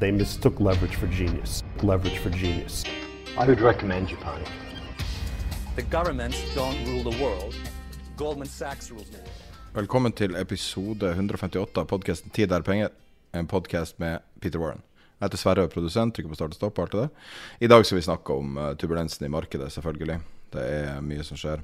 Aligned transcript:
They 0.00 0.12
mistook 0.12 0.60
leverage 0.60 0.96
for 0.96 1.08
genius. 1.08 1.64
Leverage 1.82 2.18
for 2.18 2.30
genius. 2.30 2.84
I 3.36 3.46
would 3.46 3.60
recommend 3.60 4.08
Japan. 4.08 4.44
The 5.74 5.82
governments 5.82 6.38
don't 6.54 6.86
rule 6.86 7.10
the 7.10 7.22
world. 7.22 7.54
Goldman 8.16 8.46
Sachs 8.48 8.90
rules 8.90 9.08
the 9.10 9.16
world. 9.16 9.30
Velkommen 9.74 10.12
til 10.12 10.36
episode 10.36 11.10
158 11.10 11.80
av 11.80 11.86
podkasten 11.86 12.30
'Tid 12.30 12.52
er 12.52 12.60
penger'. 12.60 12.90
En 13.32 13.46
podkast 13.46 13.98
med 13.98 14.18
Peter 14.40 14.58
Warren. 14.58 14.82
Jeg 15.20 15.26
heter 15.26 15.36
Sverre, 15.36 15.62
er 15.62 15.66
produsent. 15.66 16.14
Trykker 16.14 16.28
på 16.28 16.34
start 16.34 16.50
og 16.50 16.54
stopp. 16.54 16.78
alt 16.78 16.92
det. 16.92 17.08
I 17.60 17.66
dag 17.66 17.86
skal 17.86 17.96
vi 17.96 18.02
snakke 18.02 18.32
om 18.32 18.56
uh, 18.56 18.74
turbulensen 18.74 19.26
i 19.26 19.28
markedet, 19.28 19.72
selvfølgelig. 19.72 20.20
Det 20.52 20.62
er 20.62 21.00
mye 21.00 21.24
som 21.24 21.36
skjer. 21.36 21.60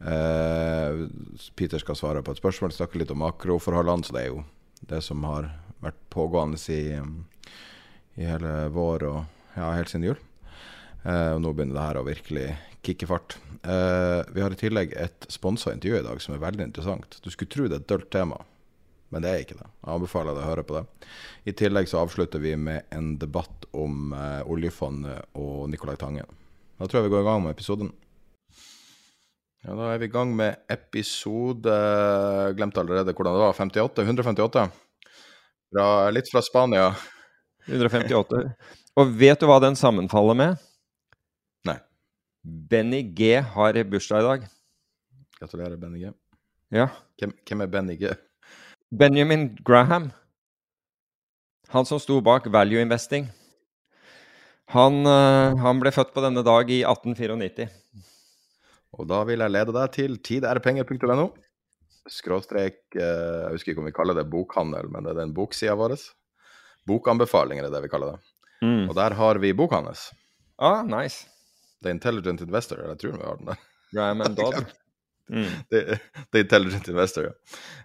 Uh, 0.00 1.08
Peter 1.56 1.78
skal 1.78 1.96
svare 1.96 2.22
på 2.22 2.30
et 2.30 2.38
spørsmål, 2.38 2.72
snakke 2.72 2.98
litt 2.98 3.10
om 3.10 3.18
makroforholdene. 3.18 4.04
Så 4.04 4.12
det 4.12 4.22
er 4.22 4.26
jo 4.26 4.44
det 4.88 5.02
som 5.02 5.24
har 5.24 5.50
vært 5.82 5.98
pågående 6.10 6.58
i, 6.72 6.94
um, 6.98 7.24
i 8.16 8.26
hele 8.28 8.52
vår 8.72 9.04
og 9.10 9.20
ja, 9.56 9.70
helt 9.76 9.92
siden 9.92 10.08
jul. 10.10 10.18
Eh, 11.06 11.32
og 11.36 11.42
nå 11.42 11.52
begynner 11.54 11.76
det 11.78 11.86
her 11.86 12.00
å 12.00 12.06
virkelig 12.06 12.46
kicke 12.86 13.08
fart. 13.08 13.36
Eh, 13.62 14.20
vi 14.34 14.42
har 14.42 14.52
i 14.52 14.58
tillegg 14.60 14.94
et 14.98 15.28
sponsa 15.32 15.72
intervju 15.74 16.00
i 16.00 16.06
dag 16.06 16.22
som 16.22 16.36
er 16.36 16.42
veldig 16.42 16.68
interessant. 16.68 17.18
Du 17.22 17.30
skulle 17.32 17.52
tro 17.52 17.66
det 17.66 17.78
er 17.78 17.84
et 17.84 17.90
dølt 17.92 18.08
tema, 18.14 18.40
men 19.14 19.24
det 19.24 19.32
er 19.32 19.44
ikke 19.44 19.58
det. 19.58 19.68
Jeg 19.68 19.92
anbefaler 19.96 20.36
deg 20.36 20.44
å 20.44 20.50
høre 20.50 20.66
på 20.66 20.78
det. 20.78 20.84
I 21.46 21.54
tillegg 21.56 21.90
så 21.90 22.02
avslutter 22.02 22.42
vi 22.42 22.56
med 22.58 22.88
en 22.94 23.14
debatt 23.20 23.68
om 23.76 24.14
eh, 24.16 24.42
oljefondet 24.50 25.38
og 25.38 25.68
Nicolai 25.72 25.98
Tangen. 26.00 26.42
Da 26.76 26.88
tror 26.88 27.00
jeg 27.00 27.08
vi 27.08 27.14
går 27.16 27.24
i 27.24 27.30
gang 27.30 27.44
med 27.44 27.56
episoden. 27.56 27.92
Ja, 29.64 29.74
Da 29.74 29.92
er 29.92 29.98
vi 29.98 30.06
i 30.06 30.12
gang 30.12 30.30
med 30.36 30.60
episode 30.70 31.72
Glemte 32.54 32.82
allerede 32.82 33.14
hvordan 33.16 33.34
det 33.34 33.42
var. 33.42 33.56
58? 33.56 34.04
158? 34.04 34.66
Fra, 35.72 35.86
litt 36.14 36.28
fra 36.30 36.42
Spania. 36.44 36.90
158. 37.66 38.42
Og 38.96 39.16
vet 39.20 39.40
du 39.40 39.48
hva 39.50 39.58
den 39.62 39.76
sammenfaller 39.78 40.38
med? 40.38 40.60
Nei. 41.68 41.78
Benny 42.42 43.02
G 43.16 43.34
har 43.40 43.80
bursdag 43.90 44.22
i 44.22 44.28
dag. 44.28 44.46
Gratulerer, 45.40 45.76
Benny 45.80 46.04
G. 46.04 46.12
Ja. 46.74 46.88
Hvem, 47.20 47.34
hvem 47.46 47.64
er 47.64 47.72
Benny 47.72 47.96
G? 48.00 48.12
Benjamin 48.90 49.50
Graham. 49.66 50.10
Han 51.74 51.86
som 51.88 51.98
sto 52.00 52.20
bak 52.22 52.46
Value 52.52 52.80
Investing. 52.80 53.26
Han, 54.74 55.02
eh, 55.06 55.56
han 55.62 55.82
ble 55.82 55.92
født 55.94 56.14
på 56.14 56.22
denne 56.24 56.42
dag 56.46 56.70
i 56.70 56.82
1894. 56.86 57.68
Og 58.96 59.08
da 59.10 59.20
vil 59.28 59.42
jeg 59.42 59.52
lede 59.52 59.74
deg 59.76 59.92
til 59.94 60.16
tiderpenger.no. 60.24 61.28
Skråstrek 62.06 62.78
eh, 62.94 63.02
Jeg 63.02 63.56
husker 63.56 63.72
ikke 63.72 63.82
om 63.82 63.90
vi 63.90 63.94
kaller 63.94 64.16
det 64.16 64.28
bokhandel, 64.30 64.88
men 64.90 65.04
det 65.04 65.12
er 65.12 65.20
den 65.24 65.34
boksida 65.36 65.74
vår. 65.78 65.96
Bokanbefalinger 66.86 67.66
er 67.66 67.74
det 67.74 67.84
vi 67.86 67.92
kaller 67.92 68.14
det. 68.14 68.32
Mm. 68.62 68.88
Og 68.88 68.94
der 68.96 69.16
har 69.18 69.40
vi 69.42 69.52
boka 69.54 69.80
hans. 69.82 70.10
Ah, 70.58 70.82
nice. 70.86 71.26
The 71.82 71.90
Intelligent 71.90 72.40
Investor. 72.40 72.78
Eller 72.78 72.96
jeg 72.96 73.04
tror 73.04 73.18
vi 73.18 73.24
har 73.28 73.40
den 73.40 73.52
der. 73.52 73.64
Graham 73.92 74.20
and 74.20 74.36
Dodd. 74.36 74.66
Mm. 75.30 75.50
The, 75.70 75.98
The 76.32 76.40
Intelligent 76.40 76.88
Investor, 76.88 77.24
ja. 77.24 77.32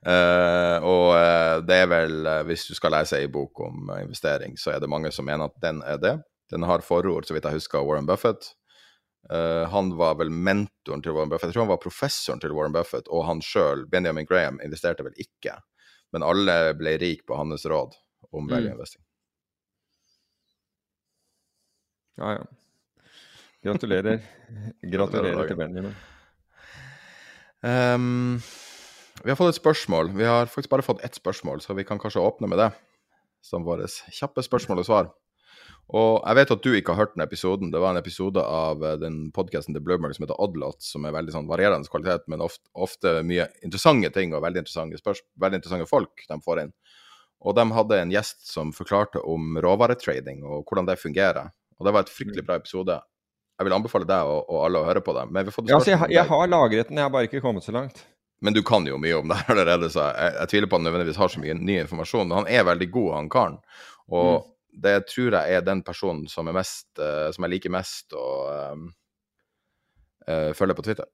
Uh, 0.06 0.84
og 0.86 1.08
eh, 1.18 1.56
det 1.66 1.78
er 1.84 1.88
vel, 1.90 2.20
eh, 2.30 2.42
hvis 2.46 2.68
du 2.70 2.76
skal 2.78 2.94
lese 2.94 3.18
ei 3.18 3.30
bok 3.34 3.64
om 3.66 3.90
investering, 3.98 4.54
så 4.62 4.76
er 4.76 4.82
det 4.82 4.90
mange 4.90 5.12
som 5.14 5.26
mener 5.26 5.50
at 5.50 5.58
den 5.64 5.82
er 5.82 5.98
det. 6.02 6.16
Den 6.54 6.66
har 6.70 6.86
forord, 6.86 7.26
så 7.26 7.34
vidt 7.34 7.48
jeg 7.48 7.58
husker, 7.58 7.86
Warren 7.88 8.10
Buffett. 8.10 8.52
Uh, 9.30 9.66
han 9.74 9.94
var 9.98 10.18
vel 10.22 10.30
mentoren 10.34 11.02
til 11.02 11.16
Warren 11.18 11.34
Buffett. 11.34 11.50
Jeg 11.50 11.58
tror 11.58 11.66
han 11.68 11.74
var 11.74 11.82
professoren 11.82 12.42
til 12.42 12.54
Warren 12.58 12.74
Buffett, 12.76 13.10
og 13.10 13.26
han 13.26 13.42
sjøl, 13.46 13.88
Benjamin 13.90 14.30
Graham, 14.30 14.62
investerte 14.66 15.06
vel 15.06 15.18
ikke. 15.22 15.58
Men 16.14 16.26
alle 16.28 16.76
ble 16.78 16.98
rik 17.02 17.26
på 17.26 17.38
hans 17.40 17.66
råd 17.70 17.98
om 18.32 18.46
Mm. 18.46 18.52
value 18.56 18.72
investing. 18.72 19.04
Ja, 22.18 22.34
ja. 22.38 22.46
Gratulerer. 23.64 24.20
Gratulerer 24.94 25.48
til 25.48 25.58
Benjamin. 25.60 25.96
Um, 27.62 28.42
vi 29.22 29.30
har 29.30 29.38
fått 29.38 29.54
et 29.54 29.60
spørsmål. 29.62 30.10
Vi 30.18 30.26
har 30.26 30.50
faktisk 30.50 30.72
bare 30.72 30.86
fått 30.86 31.04
ett 31.06 31.18
spørsmål, 31.18 31.62
så 31.62 31.76
vi 31.78 31.86
kan 31.86 32.00
kanskje 32.02 32.24
åpne 32.24 32.50
med 32.50 32.58
det 32.58 32.72
som 33.46 33.66
våre 33.66 33.86
kjappe 33.88 34.42
spørsmål 34.46 34.82
og 34.82 34.88
svar. 34.88 35.12
Og 35.92 36.22
jeg 36.24 36.38
vet 36.38 36.52
at 36.54 36.64
du 36.64 36.70
ikke 36.78 36.94
har 36.94 37.04
hørt 37.04 37.16
den 37.18 37.24
episoden. 37.26 37.72
Det 37.74 37.80
var 37.82 37.92
en 37.92 38.00
episode 38.00 38.40
av 38.42 38.84
eh, 38.86 38.96
den 39.02 39.32
podkasten 39.36 39.76
til 39.76 39.84
Blurmurk 39.84 40.16
som 40.16 40.24
heter 40.24 40.40
Oddlot, 40.40 40.80
som 40.86 41.06
er 41.06 41.14
veldig 41.16 41.34
sånn 41.36 41.50
varierende 41.50 41.90
kvalitet, 41.92 42.28
men 42.32 42.42
ofte, 42.46 42.64
ofte 42.74 43.18
mye 43.28 43.50
interessante 43.66 44.10
ting 44.16 44.34
og 44.34 44.44
veldig 44.46 44.64
interessante, 44.64 45.02
veldig 45.42 45.60
interessante 45.60 45.90
folk 45.90 46.24
de 46.30 46.38
får 46.46 46.64
inn. 46.64 46.72
Og 47.42 47.56
de 47.58 47.64
hadde 47.74 47.98
en 48.04 48.12
gjest 48.14 48.44
som 48.52 48.70
forklarte 48.76 49.22
om 49.26 49.56
råvaretrading 49.64 50.44
og 50.46 50.62
hvordan 50.70 50.86
det 50.90 51.00
fungerer. 51.02 51.50
Og 51.80 51.88
det 51.88 51.94
var 51.96 52.06
et 52.06 52.14
fryktelig 52.14 52.44
bra 52.46 52.60
episode. 52.62 53.00
Jeg 53.58 53.66
vil 53.68 53.74
anbefale 53.76 54.06
deg 54.10 54.30
og, 54.30 54.44
og 54.50 54.66
alle 54.68 54.82
å 54.82 54.86
høre 54.88 55.02
på 55.06 55.14
det. 55.18 55.24
Men 55.34 55.46
vi 55.48 55.54
fått 55.56 55.70
Ja, 55.70 55.80
altså, 55.80 55.92
jeg, 55.94 56.00
har- 56.04 56.14
jeg 56.14 56.30
har 56.30 56.48
lagret 56.52 56.90
den, 56.92 56.98
jeg 57.02 57.08
har 57.08 57.14
bare 57.14 57.30
ikke 57.30 57.42
kommet 57.42 57.66
så 57.66 57.74
langt. 57.74 58.04
Men 58.42 58.54
du 58.58 58.62
kan 58.66 58.86
jo 58.90 58.98
mye 59.02 59.18
om 59.20 59.28
det 59.30 59.38
her 59.42 59.52
allerede, 59.56 59.90
så 59.94 60.08
jeg, 60.14 60.34
jeg 60.40 60.50
tviler 60.54 60.70
på 60.70 60.78
at 60.78 60.82
han 60.82 60.88
nødvendigvis 60.90 61.20
har 61.22 61.30
så 61.34 61.42
mye 61.42 61.58
ny 61.58 61.76
informasjon. 61.84 62.28
Men 62.30 62.40
han 62.44 62.50
er 62.54 62.66
veldig 62.70 62.90
god, 62.94 63.10
han 63.18 63.30
karen. 63.34 63.60
Og 64.14 64.48
det 64.86 64.96
tror 65.12 65.36
jeg 65.38 65.58
er 65.58 65.66
den 65.68 65.82
personen 65.86 66.26
som, 66.32 66.48
er 66.50 66.56
mest, 66.58 66.88
uh, 67.02 67.30
som 67.36 67.46
jeg 67.46 67.54
liker 67.58 67.74
mest 67.74 68.14
å 68.18 68.26
uh, 68.50 68.86
uh, 70.30 70.52
følge 70.58 70.78
på 70.78 70.86
Twitter. 70.86 71.10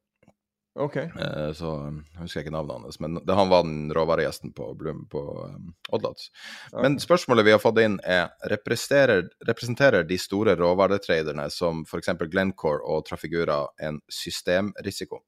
Ok. 0.77 0.95
Eh, 0.97 1.51
så 1.57 1.71
um, 1.87 2.01
jeg 2.13 2.21
husker 2.21 2.43
ikke 2.43 2.53
navnet 2.53 2.85
hans, 2.85 2.99
men 3.01 3.17
det, 3.17 3.33
han 3.37 3.49
var 3.49 3.63
den 3.65 3.89
råvaregjesten 3.95 4.53
på, 4.57 4.69
Blum, 4.77 5.05
på 5.11 5.21
um, 5.49 5.71
Oddlots. 5.95 6.29
Men 6.75 6.99
spørsmålet 7.01 7.47
vi 7.47 7.55
har 7.55 7.61
fått 7.63 7.81
inn 7.81 7.97
er 8.05 8.29
representerer 8.51 10.05
de 10.07 10.19
store 10.21 10.57
råvaretraderne 10.59 11.47
som 11.53 11.81
f.eks. 11.87 12.13
Glencore 12.29 12.83
og 12.85 13.07
Trafigura 13.09 13.63
en 13.81 13.99
systemrisiko? 14.11 15.23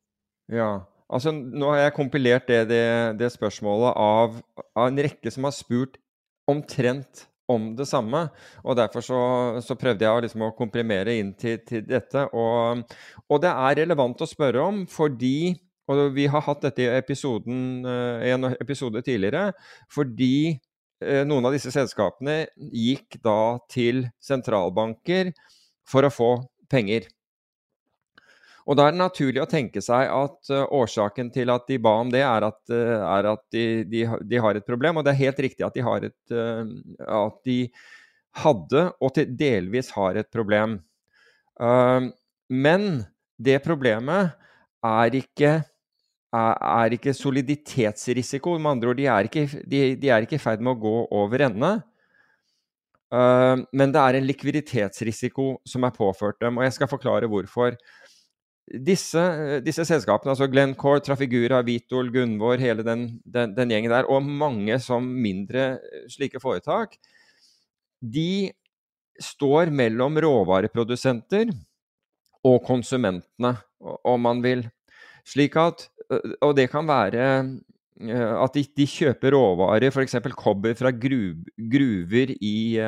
Ja. 0.54 0.72
Altså, 1.10 1.34
nå 1.34 1.72
har 1.74 1.88
jeg 1.88 1.98
kompilert 1.98 2.50
det, 2.50 2.68
det, 2.70 2.84
det 3.18 3.32
spørsmålet 3.34 3.98
av, 3.98 4.38
av 4.78 4.86
en 4.86 5.02
rekke 5.02 5.34
som 5.34 5.48
har 5.50 5.56
spurt 5.58 5.98
omtrent 6.50 7.26
om 7.50 7.72
det 7.78 7.88
samme. 7.90 8.26
Og 8.64 8.78
derfor 8.80 9.06
så, 9.06 9.22
så 9.66 9.78
prøvde 9.80 10.06
jeg 10.06 10.28
liksom 10.28 10.46
å 10.48 10.54
komprimere 10.58 11.18
inn 11.20 11.34
til, 11.40 11.60
til 11.68 11.86
dette. 11.88 12.28
Og, 12.38 12.86
og 13.28 13.42
det 13.44 13.52
er 13.52 13.82
relevant 13.84 14.22
å 14.22 14.30
spørre 14.30 14.70
om 14.70 14.86
fordi 14.90 15.58
Og 15.90 16.12
vi 16.14 16.28
har 16.30 16.44
hatt 16.46 16.62
dette 16.62 16.84
i 16.84 16.90
episoden, 16.94 17.82
eh, 17.82 18.28
en 18.30 18.52
episode 18.52 19.02
tidligere. 19.02 19.56
Fordi 19.90 20.60
eh, 21.02 21.24
noen 21.26 21.48
av 21.50 21.56
disse 21.56 21.72
selskapene 21.74 22.44
gikk 22.70 23.18
da 23.26 23.58
til 23.74 24.04
sentralbanker 24.22 25.32
for 25.90 26.06
å 26.06 26.14
få 26.14 26.30
penger. 26.70 27.10
Og 28.70 28.78
da 28.78 28.86
er 28.86 28.94
det 28.94 29.02
naturlig 29.02 29.42
å 29.42 29.50
tenke 29.50 29.82
seg 29.82 30.12
at 30.14 30.52
uh, 30.54 30.66
årsaken 30.78 31.32
til 31.34 31.50
at 31.50 31.66
de 31.70 31.80
ba 31.82 31.96
om 32.04 32.12
det, 32.14 32.22
er 32.22 32.46
at, 32.46 32.60
uh, 32.70 33.00
er 33.02 33.32
at 33.32 33.42
de, 33.56 33.64
de, 33.90 34.04
de 34.30 34.42
har 34.44 34.60
et 34.60 34.68
problem. 34.68 35.00
Og 35.00 35.08
det 35.08 35.16
er 35.16 35.24
helt 35.24 35.42
riktig 35.48 35.66
at 35.66 35.78
de, 35.78 35.86
har 35.86 36.06
et, 36.06 36.20
uh, 36.36 36.62
at 37.24 37.40
de 37.50 37.58
hadde, 38.44 38.86
og 39.02 39.16
til 39.16 39.34
delvis 39.40 39.90
har 39.96 40.22
et 40.22 40.30
problem. 40.30 40.78
Uh, 41.60 42.14
men 42.50 43.02
det 43.42 43.58
problemet 43.66 44.36
er 44.86 45.18
ikke 45.18 45.60
er, 46.30 46.94
ikke 46.94 47.14
soliditetsrisiko. 47.18 48.58
Med 48.60 48.72
andre 48.76 48.92
ord, 48.92 49.00
de 49.00 49.08
er 49.10 49.30
ikke, 50.26 50.36
i 50.36 50.42
ferd 50.42 50.62
med 50.62 50.76
å 50.76 50.82
gå 50.82 50.96
over 51.18 51.46
ende. 51.50 51.72
Uh, 53.10 53.66
men 53.74 53.90
det 53.90 54.02
er 54.02 54.20
en 54.20 54.28
likviditetsrisiko 54.30 55.56
som 55.66 55.88
er 55.88 55.96
påført 55.96 56.38
dem, 56.44 56.60
og 56.60 56.68
jeg 56.68 56.78
skal 56.78 56.92
forklare 56.92 57.30
hvorfor. 57.30 57.78
Disse, 58.70 59.22
disse 59.66 59.82
selskapene, 59.88 60.36
altså 60.36 60.46
Glencore, 60.52 61.02
Trafigura, 61.02 61.64
Vitol, 61.66 62.12
Gunvor, 62.14 62.62
hele 62.62 62.86
den, 62.86 63.08
den, 63.26 63.56
den, 63.58 63.72
gjengen 63.74 63.94
der, 63.94 64.06
og 64.06 64.22
mange 64.22 64.78
som 64.84 65.08
mindre 65.10 65.80
slike 66.12 66.42
foretak, 66.44 66.94
de 68.00 68.52
står 69.20 69.72
mellom 69.74 70.20
råvareprodusenter 70.22 71.50
og 72.46 72.62
konsumentene, 72.68 73.56
om 74.08 74.22
man 74.22 74.44
vil. 74.46 74.64
Slik 75.28 75.58
at 75.60 75.90
Og 76.42 76.56
det 76.58 76.70
kan 76.72 76.88
være 76.88 77.26
at 78.00 78.56
de, 78.56 78.64
de 78.78 78.86
kjøper 78.88 79.36
råvarer, 79.36 79.92
f.eks. 79.92 80.16
kobber 80.38 80.74
fra 80.80 80.92
gru, 80.96 81.36
gruver 81.72 82.32
i, 82.40 82.80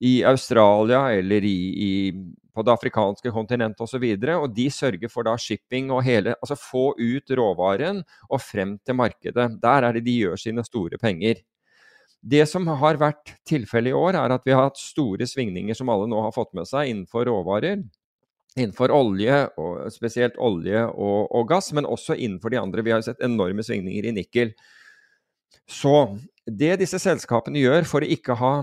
i, 0.00 0.12
Australia 0.26 1.04
eller 1.14 1.46
i, 1.46 1.58
i, 1.70 1.92
på 2.60 2.66
det 2.66 2.74
afrikanske 2.76 3.32
kontinentet 3.34 3.80
osv. 3.80 4.04
Og, 4.04 4.26
så 4.26 4.38
og 4.38 4.56
de 4.56 4.66
sørger 4.74 5.12
for 5.12 5.26
da 5.26 5.36
shipping 5.40 5.90
og 5.90 6.04
hele 6.06 6.36
Altså 6.40 6.58
få 6.60 6.90
ut 6.98 7.32
råvaren 7.36 8.02
og 8.28 8.42
frem 8.44 8.76
til 8.84 8.98
markedet. 9.00 9.48
Der 9.62 9.88
er 9.88 9.96
det 9.96 10.04
de 10.04 10.18
gjør 10.20 10.36
sine 10.40 10.64
store 10.66 11.00
penger. 11.00 11.40
Det 12.20 12.44
som 12.48 12.66
har 12.68 13.00
vært 13.00 13.32
tilfellet 13.48 13.94
i 13.94 13.96
år, 13.96 14.18
er 14.20 14.34
at 14.34 14.44
vi 14.44 14.52
har 14.52 14.68
hatt 14.68 14.80
store 14.80 15.24
svingninger, 15.24 15.74
som 15.74 15.88
alle 15.88 16.08
nå 16.10 16.20
har 16.20 16.34
fått 16.36 16.52
med 16.54 16.68
seg, 16.68 16.92
innenfor 16.92 17.24
råvarer 17.30 17.80
innenfor 18.58 18.90
olje, 18.90 19.44
og 19.62 19.86
spesielt 19.94 20.38
olje 20.42 20.82
og, 20.90 21.30
og, 21.30 21.44
gass, 21.50 21.70
men 21.76 21.86
også 21.86 22.16
innenfor 22.18 22.50
de 22.52 22.58
andre. 22.60 22.84
Vi 22.84 22.94
har 22.94 23.04
sett 23.06 23.22
enorme 23.24 23.62
svingninger 23.62 24.08
i 24.10 24.14
nikkel. 24.16 24.54
Så 25.70 26.16
det 26.50 26.80
disse 26.80 26.98
selskapene 26.98 27.62
gjør 27.62 27.86
for 27.86 28.02
å 28.02 28.10
ikke 28.10 28.34
ha, 28.40 28.54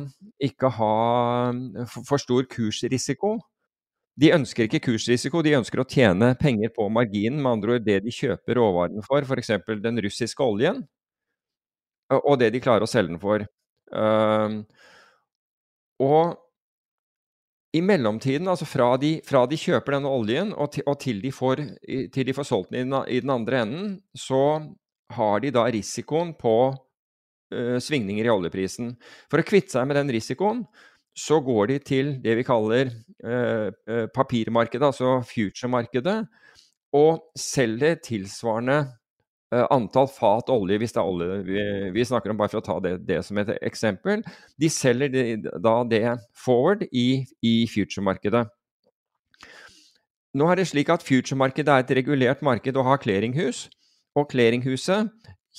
ikke 0.43 0.71
ha 0.75 0.95
for 1.87 2.19
stor 2.19 2.47
kursrisiko 2.51 3.37
De 4.17 4.31
ønsker 4.33 4.65
ikke 4.65 4.81
kursrisiko, 4.87 5.43
de 5.45 5.55
ønsker 5.59 5.81
å 5.81 5.87
tjene 5.87 6.31
penger 6.39 6.71
på 6.73 6.87
marginen. 6.89 7.41
Med 7.43 7.59
andre 7.59 7.77
ord 7.77 7.85
det 7.85 7.99
de 8.05 8.13
kjøper 8.13 8.57
råvarene 8.57 9.03
for, 9.05 9.21
f.eks. 9.21 9.53
den 9.83 10.01
russiske 10.03 10.43
oljen, 10.43 10.81
og 12.17 12.39
det 12.41 12.49
de 12.55 12.63
klarer 12.63 12.87
å 12.87 12.89
selge 12.89 13.13
den 13.13 13.21
for. 13.21 13.45
Og 16.01 16.35
i 17.77 17.81
mellomtiden, 17.83 18.47
altså 18.47 18.65
fra 18.65 18.89
de, 19.01 19.17
fra 19.27 19.43
de, 19.49 19.59
kjøper 19.59 19.97
denne 19.97 20.09
oljen 20.11 20.53
og 20.55 20.71
til, 20.73 20.85
og 20.87 20.97
til, 21.03 21.21
de, 21.21 21.31
får, 21.35 21.61
til 22.13 22.27
de, 22.29 22.35
får, 22.35 22.47
solgt 22.47 22.73
den, 22.73 22.93
i 23.11 23.19
den, 23.21 23.33
andre 23.33 23.61
enden, 23.65 23.95
så 24.17 24.41
har 25.13 25.43
de 25.43 25.51
da 25.53 25.65
risikoen 25.71 26.33
på 26.39 26.55
uh, 26.71 27.77
svingninger 27.83 28.27
i 28.27 28.33
oljeprisen. 28.33 28.93
For 29.31 29.43
å 29.43 29.47
kvitte 29.47 29.75
seg 29.75 29.89
med 29.89 29.99
den 29.99 30.13
risikoen, 30.15 30.63
så 31.17 31.39
går 31.41 31.71
de 31.73 31.79
til 31.81 32.13
det 32.21 32.35
vi 32.37 32.45
kaller 32.45 32.91
uh, 33.25 33.69
uh, 33.89 34.05
papirmarkedet, 34.13 34.91
altså 34.91 35.17
future-markedet, 35.25 36.19
og 36.95 37.25
selger 37.35 37.97
tilsvarende 38.05 38.83
Eh, 39.47 39.63
antall 39.71 40.09
fat 40.11 40.49
olje, 40.51 40.75
hvis 40.81 40.91
det 40.91 40.99
er 40.99 41.07
olje 41.07 41.35
vi, 41.47 41.61
vi, 41.95 42.03
snakker 42.03 42.33
om, 42.33 42.39
bare 42.39 42.51
for 42.51 42.59
å 42.59 42.65
ta 42.65 42.73
det, 42.83 42.97
det 43.07 43.21
som 43.23 43.37
et 43.39 43.53
eksempel. 43.63 44.25
De 44.59 44.67
selger 44.71 45.13
de, 45.13 45.23
da 45.63 45.77
det 45.87 46.03
forward 46.35 46.83
i, 46.91 47.23
i 47.39 47.53
future-markedet. 47.71 48.43
Nå 50.37 50.49
er 50.51 50.59
det 50.59 50.67
slik 50.69 50.91
at 50.91 51.05
future-markedet 51.05 51.71
er 51.71 51.85
et 51.85 51.95
regulert 52.01 52.43
marked 52.43 52.75
og 52.75 52.89
har 52.89 52.99
clearinghus. 53.05 53.69
Og 54.19 54.27
clearinghuset 54.33 55.13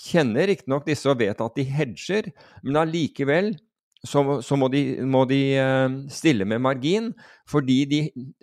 kjenner 0.05 0.51
riktignok 0.53 0.85
disse 0.87 1.09
og 1.09 1.23
vet 1.23 1.41
at 1.41 1.57
de 1.57 1.65
hedger, 1.65 2.29
men 2.61 2.83
allikevel 2.83 3.55
så, 4.07 4.23
så 4.43 4.57
må 4.57 4.69
de, 4.71 4.83
må 5.03 5.25
de 5.27 5.41
uh, 5.59 5.89
stille 6.13 6.47
med 6.47 6.63
margin, 6.63 7.11
fordi, 7.51 7.85
de, 7.91 8.01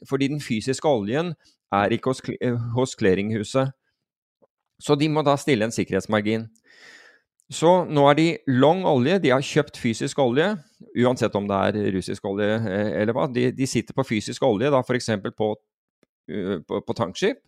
fordi, 0.09 0.27
den 0.33 0.41
fysiske 0.43 0.87
oljen 0.87 1.33
er 1.73 1.95
ikke 1.95 2.11
hos, 2.11 2.21
hos 2.75 2.95
clearinghuset. 2.99 3.71
Så 4.83 4.97
de 4.99 5.07
må 5.09 5.23
da 5.23 5.37
stille 5.39 5.65
en 5.65 5.73
sikkerhetsmargin. 5.73 6.49
Så 7.53 7.85
nå 7.85 8.07
er 8.09 8.17
de 8.17 8.27
long 8.49 8.83
olje, 8.89 9.19
de 9.21 9.31
har 9.31 9.43
kjøpt 9.45 9.77
fysisk 9.77 10.19
olje, 10.19 10.49
uansett 10.97 11.35
om 11.37 11.47
det 11.47 11.59
er 11.69 11.91
russisk 11.93 12.25
olje 12.25 12.55
eh, 12.57 12.91
eller 13.01 13.13
hva. 13.15 13.27
De, 13.31 13.51
de 13.53 13.67
sitter 13.69 13.95
på 13.95 14.05
fysisk 14.07 14.43
olje, 14.43 14.71
da 14.73 14.81
f.eks. 14.81 15.11
På, 15.37 15.53
på, 16.67 16.79
på 16.81 16.97
tankskip. 16.97 17.43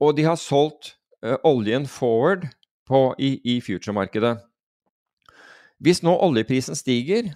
Og 0.00 0.16
de 0.16 0.24
har 0.26 0.40
solgt 0.40 0.94
uh, 1.24 1.36
oljen 1.44 1.86
forward 1.88 2.48
på, 2.88 3.10
i, 3.20 3.36
i 3.44 3.60
future-markedet. 3.60 4.38
Hvis 5.82 6.02
nå 6.04 6.14
oljeprisen 6.24 6.78
stiger, 6.78 7.32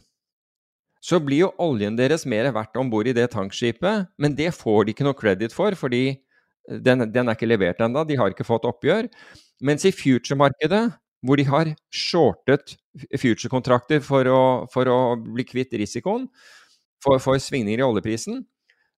så 1.00 1.20
blir 1.25 1.46
jo 1.46 1.52
oljen 1.60 1.96
deres 1.96 2.26
mer 2.28 2.50
verdt 2.52 2.76
om 2.81 2.90
bord 2.92 3.08
i 3.08 3.16
det 3.16 3.31
tankskipet, 3.32 4.10
men 4.20 4.37
det 4.37 4.52
får 4.56 4.84
de 4.84 4.94
ikke 4.94 5.06
noe 5.06 5.16
credit 5.16 5.54
for, 5.56 5.76
fordi 5.76 6.20
den, 6.69 7.06
den 7.12 7.28
er 7.28 7.37
ikke 7.37 7.48
levert 7.48 7.81
ennå, 7.81 8.04
de 8.04 8.19
har 8.20 8.32
ikke 8.32 8.46
fått 8.46 8.69
oppgjør. 8.69 9.08
Mens 9.64 9.87
i 9.88 9.92
future-markedet, 9.92 10.84
hvor 11.25 11.40
de 11.40 11.44
har 11.48 11.72
shortet 11.92 12.76
future-kontrakter 13.20 14.00
for, 14.04 14.28
for, 14.72 14.88
å 14.88 15.16
bli 15.20 15.44
kvitt 15.48 15.75
risikoen 15.76 16.28
for, 17.04 17.20
for 17.20 17.40
svingninger 17.40 17.82
i 17.82 17.86
oljeprisen, 17.86 18.44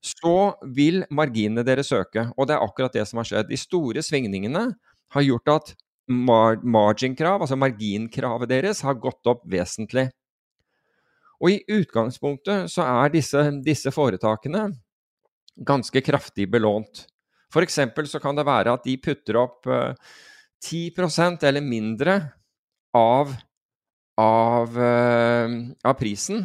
så 0.03 0.55
vil 0.75 1.05
marginene 1.15 1.65
deres 1.67 1.93
øke. 1.95 2.29
Og 2.35 2.49
det 2.51 2.57
er 2.57 2.65
akkurat 2.65 2.95
det 2.95 3.07
som 3.09 3.21
har 3.21 3.29
skjedd. 3.29 3.51
De 3.51 3.59
store 3.59 4.03
svingningene 4.03 4.69
har 5.15 5.27
gjort 5.27 5.53
at 5.55 5.75
margin-krav, 6.11 7.45
altså 7.45 7.59
marginkravet 7.59 8.51
deres, 8.51 8.83
har 8.83 8.99
gått 9.01 9.27
opp 9.31 9.45
vesentlig. 9.51 10.09
Og 11.43 11.51
i 11.51 11.79
utgangspunktet 11.81 12.71
så 12.71 12.87
er 12.87 13.15
disse, 13.15 13.43
disse 13.67 13.93
foretakene 13.95 14.69
ganske 15.57 16.01
kraftig 16.05 16.49
belånt. 16.51 17.07
F.eks. 17.53 17.81
så 18.09 18.21
kan 18.23 18.39
det 18.39 18.47
være 18.49 18.73
at 18.73 18.87
de 18.87 18.97
putter 19.03 19.37
opp 19.43 19.67
eh, 19.69 19.95
10% 20.65 21.43
eller 21.45 21.65
mindre 21.65 22.15
av, 22.97 23.33
av, 24.21 24.77
uh, 24.79 25.55
av 25.83 25.95
prisen 25.99 26.45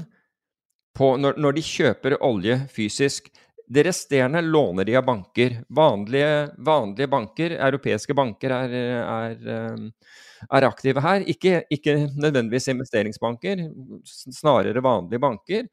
på, 0.98 1.12
når, 1.22 1.38
når, 1.38 1.58
de 1.58 1.64
kjøper 1.68 2.16
olje 2.26 2.56
fysisk. 2.74 3.30
Det 3.68 3.84
resterende 3.84 4.42
låner 4.42 4.88
de 4.88 4.96
av 4.96 5.04
banker. 5.06 5.58
Vanlige, 5.76 6.50
vanlige 6.58 7.08
banker, 7.12 7.58
europeiske 7.58 8.16
banker, 8.16 8.54
er, 8.56 8.78
er, 9.04 9.36
eh, 9.58 10.16
er 10.48 10.68
aktive 10.70 11.04
her. 11.04 11.26
Ikke, 11.28 11.66
ikke 11.70 11.98
nødvendigvis 12.16 12.72
investeringsbanker, 12.72 13.68
snarere 14.08 14.84
vanlige 14.84 15.20
banker 15.20 15.68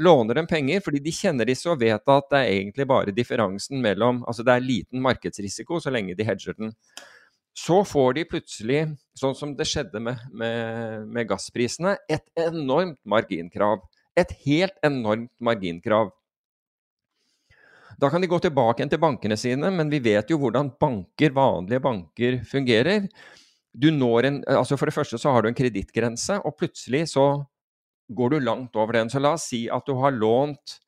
låner 0.00 0.34
dem 0.34 0.46
penger 0.46 0.80
fordi 0.84 1.00
de 1.04 1.12
kjenner 1.14 1.48
disse 1.48 1.68
og 1.70 1.80
vet 1.80 2.12
at 2.12 2.28
det 2.32 2.40
er 2.40 2.52
egentlig 2.54 2.86
bare 2.88 3.14
differansen 3.14 3.80
mellom 3.82 4.22
Altså 4.28 4.44
det 4.46 4.54
er 4.54 4.66
liten 4.66 5.02
markedsrisiko 5.04 5.80
så 5.82 5.92
lenge 5.92 6.16
de 6.16 6.26
hedger 6.26 6.56
den. 6.58 6.74
Så 7.56 7.82
får 7.84 8.14
de 8.16 8.24
plutselig, 8.30 8.80
sånn 9.18 9.34
som 9.36 9.56
det 9.58 9.66
skjedde 9.68 10.00
med, 10.00 10.20
med, 10.32 11.08
med 11.10 11.26
gassprisene, 11.28 11.96
et 12.08 12.24
enormt 12.38 13.00
marginkrav. 13.04 13.82
Et 14.16 14.30
helt 14.46 14.78
enormt 14.86 15.32
marginkrav. 15.42 16.12
Da 18.00 18.08
kan 18.10 18.22
de 18.22 18.30
gå 18.30 18.38
tilbake 18.40 18.80
igjen 18.80 18.92
til 18.94 19.02
bankene 19.02 19.36
sine, 19.36 19.68
men 19.74 19.90
vi 19.92 20.00
vet 20.00 20.30
jo 20.32 20.38
hvordan 20.40 20.72
banker, 20.80 21.34
vanlige 21.36 21.82
banker 21.84 22.38
fungerer. 22.48 23.08
Du 23.76 23.90
når 23.92 24.26
en, 24.26 24.38
altså 24.48 24.78
For 24.80 24.88
det 24.88 24.96
første 24.96 25.18
så 25.20 25.34
har 25.34 25.42
du 25.42 25.50
en 25.50 25.58
kredittgrense, 25.58 26.40
og 26.40 26.56
plutselig 26.58 27.10
så 27.12 27.44
går 28.10 28.30
du 28.32 28.38
langt 28.42 28.76
over 28.76 28.96
den. 28.96 29.10
Så 29.10 29.20
la 29.20 29.34
oss 29.36 29.50
si 29.52 29.66
at 29.70 29.86
du 29.86 29.98
har 30.00 30.16
lånt 30.16 30.80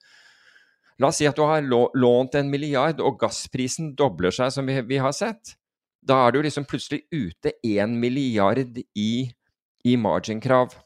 La 1.01 1.09
oss 1.09 1.19
si 1.19 1.27
at 1.27 1.35
du 1.35 1.43
har 1.43 1.65
lånt 1.65 2.37
en 2.39 2.51
milliard, 2.53 3.01
og 3.03 3.17
gassprisen 3.19 3.95
dobler 3.99 4.31
seg, 4.31 4.53
som 4.55 4.69
vi, 4.69 4.77
vi 4.87 5.01
har 5.03 5.15
sett. 5.17 5.57
Da 6.05 6.21
er 6.27 6.35
du 6.35 6.43
liksom 6.45 6.67
plutselig 6.69 7.01
ute 7.11 7.55
én 7.67 7.97
milliard 7.99 8.79
i, 8.79 9.13
i 9.83 9.97
margin-krav. 9.99 10.77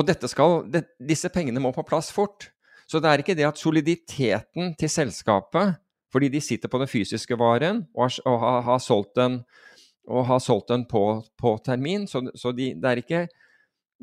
Og 0.00 0.14
skal, 0.30 0.62
det, 0.70 0.86
disse 1.02 1.28
pengene 1.34 1.60
må 1.60 1.74
på 1.74 1.84
plass 1.86 2.08
fort. 2.14 2.53
Så 2.90 3.00
det 3.00 3.10
er 3.10 3.22
ikke 3.22 3.36
det 3.36 3.46
at 3.48 3.60
soliditeten 3.60 4.74
til 4.78 4.90
selskapet, 4.92 5.78
fordi 6.12 6.28
de 6.30 6.40
sitter 6.44 6.70
på 6.70 6.78
den 6.78 6.90
fysiske 6.90 7.38
varen 7.38 7.86
og 7.94 8.06
har, 8.06 8.18
og 8.28 8.36
har, 8.40 8.60
har 8.68 8.82
solgt 8.82 9.16
den, 9.18 9.40
har 10.08 10.42
solgt 10.42 10.68
den 10.70 10.84
på, 10.86 11.22
på 11.40 11.56
termin, 11.64 12.06
så, 12.06 12.22
så 12.38 12.52
de, 12.54 12.74
det 12.78 12.90
er 12.90 13.02
ikke 13.02 13.24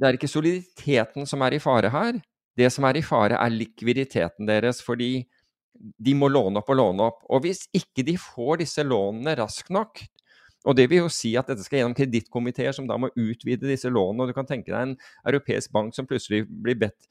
det 0.01 0.07
er 0.07 0.17
ikke 0.17 0.31
soliditeten 0.31 1.27
som 1.29 1.43
er 1.45 1.53
i 1.53 1.61
fare 1.61 1.91
her. 1.93 2.17
Det 2.57 2.69
som 2.73 2.87
er 2.87 2.97
i 2.97 3.03
fare, 3.05 3.37
er 3.37 3.53
likviditeten 3.53 4.47
deres, 4.49 4.81
fordi 4.83 5.27
de 5.77 6.15
må 6.17 6.29
låne 6.31 6.61
opp 6.61 6.71
og 6.71 6.79
låne 6.79 7.05
opp. 7.05 7.21
Og 7.29 7.43
hvis 7.45 7.67
ikke 7.75 8.05
de 8.07 8.15
får 8.19 8.63
disse 8.63 8.85
lånene 8.85 9.35
raskt 9.39 9.71
nok, 9.73 10.01
og 10.65 10.77
det 10.77 10.87
vil 10.91 11.03
jo 11.03 11.11
si 11.13 11.33
at 11.39 11.47
dette 11.49 11.63
skal 11.65 11.79
gjennom 11.79 11.95
kredittkomiteer 11.97 12.73
som 12.75 12.87
da 12.89 12.97
må 13.01 13.09
utvide 13.15 13.69
disse 13.69 13.89
lånene, 13.89 14.25
og 14.25 14.31
du 14.31 14.37
kan 14.37 14.49
tenke 14.49 14.69
deg 14.69 14.91
en 14.91 14.97
europeisk 15.25 15.71
bank 15.73 15.95
som 15.97 16.09
plutselig 16.09 16.43
blir 16.49 16.77
bedt 16.83 17.07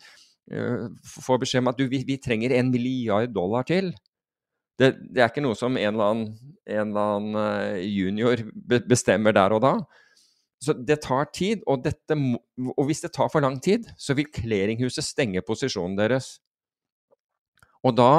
får 0.50 1.42
beskjed 1.42 1.62
om 1.64 1.70
at 1.70 1.78
du, 1.78 1.86
vi, 1.90 2.02
vi 2.06 2.18
trenger 2.22 2.54
en 2.56 2.70
milliard 2.72 3.30
dollar 3.34 3.66
til. 3.68 3.92
Det, 4.80 4.94
det, 5.10 5.20
er 5.20 5.28
ikke 5.28 5.44
noe 5.44 5.58
som 5.58 5.76
en 5.76 5.92
eller 5.92 6.12
annen, 6.12 6.52
en 6.64 6.92
eller 6.92 7.16
annen 7.16 7.40
eh, 7.42 7.82
junior 7.84 8.40
bestemmer 8.88 9.36
der 9.36 9.52
og 9.56 9.62
da. 9.64 9.74
Så 10.60 10.74
det 10.76 10.98
tar 11.04 11.30
tid, 11.32 11.62
og, 11.68 11.84
dette, 11.84 12.16
og 12.76 12.82
hvis 12.88 13.00
det 13.04 13.14
tar 13.16 13.30
for 13.32 13.44
lang 13.44 13.56
tid, 13.64 13.86
så 14.00 14.16
vil 14.16 14.28
clearinghuset 14.28 15.06
stenge 15.06 15.40
posisjonen 15.44 15.96
deres. 15.96 16.34
Og 17.84 17.96
da, 17.96 18.10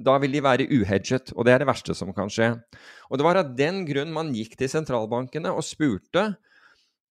da, 0.00 0.16
vil 0.22 0.32
de 0.32 0.44
være 0.44 0.68
uhedget, 0.72 1.34
og 1.36 1.44
det 1.44 1.52
er 1.52 1.60
det 1.60 1.68
verste 1.68 1.96
som 1.96 2.14
kan 2.16 2.32
skje. 2.32 2.54
Og 3.10 3.20
det 3.20 3.26
var 3.26 3.40
av 3.40 3.52
den 3.58 3.82
grunn 3.88 4.12
man 4.14 4.32
gikk 4.36 4.56
til 4.60 4.72
sentralbankene 4.72 5.52
og 5.52 5.64
spurte, 5.68 6.30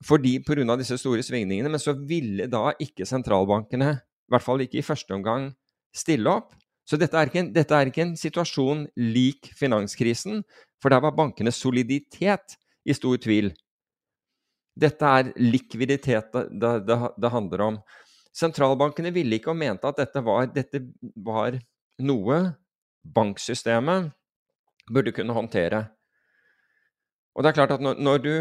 fordi 0.01 0.39
pga. 0.41 0.65
disse 0.79 0.97
store 0.97 1.21
svingningene, 1.25 1.69
men 1.69 1.81
så 1.81 1.93
ville 1.93 2.49
da 2.49 2.71
ikke 2.81 3.05
sentralbankene, 3.05 3.99
i 4.31 4.33
hvert 4.33 4.45
fall 4.45 4.63
ikke 4.63 4.79
i 4.79 4.85
første 4.85 5.11
omgang, 5.15 5.49
stille 5.91 6.31
opp. 6.31 6.53
Så 6.87 6.97
dette 6.99 7.19
er, 7.19 7.29
en, 7.37 7.51
dette 7.53 7.75
er 7.75 7.91
ikke 7.91 8.05
en, 8.05 8.15
situasjon 8.17 8.85
lik 8.95 9.51
finanskrisen, 9.59 10.41
for 10.81 10.93
der 10.93 11.03
var 11.03 11.15
bankenes 11.15 11.59
soliditet 11.59 12.55
i 12.87 12.95
stor 12.95 13.19
tvil. 13.21 13.51
Dette 14.79 15.11
er 15.19 15.33
likviditet 15.37 16.31
det, 16.31 16.71
det, 16.87 16.97
det 17.19 17.31
handler 17.31 17.65
om. 17.67 17.81
Sentralbankene 18.31 19.11
ville 19.13 19.35
ikke 19.35 19.51
og 19.51 19.59
mente 19.59 19.87
at 19.91 19.99
dette 19.99 20.23
var, 20.23 20.47
dette 20.55 20.81
var 21.19 21.59
noe 22.01 22.39
banksystemet 23.03 24.11
burde 24.91 25.13
kunne 25.15 25.35
håndtere. 25.35 25.83
Og 27.35 27.43
det 27.43 27.51
er 27.51 27.57
klart 27.59 27.75
at 27.75 27.83
når, 27.83 27.99
når, 27.99 28.17
du, 28.23 28.33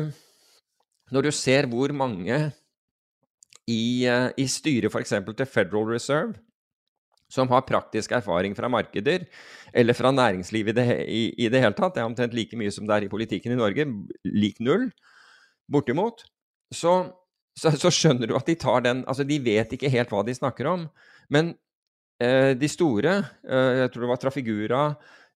når 1.15 1.27
du, 1.27 1.31
ser 1.35 1.69
hvor 1.71 1.93
mange 1.95 2.39
i, 3.71 4.07
eh, 4.11 4.29
i 4.41 4.47
styret 4.51 4.91
f.eks. 4.91 5.15
til 5.31 5.49
Federal 5.49 5.93
Reserve 5.95 6.39
som 7.31 7.51
har 7.53 7.67
praktisk 7.67 8.13
erfaring 8.17 8.57
fra 8.59 8.69
markeder 8.71 9.25
eller 9.73 9.95
fra 9.95 10.11
næringslivet 10.11 10.81
i 10.83 10.99
i, 11.07 11.23
i 11.47 11.49
det 11.53 11.63
hele 11.63 11.77
tatt, 11.79 11.95
det 11.95 12.03
er 12.03 12.11
omtrent 12.11 12.35
like 12.35 12.59
mye 12.59 12.73
som 12.75 12.89
det 12.89 12.97
er 12.97 13.07
i 13.07 13.13
politikken 13.13 13.55
i 13.55 13.61
Norge, 13.61 13.87
lik 14.27 14.59
null, 14.61 14.89
bortimot, 15.71 16.25
så, 16.75 16.95
så, 17.59 17.73
så, 17.79 17.91
skjønner 17.95 18.31
du 18.31 18.37
at 18.39 18.47
de 18.47 18.59
tar 18.59 18.83
den 18.87 19.05
Altså, 19.07 19.27
de 19.27 19.39
vet 19.43 19.73
ikke 19.75 19.91
helt 19.93 20.11
hva 20.11 20.23
de 20.27 20.35
snakker 20.35 20.67
om. 20.71 20.85
Men 21.31 21.55
eh, 22.23 22.57
de 22.59 22.71
store, 22.71 23.17
eh, 23.47 23.71
jeg 23.85 23.93
tror 23.93 24.07
det 24.07 24.11
var 24.11 24.23
Trafigura, 24.23 24.83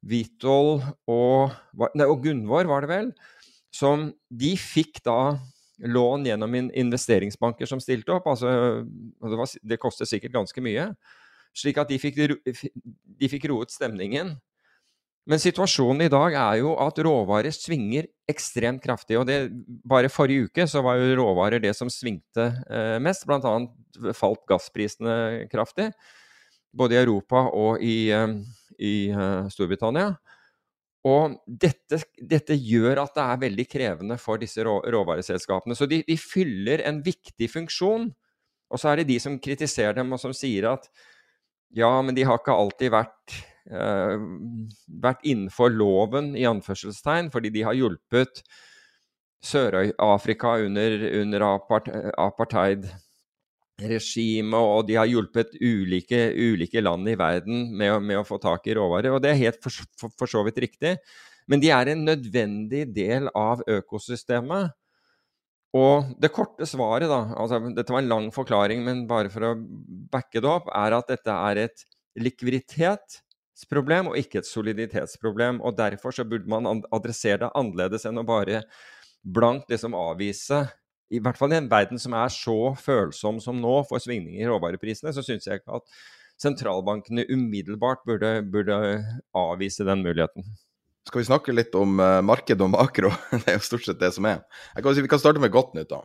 Vitol 0.05 0.83
og, 1.11 1.55
og 1.79 2.19
Gunvor, 2.23 2.67
var 2.71 2.85
det 2.85 2.91
vel, 2.91 3.11
som 3.75 4.11
de 4.31 4.53
fikk 4.61 5.01
da 5.07 5.37
lån 5.79 6.27
gjennom 6.29 6.55
investeringsbanker 6.55 7.67
som 7.67 7.81
stilte 7.83 8.15
opp. 8.15 8.27
altså 8.31 8.49
Det, 8.85 9.37
var, 9.37 9.55
det 9.63 9.81
kostet 9.83 10.11
sikkert 10.11 10.37
ganske 10.37 10.65
mye. 10.65 10.91
Slik 11.55 11.79
at 11.79 11.91
de 11.91 11.99
fikk, 12.03 12.19
de 12.45 13.31
fikk 13.31 13.49
roet 13.51 13.75
stemningen. 13.75 14.35
Men 15.25 15.41
situasjonen 15.41 16.05
i 16.05 16.13
dag 16.13 16.35
er 16.37 16.59
jo 16.61 16.75
at 16.85 16.99
råvarer 17.01 17.55
svinger 17.55 18.11
ekstremt 18.29 18.83
kraftig. 18.85 19.17
og 19.17 19.25
det, 19.29 19.49
Bare 19.89 20.13
forrige 20.13 20.51
uke 20.51 20.67
så 20.69 20.83
var 20.85 21.01
jo 21.01 21.17
råvarer 21.23 21.63
det 21.65 21.73
som 21.77 21.89
svingte 21.93 22.51
eh, 22.69 22.99
mest. 23.01 23.25
Annet 23.25 23.73
falt 24.19 24.45
gassprisene 24.51 25.47
kraftig. 25.53 25.91
Både 26.77 26.99
i 26.99 27.01
Europa 27.01 27.47
og 27.55 27.81
i, 27.81 28.11
eh, 28.13 28.37
i 28.83 28.95
uh, 29.15 29.49
Storbritannia. 29.49 30.13
Og 31.05 31.39
dette, 31.47 32.01
dette, 32.17 32.57
gjør 32.57 33.03
at 33.03 33.17
det 33.17 33.25
er 33.25 33.41
veldig 33.43 33.67
krevende 33.69 34.17
for 34.21 34.41
disse 34.41 34.65
rå, 34.65 34.79
råvareselskapene. 34.95 35.77
Så 35.77 35.89
de, 35.91 36.01
de, 36.07 36.17
fyller 36.17 36.81
en 36.89 37.03
viktig 37.05 37.51
funksjon. 37.53 38.07
Og 38.73 38.81
så 38.81 38.91
er 38.91 39.03
det 39.03 39.11
de 39.13 39.19
som 39.21 39.37
kritiserer 39.43 39.99
dem, 39.99 40.15
og 40.17 40.23
som 40.23 40.33
sier 40.37 40.71
at 40.73 40.89
ja, 41.75 41.91
men 42.07 42.17
de 42.17 42.25
har 42.25 42.41
ikke 42.41 42.57
alltid 42.57 42.95
vært 42.95 43.37
Eh, 43.65 44.25
vært 45.01 45.23
innenfor 45.25 45.73
loven, 45.73 46.35
i 46.37 46.45
anførselstegn, 46.45 47.31
fordi 47.33 47.49
de 47.55 47.63
har 47.65 47.77
hjulpet 47.79 48.43
Sør-Afrika 49.45 50.59
under, 50.65 50.99
under 51.23 51.47
apartheid-regimet, 53.75 54.55
og 54.55 54.87
de 54.87 54.97
har 54.97 55.07
hjulpet 55.07 55.55
ulike, 55.61 56.33
ulike, 56.35 56.81
land 56.81 57.09
i 57.09 57.17
verden 57.17 57.77
med, 57.77 58.03
med, 58.03 58.19
å 58.19 58.25
få 58.25 58.39
tak 58.39 58.67
i 58.67 58.75
råvarer. 58.75 59.13
Og 59.13 59.23
det 59.23 59.31
er 59.31 59.41
helt 59.41 59.63
for, 59.63 59.73
for, 59.99 60.11
for, 60.19 60.27
så 60.27 60.45
vidt 60.45 60.59
riktig. 60.59 60.97
Men 61.47 61.61
de 61.61 61.71
er 61.71 61.89
en 61.89 62.05
nødvendig 62.05 62.87
del 62.95 63.29
av 63.35 63.63
økosystemet. 63.67 64.73
Og 65.75 66.15
det 66.23 66.31
korte 66.31 66.67
svaret, 66.67 67.09
da, 67.11 67.35
altså 67.35 67.59
dette 67.75 67.93
var 67.93 68.05
en 68.05 68.09
lang 68.09 68.31
forklaring, 68.33 68.85
men 68.85 69.07
bare 69.09 69.29
for 69.29 69.43
å 69.43 69.57
backe 69.59 70.41
det 70.41 70.49
opp, 70.49 70.71
er 70.71 70.95
at 70.95 71.09
dette 71.11 71.35
er 71.35 71.65
et 71.65 71.85
likviditetsproblem 72.15 74.13
og 74.13 74.19
ikke 74.21 74.39
et 74.39 74.47
soliditetsproblem. 74.47 75.59
og 75.61 75.75
Derfor 75.77 76.15
så 76.15 76.25
burde 76.25 76.47
man 76.47 76.85
adressere 76.95 77.43
det 77.43 77.53
annerledes 77.59 78.07
enn 78.07 78.23
å 78.23 78.27
bare 78.27 78.63
blankt 79.25 79.73
liksom 79.73 79.97
avvise 79.99 80.63
I 81.15 81.21
hvert 81.23 81.39
fall 81.39 81.55
i 81.55 81.59
en 81.61 81.71
verden 81.71 82.01
som 82.01 82.17
er 82.19 82.33
så 82.33 82.75
følsom 82.81 83.41
som 83.43 83.61
nå 83.61 83.79
for 83.89 84.03
svingninger 84.03 84.43
i 84.43 84.51
råvareprisene, 84.51 85.13
så 85.15 85.25
syns 85.25 85.47
jeg 85.49 85.63
ikke 85.63 85.79
at 85.79 86.05
sentralbankene 86.41 87.27
umiddelbart 87.31 88.03
burde, 88.09 88.37
burde, 88.51 88.77
avvise 89.37 89.87
den 89.87 90.03
muligheten. 90.05 90.47
Skal 91.05 91.21
vi 91.21 91.29
snakke 91.29 91.55
litt 91.55 91.75
om 91.77 91.99
uh, 92.01 92.21
marked 92.25 92.63
og 92.65 92.73
makro? 92.73 93.13
det 93.45 93.53
er 93.53 93.59
jo 93.59 93.67
stort 93.67 93.87
sett 93.87 94.01
det 94.01 94.11
som 94.17 94.27
er. 94.29 94.43
Kan 94.81 94.97
si, 94.97 95.05
vi 95.05 95.11
kan 95.13 95.23
starte 95.23 95.43
med 95.43 95.53
godt 95.55 95.77
nytt, 95.77 95.93
da. 95.93 96.03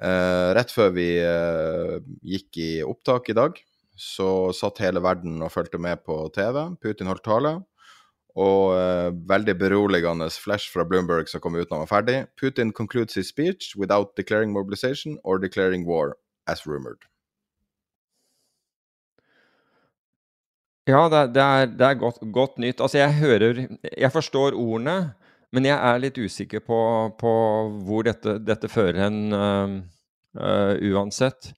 Uh, 0.00 0.50
rett 0.56 0.72
før 0.72 0.94
vi 0.96 1.08
uh, 1.22 1.98
gikk 2.24 2.60
i 2.60 2.70
opptak 2.84 3.30
i 3.30 3.36
dag, 3.36 3.58
så 4.00 4.50
satt 4.56 4.80
hele 4.82 5.02
verden 5.04 5.40
og 5.44 5.52
fulgte 5.52 5.80
med 5.80 6.02
på 6.04 6.22
TV. 6.34 6.64
Putin 6.82 7.10
holdt 7.12 7.24
tale. 7.26 7.58
Og 8.38 8.74
uh, 8.76 9.10
veldig 9.28 9.56
beroligende 9.58 10.30
flash 10.30 10.70
fra 10.70 10.84
Bloomberg 10.86 11.28
som 11.28 11.42
kom 11.42 11.56
ut 11.58 11.66
når 11.66 11.80
han 11.80 11.86
var 11.86 11.94
ferdig. 11.94 12.18
Putin 12.38 12.72
concludes 12.72 13.18
his 13.18 13.28
speech 13.28 13.74
without 13.76 14.14
declaring 14.16 14.52
mobilization 14.52 15.18
or 15.24 15.38
declaring 15.38 15.86
war, 15.86 16.14
as 16.46 16.66
rumored. 16.66 17.10
Ja, 20.88 21.08
det, 21.08 21.34
det, 21.34 21.42
er, 21.42 21.66
det 21.66 21.86
er 21.86 21.98
godt, 21.98 22.20
godt, 22.32 22.58
nytt. 22.58 22.80
Altså, 22.80 22.98
jeg 22.98 23.14
hører 23.20 23.66
Jeg 23.98 24.12
forstår 24.12 24.56
ordene, 24.56 25.12
men 25.52 25.66
jeg 25.66 25.76
er 25.76 26.02
litt 26.02 26.18
usikker 26.18 26.62
på, 26.64 26.78
på 27.18 27.32
hvor 27.86 28.06
dette, 28.06 28.38
dette 28.38 28.70
fører 28.70 29.04
hen 29.04 29.34
uh, 29.34 29.80
uh, 30.38 30.74
uansett. 30.92 31.52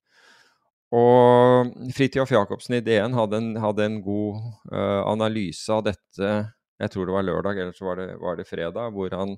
Og 0.93 1.71
Fridtjof 1.97 2.33
Jacobsen 2.35 2.77
i 2.77 2.83
DN 2.85 3.15
hadde 3.17 3.39
en, 3.41 3.53
hadde 3.63 3.87
en 3.87 4.01
god 4.05 4.43
uh, 4.73 5.01
analyse 5.09 5.73
av 5.73 5.87
dette, 5.87 6.33
jeg 6.81 6.93
tror 6.93 7.07
det 7.07 7.15
var 7.15 7.27
lørdag 7.27 7.59
eller 7.59 7.77
så 7.77 7.87
var 7.87 8.01
det, 8.01 8.09
var 8.21 8.39
det, 8.39 8.49
fredag, 8.49 8.95
hvor 8.95 9.13
han 9.15 9.37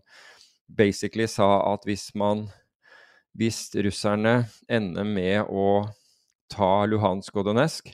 basically 0.69 1.27
sa 1.31 1.75
at 1.75 1.85
hvis 1.89 2.13
man 2.15 2.49
Hvis 3.35 3.73
russerne 3.75 4.45
ender 4.71 5.03
med 5.03 5.49
å 5.51 5.91
ta 6.47 6.85
Luhansk 6.87 7.35
og 7.35 7.49
Donetsk, 7.49 7.89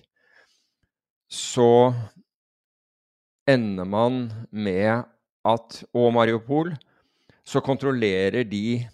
så 1.33 1.95
ender 3.49 3.89
man 3.89 4.19
med 4.53 5.09
at 5.49 5.79
Og 5.97 6.11
Mariupol, 6.13 6.75
så 7.41 7.63
kontrollerer 7.65 8.45
de 8.45 8.85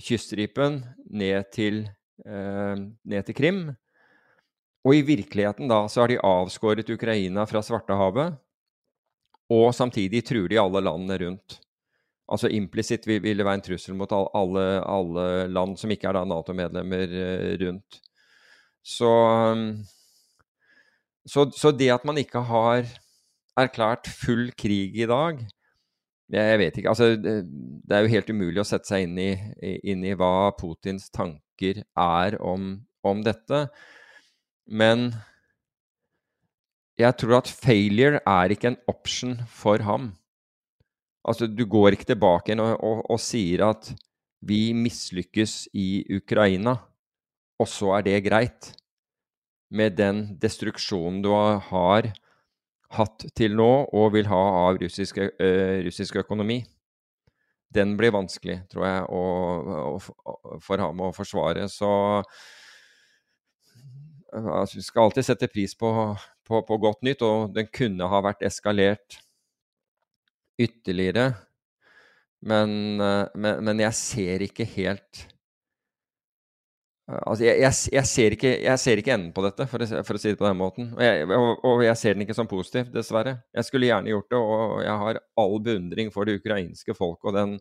kyststripen 0.00 0.80
ned 1.10 1.52
til, 1.52 1.84
eh, 2.24 2.74
ned 3.04 3.26
til 3.26 3.34
Krim. 3.34 3.76
Og 4.84 4.94
i 4.96 5.04
virkeligheten 5.04 5.68
da 5.68 5.84
så 5.88 6.00
har 6.00 6.08
de 6.08 6.20
avskåret 6.20 6.90
Ukraina 6.90 7.44
fra 7.44 7.60
Svartehavet, 7.60 8.38
og 9.52 9.74
samtidig 9.76 10.22
truer 10.24 10.48
de 10.48 10.60
alle 10.60 10.82
landene 10.84 11.18
rundt. 11.20 11.58
Altså 12.24 12.48
implisitt 12.48 13.04
vil 13.04 13.20
det 13.20 13.44
være 13.44 13.58
en 13.58 13.64
trussel 13.64 13.96
mot 13.98 14.12
alle, 14.16 14.64
alle 14.88 15.24
land 15.52 15.76
som 15.76 15.92
ikke 15.92 16.08
er 16.08 16.22
Nato-medlemmer 16.24 17.12
eh, 17.20 17.50
rundt. 17.60 17.98
Så, 18.84 19.10
så, 21.28 21.44
så, 21.52 21.72
det 21.72 21.90
at 21.92 22.04
man 22.04 22.20
ikke 22.20 22.40
har 22.48 22.88
erklært 23.56 24.08
full 24.12 24.50
krig 24.58 24.96
i 24.98 25.06
dag 25.08 25.38
Jeg 26.32 26.58
vet 26.60 26.76
ikke. 26.76 26.92
Altså, 26.92 27.14
det 27.16 27.96
er 27.96 28.04
jo 28.04 28.12
helt 28.12 28.32
umulig 28.32 28.60
å 28.60 28.66
sette 28.68 28.88
seg 28.88 29.06
inn 29.06 29.20
i, 29.20 29.30
inn 29.84 30.04
i 30.04 30.16
hva 30.16 30.50
Putins 30.56 31.10
tanker 31.12 31.84
er 31.84 32.36
om, 32.40 32.72
om 33.04 33.20
dette. 33.24 33.66
Men 34.64 35.12
jeg 37.00 37.16
tror 37.18 37.40
at 37.40 37.50
failure 37.50 38.20
er 38.22 38.54
ikke 38.54 38.70
en 38.72 38.80
option 38.90 39.38
for 39.50 39.82
ham. 39.82 40.12
Altså, 41.24 41.48
du 41.48 41.64
går 41.66 41.96
ikke 41.96 42.10
tilbake 42.12 42.54
og, 42.60 42.76
og, 42.84 43.04
og 43.10 43.20
sier 43.20 43.64
at 43.70 43.94
vi 44.44 44.74
mislykkes 44.76 45.68
i 45.72 46.04
Ukraina, 46.12 46.76
og 47.58 47.68
så 47.70 47.94
er 47.98 48.04
det 48.06 48.24
greit. 48.26 48.74
Med 49.74 49.96
den 49.98 50.36
destruksjonen 50.38 51.22
du 51.24 51.32
har 51.32 52.12
hatt 52.94 53.24
til 53.34 53.56
nå, 53.58 53.70
og 53.90 54.12
vil 54.14 54.28
ha 54.30 54.42
av 54.68 54.78
russisk, 54.82 55.18
uh, 55.18 55.78
russisk 55.86 56.20
økonomi. 56.20 56.60
Den 57.74 57.96
blir 57.98 58.14
vanskelig, 58.14 58.60
tror 58.70 58.84
jeg, 58.86 59.06
å, 59.10 59.22
å, 59.96 60.58
for 60.62 60.78
ham 60.78 61.00
å 61.02 61.10
forsvare. 61.16 61.66
Så 61.72 61.90
altså, 64.30 64.76
Vi 64.76 64.84
skal 64.84 65.08
alltid 65.08 65.26
sette 65.26 65.50
pris 65.50 65.74
på, 65.74 65.90
på, 66.46 66.60
på, 66.66 66.78
godt 66.82 67.04
nytt, 67.06 67.22
og 67.24 67.54
den 67.56 67.68
kunne 67.72 68.08
ha 68.10 68.20
vært 68.24 68.44
eskalert 68.46 69.18
ytterligere. 70.60 71.32
Men, 72.44 73.00
eh, 73.00 73.30
men, 73.34 73.62
men 73.64 73.80
jeg 73.86 73.96
ser 73.98 74.44
ikke 74.44 74.68
helt 74.76 75.28
Altså, 77.04 77.44
jeg, 77.44 77.58
jeg, 77.60 77.76
jeg, 77.92 78.08
ser 78.08 78.34
ikke, 78.34 78.50
jeg, 78.64 78.80
ser 78.80 79.00
ikke, 79.00 79.12
enden 79.12 79.32
på 79.36 79.42
dette, 79.44 79.66
for 79.68 79.84
å, 79.84 79.88
for 80.08 80.16
å 80.16 80.20
si 80.22 80.30
det 80.32 80.38
på 80.40 80.46
den 80.46 80.56
måten. 80.56 80.86
Og 80.96 81.32
og, 81.36 81.66
og 81.68 81.82
jeg, 81.84 81.98
ser 82.00 82.16
den 82.16 82.24
ikke 82.24 82.36
som 82.36 82.48
positiv, 82.48 82.88
dessverre. 82.94 83.34
Jeg 83.52 83.68
skulle 83.68 83.90
gjerne 83.90 84.08
gjort 84.14 84.30
det, 84.32 84.40
og 84.40 84.78
jeg 84.86 85.02
har 85.02 85.20
all 85.42 85.58
beundring 85.66 86.12
for 86.14 86.24
det 86.24 86.38
ukrainske 86.40 86.96
folk 86.96 87.28
og 87.28 87.36
den, 87.36 87.58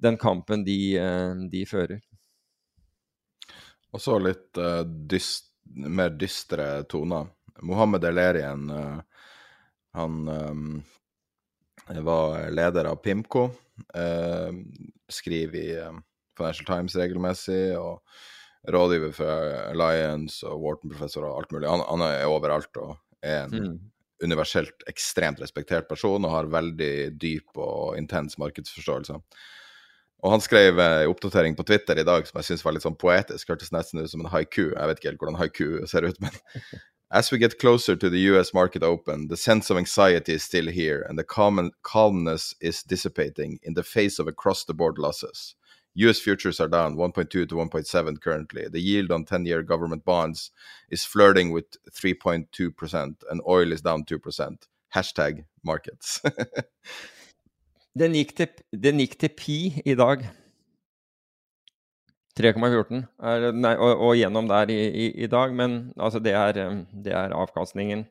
den 0.00 0.16
kampen 0.20 0.64
de, 0.64 0.78
de, 1.52 1.66
fører. 1.68 2.00
Og 3.92 4.00
så 4.00 4.16
litt 4.24 4.56
uh, 4.56 4.80
dyst, 4.88 5.50
mer 5.76 6.16
dystre 6.16 6.70
toner. 6.88 7.28
Mohammed 7.62 8.04
Elerien, 8.04 8.70
uh, 8.70 9.00
han 9.96 10.28
um, 10.28 10.82
var 12.04 12.50
leder 12.50 12.90
av 12.90 13.00
Pimco. 13.04 13.48
Uh, 13.94 14.50
skriver 15.08 15.58
i 15.60 15.68
Financial 16.36 16.66
Times 16.66 16.96
regelmessig. 16.96 17.76
og 17.78 18.02
rådgiver 18.72 19.12
for 19.14 19.58
Alliance 19.70 20.46
og 20.46 20.62
Wharton-professor 20.62 21.26
og 21.26 21.36
alt 21.40 21.52
mulig. 21.54 21.68
Han, 21.70 21.84
han, 21.86 22.06
er 22.06 22.30
overalt 22.30 22.80
og 22.82 22.96
er 23.22 23.44
en 23.44 23.54
mm. 23.54 23.76
universelt 24.26 24.86
ekstremt 24.90 25.42
respektert 25.42 25.88
person 25.88 26.24
og 26.24 26.34
har 26.34 26.50
veldig 26.52 27.12
dyp 27.20 27.60
og 27.62 27.98
intens 27.98 28.38
markedsforståelse. 28.42 29.20
Og 30.24 30.32
han 30.32 30.42
skrev 30.42 30.80
en 30.80 31.12
oppdatering 31.12 31.54
på 31.58 31.66
Twitter 31.68 32.00
i 32.00 32.06
dag 32.06 32.26
som 32.26 32.40
jeg 32.40 32.50
syns 32.50 32.64
var 32.64 32.74
litt 32.74 32.86
sånn 32.86 32.98
poetisk. 32.98 33.52
Hørtes 33.52 33.72
nesten 33.74 34.00
ut 34.00 34.10
som 34.10 34.24
en 34.24 34.32
haiku. 34.32 34.70
Jeg 34.72 34.90
vet 34.90 35.00
ikke 35.00 35.10
helt 35.12 35.22
hvordan 35.22 35.40
haiku 35.42 35.66
ser 35.90 36.08
ut, 36.08 36.18
men 36.24 36.38
As 37.12 37.30
we 37.30 37.38
get 37.38 37.60
closer 37.60 37.94
to 37.94 38.10
the 38.10 38.18
US 38.32 38.52
market 38.52 38.82
open, 38.82 39.28
the 39.28 39.36
sense 39.36 39.70
of 39.70 39.76
anxiety 39.76 40.34
is 40.34 40.42
still 40.42 40.66
here, 40.66 41.06
and 41.08 41.16
the 41.16 41.22
calm 41.22 41.70
calmness 41.82 42.54
is 42.60 42.82
dissipating 42.82 43.60
in 43.62 43.74
the 43.74 43.84
face 43.84 44.18
of 44.18 44.26
across 44.26 44.64
the 44.64 44.74
board 44.74 44.98
losses. 44.98 45.54
US 45.94 46.18
futures 46.18 46.58
are 46.58 46.68
down 46.68 46.96
1.2 46.96 47.30
to 47.30 47.46
1.7 47.46 48.20
currently. 48.20 48.68
The 48.68 48.80
yield 48.80 49.12
on 49.12 49.24
10 49.24 49.46
year 49.46 49.62
government 49.62 50.04
bonds 50.04 50.50
is 50.90 51.04
flirting 51.04 51.52
with 51.52 51.66
3.2%, 51.92 53.14
and 53.30 53.40
oil 53.48 53.72
is 53.72 53.82
down 53.82 54.04
2%. 54.04 54.66
Hashtag 54.92 55.44
markets. 55.62 56.20
den, 57.96 58.12
gikk 58.12 58.34
til, 58.36 58.48
den 58.74 58.98
pi 59.36 59.82
i. 59.86 59.94
3,14 62.36 63.04
og, 63.20 63.92
og, 63.94 64.10
gjennom 64.18 64.48
der 64.50 64.70
i, 64.72 64.80
i, 64.88 65.06
i 65.24 65.28
dag, 65.30 65.54
men 65.56 65.78
altså 65.96 66.20
det 66.20 66.34
er, 66.36 66.58
det 66.92 67.14
er 67.16 67.34
avkastningen 67.36 68.04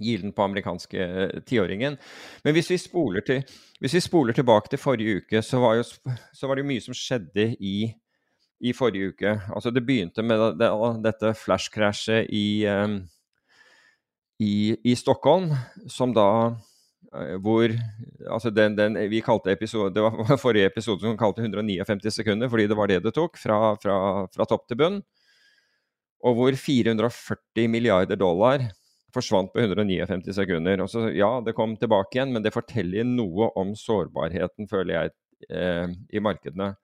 gilden 0.00 0.32
på 0.32 0.42
amerikanske 0.42 1.00
eh, 1.00 1.40
tiåringen. 1.46 1.96
Men 2.44 2.56
hvis 2.56 2.70
vi, 2.70 2.78
til, 3.26 3.42
hvis 3.80 3.94
vi, 3.94 4.00
spoler 4.00 4.36
tilbake 4.36 4.70
til 4.70 4.80
forrige 4.80 5.16
uke, 5.20 5.42
så 5.42 5.60
var, 5.60 5.80
jo, 5.80 5.84
så 6.32 6.46
var 6.46 6.56
det 6.56 6.64
jo 6.64 6.70
mye 6.70 6.84
som 6.84 6.96
skjedde 6.96 7.50
i, 7.60 7.90
i 8.60 8.72
forrige 8.76 9.12
uke. 9.14 9.36
Altså 9.54 9.70
Det 9.70 9.84
begynte 9.86 10.22
med 10.22 10.58
det, 10.60 10.70
dette 11.04 11.34
flash-krasjet 11.42 12.30
i, 12.30 12.66
i, 14.40 14.94
Stockholm, 14.96 15.52
som 15.88 16.14
da 16.16 16.56
hvor 17.42 17.72
altså 18.30 18.52
den, 18.54 18.76
den, 18.78 18.98
vi 19.10 19.18
kalte 19.20 19.50
episode, 19.50 19.94
Det 19.94 20.02
var 20.02 20.36
forrige 20.44 20.70
episode 20.70 21.02
som 21.02 21.16
kalte 21.18 21.42
159 21.42 22.14
sekunder, 22.20 22.48
fordi 22.48 22.68
det 22.70 22.76
var 22.78 22.90
det 22.90 23.00
det 23.02 23.14
tok, 23.16 23.38
fra, 23.38 23.74
fra, 23.82 23.96
fra 24.30 24.46
topp 24.46 24.68
til 24.68 24.78
bunn. 24.78 25.00
Og 26.22 26.36
hvor 26.36 26.54
440 26.54 27.68
milliarder 27.72 28.16
dollar 28.20 28.68
forsvant 29.14 29.50
på 29.52 29.62
159 29.64 30.34
sekunder. 30.36 30.84
Så, 30.86 31.08
ja, 31.16 31.40
det 31.44 31.56
kom 31.56 31.74
tilbake 31.80 32.14
igjen, 32.16 32.34
men 32.34 32.44
det 32.44 32.54
forteller 32.54 33.08
noe 33.08 33.50
om 33.58 33.74
sårbarheten, 33.74 34.68
føler 34.70 34.94
jeg, 34.94 35.14
eh, 35.50 35.88
i 36.14 36.22
markedene. 36.22 36.74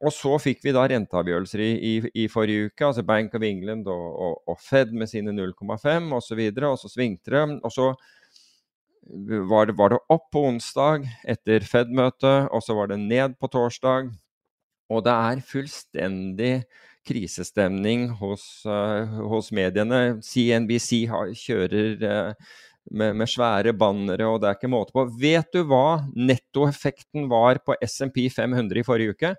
Og 0.00 0.14
så 0.16 0.32
fikk 0.40 0.62
vi 0.64 0.72
da 0.72 0.86
renteavgjørelser 0.88 1.60
i, 1.60 1.70
i, 1.76 1.94
i, 2.22 2.28
forrige 2.32 2.70
uke, 2.70 2.86
altså 2.86 3.04
Bank 3.04 3.34
of 3.36 3.44
England 3.44 3.88
og, 3.92 4.06
og, 4.24 4.38
og 4.48 4.62
Fed 4.64 4.94
med 4.96 5.10
sine 5.12 5.34
0,5 5.36 6.14
osv., 6.16 6.40
og, 6.48 6.62
og 6.72 6.80
så 6.80 6.88
svingte 6.88 7.34
det. 7.36 7.42
Og 7.60 7.74
så 7.74 7.90
var 9.50 9.66
det, 9.66 9.76
var 9.78 9.94
det 9.94 10.00
opp 10.12 10.28
på 10.32 10.44
onsdag 10.48 11.06
etter 11.28 11.64
Fed-møtet, 11.66 12.50
og 12.52 12.62
så 12.64 12.76
var 12.76 12.90
det 12.92 13.00
ned 13.02 13.36
på 13.40 13.50
torsdag. 13.50 14.10
Og 14.90 15.04
det 15.06 15.14
er 15.14 15.44
fullstendig 15.46 16.54
krisestemning 17.06 18.08
hos, 18.20 18.44
uh, 18.68 19.20
hos 19.30 19.50
mediene. 19.56 20.20
CNBC 20.24 21.06
har, 21.10 21.30
kjører 21.36 22.02
uh, 22.04 22.50
med, 22.90 23.16
med, 23.16 23.30
svære 23.30 23.74
bannere, 23.76 24.26
og 24.28 24.40
det 24.42 24.50
er 24.50 24.58
ikke 24.58 24.72
måte 24.72 24.94
på. 24.96 25.06
Vet 25.20 25.50
du 25.54 25.62
hva 25.70 26.02
nettoeffekten 26.14 27.30
var 27.30 27.62
på 27.64 27.78
SMP 27.86 28.26
500 28.34 28.82
i 28.82 28.86
forrige 28.86 29.16
uke? 29.16 29.34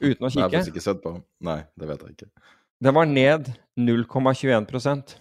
Uten 0.00 0.28
å 0.28 0.32
kikke? 0.32 0.50
Nei, 0.52 0.66
ikke 0.72 0.84
sett 0.84 1.02
på. 1.04 1.16
Nei, 1.44 1.60
det 1.78 1.88
vet 1.90 2.04
jeg 2.04 2.16
ikke. 2.16 2.30
Den 2.84 2.96
var 2.96 3.08
ned 3.08 3.48
0,21 3.80 5.16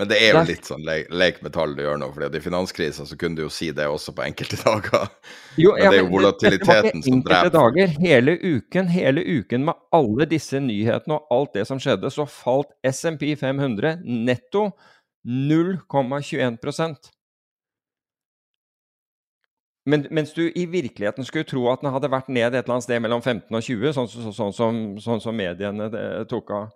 Men 0.00 0.08
det 0.08 0.16
er 0.16 0.30
jo 0.32 0.42
litt 0.48 0.64
sånn 0.64 0.80
le 0.86 0.94
lek 1.12 1.42
med 1.44 1.52
tall 1.52 1.74
du 1.76 1.82
gjør 1.84 1.98
nå, 2.00 2.06
for 2.14 2.24
i 2.24 2.40
finanskrisa 2.40 3.04
så 3.04 3.18
kunne 3.20 3.36
du 3.36 3.42
jo 3.42 3.50
si 3.52 3.68
det 3.76 3.84
også 3.84 4.14
på 4.16 4.24
enkelte 4.24 4.56
dager. 4.64 5.10
Jo, 5.60 5.74
men 5.76 5.92
det 5.92 5.98
er 5.98 6.00
jo 6.00 6.08
volatiliteten 6.14 7.04
som 7.04 7.20
dreper. 7.26 7.52
dager. 7.52 7.92
Hele 8.00 8.38
uken, 8.40 8.88
hele 8.88 9.20
uken 9.28 9.68
med 9.68 9.76
alle 9.92 10.24
disse 10.30 10.56
nyhetene 10.64 11.18
og 11.18 11.36
alt 11.36 11.52
det 11.58 11.66
som 11.68 11.82
skjedde, 11.82 12.08
så 12.14 12.24
falt 12.24 12.72
SMP 12.80 13.34
500 13.36 14.00
netto 14.08 14.70
0,21% 15.28 17.12
men, 19.90 20.06
mens 20.10 20.32
du 20.32 20.52
i 20.54 20.66
virkeligheten 20.66 21.24
skulle 21.24 21.48
tro 21.48 21.64
at 21.72 21.80
den 21.82 21.92
hadde 21.92 22.10
vært 22.12 22.28
ned 22.28 22.52
et 22.52 22.62
eller 22.64 22.76
annet 22.76 22.86
sted 22.86 23.00
mellom 23.02 23.22
15 23.22 23.56
og 23.56 23.64
20, 23.64 23.94
sånn, 23.96 24.10
sånn, 24.12 24.34
sånn, 24.36 24.52
som, 24.56 24.80
sånn 25.00 25.22
som 25.24 25.36
mediene 25.36 25.88
eh, 25.88 26.22
tok 26.30 26.52
av. 26.56 26.68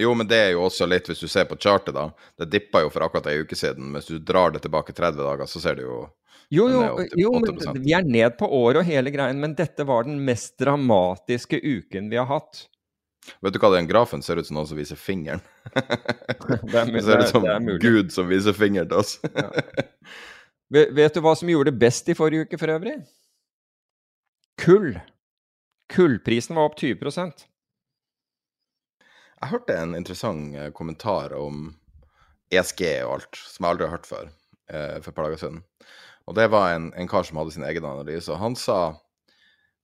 Jo, 0.00 0.14
men 0.14 0.26
det 0.28 0.38
er 0.40 0.50
jo 0.54 0.64
også 0.66 0.86
litt, 0.88 1.08
hvis 1.10 1.20
du 1.20 1.28
ser 1.28 1.44
på 1.48 1.58
chartet, 1.60 1.94
da. 1.94 2.08
Det 2.40 2.48
dippa 2.50 2.80
jo 2.84 2.90
for 2.92 3.04
akkurat 3.04 3.28
ei 3.30 3.42
uke 3.44 3.56
siden. 3.58 3.92
Hvis 3.96 4.08
du 4.08 4.18
drar 4.18 4.54
det 4.54 4.62
tilbake 4.64 4.94
30 4.96 5.20
dager, 5.20 5.48
så 5.50 5.60
ser 5.62 5.78
du 5.78 5.84
jo 5.84 6.00
Jo, 6.52 6.66
jo, 6.68 7.04
jo 7.16 7.32
men 7.40 7.80
vi 7.84 7.94
er 7.96 8.04
ned 8.04 8.36
på 8.40 8.48
året 8.48 8.82
og 8.82 8.88
hele 8.88 9.12
greien, 9.12 9.40
men 9.40 9.56
dette 9.56 9.84
var 9.88 10.04
den 10.08 10.18
mest 10.24 10.56
dramatiske 10.60 11.60
uken 11.60 12.10
vi 12.12 12.20
har 12.20 12.28
hatt. 12.28 12.66
Vet 13.44 13.54
du 13.54 13.60
hva 13.62 13.70
den 13.76 13.86
grafen 13.86 14.24
ser 14.24 14.40
ut 14.40 14.48
som 14.48 14.58
noen 14.58 14.68
som 14.68 14.80
viser 14.80 14.98
fingeren? 14.98 15.44
det, 15.76 16.74
er, 16.74 16.90
det 16.94 17.04
ser 17.06 17.22
ut 17.22 17.30
som 17.30 17.46
Gud 17.80 18.12
som 18.14 18.28
viser 18.32 18.56
fingeren 18.56 18.90
til 18.90 19.04
oss. 19.04 19.18
ja. 19.32 19.48
Vet 20.72 21.12
du 21.12 21.20
hva 21.20 21.34
som 21.36 21.50
gjorde 21.52 21.68
det 21.68 21.82
best 21.82 22.06
i 22.08 22.16
forrige 22.16 22.46
uke 22.48 22.56
for 22.56 22.72
øvrig? 22.72 22.94
Kull. 24.62 24.94
Kullprisen 25.92 26.56
var 26.56 26.70
opp 26.70 26.78
20 26.80 26.96
jeg 29.42 29.50
hørte 29.50 29.74
en 29.74 29.96
interessant 29.98 30.54
eh, 30.54 30.70
kommentar 30.74 31.34
om 31.34 31.72
ESG 32.52 32.82
og 33.02 33.16
alt, 33.16 33.38
som 33.38 33.66
jeg 33.66 33.74
aldri 33.74 33.88
har 33.88 33.96
hørt 33.96 34.06
før, 34.08 34.28
eh, 34.70 34.98
for 35.00 35.10
et 35.10 35.16
par 35.16 35.26
dager 35.26 35.40
siden. 35.40 35.62
Og 36.30 36.36
det 36.38 36.46
var 36.52 36.76
en, 36.76 36.92
en, 36.94 37.08
kar 37.10 37.26
som 37.26 37.40
hadde 37.40 37.54
sin 37.56 37.66
egen 37.66 37.86
analyse. 37.88 38.30
og 38.30 38.38
Han 38.38 38.54
sa 38.54 38.76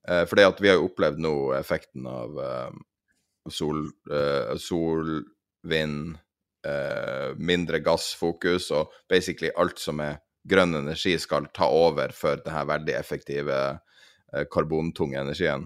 eh, 0.06 0.22
For 0.28 0.38
vi 0.38 0.70
har 0.70 0.78
jo 0.78 0.86
opplevd 0.86 1.18
nå 1.24 1.34
effekten 1.58 2.06
av 2.06 2.38
eh, 2.44 2.78
sol, 3.50 3.88
eh, 4.14 4.54
sol, 4.62 5.24
vind, 5.66 6.14
eh, 6.62 7.34
mindre 7.34 7.82
gassfokus, 7.82 8.70
og 8.70 8.94
basically 9.10 9.50
alt 9.58 9.82
som 9.82 10.04
er 10.04 10.20
grønn 10.48 10.78
energi, 10.78 11.16
skal 11.18 11.50
ta 11.50 11.66
over 11.66 12.14
for 12.14 12.38
denne 12.44 12.62
veldig 12.70 12.94
effektive 12.96 13.58
karbontunge 14.52 15.16
energien. 15.18 15.62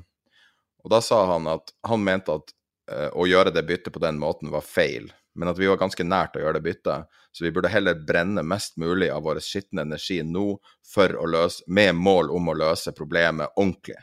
Og 0.83 0.91
da 0.95 1.01
sa 1.03 1.25
han 1.33 1.49
at 1.51 1.73
han 1.87 2.03
mente 2.07 2.35
at 2.39 2.53
å 2.91 3.25
gjøre 3.29 3.53
det 3.55 3.63
byttet 3.63 3.95
på 3.95 4.01
den 4.03 4.17
måten 4.19 4.51
var 4.51 4.65
feil, 4.67 5.07
men 5.39 5.49
at 5.49 5.59
vi 5.59 5.69
var 5.71 5.79
ganske 5.81 6.05
nært 6.05 6.35
å 6.37 6.43
gjøre 6.43 6.59
det 6.59 6.65
byttet. 6.67 7.21
Så 7.33 7.45
vi 7.47 7.53
burde 7.55 7.71
heller 7.73 8.01
brenne 8.07 8.43
mest 8.45 8.77
mulig 8.77 9.09
av 9.13 9.23
vår 9.25 9.41
skitne 9.45 9.87
energi 9.87 10.19
nå 10.27 10.59
for 10.85 11.15
å 11.17 11.29
løse, 11.31 11.65
med 11.67 11.95
mål 11.97 12.33
om 12.35 12.51
å 12.53 12.57
løse 12.59 12.93
problemet 12.97 13.55
ordentlig. 13.57 13.97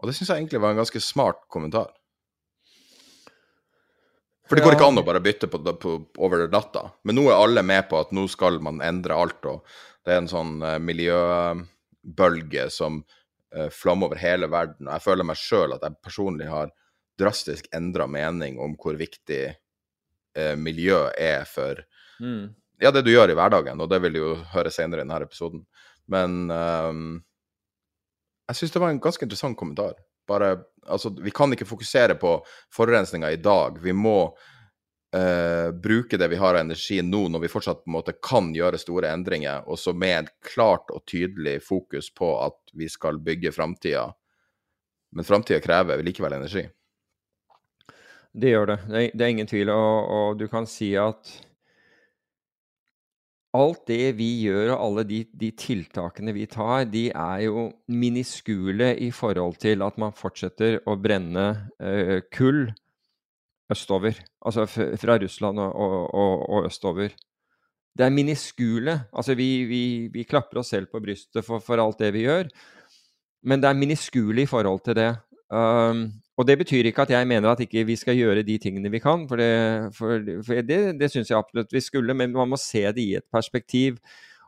Og 0.00 0.08
det 0.08 0.16
syns 0.16 0.30
jeg 0.32 0.40
egentlig 0.40 0.62
var 0.62 0.72
en 0.72 0.80
ganske 0.80 1.02
smart 1.04 1.44
kommentar. 1.52 1.90
For 4.48 4.58
det 4.58 4.64
går 4.64 4.74
ikke 4.74 4.88
an 4.90 4.98
å 4.98 5.06
bare 5.06 5.20
bytte 5.22 5.46
på, 5.46 5.60
på, 5.78 5.92
over 6.24 6.48
natta. 6.50 6.88
Men 7.06 7.20
nå 7.20 7.28
er 7.28 7.36
alle 7.38 7.62
med 7.62 7.84
på 7.90 8.00
at 8.00 8.10
nå 8.16 8.24
skal 8.32 8.58
man 8.64 8.80
endre 8.82 9.14
alt, 9.14 9.44
og 9.46 9.60
det 10.06 10.16
er 10.16 10.22
en 10.24 10.30
sånn 10.32 10.56
uh, 10.64 10.74
miljøbølge 10.82 12.64
som 12.74 13.02
uh, 13.04 13.68
flommer 13.70 14.08
over 14.08 14.18
hele 14.18 14.48
verden. 14.50 14.88
Og 14.88 14.96
jeg 14.96 15.04
føler 15.04 15.28
meg 15.28 15.38
sjøl 15.38 15.76
at 15.76 15.84
jeg 15.86 16.00
personlig 16.02 16.48
har 16.50 16.72
drastisk 17.20 17.68
endra 17.76 18.08
mening 18.10 18.58
om 18.62 18.76
hvor 18.80 18.98
viktig 18.98 19.42
eh, 19.50 20.54
miljø 20.56 21.02
er 21.18 21.46
for 21.48 21.82
mm. 22.20 22.44
ja, 22.82 22.90
det 22.90 23.04
du 23.06 23.12
gjør 23.12 23.32
i 23.32 23.38
hverdagen, 23.38 23.80
og 23.80 23.90
det 23.92 24.00
vil 24.04 24.16
du 24.16 24.20
jo 24.22 24.34
høre 24.54 24.72
senere 24.74 25.02
i 25.02 25.06
denne 25.06 25.20
episoden. 25.26 25.64
Men 26.10 26.50
um, 26.50 27.18
jeg 28.50 28.58
syns 28.58 28.74
det 28.74 28.82
var 28.82 28.94
en 28.94 29.02
ganske 29.02 29.26
interessant 29.26 29.58
kommentar. 29.58 29.98
Bare, 30.28 30.56
altså, 30.86 31.12
vi 31.22 31.32
kan 31.34 31.52
ikke 31.54 31.68
fokusere 31.68 32.16
på 32.18 32.38
forurensninga 32.74 33.30
i 33.30 33.42
dag. 33.42 33.78
Vi 33.82 33.96
må 33.96 34.32
Uh, 35.10 35.72
bruke 35.74 36.14
det 36.14 36.28
vi 36.30 36.36
har 36.38 36.54
av 36.54 36.60
energi 36.60 37.00
nå, 37.02 37.24
når 37.34 37.40
vi 37.42 37.48
fortsatt 37.50 37.80
på 37.82 37.90
en 37.90 37.96
måte 37.96 38.12
kan 38.22 38.52
gjøre 38.54 38.78
store 38.78 39.08
endringer, 39.10 39.64
og 39.66 39.80
så 39.82 39.90
med 39.90 40.12
et 40.20 40.28
klart 40.52 40.92
og 40.94 41.02
tydelig 41.10 41.56
fokus 41.66 42.12
på 42.14 42.28
at 42.44 42.70
vi 42.78 42.86
skal 42.86 43.18
bygge 43.18 43.50
framtida. 43.50 44.04
Men 45.10 45.26
framtida 45.26 45.58
krever 45.64 46.04
likevel 46.06 46.36
energi. 46.38 46.62
Det 48.30 48.52
gjør 48.52 48.66
det. 48.70 48.78
Det 48.88 49.22
er, 49.24 49.30
ingen 49.32 49.48
tvil. 49.50 49.70
Og, 49.74 50.08
og, 50.08 50.38
du 50.38 50.46
kan 50.50 50.66
si 50.70 50.92
at 50.98 51.30
alt 53.56 53.80
det 53.90 54.12
vi 54.20 54.28
gjør 54.44 54.76
og 54.76 54.84
alle 54.84 55.04
de, 55.08 55.24
de, 55.34 55.50
tiltakene 55.58 56.34
vi 56.36 56.46
tar, 56.46 56.84
de 56.86 57.08
er 57.10 57.46
jo 57.48 57.66
miniskule 57.90 58.92
i 59.02 59.10
forhold 59.10 59.58
til 59.62 59.82
at 59.82 59.98
man 59.98 60.14
fortsetter 60.14 60.78
å 60.86 60.94
brenne 60.94 61.48
eh, 61.82 62.20
kull 62.30 62.68
østover. 63.70 64.22
Altså 64.46 64.66
fra 64.70 65.18
Russland 65.18 65.58
og, 65.58 65.74
og, 65.74 66.46
og, 66.46 66.70
østover. 66.70 67.16
Det 67.98 68.06
er 68.06 68.14
miniskule. 68.14 69.00
Altså 69.10 69.34
vi, 69.34 69.64
vi, 69.66 69.82
vi 70.14 70.22
klapper 70.22 70.62
oss 70.62 70.70
selv 70.70 70.86
på 70.92 71.02
brystet 71.02 71.42
for, 71.44 71.58
for, 71.58 71.82
alt 71.82 71.98
det 71.98 72.12
vi 72.14 72.28
gjør, 72.28 72.46
men 73.50 73.62
det 73.62 73.70
er 73.70 73.78
miniskule 73.78 74.44
i 74.44 74.50
forhold 74.50 74.84
til 74.86 74.98
det. 75.00 75.10
Um, 75.50 76.06
og 76.38 76.46
det 76.48 76.56
betyr 76.60 76.88
ikke 76.88 77.02
at 77.02 77.12
jeg 77.12 77.28
mener 77.28 77.50
at 77.50 77.60
ikke 77.60 77.84
vi 77.88 77.96
skal 77.98 78.16
gjøre 78.16 78.42
de 78.46 78.56
tingene 78.58 78.90
vi 78.90 79.02
kan, 79.02 79.26
for 79.28 79.40
det, 79.40 79.50
for, 79.96 80.18
det, 80.64 80.80
det 81.00 81.10
syns 81.12 81.30
jeg 81.30 81.38
absolutt 81.38 81.72
vi 81.74 81.82
skulle, 81.84 82.14
men 82.16 82.32
man 82.32 82.48
må 82.48 82.58
se 82.60 82.86
det 82.92 83.02
i 83.02 83.14
et 83.18 83.26
perspektiv. 83.32 83.98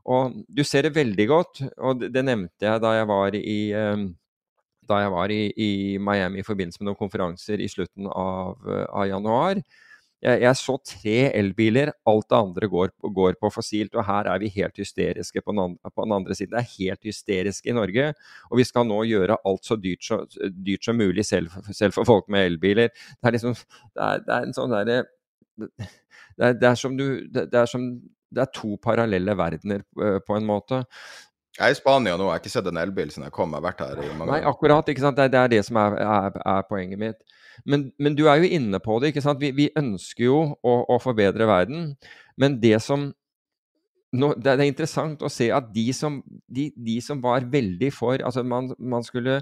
Og 0.09 0.35
du 0.49 0.65
ser 0.65 0.89
det 0.89 0.97
veldig 0.97 1.27
godt, 1.29 1.63
og 1.79 2.01
det, 2.03 2.25
nevnte 2.25 2.67
jeg 2.67 2.83
da 2.83 2.97
jeg 2.97 3.09
var 3.11 3.37
i 3.39 3.61
da 4.89 4.99
jeg 4.99 5.13
var 5.15 5.31
i, 5.31 5.43
i, 5.57 5.71
Miami 6.03 6.41
i 6.41 6.47
forbindelse 6.47 6.81
med 6.81 6.91
noen 6.91 6.99
konferanser 6.99 7.61
i 7.63 7.69
slutten 7.71 8.09
av, 8.11 8.59
av 8.67 9.07
januar. 9.07 9.61
Jeg, 10.23 10.39
jeg, 10.45 10.59
så 10.61 10.77
tre 10.87 11.17
elbiler, 11.35 11.91
alt 12.07 12.29
det 12.31 12.39
andre 12.39 12.69
går, 12.71 12.93
går, 13.17 13.37
på 13.41 13.51
fossilt. 13.51 13.97
Og 13.99 14.07
her 14.07 14.29
er 14.31 14.43
vi 14.43 14.53
helt 14.55 14.79
hysteriske 14.79 15.43
på 15.43 15.55
den, 15.55 15.63
andre, 15.65 15.91
på 15.91 16.07
den, 16.07 16.15
andre, 16.15 16.37
siden. 16.39 16.53
Det 16.55 16.61
er 16.61 16.77
helt 16.77 17.09
hysterisk 17.11 17.67
i 17.67 17.75
Norge. 17.75 18.13
Og 18.51 18.61
vi 18.61 18.67
skal 18.69 18.87
nå 18.87 19.01
gjøre 19.09 19.41
alt 19.51 19.67
så 19.67 19.79
dyrt, 19.83 20.07
så, 20.07 20.21
dyrt 20.53 20.87
som 20.87 21.01
mulig, 21.01 21.27
selv, 21.27 21.51
selv, 21.73 21.97
for 21.97 22.07
folk 22.07 22.31
med 22.31 22.53
elbiler. 22.53 22.95
Det 23.19 23.33
er 23.33 23.37
liksom 23.39 23.57
Det 23.57 24.07
er, 24.07 24.23
det 24.23 24.37
er 24.37 24.47
en 24.47 24.57
sånn 24.57 24.73
derre 24.73 25.03
det, 26.39 26.55
det, 26.61 26.69
er 26.69 26.79
som 26.81 26.95
du 26.97 27.05
det, 27.29 27.51
er 27.53 27.69
som 27.69 27.85
det 28.33 28.41
er 28.47 28.55
to 28.57 28.79
parallelle 28.83 29.35
verdener 29.37 29.83
på 30.27 30.39
en 30.39 30.47
måte. 30.49 30.81
Jeg 31.59 31.67
er 31.67 31.75
i 31.75 31.77
Spania 31.77 32.15
nå, 32.17 32.25
jeg 32.31 32.33
har 32.33 32.41
ikke 32.41 32.55
sett 32.55 32.69
en 32.71 32.81
elbil 32.81 33.11
siden 33.13 33.27
jeg 33.27 33.35
kom. 33.37 33.53
Jeg 33.53 33.61
har 33.61 33.67
vært 33.67 33.83
her 33.85 33.99
i 34.01 34.07
mange 34.17 34.25
år. 34.25 34.31
Nei, 34.39 34.45
akkurat. 34.49 34.89
ikke 34.89 35.05
sant? 35.05 35.19
Det, 35.19 35.29
det 35.35 35.41
er 35.43 35.51
det 35.53 35.61
som 35.67 35.77
er, 35.83 35.99
er, 36.01 36.39
er 36.55 36.63
poenget 36.71 37.03
mitt. 37.03 37.19
Men, 37.65 37.91
men, 37.99 38.17
du 38.19 38.27
er 38.29 38.43
jo 38.43 38.53
inne 38.59 38.81
på 38.83 38.99
det. 39.01 39.13
ikke 39.13 39.25
sant? 39.25 39.41
Vi, 39.43 39.53
vi 39.57 39.71
ønsker 39.79 40.27
jo 40.27 40.39
å, 40.55 40.77
å, 40.95 41.01
forbedre 41.03 41.49
verden. 41.49 41.93
Men 42.41 42.59
det 42.63 42.79
som 42.85 43.11
nå, 44.13 44.33
det, 44.37 44.55
er 44.55 44.67
interessant 44.69 45.23
å 45.25 45.31
se 45.33 45.49
at 45.55 45.71
de 45.73 45.87
som, 45.97 46.21
de, 46.49 46.71
de 46.77 46.99
som 47.01 47.21
var 47.23 47.47
veldig 47.49 47.89
for 47.97 48.21
Altså, 48.21 48.45
man, 48.45 48.69
man 48.77 49.05
skulle 49.07 49.41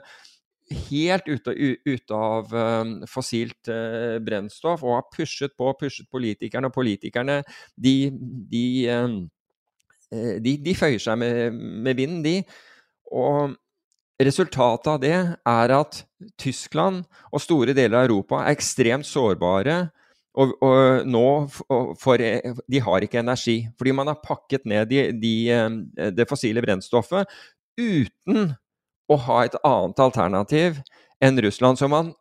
helt 0.91 1.27
ute, 1.27 1.51
ut 1.83 2.13
av 2.15 2.53
um, 2.55 2.93
fossilt 3.11 3.67
uh, 3.67 4.21
brennstoff 4.23 4.85
og 4.87 4.95
har 4.95 5.09
pushet 5.11 5.57
på 5.59 5.73
pushet 5.81 6.07
politikerne. 6.13 6.71
Og 6.71 6.77
politikerne, 6.77 7.41
de, 7.75 7.97
de 8.53 8.65
Eh, 10.11 10.39
de, 10.43 10.57
de 10.59 10.75
føyer 10.75 11.03
seg 11.03 11.19
med, 11.21 11.59
med 11.87 11.99
vinden, 11.99 12.23
de. 12.27 12.37
Og 13.15 13.55
resultatet 14.21 14.91
av 14.93 15.01
det 15.03 15.17
er 15.17 15.73
at 15.75 16.03
Tyskland 16.41 17.05
og 17.31 17.43
store 17.43 17.75
deler 17.77 18.03
av 18.03 18.09
Europa 18.09 18.43
er 18.45 18.57
ekstremt 18.57 19.09
sårbare. 19.09 19.83
Og, 20.41 20.53
og 20.63 21.09
nå 21.11 21.25
for, 21.99 22.21
De 22.21 22.83
har 22.85 23.05
ikke 23.05 23.19
energi, 23.23 23.65
fordi 23.79 23.95
man 23.97 24.11
har 24.13 24.21
pakket 24.23 24.69
ned 24.69 24.91
de, 24.93 25.03
de, 25.19 25.35
eh, 25.51 26.11
det 26.15 26.29
fossile 26.31 26.63
brennstoffet 26.63 27.29
uten 27.81 28.53
å 29.11 29.17
ha 29.27 29.43
et 29.45 29.57
annet 29.67 30.03
alternativ 30.05 30.81
enn 31.23 31.41
Russland. 31.43 31.81
Så 31.81 31.89
man 31.91 32.13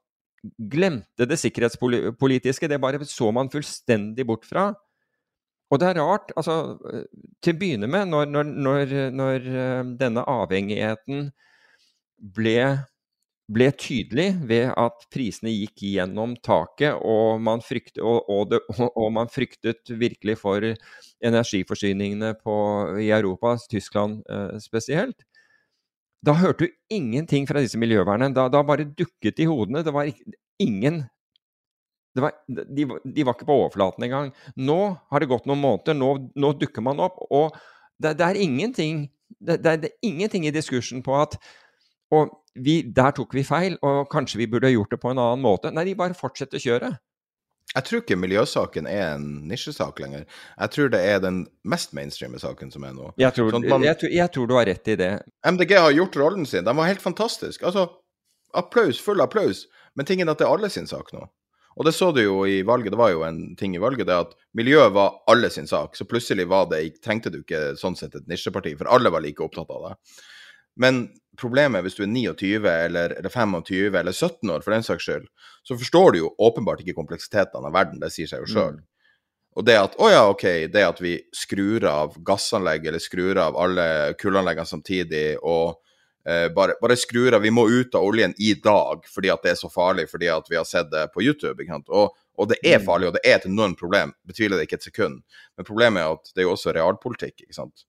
glemte 0.58 1.28
det 1.30 1.38
sikkerhetspolitiske. 1.40 2.70
Det 2.70 2.82
bare 2.82 3.04
så 3.06 3.30
man 3.36 3.52
fullstendig 3.52 4.26
bort 4.28 4.48
fra. 4.50 4.72
Og 5.70 5.78
det 5.82 5.92
er 5.92 6.00
rart, 6.02 6.32
altså 6.34 6.80
til 7.46 7.54
å 7.54 7.60
begynne 7.60 7.90
med, 7.92 8.10
når, 8.10 8.32
når, 8.34 8.48
når, 8.66 8.94
når 9.14 9.50
eh, 9.54 9.92
denne 10.00 10.24
avhengigheten 10.26 11.30
ble, 12.20 12.64
ble, 13.50 13.70
tydelig 13.80 14.28
ved 14.50 14.74
at 14.78 15.06
prisene 15.14 15.54
gikk 15.54 15.86
gjennom 15.96 16.36
taket, 16.46 17.00
og 17.00 17.42
man, 17.44 17.64
fryktet, 17.66 18.02
og, 18.04 18.30
og, 18.30 18.50
det, 18.52 18.62
og 19.02 19.10
man 19.16 19.32
fryktet 19.32 19.90
virkelig 19.90 20.40
for 20.42 20.66
energiforsyningene 21.26 22.36
på, 22.44 22.58
i 23.02 23.12
Europa, 23.16 23.56
Tyskland 23.72 24.22
eh, 24.30 24.58
spesielt. 24.64 25.26
Da 26.26 26.36
hørte 26.36 26.68
du 26.68 26.76
ingenting 26.92 27.46
fra 27.48 27.62
disse 27.64 27.80
miljøvernene. 27.80 28.36
Da, 28.36 28.50
da 28.52 28.60
bare 28.68 28.90
dukket 28.92 29.38
de 29.38 29.46
i 29.46 29.48
hodene. 29.48 29.86
Det 29.88 29.94
var 29.96 30.10
ingen 30.60 31.06
var, 32.20 32.34
de, 32.48 32.86
de, 33.06 33.24
var 33.24 33.36
ikke 33.38 33.48
på 33.48 33.56
overflaten 33.62 34.04
engang. 34.04 34.34
Nå 34.60 34.80
har 35.12 35.22
det 35.22 35.30
gått 35.32 35.48
noen 35.48 35.62
måneder, 35.62 35.96
nå, 35.96 36.10
nå 36.36 36.52
dukker 36.60 36.84
man 36.84 37.00
opp. 37.04 37.22
Og 37.30 37.56
det, 38.02 38.18
det 38.20 38.28
er 38.28 38.40
det, 39.40 39.58
det, 39.64 39.74
er 39.76 39.90
ingenting 40.06 40.48
i 40.48 40.54
diskursen 40.54 41.04
på 41.06 41.16
at 41.20 41.38
Og 42.16 42.34
vi, 42.60 42.82
der 42.96 43.14
tok 43.16 43.36
vi 43.38 43.46
feil, 43.46 43.78
og 43.86 44.10
kanskje 44.12 44.42
vi 44.42 44.50
burde 44.52 44.72
gjort 44.74 44.96
det 44.96 45.00
på 45.02 45.12
en 45.12 45.22
annen 45.22 45.44
måte. 45.44 45.72
Nei, 45.74 45.86
de 45.88 45.96
bare 46.00 46.18
fortsetter 46.18 46.62
kjøret. 46.62 47.00
Jeg 47.70 47.86
tror 47.86 48.02
ikke 48.02 48.18
miljøsaken 48.18 48.88
er 48.90 49.04
en 49.14 49.26
nisjesak 49.50 50.00
lenger. 50.02 50.24
Jeg 50.58 50.74
tror 50.74 50.88
det 50.90 51.02
er 51.06 51.20
den 51.22 51.44
mest 51.70 51.92
mainstreame 51.94 52.40
saken 52.42 52.74
som 52.74 52.86
er 52.88 52.96
nå. 52.98 53.12
Jeg 53.22 53.36
tror, 53.36 53.52
sånn 53.54 53.68
man, 53.70 53.86
jeg, 53.86 54.10
jeg 54.10 54.34
tror, 54.34 54.48
du 54.50 54.56
har 54.58 54.66
rett 54.66 54.90
i 54.90 54.96
det. 54.98 55.12
MDG 55.46 55.76
har 55.78 55.94
gjort 55.94 56.18
rollen 56.18 56.50
sin. 56.50 56.66
De 56.66 56.74
var 56.74 56.90
helt 56.90 57.04
fantastiske. 57.04 57.62
Altså, 57.70 57.86
applaus, 58.58 58.98
full 59.06 59.22
applaus. 59.22 59.68
Men 59.94 60.10
tingen 60.10 60.26
er 60.26 60.34
at 60.34 60.42
det 60.42 60.48
er 60.48 60.56
alle 60.56 60.72
sin 60.74 60.90
sak 60.90 61.14
nå. 61.14 61.28
Og 61.80 61.86
det 61.86 61.94
så 61.96 62.10
du 62.12 62.24
jo 62.24 62.42
i 62.50 62.64
valget, 62.66 62.92
det 62.92 63.00
var 63.00 63.14
jo 63.14 63.22
en 63.24 63.54
ting 63.56 63.76
i 63.78 63.80
valget, 63.80 64.10
det 64.10 64.18
at 64.18 64.34
miljøet 64.58 64.92
var 64.98 65.22
alle 65.32 65.52
sin 65.54 65.70
sak. 65.70 65.94
Så 65.96 66.10
plutselig 66.10 66.50
var 66.50 66.66
det, 66.74 66.82
trengte 67.06 67.32
du 67.32 67.44
ikke 67.44 67.78
sånn 67.80 67.96
sett 67.96 68.18
et 68.18 68.26
nisjeparti, 68.28 68.74
for 68.82 68.90
alle 68.92 69.14
var 69.14 69.24
like 69.24 69.46
opptatt 69.46 69.70
av 69.72 69.86
det. 69.86 69.94
Men 70.82 71.06
problemet 71.40 71.86
hvis 71.86 71.98
du 71.98 72.04
er 72.06 72.12
29 72.12 72.70
eller, 72.70 73.16
eller 73.20 73.34
25 73.34 73.98
eller 74.00 74.16
17 74.16 74.54
år, 74.54 74.64
for 74.66 74.76
den 74.76 74.86
saks 74.86 75.08
skyld, 75.08 75.28
så 75.68 75.78
forstår 75.80 76.14
du 76.14 76.22
jo 76.24 76.32
åpenbart 76.38 76.84
ikke 76.84 76.98
kompleksitetene 76.98 77.72
av 77.72 77.76
verden. 77.76 78.00
Det 78.02 78.12
sier 78.14 78.30
seg 78.30 78.46
jo 78.46 78.54
sjøl. 78.54 78.80
Mm. 78.80 78.86
Og 79.60 79.66
det 79.66 79.76
at 79.82 79.96
å 80.00 80.08
ja, 80.12 80.24
OK, 80.30 80.46
det 80.72 80.86
at 80.86 81.00
vi 81.04 81.18
skrur 81.36 81.84
av 81.90 82.16
gassanlegg 82.26 82.86
eller 82.88 83.02
skrur 83.02 83.40
av 83.42 83.58
alle 83.60 83.88
kullanleggene 84.20 84.70
samtidig, 84.70 85.40
og 85.42 85.80
Eh, 86.30 86.54
bare, 86.54 86.74
bare 86.82 86.96
skrur 86.96 87.34
av. 87.34 87.42
Vi 87.42 87.52
må 87.52 87.70
ut 87.70 87.96
av 87.96 88.04
oljen 88.04 88.34
i 88.38 88.54
dag 88.54 89.06
fordi 89.08 89.32
at 89.34 89.44
det 89.44 89.54
er 89.54 89.60
så 89.60 89.70
farlig 89.72 90.10
fordi 90.12 90.28
at 90.30 90.50
vi 90.52 90.58
har 90.60 90.68
sett 90.68 90.92
det 90.92 91.08
på 91.14 91.24
YouTube. 91.24 91.66
Og, 91.88 92.12
og, 92.38 92.50
det 92.52 92.60
er 92.64 92.80
mm. 92.82 92.86
farlig, 92.86 93.10
og 93.10 93.16
det 93.16 93.24
er 93.24 93.40
et 93.40 93.48
enormt 93.50 93.80
problem. 93.80 94.14
Betviler 94.28 94.60
det 94.60 94.68
ikke 94.68 94.82
et 94.82 94.90
sekund. 94.90 95.22
Men 95.58 95.68
problemet 95.68 96.04
er 96.04 96.18
at 96.18 96.34
det 96.34 96.44
er 96.44 96.50
jo 96.50 96.58
også 96.58 96.76
realpolitikk, 96.76 97.46
ikke 97.46 97.58
sant. 97.58 97.86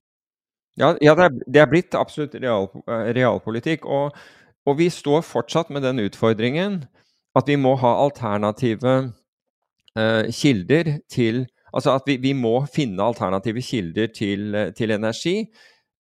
Ja, 0.78 0.94
ja 1.02 1.14
det, 1.18 1.24
er, 1.26 1.38
det, 1.46 1.62
er, 1.62 1.70
blitt 1.70 1.96
absolutt 1.98 2.36
real, 2.38 2.68
eh, 2.86 3.10
realpolitikk. 3.16 3.86
Og, 3.86 4.16
og, 4.66 4.76
vi 4.78 4.90
står 4.92 5.24
fortsatt 5.26 5.72
med 5.74 5.84
den 5.86 6.02
utfordringen 6.04 6.84
at 7.38 7.48
vi 7.50 7.56
må 7.60 7.76
ha 7.78 7.94
alternative 8.02 8.94
uh, 9.96 10.24
kilder 10.34 10.98
til 11.10 11.46
Altså 11.70 11.92
at 11.94 12.08
vi, 12.08 12.16
vi, 12.18 12.32
må 12.34 12.64
finne 12.66 13.04
alternative 13.04 13.62
kilder 13.62 14.08
til, 14.10 14.56
til 14.74 14.90
energi 14.90 15.44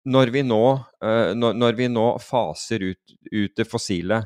når 0.08 0.30
vi 0.32 0.46
nå, 0.48 0.62
uh, 1.04 1.34
når, 1.36 1.58
når 1.60 1.76
vi 1.76 1.90
nå 1.92 2.06
faser 2.24 2.86
ut, 2.94 3.16
ut, 3.34 3.52
det 3.52 3.66
fossile. 3.68 4.22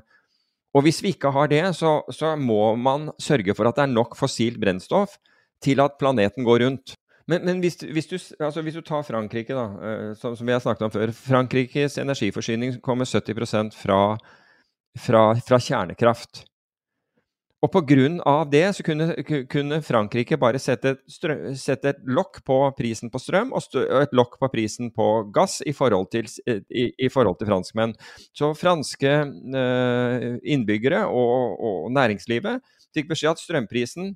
Og 0.78 0.86
hvis 0.86 1.02
vi 1.02 1.16
ikke 1.16 1.32
har 1.34 1.50
det, 1.50 1.64
så, 1.76 1.96
så, 2.14 2.36
må 2.38 2.76
man 2.78 3.10
sørge 3.18 3.56
for 3.58 3.66
at 3.68 3.80
det 3.80 3.88
er 3.88 3.96
nok 3.96 4.14
fossilt 4.20 4.62
brennstoff 4.62 5.18
til 5.66 5.82
at 5.82 5.98
planeten 5.98 6.46
går 6.46 6.62
rundt. 6.68 6.94
Men, 7.30 7.46
men 7.46 7.60
hvis, 7.64 7.78
hvis, 7.82 8.08
du, 8.08 8.18
altså 8.40 8.62
hvis, 8.62 8.78
du, 8.78 8.82
tar 8.86 9.04
Frankrike, 9.08 9.54
da, 9.54 9.66
uh, 9.68 10.14
som, 10.18 10.36
som, 10.36 10.48
vi 10.48 10.54
har 10.56 10.64
snakket 10.64 10.88
om 10.88 10.94
før. 10.94 11.12
Frankrikes 11.16 11.98
energiforsyning 12.02 12.80
kommer 12.82 13.06
70% 13.06 13.76
fra, 13.78 14.02
fra, 15.00 15.26
fra 15.46 15.60
kjernekraft. 15.60 16.46
Og 17.62 17.70
pga. 17.70 18.46
det 18.50 18.64
så 18.74 18.84
kunne, 18.84 19.14
kunne, 19.46 19.82
Frankrike 19.86 20.38
bare 20.42 20.60
sette, 20.60 20.96
strøm, 21.06 21.54
sette 21.54 21.92
et 21.94 22.00
lokk 22.10 22.40
på 22.46 22.58
prisen 22.74 23.12
på 23.14 23.22
strøm 23.22 23.54
og, 23.54 23.76
et 24.02 24.16
lokk 24.18 24.40
på 24.42 24.50
prisen 24.50 24.90
på 24.90 25.30
gass 25.34 25.60
i 25.62 25.74
forhold 25.74 26.10
til, 26.10 26.26
i, 26.50 26.90
i 26.98 27.10
forhold 27.10 27.38
til 27.38 27.52
franskmenn. 27.52 27.94
Så 28.34 28.56
franske 28.58 29.14
eh, 29.14 30.26
innbyggere 30.42 31.06
og, 31.06 31.62
og, 31.62 31.92
næringslivet 31.94 32.66
fikk 32.96 33.14
beskjed 33.14 33.36
at 33.36 33.44
strømprisen 33.46 34.16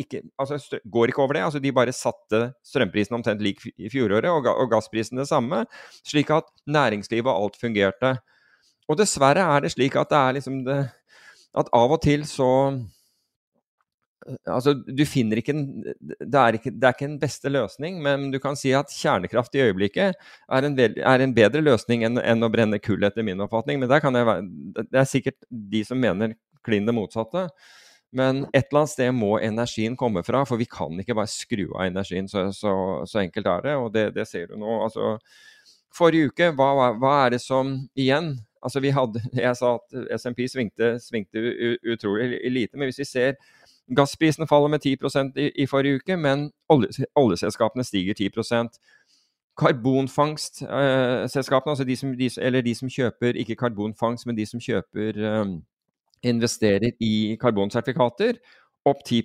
ikke, 0.00 0.20
altså 0.38 0.78
går 0.92 1.12
ikke 1.12 1.22
over 1.24 1.38
det. 1.38 1.44
altså 1.46 1.62
De 1.62 1.72
bare 1.72 1.94
satte 1.96 2.40
strømprisen 2.66 3.16
omtrent 3.16 3.42
lik 3.44 3.62
i 3.76 3.88
fjoråret, 3.92 4.28
og, 4.28 4.48
og 4.52 4.70
gassprisen 4.72 5.20
det 5.20 5.28
samme. 5.30 5.64
Slik 6.04 6.32
at 6.34 6.50
næringslivet 6.66 7.30
og 7.30 7.46
alt 7.46 7.60
fungerte. 7.60 8.16
Og 8.88 8.98
dessverre 9.00 9.46
er 9.56 9.64
det 9.64 9.72
slik 9.72 9.96
at 9.96 10.10
det 10.12 10.20
er 10.20 10.36
liksom 10.36 10.60
det 10.66 10.82
at 11.54 11.70
av 11.76 11.94
og 11.94 12.02
til 12.04 12.26
så 12.28 12.50
Altså, 14.48 14.72
du 14.72 15.02
finner 15.04 15.36
ikke 15.36 15.52
det 15.52 16.38
er 16.40 16.56
ikke, 16.56 16.70
det 16.72 16.86
er 16.88 16.94
ikke 16.94 17.08
en 17.10 17.18
beste 17.20 17.50
løsning, 17.52 17.98
men 18.00 18.30
du 18.32 18.38
kan 18.40 18.56
si 18.56 18.70
at 18.72 18.88
kjernekraft 18.88 19.52
i 19.58 19.60
øyeblikket 19.66 20.16
er 20.16 20.64
en, 20.64 20.78
er 20.80 21.20
en 21.20 21.34
bedre 21.36 21.60
løsning 21.60 22.06
enn, 22.08 22.16
enn 22.22 22.46
å 22.46 22.48
brenne 22.48 22.78
kull, 22.80 23.04
etter 23.04 23.26
min 23.26 23.44
oppfatning. 23.44 23.82
Men 23.82 23.92
jeg 23.92 24.00
det 24.80 24.96
er 24.96 25.10
sikkert 25.10 25.36
de 25.50 25.82
som 25.84 26.00
mener 26.00 26.32
klin 26.64 26.88
det 26.88 26.96
motsatte. 26.96 27.50
Men 28.14 28.44
et 28.52 28.68
eller 28.68 28.84
annet 28.84 28.92
sted 28.92 29.10
må 29.16 29.32
energien 29.42 29.96
komme 29.98 30.22
fra, 30.26 30.44
for 30.46 30.60
vi 30.60 30.68
kan 30.70 30.94
ikke 31.02 31.16
bare 31.18 31.30
skru 31.30 31.66
av 31.72 31.88
energien. 31.88 32.28
Så, 32.30 32.46
så, 32.54 32.74
så 33.10 33.24
enkelt 33.24 33.48
er 33.50 33.66
det, 33.66 33.74
og 33.80 33.90
det, 33.94 34.04
det 34.14 34.26
ser 34.30 34.46
du 34.50 34.56
nå. 34.60 34.76
Altså, 34.86 35.16
forrige 35.94 36.30
uke, 36.30 36.52
hva, 36.54 36.92
hva 37.00 37.14
er 37.24 37.36
det 37.36 37.42
som 37.44 37.78
igjen 37.94 38.36
Altså, 38.64 38.80
vi 38.80 38.94
hadde, 38.96 39.20
Jeg 39.46 39.56
sa 39.56 39.74
at 39.76 40.16
SMP 40.16 40.46
svingte, 40.48 40.96
svingte 40.96 41.36
utrolig 41.92 42.40
lite, 42.48 42.78
men 42.78 42.88
hvis 42.88 43.02
vi 43.02 43.04
ser 43.04 43.32
Gassprisen 43.96 44.48
faller 44.48 44.68
med 44.72 44.80
10 44.80 44.96
i, 45.36 45.50
i 45.62 45.66
forrige 45.68 46.00
uke, 46.00 46.16
men 46.16 46.46
olje, 46.72 47.04
oljeselskapene 47.14 47.84
stiger 47.84 48.14
10% 48.16 48.72
Karbonfangstselskapene, 49.60 51.70
altså 51.70 51.84
de 51.84 51.96
som, 51.96 52.18
de, 52.18 52.30
eller 52.40 52.60
de 52.60 52.74
som 52.74 52.88
kjøper 52.88 53.32
ikke 53.36 53.54
karbonfangst, 53.54 54.26
men 54.26 54.36
de 54.36 54.46
som 54.46 54.60
kjøper 54.60 55.08
eh, 55.20 55.44
investerer 56.24 56.94
i 57.04 57.36
karbonsertifikater, 57.40 58.40
opp 58.84 59.04
10 59.04 59.22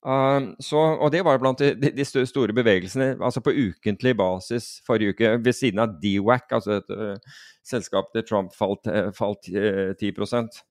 Um, 0.00 0.54
så, 0.64 0.78
og 0.96 1.10
det 1.12 1.20
var 1.26 1.36
blant 1.36 1.60
de, 1.60 1.90
de, 1.92 2.04
store 2.08 2.54
bevegelsene 2.56 3.18
altså 3.20 3.42
på 3.44 3.52
ukentlig 3.52 4.14
basis 4.16 4.78
forrige 4.86 5.12
uke, 5.12 5.32
ved 5.44 5.52
siden 5.52 5.82
av 5.84 5.98
DWAC, 6.00 6.46
altså 6.56 6.78
et 6.78 6.94
uh, 6.96 7.34
selskap 7.68 8.08
til 8.14 8.24
Trump 8.24 8.54
falt, 8.56 8.88
eh, 8.88 9.10
falt 9.12 9.50
eh, 9.52 9.92
10% 10.00 10.62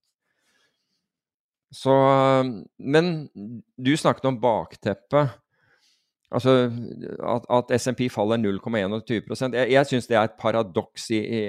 Så 1.78 1.94
um, 1.94 2.66
Men 2.80 3.30
du 3.78 3.94
snakket 3.98 4.26
om 4.26 4.42
bakteppet. 4.42 5.38
Altså 6.30 6.52
at, 7.26 7.46
at 7.50 7.72
SMP 7.82 8.04
faller 8.14 8.38
0,21 8.38 9.56
Jeg, 9.56 9.72
jeg 9.74 9.88
syns 9.90 10.06
det 10.06 10.18
er 10.18 10.28
et 10.28 10.36
paradoks 10.38 11.08
i, 11.18 11.18
i, 11.18 11.40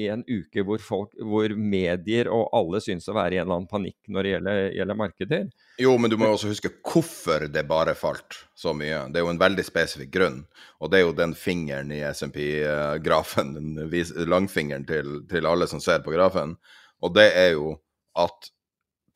i 0.00 0.06
en 0.08 0.22
uke 0.24 0.64
hvor, 0.64 0.80
folk, 0.80 1.12
hvor 1.20 1.52
medier 1.52 2.30
og 2.32 2.48
alle 2.56 2.80
syns 2.80 3.10
å 3.10 3.16
være 3.18 3.36
i 3.36 3.40
en 3.40 3.44
eller 3.44 3.58
annen 3.58 3.68
panikk 3.68 3.98
når 4.08 4.24
det 4.24 4.32
gjelder, 4.32 4.62
gjelder 4.78 4.98
markeder. 5.02 5.44
Jo, 5.84 5.92
men 6.00 6.12
du 6.12 6.16
må 6.20 6.30
også 6.32 6.54
huske 6.54 6.72
hvorfor 6.72 7.44
det 7.52 7.66
bare 7.68 7.92
falt 7.98 8.40
så 8.56 8.72
mye. 8.76 9.04
Det 9.12 9.20
er 9.20 9.26
jo 9.26 9.34
en 9.34 9.44
veldig 9.44 9.66
spesifikk 9.66 10.14
grunn. 10.16 10.40
Og 10.80 10.92
det 10.92 11.00
er 11.00 11.04
jo 11.04 11.16
den 11.20 11.36
fingeren 11.36 11.92
i 11.92 12.00
SMP-grafen, 12.08 13.54
den 13.58 14.28
langfingeren 14.30 14.88
til, 14.88 15.18
til 15.28 15.48
alle 15.52 15.68
som 15.68 15.84
ser 15.84 16.00
på 16.04 16.16
grafen. 16.16 16.56
Og 17.04 17.12
det 17.16 17.28
er 17.36 17.52
jo 17.58 17.76
at 18.16 18.52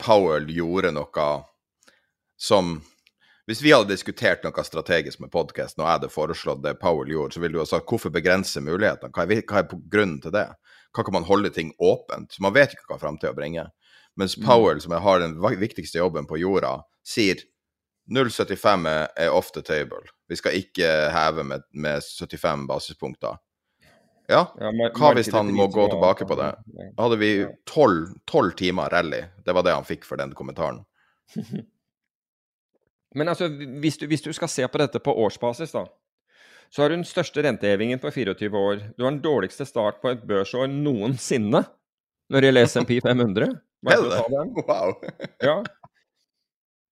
Powell 0.04 0.50
gjorde 0.52 0.92
noe 0.92 1.28
som 2.37 2.76
Hvis 3.44 3.61
vi 3.61 3.74
hadde 3.74 3.92
diskutert 3.92 4.44
noe 4.44 4.62
strategisk 4.64 5.20
med 5.20 5.28
podkasten, 5.33 5.83
og 5.83 5.88
jeg 5.88 5.98
hadde 5.98 6.12
foreslått 6.12 6.62
det 6.64 6.78
Powell 6.80 7.11
gjorde, 7.12 7.37
så 7.37 7.42
ville 7.42 7.59
du 7.59 7.61
ha 7.61 7.68
sagt 7.68 7.90
hvorfor 7.92 8.12
begrense 8.12 8.62
mulighetene? 8.64 9.12
Hva 9.12 9.26
er, 9.26 9.42
hva 9.44 9.61
er 9.61 9.66
på 9.68 9.80
grunnen 9.92 10.16
til 10.24 10.33
det? 10.33 10.46
Hva 10.96 11.04
kan 11.04 11.16
man 11.18 11.26
holde 11.28 11.50
ting 11.52 11.74
åpent? 11.76 12.33
Så 12.33 12.44
man 12.44 12.54
vet 12.57 12.72
ikke 12.72 12.88
hva 12.88 13.00
framtida 13.02 13.35
bringer. 13.37 13.68
Mens 14.16 14.38
Powell, 14.40 14.80
som 14.80 14.94
har 14.96 15.20
den 15.20 15.37
viktigste 15.61 15.98
jobben 15.98 16.28
på 16.30 16.38
jorda, 16.40 16.78
sier 17.04 17.42
0,75 18.09 18.88
er, 18.88 19.28
off 19.28 19.50
the 19.52 19.62
table. 19.62 20.00
Vi 20.28 20.38
skal 20.40 20.57
ikke 20.57 20.88
heve 21.12 21.44
med, 21.44 21.66
med 21.72 22.00
75 22.00 22.64
basispunkter. 22.70 23.37
Ja, 24.30 24.46
hva 24.96 25.12
hvis 25.12 25.28
han 25.35 25.50
må 25.52 25.66
gå 25.68 25.85
tilbake 25.92 26.24
på 26.24 26.37
det? 26.40 26.48
Da 26.96 27.04
hadde 27.04 27.20
vi 27.20 27.33
tolv 27.68 28.54
timer 28.57 28.88
rally. 28.88 29.20
Det 29.44 29.52
var 29.52 29.66
det 29.66 29.76
han 29.76 29.85
fikk 29.85 30.09
for 30.09 30.20
den 30.20 30.33
kommentaren. 30.33 30.80
Men 33.14 33.31
altså, 33.31 33.48
hvis 33.48 33.98
du, 34.00 34.07
hvis 34.11 34.24
du 34.24 34.33
skal 34.35 34.50
se 34.50 34.66
på 34.68 34.81
dette 34.81 35.00
på 35.03 35.14
årsbasis, 35.24 35.74
da, 35.74 35.85
så 36.74 36.83
har 36.83 36.90
du 36.90 36.96
den 36.96 37.07
største 37.07 37.42
rentehevingen 37.46 38.00
på 38.03 38.11
24 38.11 38.59
år. 38.59 38.83
Du 38.98 39.05
har 39.05 39.12
den 39.14 39.22
dårligste 39.22 39.66
start 39.68 40.00
på 40.03 40.11
et 40.11 40.24
børsår 40.27 40.66
noensinne 40.72 41.62
når 42.33 42.40
det 42.40 42.48
gjelder 42.48 42.68
SMP 42.70 42.96
500. 43.05 43.53
Bare 43.85 43.94
Er 43.94 44.00
for 44.00 44.07
å 44.07 44.11
det 44.11 44.18
ta 44.18 44.29
det? 44.33 44.40
den. 44.40 44.55
Wow. 44.68 44.94
Ja. 45.44 45.57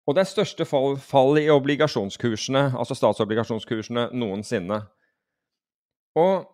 Og 0.06 0.16
det 0.16 0.22
er 0.24 0.30
største 0.30 0.66
fall, 0.66 0.96
fall 0.98 1.38
i 1.38 1.48
obligasjonskursene, 1.50 2.72
altså 2.78 2.94
statsobligasjonskursene, 2.98 4.08
noensinne. 4.18 4.80
Og 6.18 6.48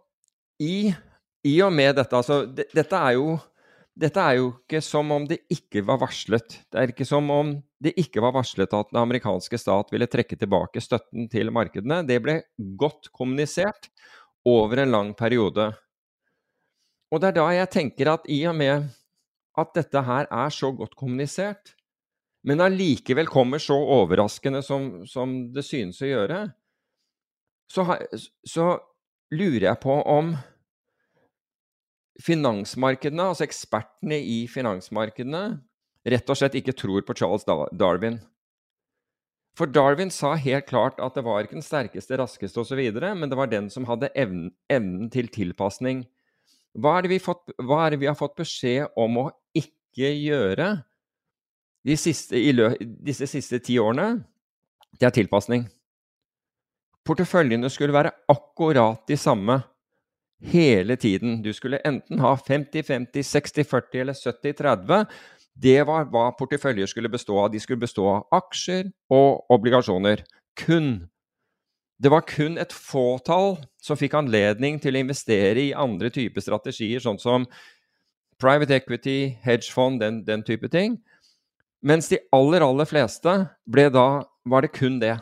i, 0.62 0.92
i 1.48 1.54
og 1.64 1.72
med 1.72 1.96
dette, 1.96 2.16
altså 2.16 2.42
det, 2.46 2.68
dette, 2.76 2.96
er 2.96 3.16
jo, 3.16 3.38
dette 3.98 4.22
er 4.22 4.36
jo 4.38 4.50
ikke 4.52 4.80
som 4.84 5.10
om 5.14 5.24
det 5.26 5.40
ikke 5.50 5.82
var 5.86 5.98
varslet. 6.02 6.60
Det 6.70 6.78
er 6.78 6.92
ikke 6.92 7.06
som 7.08 7.26
om 7.34 7.56
det 7.82 7.94
ikke 7.98 8.22
var 8.22 8.34
varslet 8.36 8.74
at 8.74 8.92
den 8.92 9.00
amerikanske 9.00 9.58
stat 9.58 9.90
ville 9.94 10.06
trekke 10.10 10.38
tilbake 10.38 10.82
støtten 10.82 11.26
til 11.32 11.50
markedene. 11.54 12.04
Det 12.06 12.20
ble 12.22 12.38
godt 12.78 13.10
kommunisert 13.14 13.90
over 14.46 14.84
en 14.84 14.94
lang 14.94 15.10
periode. 15.18 15.72
Og 17.10 17.22
det 17.22 17.32
er 17.32 17.38
da 17.40 17.48
jeg 17.56 17.72
tenker 17.74 18.12
at 18.12 18.28
i 18.30 18.42
og 18.50 18.54
med 18.58 18.86
at 19.58 19.74
dette 19.74 20.02
her 20.06 20.28
er 20.30 20.54
så 20.54 20.70
godt 20.76 20.94
kommunisert, 20.98 21.74
men 22.46 22.62
allikevel 22.62 23.26
kommer 23.26 23.58
så 23.58 23.74
overraskende 23.74 24.62
som, 24.62 24.90
som 25.10 25.48
det 25.54 25.64
synes 25.66 25.98
å 26.04 26.10
gjøre, 26.12 26.42
så, 27.68 27.84
så 28.46 28.68
lurer 29.34 29.66
jeg 29.72 29.80
på 29.82 29.98
om 30.08 30.30
finansmarkedene, 32.22 33.30
altså 33.30 33.46
ekspertene 33.46 34.18
i 34.18 34.42
finansmarkedene, 34.50 35.44
rett 36.08 36.30
og 36.30 36.38
slett 36.38 36.56
ikke 36.58 36.74
tror 36.76 37.04
på 37.06 37.14
Charles 37.18 37.46
Darwin. 37.46 38.18
For 39.58 39.70
Darwin 39.70 40.10
sa 40.14 40.36
helt 40.38 40.68
klart 40.68 41.00
at 41.02 41.16
det 41.18 41.24
var 41.26 41.42
ikke 41.42 41.56
den 41.58 41.66
sterkeste, 41.66 42.18
raskeste 42.20 42.62
osv., 42.62 42.82
men 43.02 43.26
det 43.30 43.38
var 43.38 43.50
den 43.50 43.66
som 43.70 43.88
hadde 43.88 44.10
evnen, 44.14 44.52
evnen 44.70 45.10
til 45.10 45.30
tilpasning. 45.34 46.04
Hva 46.78 46.98
er, 47.00 47.10
fått, 47.22 47.50
hva 47.66 47.84
er 47.84 47.94
det 47.94 48.02
vi 48.04 48.10
har 48.10 48.18
fått 48.18 48.36
beskjed 48.38 48.94
om 48.98 49.24
å 49.24 49.30
ikke 49.56 50.12
gjøre 50.14 50.68
de 51.88 51.96
siste, 51.98 52.38
lø, 52.54 52.70
disse 52.78 53.26
siste 53.26 53.58
ti 53.64 53.80
årene? 53.82 54.20
Det 54.98 55.08
er 55.08 55.16
tilpasning. 55.16 55.66
Porteføljene 57.08 57.70
skulle 57.72 57.96
være 57.96 58.14
akkurat 58.30 59.02
de 59.08 59.16
samme 59.18 59.58
hele 60.40 60.96
tiden. 60.96 61.42
Du 61.42 61.52
skulle 61.52 61.80
enten 61.84 62.20
ha 62.22 62.36
50-50, 62.36 63.10
60-40 63.12 64.00
eller 64.00 64.12
70-30. 64.12 65.06
Det 65.58 65.78
var 65.86 66.06
hva 66.12 66.28
porteføljer 66.38 66.86
skulle 66.86 67.10
bestå 67.10 67.38
av. 67.42 67.50
De 67.52 67.60
skulle 67.60 67.82
bestå 67.82 68.06
av 68.06 68.38
aksjer 68.38 68.92
og 69.10 69.48
obligasjoner. 69.50 70.22
Kun. 70.58 71.08
Det 71.98 72.12
var 72.14 72.26
kun 72.30 72.58
et 72.62 72.72
fåtall 72.72 73.56
som 73.82 73.98
fikk 73.98 74.14
anledning 74.14 74.78
til 74.82 74.94
å 74.94 75.02
investere 75.02 75.64
i 75.66 75.74
andre 75.74 76.12
typer 76.14 76.44
strategier, 76.44 77.02
sånn 77.02 77.18
som 77.18 77.46
private 78.38 78.76
equity, 78.78 79.34
hedgefond, 79.42 79.98
den, 80.02 80.22
den 80.26 80.44
type 80.46 80.70
ting. 80.70 81.00
Mens 81.82 82.10
de 82.10 82.20
aller, 82.34 82.62
aller 82.62 82.86
fleste 82.86 83.34
ble 83.66 83.88
da 83.90 84.22
var 84.46 84.62
det 84.62 84.70
kun 84.74 85.00
det. 85.02 85.16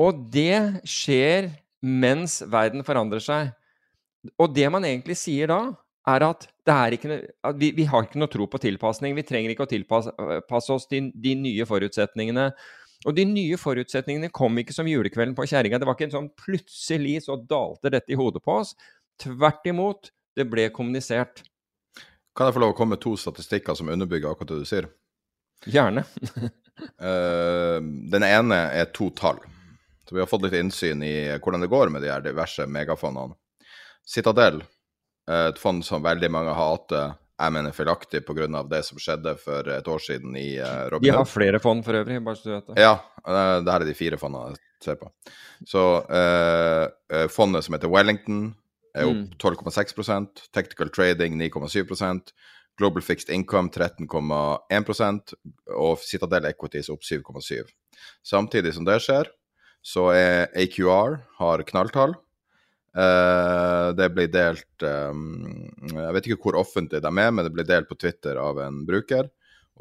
Og 0.00 0.26
det 0.34 0.84
skjer 0.88 1.48
mens 1.84 2.40
verden 2.50 2.84
forandrer 2.86 3.22
seg. 3.22 3.52
Og 4.40 4.54
det 4.56 4.66
man 4.72 4.86
egentlig 4.88 5.18
sier 5.20 5.50
da, 5.52 5.60
er 6.08 6.24
at, 6.26 6.46
det 6.64 6.74
er 6.74 6.96
ikke, 6.96 7.18
at 7.48 7.58
vi, 7.60 7.70
vi 7.76 7.86
har 7.88 8.04
ikke 8.04 8.20
noe 8.20 8.32
tro 8.32 8.46
på 8.50 8.60
tilpasning. 8.60 9.14
Vi 9.16 9.24
trenger 9.26 9.52
ikke 9.52 9.66
å 9.66 9.70
tilpasse 9.70 10.12
passe 10.48 10.72
oss 10.72 10.88
til 10.90 11.10
de 11.14 11.34
nye 11.40 11.64
forutsetningene. 11.68 12.50
Og 13.04 13.16
de 13.16 13.24
nye 13.28 13.56
forutsetningene 13.60 14.32
kom 14.32 14.56
ikke 14.60 14.76
som 14.76 14.88
julekvelden 14.88 15.36
på 15.36 15.46
kjerringa. 15.48 15.80
Det 15.80 15.88
var 15.88 15.96
ikke 15.96 16.08
en 16.08 16.16
sånn 16.18 16.30
plutselig 16.40 17.18
så 17.26 17.36
dalte 17.36 17.92
dette 17.92 18.12
i 18.12 18.18
hodet 18.20 18.44
på 18.44 18.60
oss. 18.62 18.74
Tvert 19.20 19.64
imot, 19.68 20.12
det 20.36 20.48
ble 20.50 20.70
kommunisert. 20.74 21.44
Kan 22.34 22.48
jeg 22.48 22.56
få 22.56 22.64
lov 22.64 22.74
å 22.74 22.76
komme 22.78 22.96
med 22.96 23.04
to 23.04 23.14
statistikker 23.20 23.76
som 23.78 23.92
underbygger 23.92 24.32
akkurat 24.32 24.54
det 24.54 24.64
du 24.64 24.68
sier? 24.68 24.88
Gjerne. 25.70 26.04
uh, 27.00 27.78
den 28.14 28.26
ene 28.26 28.64
er 28.74 28.88
to 28.96 29.12
tall. 29.16 29.38
Så 30.04 30.14
vi 30.14 30.20
har 30.20 30.28
fått 30.28 30.44
litt 30.44 30.56
innsyn 30.58 31.02
i 31.02 31.14
hvordan 31.38 31.64
det 31.64 31.72
går 31.72 31.92
med 31.92 32.04
de 32.04 32.12
her 32.12 32.24
diverse 32.24 32.66
megafondene. 32.68 33.36
Citadel, 34.04 34.62
eh, 35.30 35.46
et 35.48 35.60
fond 35.60 35.84
som 35.84 36.04
veldig 36.04 36.30
mange 36.32 36.54
hater, 36.56 37.14
jeg 37.34 37.50
mener 37.50 37.74
feilaktig 37.74 38.20
pga. 38.26 38.62
det 38.70 38.82
som 38.86 38.98
skjedde 38.98 39.34
for 39.40 39.68
et 39.68 39.88
år 39.88 39.98
siden 39.98 40.36
i 40.38 40.58
uh, 40.60 41.00
De 41.02 41.10
har 41.10 41.24
flere 41.26 41.58
fond 41.58 41.82
for 41.84 41.98
øvrig, 41.98 42.20
bare 42.22 42.36
så 42.36 42.44
du 42.44 42.52
vet 42.54 42.66
det. 42.68 42.82
Ja, 42.82 42.92
eh, 43.26 43.56
det 43.64 43.72
her 43.72 43.80
er 43.80 43.88
de 43.88 43.94
fire 43.98 44.18
fondene 44.20 44.52
jeg 44.52 44.60
ser 44.84 45.00
på. 45.00 45.10
Så 45.66 45.82
eh, 46.06 46.84
eh, 47.10 47.26
fondet 47.32 47.64
som 47.64 47.74
heter 47.74 47.90
Wellington, 47.90 48.54
er 48.94 49.08
Mm. 49.08 49.24
opp 49.24 49.38
12,6% 49.42 50.52
Technical 50.54 50.88
Trading 50.88 51.34
9,7% 51.34 52.30
Global 52.78 53.02
Fixed 53.02 53.28
Income 53.28 53.70
13,1% 53.70 55.34
og 55.74 55.98
Citadel 55.98 56.44
Equities 56.46 56.88
opp 56.88 57.02
7,7 57.02 57.64
Samtidig 58.22 58.74
som 58.74 58.84
det 58.86 59.00
skjer, 59.02 59.26
så 59.84 60.08
er 60.16 60.52
AQR 60.56 61.18
har 61.38 61.62
knalltall. 61.68 62.14
Uh, 62.94 63.90
det 63.98 64.06
blir 64.14 64.28
delt 64.30 64.84
um, 64.86 65.40
Jeg 65.82 66.12
vet 66.14 66.26
ikke 66.28 66.44
hvor 66.46 66.60
offentlig 66.60 67.00
de 67.02 67.10
er, 67.10 67.32
men 67.34 67.42
det 67.42 67.50
blir 67.52 67.66
delt 67.66 67.88
på 67.90 67.98
Twitter 67.98 68.38
av 68.38 68.60
en 68.62 68.84
bruker. 68.86 69.28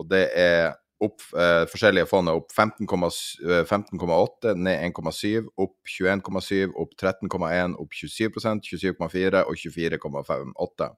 Og 0.01 0.07
det 0.09 0.23
er 0.33 0.73
opp, 1.03 1.21
uh, 1.37 1.63
forskjellige 1.69 2.09
fond 2.09 2.31
er 2.31 2.39
opp 2.39 2.49
15,8, 2.51 3.63
15,8, 3.69 4.55
ned 4.57 4.89
1,7, 4.89 5.45
opp 5.61 5.93
21,7, 5.93 6.73
opp 6.73 6.97
13,1, 6.97 7.77
opp 7.79 7.95
27% 8.01 8.65
27,4 8.73 9.45
og 9.45 9.61
24,58. 9.61 10.91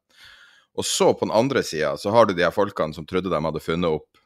Og 0.75 0.87
så 0.87 1.11
på 1.13 1.27
den 1.27 1.35
andre 1.35 1.63
sida 1.67 1.93
så 1.99 2.15
har 2.15 2.25
du 2.25 2.35
de 2.35 2.47
her 2.47 2.55
folkene 2.55 2.95
som 2.95 3.05
trodde 3.07 3.31
de 3.31 3.43
hadde 3.43 3.63
funnet 3.63 3.99
opp 3.99 4.23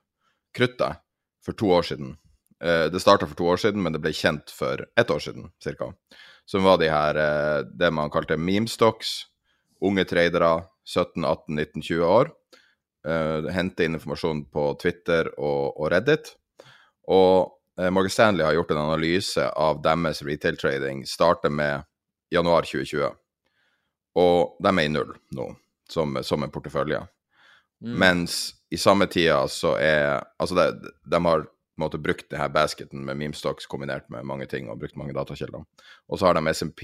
kruttet 0.56 1.02
for 1.46 1.58
to 1.58 1.74
år 1.74 1.90
siden. 1.90 2.16
Eh, 2.64 2.86
det 2.92 3.00
starta 3.00 3.28
for 3.28 3.36
to 3.36 3.48
år 3.48 3.58
siden, 3.58 3.84
men 3.84 3.96
det 3.96 4.02
ble 4.04 4.12
kjent 4.16 4.52
for 4.52 4.84
ett 5.00 5.12
år 5.12 5.20
siden 5.24 5.50
ca. 5.64 5.94
Som 6.46 6.66
var 6.66 6.80
de 6.82 6.90
her 6.92 7.16
eh, 7.16 7.62
det 7.64 7.92
man 7.92 8.12
kalte 8.12 8.38
memestocks. 8.38 9.26
Unge 9.82 10.04
tradere, 10.04 10.66
17, 10.84 11.24
18, 11.24 11.56
19, 11.56 11.82
20 11.82 12.04
år. 12.04 12.34
Uh, 13.08 13.48
hente 13.56 13.86
informasjon 13.88 14.42
på 14.52 14.64
Twitter 14.82 15.30
og, 15.40 15.86
Reddit. 15.88 16.34
Og 17.08 17.56
Morgan 17.80 18.12
Stanley 18.12 18.44
har 18.44 18.58
gjort 18.58 18.74
en 18.76 18.82
analyse 18.82 19.46
av 19.56 19.80
deres 19.80 20.20
retail 20.28 20.58
trading, 20.60 21.06
starter 21.08 21.50
med 21.50 21.88
januar 22.28 22.68
2020. 22.68 23.14
Og 24.20 24.60
de 24.60 24.74
er 24.74 24.84
i 24.84 24.92
null 24.92 25.14
nå, 25.38 25.48
som, 25.88 26.20
som 26.28 26.44
en 26.44 26.52
portefølje. 26.52 27.00
Mm. 27.80 27.96
Mens 28.04 28.40
i 28.70 28.78
samme 28.78 29.08
tida 29.08 29.46
så 29.48 29.78
er 29.80 30.26
Altså, 30.36 30.60
de, 30.60 30.92
de 31.08 31.24
har 31.24 31.48
måte 31.82 32.00
brukt 32.02 32.30
denne 32.32 32.50
basketen 32.54 33.04
med 33.08 33.20
memestocks 33.20 33.68
kombinert 33.70 34.10
med 34.14 34.28
mange 34.28 34.48
ting, 34.52 34.70
og 34.70 34.80
brukt 34.82 34.98
mange 35.00 35.16
datakilder. 35.16 35.66
Og 36.10 36.20
så 36.20 36.30
har 36.30 36.38
de 36.38 36.54
SMP 36.54 36.84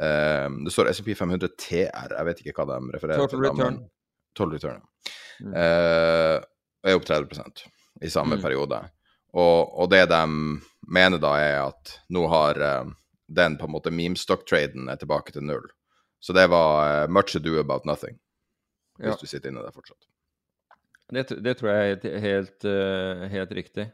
uh, 0.00 0.48
Det 0.64 0.74
står 0.74 0.92
SMP 0.92 1.14
500 1.18 1.56
TR, 1.58 2.14
jeg 2.14 2.28
vet 2.30 2.44
ikke 2.44 2.56
hva 2.60 2.68
de 2.74 2.94
refererer 2.96 3.24
Total 3.24 3.34
til. 3.38 3.46
Return. 3.48 3.80
Total 4.36 4.54
return. 4.54 4.86
Mm. 5.42 5.52
Uh, 5.54 6.36
er 6.86 6.98
opp 6.98 7.06
30 7.08 7.66
i 8.02 8.10
samme 8.12 8.38
mm. 8.38 8.42
periode. 8.42 8.82
Og, 9.36 9.74
og, 9.74 9.90
det 9.92 10.06
de 10.10 10.22
mener 10.88 11.20
da, 11.20 11.34
er 11.42 11.58
at 11.66 11.98
nå 12.14 12.24
har 12.32 12.60
uh, 12.62 12.92
den 13.28 13.58
på 13.60 13.68
en 13.68 13.74
måte 13.74 13.92
memestock-traden 13.92 14.88
er 14.88 15.00
tilbake 15.00 15.34
til 15.34 15.44
null. 15.44 15.66
Så 16.20 16.34
det 16.34 16.48
var 16.50 17.04
uh, 17.04 17.10
much 17.10 17.36
ado 17.36 17.58
about 17.60 17.84
nothing, 17.86 18.18
hvis 18.98 19.14
ja. 19.14 19.18
du 19.20 19.26
sitter 19.26 19.52
inne 19.52 19.66
der 19.66 19.74
fortsatt. 19.74 20.08
Det, 21.14 21.24
det 21.44 21.56
tror 21.56 21.70
jeg 21.72 21.98
er 22.04 22.18
helt, 22.20 22.66
helt 23.32 23.52
riktig. 23.56 23.86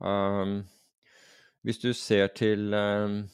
Um, 0.00 0.60
hvis 1.62 1.78
du 1.78 1.92
ser 1.92 2.30
til 2.36 2.74
um, 2.74 3.24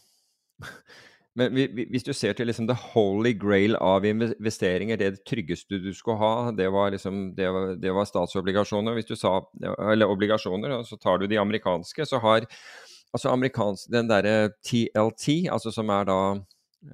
Men 1.37 1.53
hvis 1.53 2.05
du 2.07 2.15
ser 2.17 2.33
til 2.33 2.49
liksom 2.49 2.65
the 2.69 2.75
holy 2.95 3.35
grail 3.37 3.77
av 3.77 4.07
investeringer, 4.09 4.97
det 4.97 5.19
tryggeste 5.29 5.83
du 5.85 5.91
skulle 5.95 6.17
ha, 6.17 6.51
det 6.57 6.71
var, 6.73 6.95
liksom, 6.95 7.35
det 7.37 7.51
var, 7.53 7.75
det 7.77 7.93
var 7.93 8.09
statsobligasjoner. 8.09 8.97
Hvis 8.97 9.11
du 9.11 9.13
sa, 9.21 9.35
eller 9.93 10.09
obligasjoner, 10.09 10.79
så 10.89 10.97
tar 10.97 11.21
du 11.21 11.27
de 11.29 11.37
amerikanske, 11.39 12.07
så 12.09 12.23
har 12.25 12.47
altså 13.13 13.35
amerikansk, 13.35 13.91
den 13.93 14.09
derre 14.09 14.55
TLT, 14.65 15.51
altså 15.53 15.75
som 15.75 15.93
er 15.93 16.09
da 16.09 16.19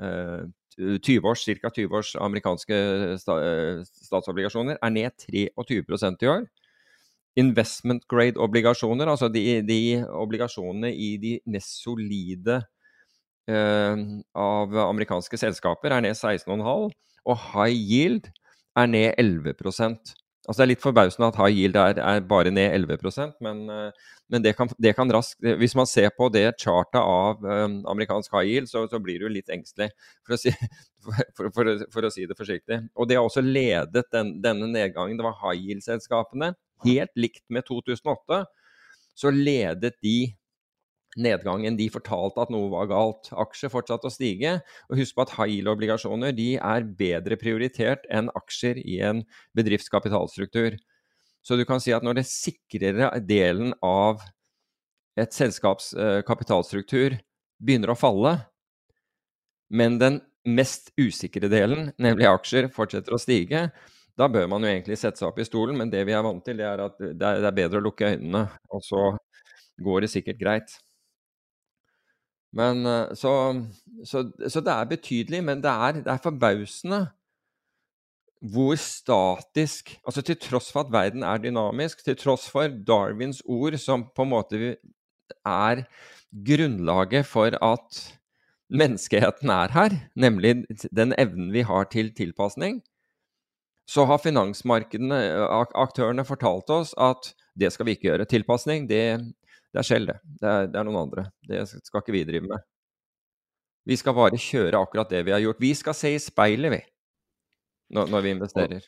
eh, 0.03 0.43
20 0.79 1.29
års, 1.29 1.45
ca. 1.45 1.71
20 1.71 1.97
års 1.99 2.15
amerikanske 2.17 2.77
statsobligasjoner, 3.21 4.81
er 4.83 4.95
ned 4.95 5.27
23% 5.29 6.25
i 6.25 6.31
år. 6.33 6.47
Investment 7.41 8.05
grade-obligasjoner, 8.09 9.09
altså 9.09 9.31
de, 9.33 9.63
de 9.65 9.81
obligasjonene 10.05 10.93
i 10.93 11.15
de 11.21 11.39
mest 11.49 11.81
solide 11.81 12.61
Eh, 13.51 13.97
av 14.39 14.77
amerikanske 14.79 15.39
selskaper 15.41 15.91
er 15.91 16.05
ned 16.05 16.15
16,5, 16.15 16.93
og 17.27 17.41
high 17.51 17.75
yield 17.75 18.29
er 18.79 18.91
ned 18.91 19.15
11 19.19 19.57
Altså 20.43 20.59
Det 20.59 20.65
er 20.65 20.71
litt 20.73 20.83
forbausende 20.83 21.29
at 21.31 21.37
high 21.39 21.55
yield 21.55 21.77
er, 21.79 22.01
er 22.03 22.25
bare 22.27 22.51
ned 22.51 22.73
11% 22.75 23.37
men, 23.47 23.61
uh, 23.71 24.17
men 24.33 24.43
det, 24.43 24.57
kan, 24.59 24.71
det, 24.83 24.95
kan, 24.99 25.11
raskt 25.15 25.39
Hvis 25.61 25.77
man 25.79 25.87
ser 25.87 26.11
på 26.17 26.27
det 26.35 26.49
chartet 26.59 26.99
av 26.99 27.45
um, 27.47 27.77
amerikansk 27.93 28.35
high 28.35 28.49
yield, 28.51 28.71
så, 28.71 28.83
så, 28.91 28.99
blir 29.03 29.23
du 29.23 29.29
litt 29.31 29.53
engstelig, 29.53 29.93
for 30.27 30.35
å, 30.35 30.41
si, 30.41 30.51
for, 31.37 31.53
for, 31.55 31.71
for 31.95 32.09
å, 32.09 32.11
si, 32.11 32.27
det 32.27 32.39
forsiktig. 32.39 32.81
Og 32.97 33.11
det 33.11 33.21
har 33.21 33.29
også 33.29 33.45
ledet 33.45 34.09
den, 34.15 34.35
denne 34.43 34.71
nedgangen. 34.73 35.19
Det 35.21 35.27
var 35.27 35.39
high 35.45 35.61
yield-selskapene. 35.61 36.53
Helt 36.87 37.13
likt 37.21 37.45
med 37.53 37.67
2008, 37.69 38.43
så 39.15 39.31
ledet 39.31 39.95
de 40.03 40.17
nedgangen 41.21 41.77
de 41.77 41.89
fortalte 41.93 42.41
at 42.43 42.53
noe 42.53 42.71
var 42.73 42.89
galt. 42.91 43.31
Aksjer 43.37 43.73
fortsatte 43.73 44.09
å 44.09 44.13
stige. 44.13 44.59
Og 44.89 45.01
husk 45.01 45.17
på 45.17 45.25
at 45.27 45.35
high 45.37 45.59
yield-obligasjoner 45.59 46.35
de 46.37 46.55
er 46.57 46.89
bedre 46.99 47.39
prioritert 47.41 48.07
enn 48.13 48.31
aksjer 48.39 48.81
i 48.83 49.01
en 49.05 49.25
bedrifts 49.57 49.93
kapitalstruktur. 49.93 50.79
Så 51.43 51.59
du 51.59 51.65
kan 51.69 51.83
si 51.83 51.93
at 51.95 52.05
når 52.07 52.21
det 52.21 52.29
sikrere 52.31 53.11
delen 53.27 53.75
av 53.85 54.23
et 55.19 55.35
selskaps 55.35 55.93
eh, 55.99 56.21
kapitalstruktur 56.25 57.19
begynner 57.63 57.93
å 57.93 57.99
falle, 57.99 58.37
men 59.73 59.99
den 60.01 60.21
mest 60.49 60.91
usikre 60.99 61.51
delen, 61.51 61.91
nemlig 62.03 62.29
aksjer, 62.29 62.71
fortsetter 62.73 63.15
å 63.15 63.21
stige, 63.21 63.67
da 64.19 64.29
bør 64.29 64.49
man 64.51 64.65
jo 64.65 64.71
egentlig 64.71 64.99
sette 65.01 65.21
seg 65.21 65.31
opp 65.31 65.39
i 65.41 65.47
stolen, 65.47 65.79
men 65.79 65.93
det 65.93 66.03
vi 66.09 66.15
er 66.17 66.25
vant 66.25 66.43
til, 66.45 66.59
det 66.61 66.67
er 66.69 66.83
at 66.85 66.99
det 67.01 67.29
er 67.33 67.55
bedre 67.57 67.81
å 67.81 67.87
lukke 67.87 68.13
øynene, 68.13 68.45
og 68.73 68.83
så 68.85 69.05
går 69.83 70.05
det 70.05 70.13
sikkert 70.13 70.41
greit. 70.41 70.75
Men 72.53 72.87
eh, 72.87 73.15
så, 73.19 73.33
så, 74.05 74.27
så, 74.49 74.61
det 74.61 74.73
er 74.73 74.93
betydelig, 74.93 75.43
men 75.45 75.65
det 75.65 75.73
er, 75.73 76.01
det 76.05 76.13
er 76.13 76.23
forbausende 76.23 77.03
hvor 78.43 78.75
statisk 78.75 79.93
Altså 80.03 80.23
til 80.27 80.35
tross 80.43 80.73
for 80.75 80.83
at 80.83 80.93
verden 80.93 81.23
er 81.23 81.39
dynamisk, 81.39 82.03
til 82.05 82.17
tross 82.19 82.49
for 82.51 82.67
Darwins 82.89 83.43
ord, 83.47 83.77
som 83.79 84.09
på 84.17 84.27
en 84.27 84.33
måte 84.33 84.73
er 85.47 85.85
grunnlaget 86.33 87.27
for 87.27 87.55
at 87.63 88.01
menneskeheten 88.73 89.51
er 89.53 89.73
her, 89.73 89.95
nemlig 90.17 90.65
den 90.91 91.15
evnen 91.19 91.53
vi 91.53 91.63
har 91.69 91.85
til 91.93 92.11
tilpasning, 92.17 92.81
så 93.87 94.05
har 94.09 94.23
finansmarkedene, 94.23 95.19
aktørene, 95.75 96.25
fortalt 96.25 96.71
oss 96.71 96.95
at 96.99 97.35
det 97.59 97.73
skal 97.73 97.87
vi 97.87 97.97
ikke 97.97 98.09
gjøre. 98.09 98.25
Tilpasning, 98.25 98.89
det, 98.89 99.35
det 99.73 99.81
er 99.81 99.89
Shell, 99.89 100.09
det. 100.09 100.19
Det 100.41 100.49
er, 100.49 100.67
det 100.69 100.79
er, 100.79 100.87
noen 100.89 101.07
andre. 101.07 101.27
Det 101.49 101.63
skal 101.71 102.03
ikke 102.03 102.15
vi 102.15 102.27
drive 102.29 102.49
med. 102.51 102.65
Vi 103.89 103.97
skal 103.99 104.15
bare 104.15 104.39
kjøre 104.39 104.79
akkurat 104.79 105.11
det 105.11 105.23
vi 105.27 105.33
har 105.35 105.41
gjort. 105.43 105.63
Vi 105.63 105.73
skal 105.75 105.97
se 105.97 106.13
i 106.15 106.21
speilet, 106.23 106.75
vi, 106.75 106.81
når, 107.97 108.13
når 108.13 108.27
vi 108.27 108.35
investerer. 108.37 108.85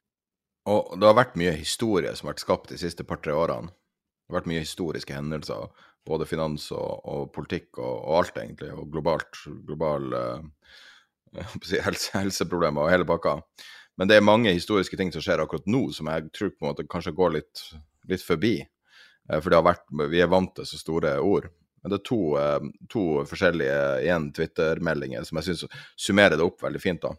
Og, 0.68 0.78
og, 0.78 0.92
det 1.00 1.08
har 1.08 1.16
vært 1.18 1.38
mye 1.40 1.54
historie 1.56 2.12
som 2.14 2.28
har 2.28 2.34
vært 2.34 2.44
skapt 2.44 2.70
de 2.72 2.78
siste 2.80 3.06
par-tre 3.08 3.34
årene. 3.36 3.72
Det 3.72 4.32
har 4.32 4.38
vært 4.38 4.50
mye 4.52 4.62
historiske 4.62 5.16
hendelser, 5.16 5.72
både 6.08 6.28
finans 6.28 6.70
og, 6.72 7.00
og 7.08 7.32
politikk 7.34 7.80
og, 7.80 7.96
og, 7.96 8.12
alt, 8.20 8.38
egentlig. 8.40 8.70
Og 8.76 8.92
globalt, 8.92 9.40
global 9.66 10.14
uh, 10.20 11.48
helse, 11.88 12.12
helseproblemer 12.14 12.84
og 12.84 12.92
hele 12.92 13.08
pakka. 13.08 13.38
Men 14.00 14.10
det 14.10 14.18
er 14.18 14.26
mange 14.26 14.52
historiske 14.52 14.98
ting 15.00 15.12
som 15.14 15.24
skjer 15.24 15.42
akkurat 15.42 15.66
nå, 15.70 15.86
som 15.96 16.08
jeg 16.12 16.28
tror 16.34 16.52
på 16.52 16.64
en 16.64 16.70
måte 16.70 16.86
kanskje 16.90 17.16
går 17.16 17.36
litt, 17.38 17.66
litt 18.10 18.24
forbi. 18.24 18.56
Eh, 19.32 19.40
har 19.40 19.64
vært, 19.64 19.84
vi 20.10 20.20
er 20.20 20.32
vant 20.32 20.54
til 20.56 20.66
så 20.68 20.80
store 20.80 21.18
ord. 21.20 21.48
Men 21.82 21.92
det 21.92 22.00
er 22.00 22.08
to, 22.08 22.36
eh, 22.40 22.60
to 22.88 23.04
forskjellige 23.28 23.78
igjen 24.02 24.32
Twitter-meldinger 24.32 25.24
som 25.24 25.36
jeg 25.40 25.50
syns 25.50 25.64
summerer 25.96 26.36
det 26.36 26.44
opp 26.44 26.62
veldig 26.62 26.80
fint. 26.80 27.02
da. 27.02 27.14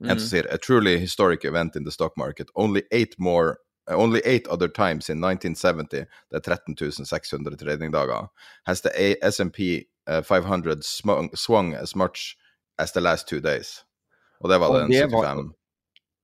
Mm. 0.00 0.10
En 0.10 0.18
som 0.18 0.28
sier 0.28 0.46
A 0.52 0.58
truly 0.58 0.98
historic 0.98 1.44
event 1.44 1.76
in 1.76 1.84
the 1.84 1.90
stock 1.90 2.16
market. 2.16 2.48
Only 2.54 2.82
eight 2.90 3.18
more 3.18 3.58
uh, 3.90 3.96
Only 3.96 4.20
eight 4.24 4.46
other 4.48 4.68
times 4.68 5.08
in 5.08 5.20
1970, 5.20 6.06
det 6.30 6.36
er 6.36 6.40
13 6.40 7.06
600 7.06 7.56
tradingdager, 7.56 8.28
has 8.66 8.82
the 8.82 8.90
SMP 9.22 9.86
uh, 10.06 10.20
500 10.20 10.82
swung, 11.34 11.74
as 11.74 11.96
much 11.96 12.36
as 12.78 12.92
the 12.92 13.00
last 13.00 13.28
two 13.28 13.40
days. 13.40 13.84
Og 14.40 14.50
det 14.50 14.60
var 14.60 14.68
og 14.68 14.80
den 14.80 14.92
75. 14.92 15.57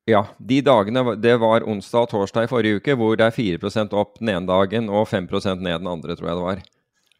Ja, 0.04 0.26
de 0.38 0.60
dagene 0.60 1.14
Det 1.16 1.38
var 1.40 1.64
onsdag 1.64 2.04
og 2.04 2.10
torsdag 2.12 2.44
i 2.44 2.50
forrige 2.50 2.80
uke, 2.80 2.96
hvor 3.00 3.16
det 3.16 3.30
er 3.30 3.36
4 3.36 3.88
opp 3.96 4.18
den 4.20 4.34
ene 4.34 4.46
dagen 4.46 4.90
og 4.92 5.08
5% 5.08 5.64
ned 5.64 5.80
den 5.80 5.88
andre, 5.88 6.16
tror 6.16 6.28
jeg 6.28 6.36
det 6.36 6.48
var. 6.48 6.64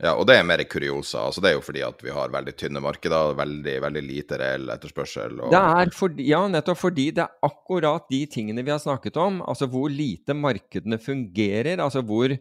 Ja, 0.02 0.12
og 0.18 0.26
det 0.26 0.34
er 0.36 0.44
mer 0.46 0.60
kuriosa. 0.66 1.22
altså 1.28 1.40
Det 1.40 1.52
er 1.52 1.54
jo 1.54 1.62
fordi 1.64 1.82
at 1.86 2.02
vi 2.02 2.10
har 2.12 2.32
veldig 2.32 2.54
tynne 2.58 2.82
markeder, 2.82 3.36
veldig, 3.38 3.74
veldig 3.86 4.02
lite 4.02 4.38
reell 4.40 4.68
etterspørsel. 4.74 5.38
Og... 5.38 5.52
Det 5.54 5.60
er 5.60 5.92
fordi, 5.94 6.26
ja, 6.32 6.42
nettopp 6.50 6.80
fordi 6.80 7.06
det 7.14 7.22
er 7.24 7.46
akkurat 7.46 8.10
de 8.10 8.24
tingene 8.26 8.64
vi 8.66 8.74
har 8.74 8.82
snakket 8.82 9.16
om. 9.22 9.38
Altså 9.46 9.70
hvor 9.70 9.88
lite 9.88 10.34
markedene 10.34 10.98
fungerer. 10.98 11.78
altså 11.78 12.02
hvor, 12.02 12.34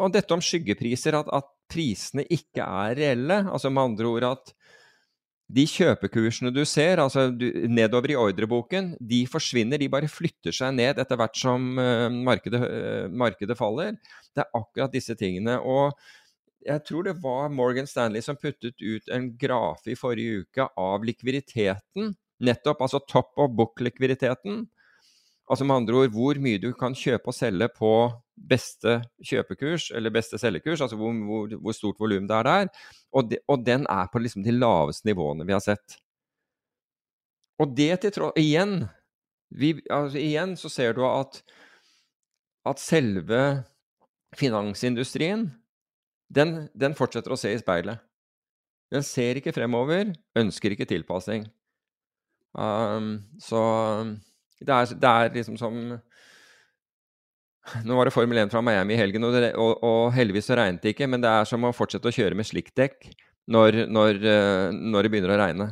Og 0.00 0.12
dette 0.16 0.34
om 0.34 0.42
skyggepriser, 0.42 1.20
at, 1.20 1.28
at 1.28 1.50
prisene 1.70 2.24
ikke 2.24 2.64
er 2.64 2.96
reelle. 2.96 3.44
altså 3.52 3.70
Med 3.70 3.84
andre 3.84 4.10
ord 4.10 4.30
at 4.32 4.54
de 5.54 5.64
kjøpekursene 5.70 6.50
du 6.54 6.62
ser, 6.66 6.98
altså 7.02 7.28
du, 7.30 7.46
nedover 7.70 8.10
i 8.10 8.18
ordreboken, 8.18 8.94
de 8.98 9.22
forsvinner. 9.30 9.78
De 9.78 9.90
bare 9.92 10.10
flytter 10.10 10.54
seg 10.54 10.74
ned 10.74 10.98
etter 10.98 11.20
hvert 11.20 11.38
som 11.38 11.78
uh, 11.78 12.08
markedet, 12.10 12.60
uh, 12.64 13.06
markedet, 13.12 13.56
faller. 13.58 13.94
Det 14.34 14.42
er 14.42 14.58
akkurat 14.58 14.94
disse 14.94 15.14
tingene. 15.18 15.60
Og 15.60 15.94
jeg 16.64 16.82
tror 16.88 17.06
det 17.06 17.16
var 17.22 17.52
Morgan 17.54 17.86
Stanley 17.86 18.24
som 18.24 18.38
puttet 18.40 18.80
ut 18.82 19.10
en 19.14 19.30
grafe 19.38 19.92
i 19.92 19.98
forrige 19.98 20.42
uke 20.44 20.66
av 20.80 21.06
likviditeten. 21.06 22.14
Nettopp, 22.44 22.82
altså 22.82 23.04
top 23.06 23.36
of 23.38 23.54
book-likviditeten. 23.54 24.64
Altså 25.44 25.66
med 25.68 25.82
andre 25.82 26.02
ord 26.02 26.14
hvor 26.16 26.40
mye 26.40 26.58
du 26.58 26.72
kan 26.74 26.96
kjøpe 26.96 27.30
og 27.30 27.36
selge 27.36 27.68
på 27.76 27.92
beste 28.34 28.98
kjøpekurs 29.24 29.90
eller 29.94 30.12
beste 30.14 30.38
selgekurs, 30.40 30.82
altså 30.82 30.98
hvor, 30.98 31.14
hvor, 31.26 31.54
hvor 31.62 31.76
stort 31.76 32.00
volum 32.02 32.26
det 32.28 32.36
er 32.36 32.48
der. 32.48 32.70
Og, 33.14 33.30
de, 33.30 33.38
og, 33.48 33.62
den 33.66 33.86
er 33.90 34.10
på 34.12 34.22
liksom 34.22 34.44
de 34.44 34.54
laveste 34.56 35.08
nivåene 35.08 35.46
vi 35.46 35.54
har 35.54 35.62
sett. 35.64 35.98
Og 37.62 37.70
det 37.76 37.92
til 38.02 38.14
tross 38.16 38.40
Igjen, 38.40 38.88
altså 39.86 40.18
igjen 40.18 40.56
så 40.58 40.70
ser 40.72 40.96
du 40.96 41.04
at, 41.06 41.38
at 42.66 42.82
selve 42.82 43.42
finansindustrien, 44.34 45.46
den, 46.34 46.66
den 46.74 46.96
fortsetter 46.98 47.34
å 47.34 47.38
se 47.38 47.52
i 47.54 47.60
speilet. 47.60 48.02
Den 48.90 49.04
ser 49.06 49.38
ikke 49.38 49.54
fremover, 49.54 50.10
ønsker 50.38 50.74
ikke 50.74 50.88
tilpassing. 50.90 51.46
Um, 52.54 53.16
så 53.42 53.60
det 54.60 54.74
er, 54.74 54.90
det 54.94 55.10
er, 55.10 55.32
liksom 55.34 55.56
som 55.58 55.78
Nå 57.84 57.96
var 57.96 58.08
det 58.08 58.12
Formel 58.12 58.38
1 58.42 58.52
fra 58.52 58.60
Miami 58.64 58.92
i 58.92 59.00
helgen, 59.00 59.24
og, 59.24 59.36
det, 59.40 59.54
og, 59.60 59.78
og 59.84 60.12
heldigvis 60.12 60.50
så 60.50 60.58
regnet 60.58 60.82
det 60.84 60.92
ikke, 60.92 61.08
men 61.08 61.22
det 61.24 61.30
er 61.30 61.46
som 61.48 61.64
å 61.64 61.72
fortsette 61.72 62.10
å 62.10 62.14
kjøre 62.14 62.36
med 62.36 62.48
slikkdekk 62.48 63.08
når, 63.54 63.84
når, 63.88 64.20
uh, 64.20 64.66
når 64.74 65.06
det 65.06 65.12
begynner 65.14 65.32
å 65.32 65.38
regne. 65.40 65.68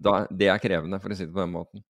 Da, 0.00 0.24
det 0.28 0.50
er 0.52 0.60
krevende, 0.60 1.00
for 1.00 1.12
å 1.12 1.16
si 1.16 1.26
det 1.26 1.32
på 1.32 1.40
den 1.40 1.54
måten. 1.54 1.84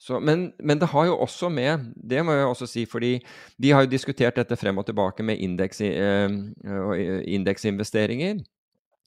Så, 0.00 0.16
men, 0.24 0.48
men, 0.64 0.78
det 0.80 0.88
har 0.94 1.10
jo 1.10 1.18
også 1.20 1.50
med 1.52 1.90
Det 2.08 2.22
må 2.24 2.32
jeg 2.32 2.46
også 2.48 2.66
si, 2.70 2.86
fordi 2.88 3.18
de 3.60 3.72
har 3.74 3.84
jo 3.84 3.90
diskutert 3.92 4.38
dette 4.38 4.56
frem 4.56 4.78
og 4.80 4.86
tilbake 4.88 5.26
med 5.26 5.36
eh, 5.36 6.30
eh 6.64 7.18
indeksinvesteringer. 7.36 8.40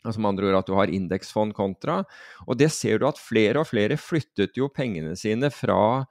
Altså 0.04 0.22
med 0.22 0.30
andre 0.30 0.52
ord 0.52 0.60
at 0.60 0.70
du 0.70 0.76
har 0.78 0.94
indeksfond 0.94 1.56
kontra. 1.58 2.04
Og 2.46 2.60
det 2.60 2.70
ser 2.72 3.00
du 3.00 3.08
at 3.08 3.18
flere 3.18 3.64
og 3.64 3.72
flere 3.72 3.98
flyttet 3.98 4.60
jo 4.60 4.70
pengene 4.70 5.16
sine 5.18 5.50
fra 5.50 6.06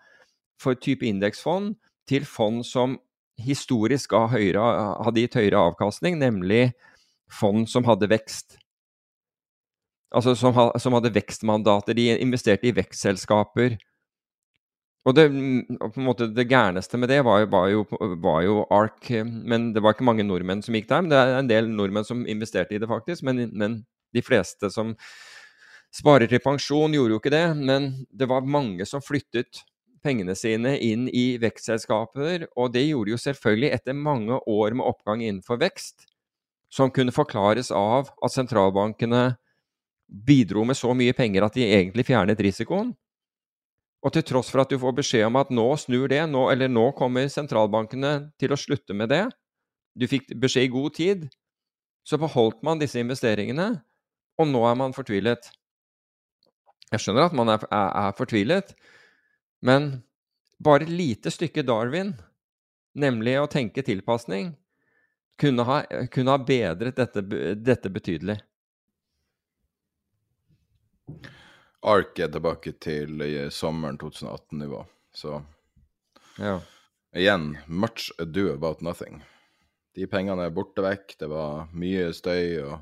for 0.59 0.75
type 0.75 1.07
indeksfond 1.07 1.77
til 2.09 2.27
fond 2.29 2.63
som 2.67 2.99
historisk 3.43 4.13
høyere, 4.13 4.63
hadde 5.05 5.25
gitt 5.25 5.39
høyere 5.39 5.63
avkastning, 5.71 6.19
nemlig 6.21 6.73
fond 7.33 7.69
som 7.71 7.87
hadde 7.89 8.11
vekst. 8.13 8.59
Altså 10.13 10.35
som, 10.37 10.53
som 10.53 10.99
hadde 10.99 11.15
vekstmandater. 11.15 11.97
De 11.97 12.11
investerte 12.21 12.69
i 12.69 12.75
vekstselskaper. 12.77 13.79
Og 15.09 15.17
det, 15.17 15.25
på 15.33 15.99
en 15.99 16.07
måte, 16.07 16.29
det 16.31 16.47
gærneste 16.51 17.01
med 17.01 17.11
det 17.11 17.23
var, 17.27 17.47
var, 17.51 17.71
jo, 17.73 17.87
var, 18.23 18.43
jo, 18.45 18.61
ARK. 18.71 19.09
Men 19.25 19.73
det 19.75 19.83
var 19.83 19.97
ikke 19.97 20.07
mange 20.07 20.27
nordmenn 20.27 20.63
som 20.63 20.77
gikk 20.77 20.91
der. 20.91 21.03
Men 21.03 21.15
det 21.15 21.21
er 21.23 21.39
en 21.39 21.51
del 21.51 21.71
nordmenn 21.73 22.07
som 22.07 22.27
investerte 22.29 22.77
i 22.77 22.83
det, 22.83 22.91
faktisk. 22.91 23.25
Men, 23.27 23.47
men 23.57 23.81
de 24.15 24.23
fleste 24.23 24.71
som 24.71 24.93
sparer 25.93 26.29
til 26.29 26.45
pensjon, 26.45 26.93
gjorde 26.95 27.17
jo 27.17 27.23
ikke 27.23 27.35
det. 27.35 27.47
Men 27.59 27.93
det 28.13 28.29
var 28.31 28.47
mange 28.47 28.87
som 28.89 29.03
flyttet 29.05 29.65
pengene 30.05 30.35
sine 30.39 30.75
inn 30.83 31.07
i 31.09 31.37
vekstselskaper. 31.43 32.49
Og 32.57 32.73
det 32.75 32.85
gjorde 32.87 33.11
de 33.11 33.15
jo 33.17 33.21
selvfølgelig 33.23 33.73
etter 33.77 33.99
mange 33.99 34.41
år 34.51 34.77
med 34.79 34.89
oppgang 34.89 35.23
innenfor 35.23 35.61
vekst, 35.63 36.09
som 36.73 36.93
kunne 36.93 37.15
forklares 37.15 37.71
av 37.75 38.11
at 38.25 38.35
sentralbankene 38.35 39.37
bidro 40.13 40.65
med 40.69 40.77
så 40.77 40.93
mye 40.97 41.15
penger 41.17 41.47
at 41.47 41.57
de 41.57 41.69
egentlig 41.69 42.07
fjernet 42.09 42.41
risikoen. 42.45 42.93
Og 44.03 44.13
til 44.15 44.25
tross 44.27 44.51
for 44.51 44.65
at 44.65 44.73
du 44.73 44.81
får 44.83 44.97
beskjed 44.99 45.29
om 45.29 45.39
at 45.39 45.53
nå 45.55 45.69
snur 45.79 46.09
det, 46.11 46.25
nå, 46.29 46.49
eller 46.51 46.69
nå 46.69 46.89
kommer 46.99 47.29
sentralbankene 47.31 48.33
til 48.41 48.53
å 48.53 48.59
slutte 48.59 48.97
med 48.99 49.13
det, 49.15 49.25
du 49.95 50.09
fikk 50.09 50.33
beskjed 50.41 50.67
i 50.67 50.73
god 50.73 50.95
tid, 50.97 51.27
så 52.03 52.19
beholdt 52.19 52.63
man 52.67 52.81
disse 52.81 52.99
investeringene, 52.99 53.69
og 54.41 54.49
nå 54.49 54.63
er 54.67 54.79
man 54.81 54.97
fortvilet. 54.97 55.51
Jeg 56.91 57.05
skjønner 57.05 57.29
at 57.29 57.37
man 57.37 57.53
er, 57.53 57.63
er, 57.69 57.93
er 58.09 58.17
fortvilet, 58.17 58.75
men 59.63 60.03
bare 60.63 60.87
et 60.87 60.93
lite 60.93 61.31
stykke 61.31 61.65
Darwin, 61.67 62.13
nemlig 62.99 63.39
å 63.41 63.49
tenke 63.51 63.85
tilpasning, 63.87 64.53
kunne 65.41 65.65
ha, 65.67 65.83
kunne 66.13 66.35
ha 66.35 66.43
bedret 66.43 66.99
dette, 66.99 67.23
dette 67.55 67.91
betydelig. 67.91 68.39
Ark 71.83 72.19
er 72.23 72.31
tilbake 72.31 72.77
til 72.79 73.23
sommeren 73.51 73.99
2018-nivå. 73.99 74.85
Så 75.15 75.41
ja. 76.39 76.61
igjen, 77.17 77.57
much 77.67 78.13
ado 78.23 78.53
about 78.53 78.81
nothing. 78.87 79.23
De 79.95 80.07
pengene 80.07 80.47
er 80.47 80.55
borte 80.55 80.85
vekk. 80.85 81.17
Det 81.19 81.29
var 81.33 81.67
mye 81.75 82.13
støy, 82.15 82.63
og 82.63 82.79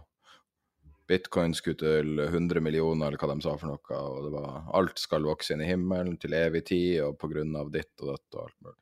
bitcoin 1.11 1.55
skulle 1.57 1.81
til 1.81 2.21
100 2.23 2.63
millioner, 2.65 3.11
eller 3.11 3.21
hva 3.21 3.35
de 3.35 3.45
sa 3.45 3.57
for 3.59 3.73
noe. 3.73 4.01
Og 4.01 4.27
det 4.27 4.33
var 4.35 4.71
alt 4.79 5.03
skal 5.03 5.27
vokse 5.29 5.55
inn 5.55 5.65
i 5.65 5.69
himmelen 5.69 6.17
til 6.23 6.37
evig 6.39 6.65
tid, 6.71 7.01
og 7.07 7.19
på 7.21 7.31
grunn 7.33 7.57
av 7.59 7.73
ditt 7.75 7.93
og 8.03 8.13
dødt 8.13 8.39
og 8.39 8.43
alt 8.47 8.57
mulig. 8.67 8.77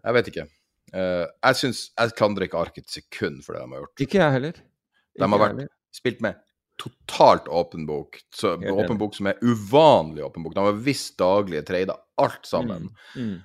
Jeg 0.00 0.18
vet 0.18 0.32
ikke. 0.32 0.48
Uh, 0.94 1.24
jeg 1.26 1.58
syns 1.58 1.78
Jeg 1.96 2.12
klandrer 2.14 2.44
ikke 2.46 2.60
Ark 2.60 2.76
et 2.78 2.92
sekund 2.92 3.40
for 3.42 3.56
det 3.56 3.64
de 3.64 3.72
har 3.72 3.84
gjort. 3.84 4.02
Ikke 4.04 4.20
jeg 4.20 4.36
heller. 4.36 4.58
Ikke 5.14 5.24
de 5.24 5.30
har 5.32 5.42
vært, 5.42 5.72
spilt 5.94 6.20
med 6.24 6.42
totalt 6.80 7.48
åpen 7.48 7.86
bok. 7.86 8.18
Så, 8.34 8.56
åpen 8.58 8.98
bok 8.98 9.14
som 9.16 9.30
er 9.30 9.40
uvanlig 9.42 10.24
åpen 10.26 10.44
bok. 10.44 10.56
De 10.56 10.66
har 10.66 10.84
visst 10.86 11.16
daglige 11.20 11.62
trader, 11.66 11.98
alt 12.20 12.46
sammen. 12.48 12.90
Mm. 13.14 13.28
Mm. 13.28 13.36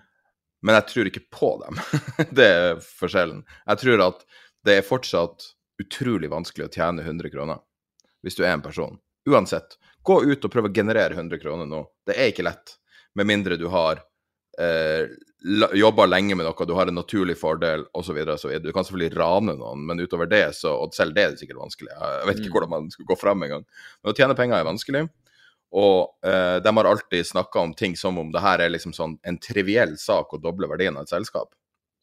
Men 0.66 0.78
jeg 0.80 0.88
tror 0.90 1.10
ikke 1.12 1.28
på 1.32 1.52
dem. 1.62 1.80
det 2.38 2.48
er 2.50 2.82
forskjellen. 2.84 3.44
Jeg 3.70 3.84
tror 3.84 4.06
at 4.10 4.26
det 4.68 4.80
er 4.80 4.88
fortsatt 4.88 5.52
utrolig 5.80 6.28
vanskelig 6.32 6.68
å 6.68 6.74
tjene 6.74 7.06
100 7.06 7.32
kroner 7.32 7.62
hvis 8.24 8.38
du 8.38 8.44
er 8.46 8.54
en 8.54 8.66
person. 8.66 8.98
Uansett. 9.30 9.78
Gå 10.04 10.22
ut 10.26 10.46
og 10.46 10.52
prøv 10.52 10.70
å 10.70 10.74
generere 10.74 11.16
100 11.16 11.42
kroner 11.42 11.68
nå. 11.70 11.84
Det 12.08 12.16
er 12.18 12.32
ikke 12.32 12.48
lett. 12.48 12.78
Med 13.18 13.28
mindre 13.30 13.58
du 13.60 13.68
har 13.72 14.02
eh, 14.62 15.12
jobba 15.80 16.06
lenge 16.06 16.36
med 16.36 16.48
noe, 16.48 16.68
du 16.68 16.74
har 16.76 16.90
en 16.90 17.00
naturlig 17.00 17.38
fordel 17.40 17.86
osv. 17.96 18.18
Du 18.64 18.72
kan 18.76 18.84
selvfølgelig 18.84 19.16
rane 19.18 19.56
noen, 19.60 19.86
men 19.88 20.04
utover 20.04 20.30
det, 20.30 20.46
så, 20.58 20.74
og 20.84 20.96
selv 20.96 21.16
det 21.16 21.26
er 21.26 21.40
sikkert 21.40 21.62
vanskelig. 21.64 21.92
Jeg 21.94 22.30
vet 22.30 22.42
ikke 22.42 22.52
mm. 22.52 22.56
hvordan 22.58 22.74
man 22.76 22.92
skal 22.94 23.10
gå 23.10 23.20
fram 23.20 23.48
engang. 23.48 23.66
Men 24.02 24.14
å 24.14 24.16
tjene 24.18 24.38
penger 24.38 24.60
er 24.60 24.70
vanskelig. 24.70 25.06
Og 25.80 26.26
eh, 26.26 26.58
de 26.66 26.74
har 26.80 26.90
alltid 26.90 27.28
snakka 27.28 27.62
om 27.62 27.76
ting 27.78 27.96
som 27.98 28.18
om 28.18 28.32
det 28.34 28.42
her 28.42 28.64
er 28.64 28.74
liksom 28.74 28.96
sånn 28.96 29.20
en 29.28 29.38
triviell 29.42 29.96
sak 30.02 30.34
å 30.34 30.42
doble 30.42 30.70
verdien 30.72 30.98
av 30.98 31.06
et 31.06 31.14
selskap. 31.14 31.54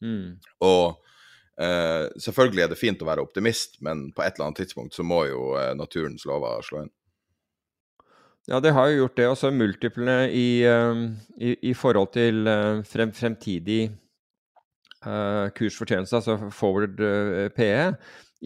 Mm. 0.03 0.37
Og 0.63 0.97
eh, 1.61 2.05
selvfølgelig 2.21 2.63
er 2.63 2.71
det 2.71 2.79
fint 2.79 3.01
å 3.01 3.09
være 3.09 3.23
optimist, 3.25 3.81
men 3.85 4.07
på 4.15 4.23
et 4.25 4.35
eller 4.35 4.49
annet 4.49 4.63
tidspunkt 4.63 4.97
så 4.97 5.05
må 5.05 5.23
jo 5.29 5.51
uh, 5.57 5.73
naturens 5.77 6.25
lover 6.29 6.63
slå 6.65 6.85
inn. 6.85 6.93
Ja, 8.47 8.61
det 8.63 8.71
har 8.71 8.87
jo 8.87 9.01
gjort 9.01 9.17
det. 9.17 9.27
Og 9.27 9.37
så 9.37 9.51
multiplene 9.51 10.29
i, 10.31 10.63
uh, 10.63 11.01
i, 11.35 11.55
i 11.71 11.73
forhold 11.75 12.13
til 12.15 12.47
eh, 12.47 12.83
frem, 12.87 13.11
fremtidig 13.11 13.89
uh, 15.03 15.49
kursfortjeneste, 15.57 16.21
altså 16.21 16.37
forward 16.55 17.01
uh, 17.03 17.49
PE, 17.57 17.91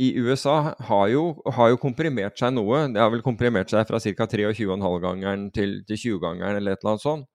i 0.01 0.14
USA 0.24 0.74
har 0.88 1.07
jo, 1.12 1.24
har 1.51 1.74
jo, 1.74 1.78
komprimert 1.78 2.39
seg 2.39 2.53
noe. 2.55 2.86
Det 2.93 3.01
har 3.01 3.12
vel 3.12 3.24
komprimert 3.26 3.70
seg 3.70 3.84
fra 3.89 3.99
ca. 3.99 4.28
23,5-gangeren 4.34 5.49
til, 5.53 5.82
til 5.86 5.99
20-gangeren 6.05 6.57
eller 6.62 6.78
et 6.78 6.82
eller 6.82 6.95
annet 6.95 7.03
sånt. 7.03 7.28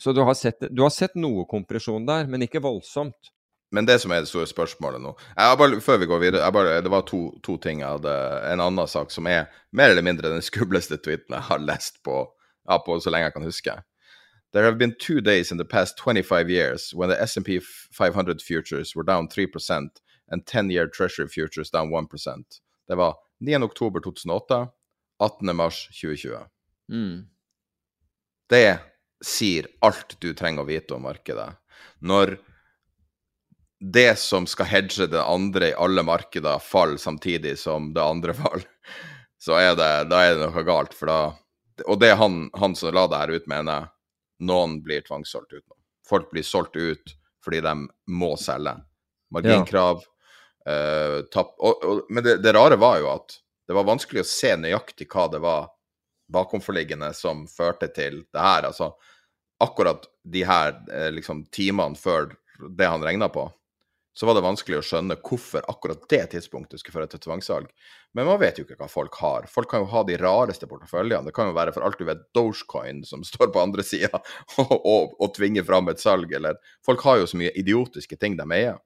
Så 0.00 0.14
du 0.14 0.22
har, 0.24 0.34
sett, 0.38 0.62
du 0.70 0.82
har 0.82 0.94
sett 0.94 1.16
noe 1.18 1.44
kompresjon 1.50 2.06
der, 2.08 2.26
men 2.30 2.46
ikke 2.46 2.62
voldsomt. 2.64 3.32
Men 3.70 3.84
det 3.84 3.98
som 4.00 4.12
er 4.12 4.22
det 4.24 4.30
store 4.30 4.48
spørsmålet 4.48 5.02
nå 5.04 5.10
bare, 5.36 5.80
Før 5.84 5.98
vi 6.00 6.06
går 6.08 6.22
videre, 6.22 6.52
bare, 6.52 6.80
det 6.80 6.90
var 6.90 7.02
to, 7.04 7.34
to, 7.44 7.58
ting 7.60 7.82
jeg 7.82 7.98
hadde 7.98 8.14
En 8.52 8.62
annen 8.64 8.88
sak 8.88 9.12
som 9.12 9.26
er 9.28 9.50
mer 9.72 9.92
eller 9.92 10.02
mindre 10.02 10.32
den 10.32 10.42
skumleste 10.42 10.96
tweeten 10.96 11.36
jeg 11.36 11.48
har 11.50 11.60
lest 11.60 12.02
på, 12.04 12.22
ja, 12.68 12.78
på 12.78 12.96
så 13.00 13.12
lenge 13.12 13.28
jeg 13.28 13.36
kan 13.36 13.44
huske. 13.44 13.76
There 14.52 14.64
have 14.64 14.78
been 14.78 14.94
two 14.98 15.20
days 15.20 15.52
in 15.52 15.58
the 15.58 15.64
past 15.64 15.98
25 15.98 16.48
years 16.48 16.94
when 16.94 17.10
the 17.10 17.16
SMP 17.16 17.60
500 17.60 18.40
futures 18.40 18.96
were 18.96 19.04
down 19.04 19.28
3% 19.28 20.00
and 20.30 20.46
10 20.46 20.70
year 20.70 20.88
treasury 20.88 21.28
futures 21.28 21.70
down 21.70 21.90
1% 21.90 22.60
Det 22.88 22.96
var 22.96 23.16
9. 23.40 23.62
oktober 23.62 24.00
2008, 24.00 24.68
18. 25.18 25.56
mars 25.56 25.88
2020. 26.02 26.38
Mm. 26.92 27.28
Det 28.48 28.78
sier 29.24 29.66
alt 29.80 30.16
du 30.20 30.32
trenger 30.34 30.64
å 30.64 30.68
vite 30.68 30.96
om 30.96 31.04
markedet. 31.04 31.50
Når 32.00 32.38
det 33.80 34.18
som 34.18 34.46
skal 34.46 34.66
hedge 34.66 35.06
det 35.06 35.22
andre 35.22 35.70
i 35.70 35.76
alle 35.78 36.02
markeder, 36.02 36.58
faller 36.58 36.98
samtidig 36.98 37.58
som 37.58 37.92
det 37.94 38.02
andre 38.02 38.34
faller, 38.40 38.66
så 39.38 39.58
er 39.60 39.76
det, 39.78 39.92
da 40.10 40.22
er 40.24 40.34
det 40.34 40.48
noe 40.48 40.64
galt. 40.66 40.96
For 40.98 41.10
da, 41.10 41.20
og 41.86 42.00
det 42.02 42.14
han, 42.18 42.48
han 42.58 42.74
som 42.76 42.94
la 42.94 43.06
det 43.10 43.22
her 43.22 43.34
ut, 43.38 43.48
mener 43.50 43.90
noen 44.42 44.78
blir 44.82 45.04
tvangssolgt 45.06 45.52
ut. 45.54 45.64
Folk 46.08 46.30
blir 46.32 46.46
solgt 46.46 46.76
ut 46.76 47.16
fordi 47.44 47.60
de 47.64 47.74
må 48.10 48.34
selge. 48.40 48.74
Marginkrav, 49.32 50.02
ja. 50.02 50.14
Uh, 50.68 51.20
tapp 51.32 51.54
og, 51.64 51.84
og, 51.86 52.00
Men 52.12 52.24
det, 52.24 52.34
det, 52.44 52.52
rare 52.52 52.76
var 52.76 52.98
jo 53.00 53.06
at 53.08 53.38
det 53.68 53.76
var 53.76 53.86
vanskelig 53.88 54.20
å 54.20 54.28
se 54.28 54.50
nøyaktig 54.58 55.06
hva 55.08 55.24
det 55.32 55.38
var 55.40 55.70
bakomforliggende 56.32 57.08
som 57.16 57.46
førte 57.48 57.88
til 57.94 58.18
det 58.34 58.42
her. 58.42 58.66
Altså 58.68 58.90
akkurat 59.64 60.04
de 60.24 60.44
her 60.44 60.74
eh, 60.92 61.08
liksom, 61.12 61.44
timene 61.54 61.96
før 61.96 62.30
det 62.78 62.88
han 62.88 63.04
regna 63.04 63.28
på, 63.32 63.46
så 64.18 64.26
var 64.26 64.34
det 64.34 64.42
vanskelig 64.42 64.80
å 64.80 64.82
skjønne 64.82 65.14
hvorfor 65.22 65.62
akkurat 65.70 66.00
det 66.10 66.24
tidspunktet 66.32 66.80
skulle 66.80 66.96
føre 66.96 67.10
til 67.12 67.20
tvangssalg. 67.22 67.68
Men 68.18 68.26
man 68.26 68.40
vet 68.40 68.56
jo 68.58 68.64
ikke 68.66 68.80
hva 68.80 68.88
folk 68.90 69.14
har. 69.20 69.46
Folk 69.52 69.70
kan 69.70 69.84
jo 69.84 69.90
ha 69.92 70.02
de 70.08 70.16
rareste 70.18 70.66
porteføljene. 70.66 71.28
Det 71.28 71.34
kan 71.36 71.46
jo 71.46 71.54
være 71.54 71.74
for 71.76 71.86
alt 71.86 72.00
du 72.00 72.02
vet 72.08 72.24
Dogecoin 72.34 73.04
som 73.06 73.22
står 73.30 73.52
på 73.54 73.62
andre 73.62 73.86
sida 73.86 74.10
og, 74.18 74.74
og, 74.74 75.14
og, 75.20 75.30
tvinger 75.38 75.62
fram 75.68 75.92
et 75.92 76.02
salg, 76.02 76.34
eller 76.34 76.58
Folk 76.86 77.06
har 77.06 77.20
jo 77.20 77.30
så 77.30 77.38
mye 77.38 77.54
idiotiske 77.62 78.18
ting 78.18 78.34
de 78.40 78.48
eier. 78.58 78.82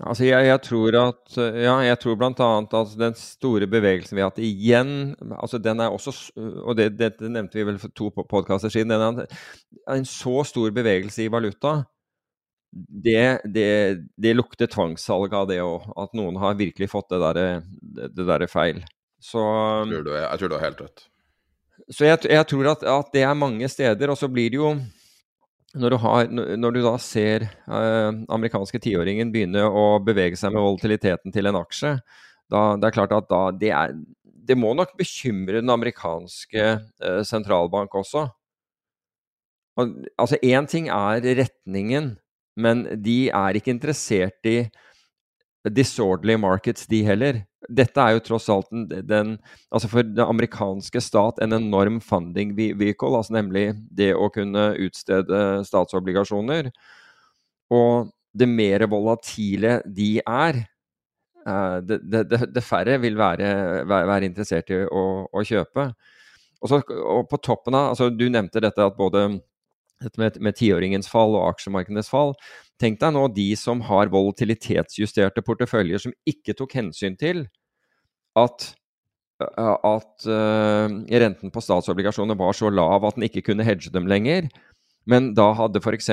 Altså 0.00 0.24
jeg, 0.24 0.46
jeg, 0.48 0.60
tror 0.64 0.96
at 0.96 1.38
Ja, 1.60 1.74
jeg 1.84 2.00
tror 2.00 2.16
bl.a. 2.16 2.50
at 2.64 2.96
den 2.96 3.20
store 3.20 3.68
bevegelsen 3.68 4.16
vi 4.16 4.22
har 4.24 4.30
hatt 4.30 4.40
igjen 4.40 4.94
altså 5.36 5.60
den 5.60 5.82
er 5.84 5.92
også, 5.92 6.14
Og 6.40 6.72
det, 6.78 6.94
det, 6.96 7.18
nevnte 7.20 7.60
vi 7.60 7.66
vel 7.68 7.76
for 7.82 7.92
to 7.92 8.08
podkaster 8.16 8.72
siden. 8.72 8.96
Den 8.96 9.26
er 9.26 9.98
en 9.98 10.08
så 10.08 10.40
stor 10.48 10.72
bevegelse 10.72 11.26
i 11.26 11.32
valuta. 11.32 11.82
Det, 12.70 13.40
det, 13.50 13.70
det 14.14 14.34
lukter 14.36 14.70
tvangssalg 14.70 15.34
av 15.34 15.48
det 15.50 15.58
òg. 15.64 15.88
At 15.98 16.14
noen 16.14 16.38
har 16.38 16.58
virkelig 16.58 16.90
fått 16.92 17.10
det 17.10 17.20
der, 17.22 17.62
det 18.14 18.26
der 18.28 18.46
feil. 18.50 18.84
Så 19.20 19.42
jeg 19.42 19.90
tror, 19.90 20.04
du, 20.06 20.12
jeg 20.16 20.40
tror 20.40 20.52
du 20.52 20.56
har 20.56 20.66
helt 20.68 20.84
rett. 20.86 21.04
Så 21.90 22.06
jeg, 22.06 22.22
jeg 22.30 22.46
tror 22.48 22.70
at, 22.70 22.86
at, 22.86 23.12
det 23.12 23.26
er 23.26 23.36
mange 23.36 23.68
steder. 23.68 24.12
Og 24.12 24.18
så 24.18 24.30
blir 24.30 24.52
det 24.52 24.60
jo 24.60 24.72
når 25.80 25.94
du, 25.94 25.98
har, 26.02 26.30
når 26.58 26.74
du 26.74 26.80
da 26.82 26.96
ser 26.98 27.44
eh, 27.46 28.08
amerikanske 28.34 28.80
tiåringen 28.82 29.30
begynne 29.30 29.62
å 29.66 30.00
bevege 30.02 30.38
seg 30.38 30.54
med 30.54 30.64
volatiliteten 30.64 31.34
til 31.34 31.46
en 31.46 31.60
aksje, 31.60 31.92
da 32.50 32.62
det 32.74 32.88
er 32.88 32.96
klart 32.96 33.14
at 33.14 33.28
da 33.30 33.42
det, 33.54 33.70
er, 33.70 33.94
det 34.24 34.56
må 34.58 34.72
nok 34.74 34.96
bekymre 34.98 35.60
den 35.60 35.70
amerikanske 35.70 36.64
eh, 36.66 37.20
sentralbank 37.26 37.94
også. 37.94 38.26
Og, 39.78 39.94
altså 40.18 40.40
Én 40.42 40.66
ting 40.70 40.90
er 40.90 41.22
retningen, 41.38 42.16
men 42.56 42.86
de 43.02 43.28
er 43.28 43.58
ikke 43.58 43.74
interessert 43.74 44.48
i 44.48 44.62
disorderly 45.68 46.36
markets, 46.40 46.86
de 46.88 47.02
heller. 47.04 47.42
Dette 47.68 48.00
er 48.00 48.16
jo 48.16 48.22
tross 48.24 48.48
alt 48.52 48.70
den, 48.72 48.86
den, 49.06 49.34
altså 49.68 49.90
for 49.92 50.06
den 50.06 50.22
amerikanske 50.24 51.02
stat 51.04 51.42
en 51.44 51.52
enorm 51.52 52.00
funding 52.00 52.54
vehicle, 52.56 53.12
altså 53.16 53.36
nemlig 53.36 53.66
det 53.92 54.14
å 54.16 54.30
kunne 54.32 54.70
utstede 54.80 55.60
statsobligasjoner. 55.68 56.70
Og 57.76 58.10
det 58.32 58.48
mer 58.48 58.86
volatile 58.90 59.80
de 59.84 60.14
er, 60.22 60.62
uh, 61.46 61.78
det, 61.84 62.00
det, 62.08 62.40
det, 62.54 62.64
færre 62.64 62.96
vil 63.02 63.18
være, 63.18 63.52
være 63.86 64.24
interessert 64.26 64.72
i 64.72 64.80
å, 64.86 65.04
å 65.28 65.44
kjøpe. 65.46 65.90
Og, 66.60 66.68
så, 66.68 66.80
og, 66.80 67.24
på 67.30 67.38
toppen 67.40 67.72
av 67.72 67.94
altså 67.94 68.10
Du 68.12 68.26
nevnte 68.28 68.60
dette 68.60 68.84
at 68.84 68.96
både 68.98 69.22
dette 70.00 70.20
med, 70.20 70.36
med 70.42 70.56
tiåringens 70.58 71.08
fall 71.10 71.36
og 71.36 71.48
aksjemarkedenes 71.52 72.10
fall. 72.10 72.34
Tenk 72.80 73.00
deg 73.02 73.14
nå 73.14 73.26
de 73.36 73.48
som 73.58 73.82
har 73.86 74.12
volatilitetsjusterte 74.12 75.44
porteføljer 75.46 76.02
som 76.02 76.14
ikke 76.28 76.56
tok 76.58 76.76
hensyn 76.78 77.18
til 77.20 77.44
at, 78.38 78.70
at 79.40 80.28
uh, 80.30 80.86
renten 81.24 81.52
på 81.52 81.64
statsobligasjoner 81.64 82.38
var 82.40 82.56
så 82.56 82.72
lav 82.72 83.04
at 83.04 83.18
den 83.18 83.28
ikke 83.28 83.44
kunne 83.50 83.66
hedge 83.66 83.92
dem 83.92 84.08
lenger, 84.10 84.48
men 85.10 85.32
da 85.36 85.50
hadde 85.58 85.82
f.eks. 85.82 86.12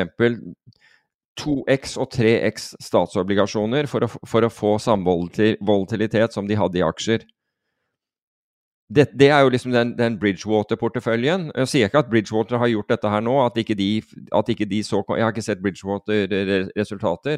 2x 1.38 1.98
og 2.02 2.10
3x 2.16 2.72
statsobligasjoner 2.82 3.86
for 3.90 4.08
å, 4.08 4.10
for 4.26 4.44
å 4.44 4.50
få 4.50 4.78
samme 4.82 5.06
volatilitet 5.62 6.34
som 6.34 6.48
de 6.50 6.58
hadde 6.58 6.80
i 6.80 6.86
aksjer 6.86 7.28
det, 8.88 9.10
det, 9.20 9.28
er 9.30 9.40
jo 9.44 9.50
liksom 9.52 9.72
den, 9.76 9.98
den 9.98 10.20
Bridgewater-porteføljen. 10.20 11.52
Jeg 11.56 11.68
sier 11.68 11.86
ikke 11.90 12.00
at 12.06 12.12
Bridgewater 12.12 12.58
har 12.62 12.68
gjort 12.72 12.92
dette 12.94 13.10
her 13.12 13.22
nå, 13.24 13.36
at 13.46 13.58
ikke 13.60 13.76
de, 13.76 14.02
at 14.36 14.50
ikke 14.54 14.70
de 14.70 14.84
så 14.84 15.04
Jeg 15.10 15.26
har 15.26 15.32
ikke 15.36 15.44
sett 15.44 15.64
Bridgewater-resultater. 15.64 17.38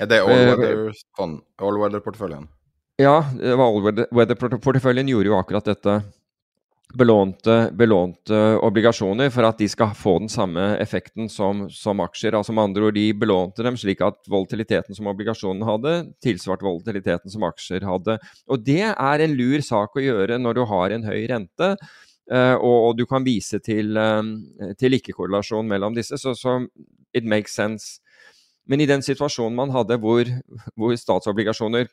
Er 0.00 0.06
det 0.06 0.20
all-weather-porteføljen? 0.22 2.48
Ja, 3.02 3.24
all-weather-porteføljen 3.42 5.08
gjorde 5.10 5.32
jo 5.32 5.38
akkurat 5.38 5.66
dette 5.66 6.02
belånte, 6.98 7.70
belånte, 7.72 8.38
obligasjoner 8.64 9.30
for 9.32 9.46
at 9.48 9.58
de 9.60 9.68
skal 9.70 9.94
få 9.96 10.18
den 10.22 10.30
samme 10.32 10.64
effekten 10.82 11.28
som, 11.32 11.64
som, 11.72 12.00
aksjer. 12.04 12.36
Altså 12.36 12.54
med 12.54 12.68
andre 12.68 12.88
ord, 12.88 12.94
De 12.94 13.06
belånte 13.16 13.64
dem 13.64 13.78
slik 13.80 14.02
at 14.04 14.20
volatiliteten 14.30 14.96
som 14.96 15.08
obligasjonen 15.12 15.64
hadde, 15.66 15.94
tilsvarte 16.24 16.66
volatiliteten 16.66 17.32
som 17.32 17.46
aksjer 17.48 17.86
hadde. 17.88 18.18
Og 18.48 18.64
Det 18.64 18.84
er 18.92 19.24
en 19.24 19.36
lur 19.38 19.64
sak 19.64 19.96
å 19.96 20.04
gjøre 20.04 20.38
når 20.40 20.58
du 20.58 20.64
har 20.68 20.94
en 20.96 21.06
høy 21.08 21.20
rente. 21.30 21.74
Uh, 22.30 22.54
og, 22.54 22.76
og, 22.76 22.92
du 22.96 23.02
kan 23.10 23.24
vise 23.26 23.58
til, 23.60 23.96
uh, 23.98 24.22
til 24.78 24.94
ikke-korrelasjon 24.96 25.68
mellom 25.68 25.96
disse. 25.96 26.16
Så, 26.20 26.36
så, 26.38 26.60
it 27.12 27.26
makes 27.28 27.56
sense. 27.56 27.98
Men 28.68 28.80
i 28.80 28.86
den 28.86 29.02
situasjonen 29.02 29.58
man 29.58 29.72
hadde 29.74 29.98
hvor, 30.00 30.28
hvor 30.78 30.94
statsobligasjoner 30.96 31.90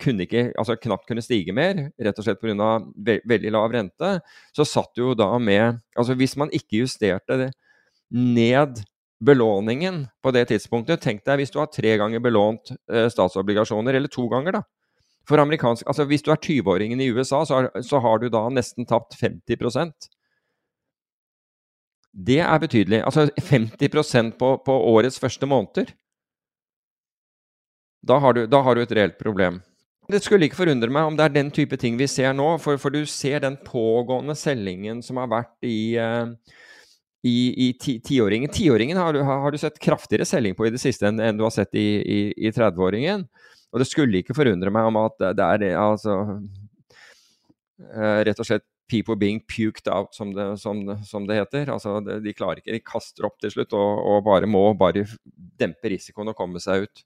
kunne 0.00 0.24
ikke, 0.26 0.50
altså 0.58 0.76
knapt 0.80 1.06
kunne 1.08 1.24
stige 1.24 1.54
mer, 1.56 1.90
rett 2.00 2.18
og 2.18 2.26
slett 2.26 2.40
pga. 2.42 2.70
Ve 2.96 3.18
veldig 3.28 3.52
lav 3.54 3.72
rente, 3.74 4.14
så 4.56 4.66
satt 4.68 4.92
du 4.96 5.04
jo 5.10 5.18
da 5.18 5.32
med 5.38 5.80
Altså 5.98 6.16
hvis 6.18 6.36
man 6.40 6.52
ikke 6.56 6.82
justerte 6.82 7.38
det 7.40 7.50
ned 8.10 8.82
belåningen 9.20 10.06
på 10.22 10.32
det 10.34 10.46
tidspunktet 10.50 11.02
Tenk 11.04 11.22
deg 11.28 11.42
hvis 11.42 11.52
du 11.54 11.60
har 11.60 11.70
tre 11.70 11.92
ganger 12.00 12.22
belånt 12.24 12.72
eh, 12.90 13.06
statsobligasjoner, 13.12 13.94
eller 13.94 14.10
to 14.12 14.26
ganger, 14.32 14.60
da. 14.60 14.62
For 15.28 15.38
amerikansk, 15.38 15.86
altså 15.86 16.06
Hvis 16.08 16.24
du 16.26 16.32
er 16.32 16.40
20-åringen 16.40 17.00
i 17.00 17.10
USA, 17.12 17.44
så 17.44 17.60
har, 17.60 17.70
så 17.86 18.00
har, 18.00 18.18
du 18.18 18.28
da 18.32 18.48
nesten 18.50 18.88
tapt 18.88 19.14
50% 19.20 20.08
Det 22.10 22.40
er 22.42 22.58
betydelig. 22.58 23.04
Altså 23.04 23.28
50 23.38 24.32
på, 24.38 24.56
på 24.66 24.72
årets 24.72 25.20
første 25.20 25.46
måneder. 25.46 25.92
Da 28.02 28.18
har, 28.18 28.32
du, 28.32 28.46
da 28.46 28.62
har 28.64 28.74
du 28.74 28.82
et 28.82 28.92
reelt 28.96 29.18
problem. 29.20 29.60
Det 30.10 30.22
skulle 30.24 30.48
ikke 30.48 30.60
forundre 30.62 30.90
meg 30.92 31.08
om 31.08 31.16
det 31.18 31.26
er 31.26 31.34
den 31.34 31.50
type 31.54 31.76
ting 31.80 31.98
vi 32.00 32.08
ser 32.10 32.32
nå, 32.36 32.46
for, 32.62 32.80
for 32.80 32.94
du 32.94 33.04
ser 33.08 33.42
den 33.44 33.58
pågående 33.66 34.36
selgingen 34.38 35.02
som 35.06 35.20
har 35.20 35.30
vært 35.30 35.66
i, 35.66 35.96
uh, 36.00 36.32
i, 37.26 37.68
i 37.68 37.68
tiåringen. 37.78 38.50
Tiåringen 38.52 38.98
har, 38.98 39.18
har, 39.26 39.50
du 39.52 39.60
sett 39.60 39.78
kraftigere 39.82 40.26
selging 40.28 40.56
på 40.58 40.66
i 40.66 40.74
det 40.74 40.82
siste 40.82 41.08
enn, 41.10 41.20
enn 41.22 41.38
du 41.38 41.44
har 41.46 41.54
sett 41.54 41.74
i, 41.78 41.88
i, 42.00 42.20
i 42.36 42.52
30-åringen. 42.54 43.26
Og 43.70 43.82
det 43.82 43.86
skulle 43.86 44.22
ikke 44.22 44.34
forundre 44.34 44.72
meg 44.74 44.88
om 44.90 44.98
at 45.04 45.16
det 45.38 45.46
er 45.46 45.66
altså 45.78 46.16
uh, 46.34 48.20
Rett 48.26 48.42
og 48.42 48.48
slett 48.48 48.66
people 48.90 49.14
being 49.16 49.40
puked 49.46 49.88
out, 49.88 50.14
som 50.14 50.34
det, 50.34 50.58
som, 50.58 50.82
som 51.06 51.26
det 51.26 51.38
heter. 51.38 51.70
Altså, 51.70 52.00
de, 52.02 52.34
klarer 52.34 52.60
ikke, 52.60 52.74
de 52.74 52.82
kaster 52.82 53.28
opp 53.28 53.38
til 53.40 53.54
slutt 53.54 53.76
og, 53.78 54.02
og 54.10 54.24
bare 54.26 54.50
må 54.50 54.64
bare 54.78 55.06
dempe 55.60 55.92
risikoen 55.92 56.32
og 56.32 56.38
komme 56.38 56.62
seg 56.62 56.88
ut. 56.88 57.04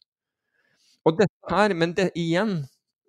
Og 1.05 1.19
dette 1.19 1.53
her, 1.53 1.75
men 1.77 1.93
det, 1.97 2.09
igjen, 2.17 2.63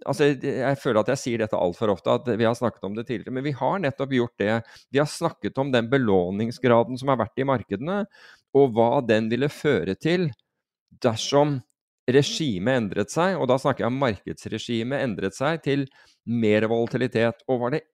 Altså, 0.03 0.27
jeg 0.35 0.77
føler 0.81 0.99
at 1.01 1.11
jeg 1.13 1.21
sier 1.21 1.41
dette 1.41 1.57
altfor 1.57 1.93
ofte, 1.93 2.17
at 2.19 2.27
vi 2.35 2.45
har 2.47 2.57
snakket 2.57 2.83
om 2.83 2.97
det 2.97 3.05
tidligere. 3.07 3.33
Men 3.37 3.45
vi 3.45 3.53
har 3.55 3.79
nettopp 3.79 4.15
gjort 4.17 4.41
det. 4.41 4.55
Vi 4.91 4.99
har 4.99 5.07
snakket 5.09 5.61
om 5.61 5.71
den 5.71 5.87
belåningsgraden 5.91 6.99
som 6.99 7.13
har 7.13 7.21
vært 7.23 7.39
i 7.39 7.47
markedene, 7.47 8.01
og 8.55 8.75
hva 8.75 8.99
den 9.07 9.29
ville 9.31 9.49
føre 9.51 9.95
til 9.95 10.29
dersom 11.03 11.59
regimet 12.11 12.77
endret 12.77 13.13
seg, 13.13 13.39
og 13.39 13.47
da 13.49 13.57
snakker 13.59 13.85
jeg 13.85 13.93
om 13.93 14.01
markedsregimet 14.03 15.01
endret 15.01 15.37
seg 15.37 15.63
til 15.65 15.87
mer 16.29 16.67
volatilitet. 16.69 17.41
Og 17.49 17.63
var 17.63 17.75
det 17.75 17.85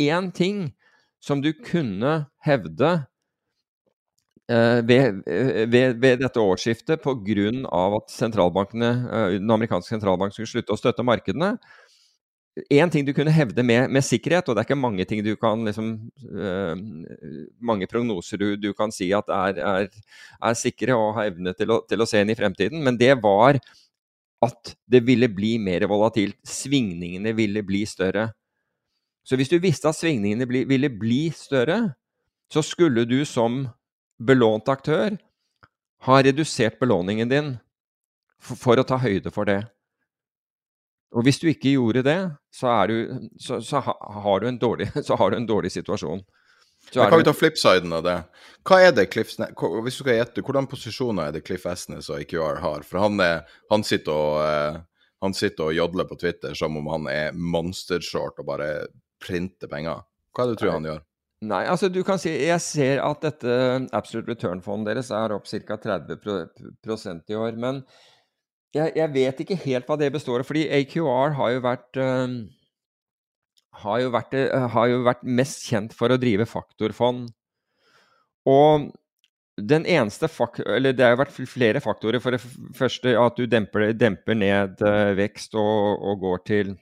én 0.00 0.30
ting 0.34 0.66
som 1.24 1.40
du 1.40 1.52
kunne 1.64 2.24
hevde 2.44 2.90
ved, 4.48 5.22
eh, 5.26 5.64
ved, 5.70 5.96
ved, 6.00 6.18
dette 6.20 6.40
årsskiftet 6.40 7.00
pga. 7.02 7.96
at 7.96 8.10
sentralbankene, 8.10 8.90
eh, 9.10 9.38
den 9.38 9.50
amerikanske 9.50 9.94
sentralbanken 9.94 10.34
skulle 10.34 10.52
slutte 10.52 10.72
å 10.72 10.80
støtte 10.80 11.04
markedene. 11.04 11.56
Én 12.70 12.90
ting 12.90 13.04
du 13.04 13.12
kunne 13.12 13.32
hevde 13.34 13.64
med, 13.64 13.90
med, 13.90 14.04
sikkerhet, 14.04 14.48
og 14.48 14.54
det 14.54 14.62
er 14.62 14.68
ikke 14.68 14.78
mange 14.78 15.04
ting 15.04 15.24
du 15.24 15.34
kan 15.34 15.64
liksom, 15.66 15.88
mange 17.58 17.88
prognoser 17.90 18.38
du, 18.38 18.54
du, 18.54 18.72
kan 18.72 18.92
si 18.94 19.08
at 19.10 19.26
er, 19.26 19.58
er, 19.58 19.88
er 20.38 20.54
sikre 20.54 20.94
og 20.94 21.16
har 21.16 21.32
evne 21.32 21.50
til 21.58 21.72
å, 21.74 21.80
til 21.82 21.98
å 21.98 22.06
se 22.06 22.22
inn 22.22 22.30
i 22.30 22.36
fremtiden, 22.38 22.78
men 22.84 22.94
det 23.00 23.16
var 23.18 23.58
at 24.44 24.74
det 24.86 25.02
ville 25.02 25.26
bli 25.32 25.56
mer 25.58 25.88
volatilt. 25.90 26.36
Svingningene 26.46 27.34
ville 27.34 27.64
bli 27.66 27.82
større. 27.90 28.28
Så 29.26 29.34
hvis 29.40 29.50
du 29.50 29.58
visste 29.58 29.90
at 29.90 29.98
svingningene 29.98 30.46
ville 30.46 30.90
bli 30.92 31.32
større, 31.34 31.96
så 32.52 32.62
skulle 32.62 33.06
du 33.08 33.24
som 33.26 33.64
belånt 34.26 34.68
aktør 34.72 35.16
har 36.04 36.24
redusert 36.26 36.78
belåningen 36.80 37.30
din 37.30 37.54
for, 38.40 38.58
for, 38.60 38.80
å 38.80 38.86
ta 38.86 38.98
høyde 39.00 39.32
for 39.34 39.48
det. 39.48 39.62
Og 41.14 41.24
hvis 41.24 41.38
du 41.40 41.46
ikke 41.48 41.76
gjorde 41.76 42.02
det, 42.06 42.18
så, 42.52 42.72
du, 42.90 43.28
så, 43.40 43.60
så, 43.62 43.80
har, 43.84 44.42
du 44.42 44.58
dårlig, 44.58 44.90
så 45.06 45.18
har, 45.20 45.30
du 45.30 45.38
en 45.38 45.48
dårlig, 45.48 45.72
situasjon. 45.72 46.24
Så 46.92 47.06
kan 47.08 47.18
vi 47.18 47.24
ta 47.24 47.32
flipsiden 47.32 47.94
av 47.96 48.02
det? 48.04 48.16
Hva 48.68 48.80
er 48.84 48.90
det 48.92 49.06
Cliff, 49.12 49.30
hvis 49.38 49.96
du 49.96 50.02
skal 50.02 50.18
gjette, 50.18 50.42
Hvordan 50.44 50.68
posisjoner 50.68 51.30
er 51.30 51.36
det 51.36 51.44
Cliff 51.46 51.64
Esnes 51.70 52.10
og 52.12 52.20
IQR 52.20 52.60
har? 52.60 52.84
For 52.84 53.00
han, 53.00 53.16
er, 53.24 53.46
han, 53.72 53.86
sitter 53.86 54.12
og, 54.12 54.42
eh, 54.44 54.82
han 55.24 55.36
sitter 55.36 55.70
og 55.70 55.78
jodler 55.78 56.08
på 56.10 56.18
Twitter 56.20 56.52
som 56.58 56.76
om 56.76 56.90
han 56.92 57.08
er 57.08 57.32
monstershort 57.32 58.42
og 58.42 58.50
bare 58.50 58.68
printer 59.22 59.70
penger. 59.70 60.04
Hva 60.34 60.44
er 60.44 60.50
det 60.50 60.58
du 60.58 60.60
tror 60.60 60.74
han 60.76 60.90
gjør? 60.90 61.00
Nei, 61.44 61.64
altså 61.68 61.90
du 61.92 62.00
kan 62.06 62.20
si 62.20 62.30
Jeg 62.30 62.62
ser 62.62 63.00
at 63.04 63.22
dette 63.24 63.54
absolute 63.96 64.32
return-fondet 64.32 64.92
deres 64.92 65.10
er 65.14 65.34
opp 65.34 65.48
ca. 65.50 65.76
30% 65.76 67.32
i 67.32 67.38
år. 67.38 67.58
Men 67.60 67.82
jeg, 68.74 68.92
jeg, 68.96 69.10
vet 69.14 69.40
ikke 69.44 69.60
helt 69.66 69.88
hva 69.88 69.98
det 70.00 70.12
består 70.14 70.42
av. 70.42 70.48
fordi 70.48 70.66
AQR 70.80 71.36
har 71.38 71.54
jo 71.54 71.62
vært 71.64 72.00
uh, 72.00 72.36
har, 73.84 74.00
jo 74.02 74.12
vært, 74.14 74.34
uh, 74.34 74.66
har 74.74 74.90
jo 74.90 75.04
vært 75.06 75.24
mest 75.26 75.66
kjent 75.68 75.94
for 75.96 76.10
å 76.10 76.20
drive 76.20 76.46
faktorfond. 76.50 77.28
Og 78.50 78.90
den 79.54 79.86
eneste 79.86 80.26
eller 80.66 80.92
Det 80.92 81.04
har 81.04 81.16
vært 81.16 81.36
flere 81.46 81.80
faktorer. 81.80 82.20
For 82.20 82.34
det 82.34 82.42
første 82.74 83.14
at 83.18 83.36
du 83.36 83.46
demper, 83.46 83.92
demper 83.92 84.34
ned 84.34 84.82
uh, 84.82 85.14
vekst 85.14 85.54
og, 85.54 86.02
og, 86.02 86.18
går 86.20 86.42
til 86.46 86.74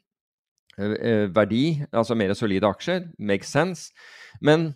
verdi, 0.76 1.82
altså 1.92 2.16
mer 2.18 2.32
solide 2.38 2.68
aksjer. 2.68 3.06
Makes 3.18 3.52
sense. 3.52 3.92
Men 4.40 4.72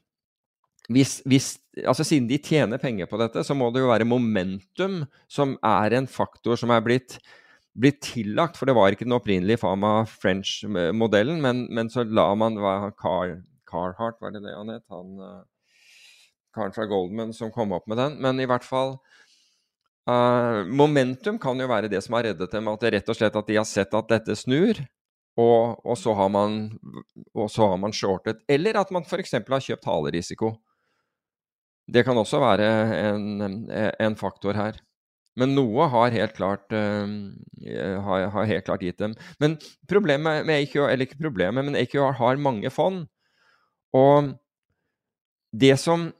hvis, 0.92 1.18
hvis, 1.26 1.56
altså 1.82 2.04
siden 2.06 2.28
de 2.30 2.38
tjener 2.38 2.78
penger 2.78 3.08
på 3.10 3.18
dette, 3.18 3.42
så 3.44 3.56
må 3.58 3.70
det 3.74 3.82
jo 3.82 3.90
være 3.90 4.06
momentum 4.06 5.02
som 5.28 5.56
er 5.64 5.96
en 5.96 6.06
faktor 6.06 6.60
som 6.60 6.70
er 6.70 6.84
blitt, 6.84 7.18
blitt 7.74 8.00
tillagt. 8.04 8.58
For 8.58 8.68
det 8.68 8.76
var 8.76 8.94
ikke 8.94 9.08
den 9.08 9.16
opprinnelige 9.16 9.64
Fama 9.64 10.04
French-modellen, 10.10 11.40
men, 11.42 11.66
men, 11.74 11.90
så 11.90 12.06
la 12.06 12.28
man 12.38 12.60
hva, 12.60 12.92
Car, 13.00 13.40
Carhartt, 13.66 14.20
var 14.22 14.36
det 14.36 14.44
det 14.46 14.54
han 14.54 14.74
het? 14.76 14.84
Han, 14.92 15.44
karen 16.56 16.72
fra 16.72 16.88
Goldman 16.88 17.34
som 17.36 17.52
kom 17.52 17.74
opp 17.76 17.86
med 17.90 18.00
den. 18.00 18.18
Men 18.24 18.40
i 18.40 18.48
hvert 18.48 18.64
fall 18.66 18.96
uh, 20.08 20.64
Momentum 20.66 21.40
kan 21.42 21.60
jo 21.60 21.68
være 21.70 21.90
det 21.92 22.02
som 22.04 22.16
har 22.16 22.30
reddet 22.30 22.52
dem. 22.52 22.70
At 22.72 22.84
det 22.84 22.94
rett 22.96 23.12
og 23.12 23.18
slett 23.18 23.36
at 23.36 23.50
de 23.50 23.58
har 23.58 23.68
sett 23.68 23.96
at 23.96 24.12
dette 24.12 24.38
snur, 24.38 24.80
og, 25.36 25.84
og, 25.84 25.96
så, 26.00 26.14
har 26.16 26.30
man, 26.32 26.58
og 27.36 27.50
så 27.52 27.68
har 27.72 27.80
man 27.80 27.92
shortet. 27.92 28.40
Eller 28.48 28.78
at 28.80 28.92
man 28.94 29.04
f.eks. 29.04 29.36
har 29.36 29.64
kjøpt 29.68 29.88
halerisiko. 29.88 30.54
Det 31.86 32.02
kan 32.06 32.18
også 32.18 32.40
være 32.42 32.68
en, 33.12 33.42
en, 34.00 34.16
faktor 34.18 34.56
her. 34.58 34.80
Men 35.36 35.52
noe 35.54 35.86
har 35.92 36.14
helt 36.14 36.32
klart, 36.34 36.72
uh, 36.72 37.04
har, 38.08 38.30
har, 38.32 38.48
helt 38.48 38.64
klart 38.66 38.82
gitt 38.82 38.98
dem. 39.02 39.14
Men 39.38 39.58
problemet 39.88 40.46
med 40.48 40.64
AQR, 40.64 40.88
eller 40.88 41.04
ikke 41.06 41.20
problemet, 41.20 41.68
men 41.68 41.76
AQR 41.76 42.16
har 42.18 42.40
mange 42.40 42.72
fond. 42.72 43.04
Og 43.94 44.32
det 45.52 45.76
som 45.80 46.10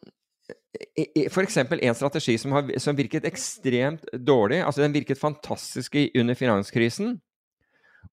F.eks. 1.33 1.57
en 1.57 1.95
strategi 1.97 2.37
som, 2.39 2.53
har, 2.53 2.69
som, 2.79 2.97
virket 2.97 3.25
ekstremt 3.25 4.05
dårlig. 4.13 4.61
altså 4.61 4.83
Den 4.83 4.93
virket 4.93 5.19
fantastisk 5.19 5.97
under 6.15 6.35
finanskrisen. 6.35 7.17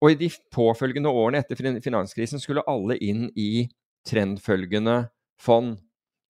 Og 0.01 0.11
i 0.11 0.17
de 0.19 0.29
påfølgende 0.53 1.11
årene 1.11 1.43
etter 1.43 1.59
finanskrisen 1.83 2.41
skulle 2.41 2.65
alle 2.69 2.97
inn 3.03 3.27
i 3.39 3.67
trendfølgende 4.07 5.03
fond. 5.39 5.77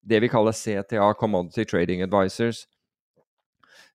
Det 0.02 0.18
vi 0.22 0.30
kaller 0.30 0.54
CTA, 0.56 1.12
Commodity 1.18 1.64
Trading 1.68 2.02
Advisors. 2.02 2.66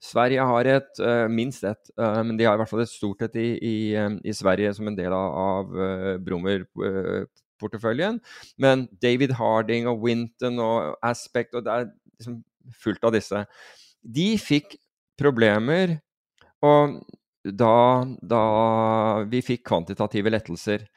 Sverige 0.03 0.45
har 0.45 0.69
et, 0.69 0.99
uh, 1.01 1.25
minst 1.29 1.63
ett, 1.65 1.89
uh, 1.97 2.21
men 2.23 2.37
de 2.37 2.45
har 2.45 2.53
i 2.53 2.61
hvert 2.61 2.69
fall 2.69 2.83
et 2.83 2.91
stort 2.91 3.23
et 3.25 3.35
i, 3.41 3.47
i, 3.57 3.77
um, 3.97 4.19
i 4.23 4.33
Sverige 4.33 4.75
som 4.77 4.87
en 4.87 4.97
del 4.97 5.13
av, 5.13 5.33
av 5.41 5.73
uh, 5.73 6.17
Brummer 6.21 6.67
porteføljen. 7.57 8.19
Men 8.61 8.85
David 9.01 9.33
Harding 9.39 9.89
og 9.89 10.03
Winton 10.05 10.61
og 10.61 10.97
Aspect 11.05 11.57
og 11.57 11.65
det 11.65 11.73
er 11.73 11.87
liksom 12.19 12.43
fullt 12.83 13.07
av 13.07 13.15
disse. 13.15 13.43
De 14.01 14.27
fikk 14.39 14.77
problemer, 15.17 15.97
og 16.61 16.99
da, 17.53 18.05
da 18.21 18.43
vi 19.29 19.43
fikk 19.45 19.65
kvantitative 19.69 20.31
lettelser 20.33 20.87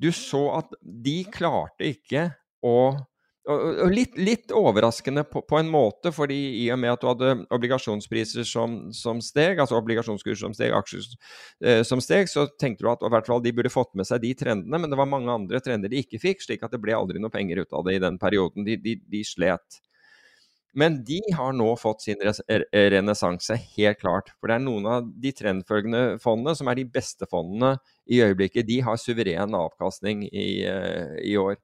Du 0.00 0.10
så 0.12 0.46
at 0.58 0.74
de 0.82 1.20
klarte 1.32 1.86
ikke 1.94 2.28
å 2.64 2.94
og 3.44 3.90
litt, 3.92 4.14
litt, 4.16 4.52
overraskende 4.56 5.20
på, 5.28 5.42
på, 5.44 5.58
en 5.58 5.68
måte, 5.68 6.08
fordi 6.16 6.36
i 6.62 6.68
og 6.72 6.78
med 6.80 6.94
at 6.94 7.02
du 7.02 7.08
hadde 7.10 7.32
obligasjonspriser 7.52 8.46
som, 8.48 8.78
som 8.96 9.20
steg, 9.20 9.60
altså 9.60 9.76
obligasjonskurs 9.76 10.40
som 10.46 10.54
steg, 10.56 10.72
aksjer 10.72 11.04
eh, 11.60 11.82
som 11.84 12.00
steg, 12.00 12.30
så 12.32 12.46
tenkte 12.60 12.86
du 12.86 12.88
at 12.94 13.04
hvert 13.04 13.28
fall 13.28 13.44
de 13.44 13.52
burde 13.52 13.72
fått 13.72 13.92
med 14.00 14.08
seg 14.08 14.22
de 14.24 14.32
trendene, 14.40 14.80
men 14.80 14.88
det 14.88 14.96
var 14.96 15.10
mange 15.12 15.32
andre 15.32 15.60
trender 15.64 15.92
de 15.92 16.00
ikke 16.00 16.22
fikk, 16.22 16.40
slik 16.46 16.64
at 16.64 16.72
det 16.72 16.80
ble 16.80 16.96
aldri 16.96 17.20
noe 17.20 17.32
penger 17.34 17.60
ut 17.60 17.76
av 17.76 17.84
det 17.84 17.98
i 17.98 18.02
den 18.06 18.16
perioden. 18.22 18.64
De, 18.64 18.78
de, 18.80 18.96
de 19.12 19.20
slet. 19.28 19.80
Men 20.74 20.96
de 21.06 21.20
har 21.36 21.52
nå 21.54 21.68
fått 21.78 22.02
sin 22.02 22.18
renessanse, 22.18 23.54
helt 23.76 24.00
klart. 24.00 24.32
For 24.40 24.50
det 24.50 24.56
er 24.56 24.64
noen 24.64 24.88
av 24.90 25.06
de 25.22 25.30
trendfølgende 25.36 26.18
fondene 26.22 26.56
som 26.58 26.70
er 26.70 26.80
de 26.80 26.86
beste 26.96 27.28
fondene 27.30 27.76
i 28.10 28.18
øyeblikket. 28.24 28.66
De 28.66 28.80
har 28.82 28.98
suveren 28.98 29.54
avkastning 29.54 30.24
i, 30.26 30.48
uh, 30.66 31.14
i 31.22 31.36
år. 31.38 31.60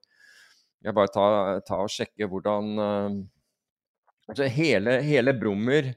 Jeg 0.87 0.97
bare 0.97 1.13
ta, 1.13 1.27
ta 1.67 1.81
og 1.83 1.91
sjekke 1.93 2.29
hvordan 2.31 2.71
uh, 2.79 3.19
altså 4.31 4.47
hele, 4.55 5.01
hele 5.05 5.35
Brummer 5.37 5.91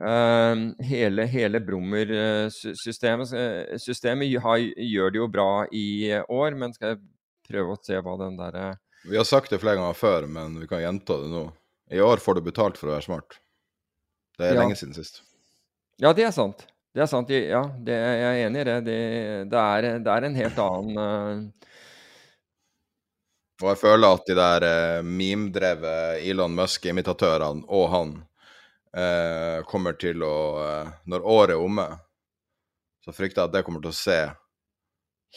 uh, 0.00 0.64
hele, 0.88 1.28
hele 1.30 1.60
Brummer-systemet 1.68 3.36
systemet 3.84 4.32
gjør 4.32 5.12
det 5.12 5.20
jo 5.20 5.28
bra 5.28 5.50
i 5.76 5.86
år, 6.24 6.56
men 6.56 6.72
skal 6.74 6.94
jeg 6.94 7.04
prøve 7.52 7.76
å 7.76 7.84
se 7.84 8.00
hva 8.00 8.16
den 8.24 8.40
derre 8.40 8.66
Vi 9.04 9.20
har 9.20 9.28
sagt 9.28 9.52
det 9.52 9.60
flere 9.62 9.78
ganger 9.78 10.00
før, 10.00 10.26
men 10.26 10.56
vi 10.64 10.72
kan 10.72 10.82
gjenta 10.82 11.20
det 11.20 11.30
nå. 11.36 11.46
I 11.90 12.00
år 12.00 12.16
får 12.16 12.34
du 12.34 12.46
betalt 12.46 12.78
for 12.78 12.90
å 12.90 12.96
være 12.96 13.06
smart. 13.06 13.38
Det 14.36 14.48
er 14.48 14.56
ja. 14.56 14.62
lenge 14.64 14.76
siden 14.78 14.96
sist. 14.96 15.22
Ja, 16.02 16.12
det 16.12 16.26
er 16.26 16.34
sant. 16.34 16.66
Det 16.96 17.04
er 17.04 17.10
sant. 17.10 17.30
Ja, 17.30 17.62
det, 17.86 17.96
jeg 17.96 18.26
er 18.26 18.46
enig 18.46 18.62
i 18.62 18.68
det. 18.68 18.76
Det, 18.86 19.00
det, 19.52 19.60
er, 19.60 19.88
det 20.04 20.12
er, 20.12 20.26
en 20.28 20.38
helt 20.40 20.62
annen 20.64 21.00
uh... 21.00 21.74
Og 23.62 23.70
jeg 23.70 23.80
føler 23.80 24.12
at 24.12 24.26
de 24.28 24.34
der 24.36 24.66
uh, 24.68 25.06
meme-drevet 25.06 26.24
Elon 26.28 26.56
Musk-imitatørene 26.58 27.64
og 27.72 27.86
han 27.92 28.10
uh, 28.96 29.62
kommer 29.68 29.96
til 29.96 30.24
å 30.26 30.34
Når 31.08 31.24
året 31.24 31.54
er 31.54 31.62
omme, 31.62 31.86
så 33.04 33.14
frykter 33.16 33.42
jeg 33.44 33.48
at 33.48 33.54
det 33.54 33.64
kommer 33.64 33.84
til 33.84 33.94
å 33.94 33.96
se 33.96 34.18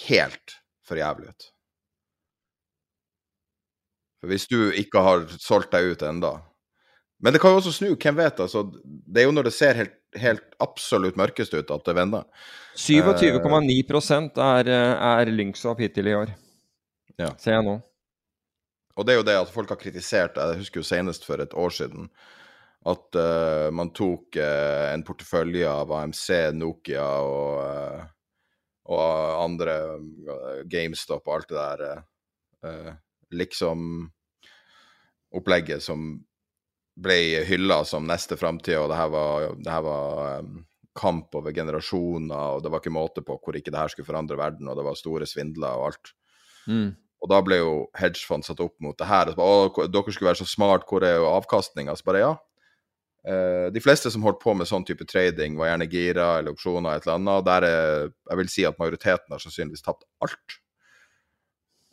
helt 0.10 0.60
for 0.84 1.00
jævlig 1.00 1.32
ut. 1.32 1.50
For 4.20 4.32
hvis 4.32 4.48
du 4.52 4.70
ikke 4.76 5.02
har 5.04 5.26
solgt 5.40 5.72
deg 5.76 5.94
ut 5.94 6.04
enda 6.04 6.34
Men 7.24 7.36
det 7.36 7.42
kan 7.44 7.54
jo 7.54 7.60
også 7.62 7.74
snu, 7.76 7.90
hvem 7.96 8.16
vet? 8.20 8.40
altså. 8.40 8.64
Det 8.84 9.22
er 9.22 9.28
jo 9.28 9.36
når 9.36 9.50
det 9.50 9.56
ser 9.56 9.76
helt, 9.76 9.96
helt 10.16 10.46
absolutt 10.64 11.18
mørkest 11.20 11.54
ut, 11.54 11.72
at 11.72 11.86
det 11.86 11.96
vender. 11.98 12.24
27,9% 12.80 14.40
er, 14.40 14.70
er 14.72 15.32
Lynxopp 15.34 15.82
hittil 15.84 16.08
i 16.08 16.14
år, 16.16 16.32
ja. 17.20 17.34
ser 17.36 17.58
jeg 17.58 17.66
nå. 17.68 17.74
Og 18.96 19.08
det 19.08 19.14
er 19.14 19.20
jo 19.20 19.26
det 19.28 19.36
at 19.42 19.52
folk 19.52 19.72
har 19.72 19.80
kritisert, 19.80 20.40
jeg 20.40 20.62
husker 20.62 20.80
jo 20.80 20.88
senest 20.88 21.28
for 21.28 21.44
et 21.44 21.52
år 21.60 21.76
siden, 21.76 22.08
at 22.88 23.20
uh, 23.20 23.68
man 23.76 23.92
tok 23.96 24.40
uh, 24.40 24.88
en 24.94 25.04
portefølje 25.08 25.68
av 25.68 25.92
AMC, 26.00 26.24
Nokia 26.56 27.04
og, 27.28 27.60
uh, 27.60 28.08
og 28.96 29.44
andre 29.44 29.76
GameStop 30.72 31.28
og 31.28 31.36
alt 31.36 31.52
det 31.52 31.60
der 31.60 33.00
liksom 33.36 34.10
opplegget 35.36 35.84
som 35.84 36.18
ble 37.00 37.44
hylla 37.48 37.84
som 37.88 38.08
neste 38.08 38.38
framtid, 38.40 38.78
og 38.80 38.90
det 38.92 38.98
her 39.00 39.12
var, 39.14 39.52
det 39.60 39.72
her 39.72 39.84
var 39.86 40.42
um, 40.44 40.64
kamp 41.00 41.36
over 41.38 41.54
generasjoner, 41.56 42.56
og 42.58 42.64
det 42.64 42.72
var 42.74 42.82
ikke 42.82 42.96
måte 42.96 43.24
på 43.26 43.38
hvor 43.40 43.56
ikke 43.56 43.72
det 43.72 43.80
her 43.80 43.94
skulle 43.94 44.10
forandre 44.10 44.40
verden, 44.40 44.68
og 44.68 44.76
det 44.80 44.86
var 44.88 45.00
store 45.00 45.30
svindler 45.30 45.80
og 45.80 45.92
alt. 45.92 46.12
Mm. 46.68 46.92
Og 47.20 47.32
da 47.32 47.40
ble 47.44 47.60
jo 47.60 47.72
hedgefond 48.00 48.46
satt 48.48 48.62
opp 48.64 48.78
mot 48.84 48.98
det 49.00 49.08
her. 49.08 49.32
Og 49.32 49.36
så 49.36 49.48
å, 49.84 49.88
dere 49.92 50.14
skulle 50.16 50.32
være 50.32 50.42
så 50.42 50.48
smart, 50.48 50.86
hvor 50.88 51.04
er 51.04 51.18
jo 51.20 51.32
avkastninga? 51.34 51.96
Så 52.00 52.08
bare 52.08 52.24
ja. 52.24 52.32
Uh, 53.28 53.68
de 53.76 53.84
fleste 53.84 54.12
som 54.12 54.24
holdt 54.24 54.40
på 54.40 54.54
med 54.56 54.70
sånn 54.70 54.86
type 54.88 55.08
trading, 55.08 55.58
var 55.60 55.74
gjerne 55.74 55.90
gira 55.92 56.30
eller 56.40 56.56
opsjoner, 56.56 56.96
et 56.96 57.08
eller 57.08 57.20
annet. 57.20 57.48
Der 57.50 57.68
er, 57.68 58.12
jeg 58.32 58.42
vil 58.42 58.52
si 58.52 58.68
at 58.68 58.80
majoriteten 58.80 59.36
har 59.36 59.44
sannsynligvis 59.44 59.84
tapt 59.86 60.08
alt. 60.24 60.60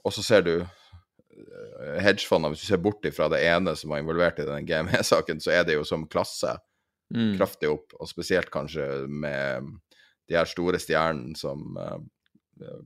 Og 0.07 0.15
så 0.15 0.23
ser 0.23 0.47
du 0.47 0.55
hedgefondene, 2.03 2.55
hvis 2.55 2.65
du 2.65 2.71
ser 2.71 2.83
bort 2.83 3.07
fra 3.15 3.29
det 3.33 3.43
ene 3.47 3.75
som 3.79 3.93
var 3.93 4.03
involvert 4.03 4.41
i 4.43 4.49
den 4.49 4.67
GME-saken, 4.69 5.43
så 5.43 5.55
er 5.57 5.67
det 5.69 5.77
jo 5.77 5.85
som 5.87 6.07
klasse 6.11 6.57
mm. 7.15 7.37
kraftig 7.39 7.71
opp, 7.73 7.97
og 7.99 8.11
spesielt 8.11 8.51
kanskje 8.53 9.07
med 9.09 9.73
de 10.27 10.39
her 10.39 10.49
store 10.51 10.81
stjernene 10.83 11.37
som 11.39 11.77
uh, 11.79 11.99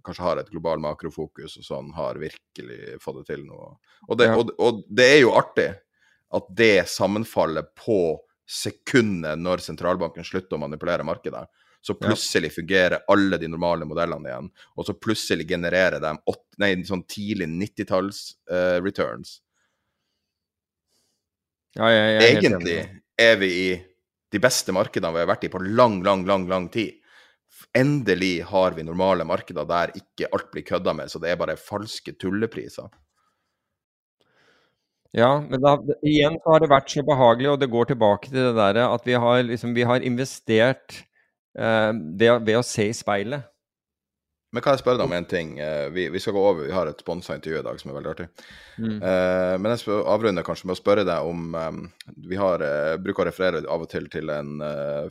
kanskje 0.05 0.27
har 0.27 0.41
et 0.41 0.51
global 0.51 0.83
makrofokus 0.83 1.59
og 1.61 1.67
sånn, 1.67 1.93
har 1.97 2.21
virkelig 2.21 2.99
fått 3.03 3.23
det 3.23 3.29
til 3.31 3.47
nå. 3.47 3.61
Og 4.09 4.19
det, 4.21 4.33
ja. 4.33 4.41
og, 4.41 4.53
og 4.61 4.83
det 4.89 5.07
er 5.15 5.23
jo 5.23 5.37
artig 5.39 5.71
at 6.31 6.51
det 6.57 6.89
sammenfaller 6.91 7.71
på 7.79 8.19
sekundet 8.51 9.39
når 9.39 9.63
sentralbanken 9.63 10.27
slutter 10.27 10.59
å 10.59 10.65
manipulere 10.65 11.07
markedet 11.07 11.45
så 11.81 11.97
plutselig 11.97 12.53
fungerer 12.53 13.07
alle 13.09 13.39
de 13.41 13.49
normale 13.49 13.87
modellene 13.89 14.29
igjen. 14.29 14.49
Og 14.77 14.87
så 14.89 14.95
plutselig 14.97 15.49
genererer 15.49 16.03
de 16.03 16.13
åt, 16.29 16.43
nei, 16.61 16.75
sånn 16.85 17.07
tidlig 17.09 17.49
90-talls 17.49 18.25
uh, 18.53 18.77
returns. 18.85 19.39
Ja, 21.79 21.89
jeg, 21.89 22.07
jeg 22.11 22.21
er 22.21 22.41
Egentlig 22.41 22.81
er 23.21 23.37
vi 23.41 23.51
i 23.51 23.69
de 24.31 24.41
beste 24.43 24.75
markedene 24.75 25.15
vi 25.15 25.23
har 25.23 25.31
vært 25.31 25.47
i 25.47 25.53
på 25.53 25.61
lang, 25.63 26.01
lang, 26.07 26.25
lang, 26.29 26.47
lang 26.51 26.69
tid. 26.73 26.97
Endelig 27.77 28.41
har 28.51 28.75
vi 28.77 28.87
normale 28.87 29.27
markeder 29.27 29.67
der 29.69 29.93
ikke 29.99 30.31
alt 30.35 30.51
blir 30.55 30.67
kødda 30.67 30.95
med, 30.97 31.11
så 31.11 31.21
det 31.23 31.33
er 31.33 31.39
bare 31.41 31.59
falske 31.61 32.15
tullepriser. 32.19 32.89
Ja, 35.17 35.41
men 35.43 35.59
da, 35.63 35.75
igjen 36.07 36.39
så 36.39 36.55
har 36.55 36.63
det 36.63 36.71
vært 36.71 36.93
så 36.93 37.03
behagelig, 37.07 37.49
og 37.51 37.63
det 37.63 37.71
går 37.73 37.91
tilbake 37.91 38.31
til 38.31 38.39
det 38.39 38.55
der 38.59 38.85
at 38.85 39.07
vi 39.07 39.17
har, 39.19 39.41
liksom, 39.49 39.75
vi 39.75 39.87
har 39.87 40.07
investert 40.07 40.95
eh, 40.95 41.10
ved, 41.55 42.45
ved, 42.47 42.57
å 42.59 42.67
se 42.67 42.87
i 42.91 42.97
speilet. 42.97 43.49
Men 44.51 44.65
kan 44.65 44.75
jeg 44.75 44.83
spørre 44.83 44.99
deg 44.99 45.07
om 45.07 45.13
en 45.15 45.27
ting? 45.31 45.51
Eh, 45.63 45.89
vi, 45.95 46.09
vi 46.11 46.19
skal 46.23 46.35
gå 46.35 46.41
over, 46.43 46.65
vi 46.67 46.75
har 46.75 46.89
et 46.91 47.03
sponsa 47.03 47.37
intervju 47.37 47.61
i 47.61 47.67
dag 47.67 47.77
som 47.79 47.93
er 47.93 47.97
veldig 48.01 48.11
artig. 48.11 48.27
Mm. 48.81 48.97
Uh, 48.99 49.55
men 49.63 49.69
jeg 49.71 49.85
avrunder 49.85 50.09
avrunde 50.11 50.45
kanskje 50.47 50.67
med 50.67 50.75
å 50.75 50.81
spørre 50.81 51.05
deg 51.07 51.29
om 51.29 51.53
Vi 52.27 52.39
har, 52.41 52.65
bruker 53.05 53.23
å 53.23 53.29
referere 53.29 53.61
av 53.71 53.85
og 53.85 53.91
til 53.93 54.09
til 54.11 54.33
en 54.35 54.65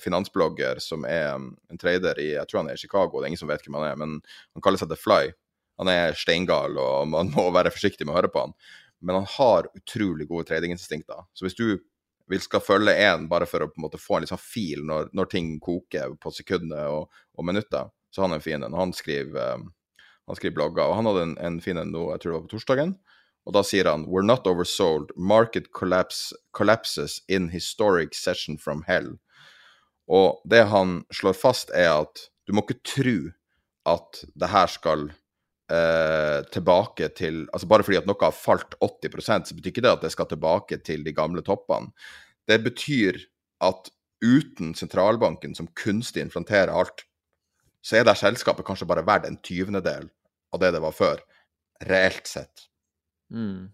finansblogger 0.04 0.82
som 0.84 1.06
er 1.08 1.38
en 1.38 1.80
trader 1.80 2.20
i 2.20 2.34
Jeg 2.34 2.50
tror 2.50 2.64
han 2.64 2.72
er 2.74 2.80
i 2.80 2.82
Chicago, 2.82 3.20
det 3.20 3.30
er 3.30 3.32
ingen 3.32 3.44
som 3.44 3.52
vet 3.52 3.64
hvem 3.64 3.80
han 3.80 3.88
er, 3.92 4.02
men 4.02 4.18
han 4.20 4.66
kaller 4.66 4.82
seg 4.82 4.92
The 4.92 5.00
Fly. 5.00 5.32
Han 5.80 5.88
er 5.88 6.18
steingal, 6.20 6.76
og 6.76 7.08
man 7.08 7.32
må 7.32 7.48
være 7.56 7.72
forsiktig 7.72 8.04
med 8.04 8.18
å 8.18 8.20
høre 8.20 8.32
på 8.34 8.44
han. 8.44 8.58
Men 9.00 9.22
han 9.22 9.30
har 9.38 9.70
utrolig 9.78 10.28
gode 10.28 10.50
tradinginstinkter. 10.50 11.24
Så 11.32 11.48
hvis 11.48 11.56
du 11.56 11.80
vil 12.30 12.42
skal 12.44 12.64
følge 12.64 12.94
én 12.94 13.28
bare 13.30 13.48
for 13.50 13.66
å 13.66 13.70
på 13.72 13.80
en 13.80 13.86
måte 13.88 14.02
få 14.02 14.18
en 14.18 14.26
liksom 14.26 14.42
fil 14.42 14.84
når, 14.86 15.10
når 15.18 15.30
ting 15.32 15.56
koker 15.64 16.16
på 16.22 16.32
sekunder 16.34 16.92
og, 16.94 17.22
og 17.38 17.48
minutter, 17.48 17.90
så 18.14 18.26
han 18.26 18.34
er 18.34 18.40
en 18.40 18.46
fin 18.46 18.66
en. 18.66 18.78
Han 18.78 18.94
skriver, 18.94 19.56
um, 19.58 19.70
han 20.30 20.38
skriver 20.38 20.58
blogger, 20.60 20.86
og 20.86 21.00
han 21.00 21.10
hadde 21.10 21.26
en, 21.28 21.38
en 21.50 21.62
fin 21.64 21.80
en 21.82 21.94
nå, 21.94 22.10
jeg 22.14 22.22
tror 22.22 22.32
det 22.32 22.38
var 22.38 22.46
på 22.46 22.54
torsdagen. 22.54 22.94
Og 23.50 23.56
da 23.56 23.64
sier 23.66 23.90
han 23.90 24.06
We're 24.06 24.26
not 24.26 24.48
oversold. 24.48 25.14
Market 25.18 25.72
collapse, 25.74 26.36
collapses 26.54 27.22
in 27.28 27.50
historic 27.50 28.14
session 28.14 28.60
from 28.62 28.84
hell. 28.88 29.16
Og 30.10 30.42
det 30.50 30.68
han 30.70 31.04
slår 31.14 31.38
fast, 31.38 31.74
er 31.74 31.92
at 32.04 32.30
du 32.46 32.54
må 32.54 32.66
ikke 32.66 32.82
tro 32.86 33.18
at 33.90 34.22
det 34.38 34.50
her 34.54 34.70
skal 34.70 35.10
eh, 35.72 36.40
tilbake 36.54 37.10
til 37.18 37.46
Altså 37.54 37.68
bare 37.70 37.86
fordi 37.86 38.00
at 38.02 38.10
noe 38.10 38.20
har 38.22 38.36
falt 38.36 38.76
80% 38.82 39.50
så 39.50 39.58
betyr 39.58 39.74
ikke 39.74 39.86
det 39.86 39.94
at 39.94 40.06
det 40.06 40.12
skal 40.14 40.30
tilbake 40.30 40.82
til 40.86 41.06
de 41.06 41.14
gamle 41.16 41.44
toppene. 41.46 41.94
Det 42.50 42.60
betyr 42.66 43.20
at 43.66 43.92
uten 44.24 44.74
sentralbanken 44.76 45.56
som 45.56 45.70
kunstig 45.80 46.24
inflanterer 46.24 46.74
alt, 46.76 47.06
så 47.82 48.00
er 48.00 48.08
det 48.08 48.18
selskapet 48.20 48.68
kanskje 48.68 48.88
bare 48.90 49.06
verdt 49.08 49.28
en 49.30 49.40
tyvendedel 49.44 50.10
av 50.54 50.64
det 50.64 50.74
det 50.76 50.82
var 50.84 50.96
før, 50.96 51.22
reelt 51.88 52.28
sett. 52.28 52.66
Mm. 53.32 53.70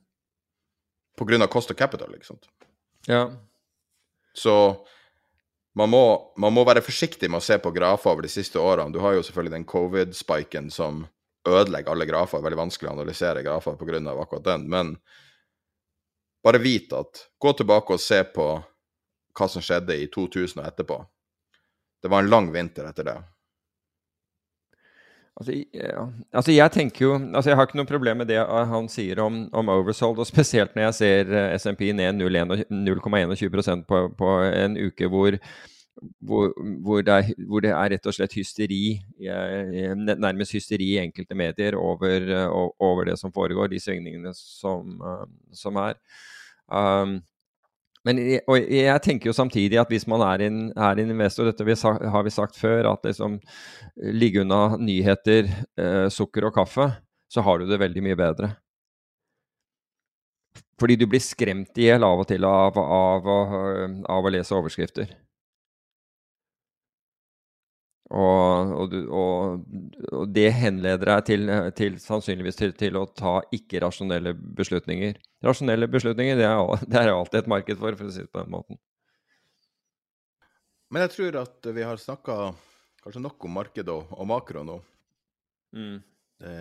På 1.18 1.26
grunn 1.26 1.42
av 1.42 1.50
cost 1.50 1.72
of 1.72 1.80
capital, 1.80 2.14
sant. 2.28 2.50
Ja. 3.08 3.30
Så 4.36 4.86
man 5.76 5.90
må, 5.90 6.04
man 6.38 6.54
må, 6.54 6.64
være 6.68 6.84
forsiktig 6.86 7.30
med 7.32 7.42
å 7.42 7.46
se 7.46 7.58
på 7.60 7.72
grafer 7.76 8.12
over 8.12 8.26
de 8.26 8.32
siste 8.32 8.60
årene. 8.62 8.94
Du 8.94 9.02
har 9.04 9.16
jo 9.16 9.24
selvfølgelig 9.26 9.56
den 9.58 9.68
covid-spiken 9.70 10.70
som 10.72 11.06
ødelegger 11.48 11.92
alle 11.92 12.08
grafer. 12.10 12.44
Veldig 12.44 12.60
vanskelig 12.60 12.92
å 12.92 12.96
analysere 12.96 13.44
grafer 13.46 13.78
pga. 13.80 14.00
akkurat 14.22 14.44
den. 14.44 14.70
Men 14.70 14.96
bare 16.44 16.62
vit 16.62 16.94
at 16.94 17.28
Gå 17.40 17.54
tilbake 17.54 17.94
og 17.94 18.02
se 18.02 18.24
på 18.24 18.48
hva 19.36 19.48
som 19.52 19.62
skjedde 19.62 19.98
i 19.98 20.08
2000 20.08 20.62
og 20.62 20.68
etterpå. 20.68 21.06
Det 22.02 22.10
var 22.10 22.24
en 22.24 22.30
lang 22.30 22.52
vinter 22.54 22.86
etter 22.88 23.04
det. 23.04 23.18
Altså, 25.36 25.52
ja. 25.76 26.06
altså, 26.32 26.52
jeg 26.56 26.72
tenker 26.72 27.02
jo 27.04 27.16
altså 27.18 27.50
Jeg 27.50 27.58
har 27.60 27.68
ikke 27.68 27.80
noe 27.82 27.90
problem 27.90 28.22
med 28.24 28.30
det 28.32 28.40
han 28.40 28.86
sier 28.88 29.20
om, 29.20 29.42
om 29.52 29.72
oversold, 29.74 30.22
og 30.24 30.28
spesielt 30.30 30.78
når 30.78 30.88
jeg 30.88 30.98
ser 31.02 31.34
uh, 31.34 31.56
SMP 31.60 31.90
ned 31.92 32.22
0,21 32.24 33.84
på, 33.90 34.00
på 34.16 34.30
en 34.48 34.78
uke 34.80 35.10
hvor, 35.12 35.36
hvor, 36.20 36.52
hvor, 36.84 37.04
det 37.06 37.14
er, 37.14 37.30
hvor, 37.48 37.64
det 37.64 37.72
er, 37.72 37.92
rett 37.96 38.10
og 38.10 38.16
slett 38.16 38.36
hysteri, 38.36 38.98
nærmest 39.20 40.56
hysteri 40.58 40.92
i 40.96 41.00
enkelte 41.04 41.38
medier 41.38 41.78
over, 41.80 42.26
uh, 42.32 42.66
over 42.84 43.08
det 43.12 43.16
som 43.22 43.34
foregår, 43.36 43.72
de 43.72 43.80
svingningene 43.80 44.34
som, 44.36 44.98
uh, 45.00 45.24
som 45.56 45.80
er. 45.82 45.96
Um, 46.68 47.22
men 48.06 48.20
jeg 48.22 49.02
tenker 49.02 49.32
jo 49.32 49.34
samtidig 49.34 49.80
at 49.82 49.90
hvis 49.90 50.06
man 50.10 50.22
er 50.28 50.44
en, 50.46 50.60
er 50.78 51.00
en 51.02 51.16
investor, 51.16 51.48
dette 51.50 51.90
har 52.14 52.26
vi 52.26 52.34
sagt 52.34 52.60
før, 52.60 52.92
at 52.92 53.08
liksom 53.08 53.40
ligge 54.14 54.44
unna 54.44 54.78
nyheter, 54.78 55.50
eh, 55.82 56.06
sukker 56.14 56.46
og 56.46 56.54
kaffe, 56.54 56.86
så 57.34 57.42
har 57.42 57.58
du 57.58 57.66
det 57.66 57.82
veldig 57.82 58.06
mye 58.06 58.20
bedre. 58.20 58.52
Fordi 60.78 61.00
du 61.00 61.08
blir 61.10 61.24
skremt 61.24 61.78
i 61.82 61.88
hjel 61.88 62.06
av 62.06 62.22
og 62.22 62.30
til 62.30 62.46
av, 62.46 62.78
av, 62.78 63.26
av, 63.26 63.60
av 64.12 64.28
å 64.28 64.34
lese 64.38 64.54
overskrifter. 64.54 65.10
Og, 68.14 68.72
og, 68.78 68.92
og, 69.10 69.62
og, 70.12 70.26
det 70.30 70.52
henleder 70.54 71.10
deg 71.10 71.24
til, 71.26 71.52
til 71.78 71.96
sannsynligvis 72.02 72.60
til, 72.60 72.74
til, 72.78 73.00
å 73.00 73.08
ta 73.10 73.40
ikke-rasjonelle 73.56 74.36
beslutninger. 74.58 75.18
Rasjonelle 75.46 75.90
beslutninger 75.90 76.38
det 76.38 76.46
er, 76.46 76.86
det 76.86 77.02
er 77.02 77.14
alltid 77.16 77.40
et 77.42 77.50
marked 77.56 77.82
for, 77.82 77.98
for 77.98 78.12
å 78.12 78.14
si 78.14 78.22
det 78.22 78.30
på 78.30 78.44
den 78.44 78.54
måten. 78.54 78.80
Men 80.94 81.08
jeg 81.08 81.16
tror 81.16 81.40
at 81.42 81.72
vi 81.74 81.88
har 81.88 81.98
snakka 81.98 82.36
kanskje 83.02 83.24
nok 83.26 83.48
om 83.50 83.58
marked 83.58 83.90
og, 83.90 84.14
makro 84.30 84.62
nå. 84.68 84.78
Mm. 85.76 85.98
Det, 86.40 86.56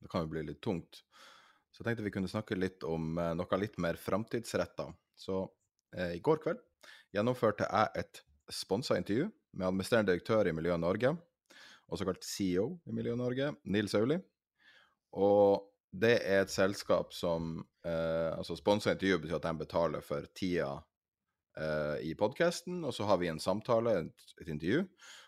det, 0.00 0.10
kan 0.10 0.26
jo 0.26 0.32
bli 0.32 0.42
litt 0.48 0.60
tungt. 0.64 1.04
Så 1.70 1.80
jeg 1.80 1.86
tenkte 1.90 2.08
vi 2.08 2.12
kunne 2.18 2.30
snakke 2.30 2.58
litt 2.58 2.82
om 2.82 3.14
eh, 3.14 3.30
noe 3.38 3.58
litt 3.62 3.78
mer 3.82 3.98
framtidsretta. 4.00 4.88
Så 5.14 5.44
eh, 5.94 6.16
i 6.18 6.22
går 6.24 6.42
kveld 6.42 6.60
gjennomførte 7.14 7.68
jeg 7.70 8.02
et 8.02 8.22
sponsa 8.50 8.98
intervju 8.98 9.28
med 9.56 9.66
administrerende 9.66 10.12
direktør 10.12 10.48
i 10.48 10.54
Miljø 10.56 10.76
Norge, 10.80 11.14
også 11.90 12.06
kalt 12.06 12.26
CEO 12.26 12.66
i 12.86 12.94
Miljø 12.94 13.16
Norge, 13.18 13.52
Nils 13.64 13.94
Auli. 13.98 14.20
Og 15.18 15.66
det 15.90 16.20
er 16.22 16.44
et 16.44 16.52
selskap 16.52 17.14
som 17.14 17.56
eh, 17.86 18.30
altså 18.30 18.54
Sponsa 18.58 18.94
intervju 18.94 19.18
betyr 19.24 19.40
at 19.40 19.48
de 19.48 19.54
betaler 19.58 20.04
for 20.06 20.26
tida 20.38 20.70
eh, 21.58 21.96
i 22.06 22.14
podkasten, 22.18 22.84
og 22.84 22.94
så 22.94 23.08
har 23.10 23.18
vi 23.18 23.30
en 23.30 23.42
samtale, 23.42 23.96
et, 24.04 24.28
et, 24.40 24.48
intervju, 24.48 24.84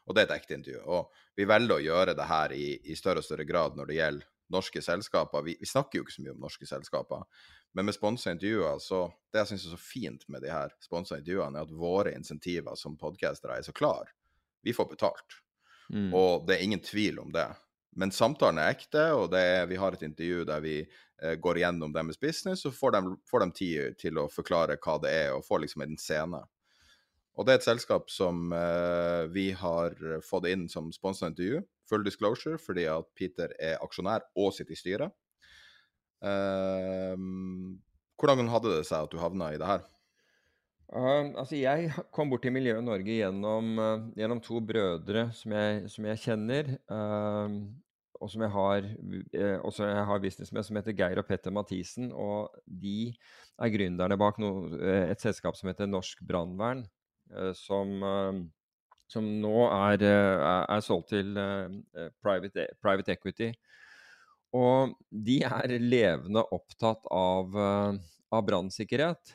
og 0.07 0.15
det 0.15 0.23
er 0.23 0.31
et 0.31 0.37
ekte 0.37 0.59
intervju. 0.61 0.85
Og 0.87 1.25
vi 1.39 1.49
velger 1.51 1.79
å 1.79 1.87
gjøre 1.89 2.15
det 2.19 2.29
her 2.31 2.55
i, 2.55 2.69
i 2.93 2.99
større 2.99 3.25
og 3.25 3.27
større 3.27 3.49
grad 3.49 3.79
når 3.79 3.91
det 3.91 3.99
gjelder 3.99 4.29
norske 4.53 4.83
selskaper. 4.85 5.43
Vi, 5.47 5.57
vi, 5.59 5.67
snakker 5.67 5.99
jo 5.99 6.07
ikke 6.07 6.15
så 6.15 6.25
mye 6.25 6.37
om 6.37 6.47
norske 6.47 6.69
selskaper, 6.69 7.27
men 7.73 7.89
med 7.89 7.95
sponsa 7.97 8.33
intervjuer, 8.33 8.79
så 8.79 9.07
Det 9.33 9.41
jeg 9.41 9.49
syns 9.49 9.63
er 9.65 9.73
så 9.73 9.81
fint 9.81 10.25
med 10.29 10.43
de 10.45 10.51
her 10.53 10.73
sponsa 10.85 11.17
intervjuene, 11.17 11.57
er 11.57 11.65
at 11.65 11.71
våre 11.73 12.11
insentiver 12.13 12.75
som 12.77 12.99
podkastere 13.01 13.55
er 13.57 13.65
så 13.65 13.73
klare. 13.73 14.11
Vi 14.61 14.75
får 14.77 14.91
betalt. 14.91 15.39
Mm. 15.89 16.11
Og 16.13 16.45
det 16.45 16.59
er 16.59 16.65
ingen 16.67 16.83
tvil 16.85 17.17
om 17.23 17.33
det. 17.33 17.47
Men 17.97 18.13
samtalen 18.13 18.61
er 18.61 18.75
ekte, 18.75 19.07
og 19.17 19.33
er, 19.37 19.65
vi 19.71 19.79
har 19.81 19.97
et 19.97 20.05
intervju 20.05 20.45
der 20.49 20.61
vi 20.65 20.75
eh, 20.83 21.39
går 21.41 21.63
gjennom 21.63 21.95
deres 21.97 22.21
business, 22.21 22.67
og 22.69 22.77
får 22.77 22.93
de, 22.97 23.15
får 23.31 23.45
de 23.45 23.57
tid 23.57 23.99
til 24.05 24.21
å 24.21 24.29
forklare 24.33 24.77
hva 24.77 24.99
det 25.01 25.15
er, 25.23 25.33
og 25.33 25.47
får 25.49 25.65
liksom 25.65 25.87
en 25.87 25.97
scene. 26.01 26.43
Og 27.33 27.49
det 27.49 27.55
er 27.55 27.63
et 27.63 27.71
selskap 27.71 28.13
som 28.13 28.53
eh, 28.53 29.25
vi 29.33 29.49
har 29.57 29.97
fått 30.29 30.51
inn 30.53 30.69
som 30.69 30.93
sponsa 30.93 31.33
intervju. 31.33 31.65
Full 31.89 32.05
disclosure, 32.05 32.61
fordi 32.61 32.85
at 32.93 33.09
Peter 33.17 33.53
er 33.57 33.81
aksjonær 33.81 34.29
og 34.37 34.53
sitter 34.57 34.77
i 34.77 34.81
styret. 34.81 35.17
Uh, 36.23 37.17
hvordan 38.21 38.51
hadde 38.53 38.77
det 38.77 38.87
seg 38.87 39.07
at 39.07 39.13
du 39.13 39.19
havna 39.19 39.51
i 39.53 39.59
det 39.61 39.69
her? 39.69 39.87
Uh, 40.93 41.33
altså 41.41 41.57
jeg 41.59 41.91
kom 42.15 42.31
bort 42.31 42.45
til 42.45 42.55
Miljøet 42.55 42.85
Norge 42.85 43.17
gjennom, 43.17 43.73
uh, 43.81 44.11
gjennom 44.19 44.43
to 44.45 44.61
brødre 44.63 45.31
som 45.35 45.57
jeg, 45.57 45.89
som 45.91 46.11
jeg 46.13 46.23
kjenner. 46.27 46.77
Uh, 46.87 47.63
og 48.23 48.31
som 48.31 48.43
jeg 48.45 48.55
har, 48.55 48.85
eh, 49.35 49.59
også 49.67 49.87
jeg 49.89 50.07
har 50.07 50.21
business 50.23 50.53
med, 50.53 50.63
som 50.63 50.77
heter 50.79 50.95
Geir 50.95 51.19
og 51.19 51.27
Petter 51.27 51.51
Mathisen. 51.51 52.13
Og 52.15 52.55
de 52.67 53.13
er 53.59 53.73
gründerne 53.75 54.19
bak 54.19 54.39
no, 54.39 54.53
et 54.79 55.21
selskap 55.21 55.59
som 55.59 55.71
heter 55.73 55.91
Norsk 55.91 56.23
Brannvern. 56.29 56.85
Eh, 57.35 57.53
som, 57.59 58.03
eh, 58.03 58.43
som, 59.09 59.27
nå 59.43 59.67
er, 59.67 60.03
eh, 60.03 60.65
er, 60.69 60.81
solgt 60.81 61.09
til 61.09 61.35
private, 62.23 62.69
private, 62.83 63.13
equity. 63.13 63.53
Og 64.53 64.93
de 65.09 65.39
er 65.49 65.79
levende 65.81 66.43
opptatt 66.53 67.07
av, 67.09 67.55
av 67.57 68.43
brannsikkerhet. 68.45 69.33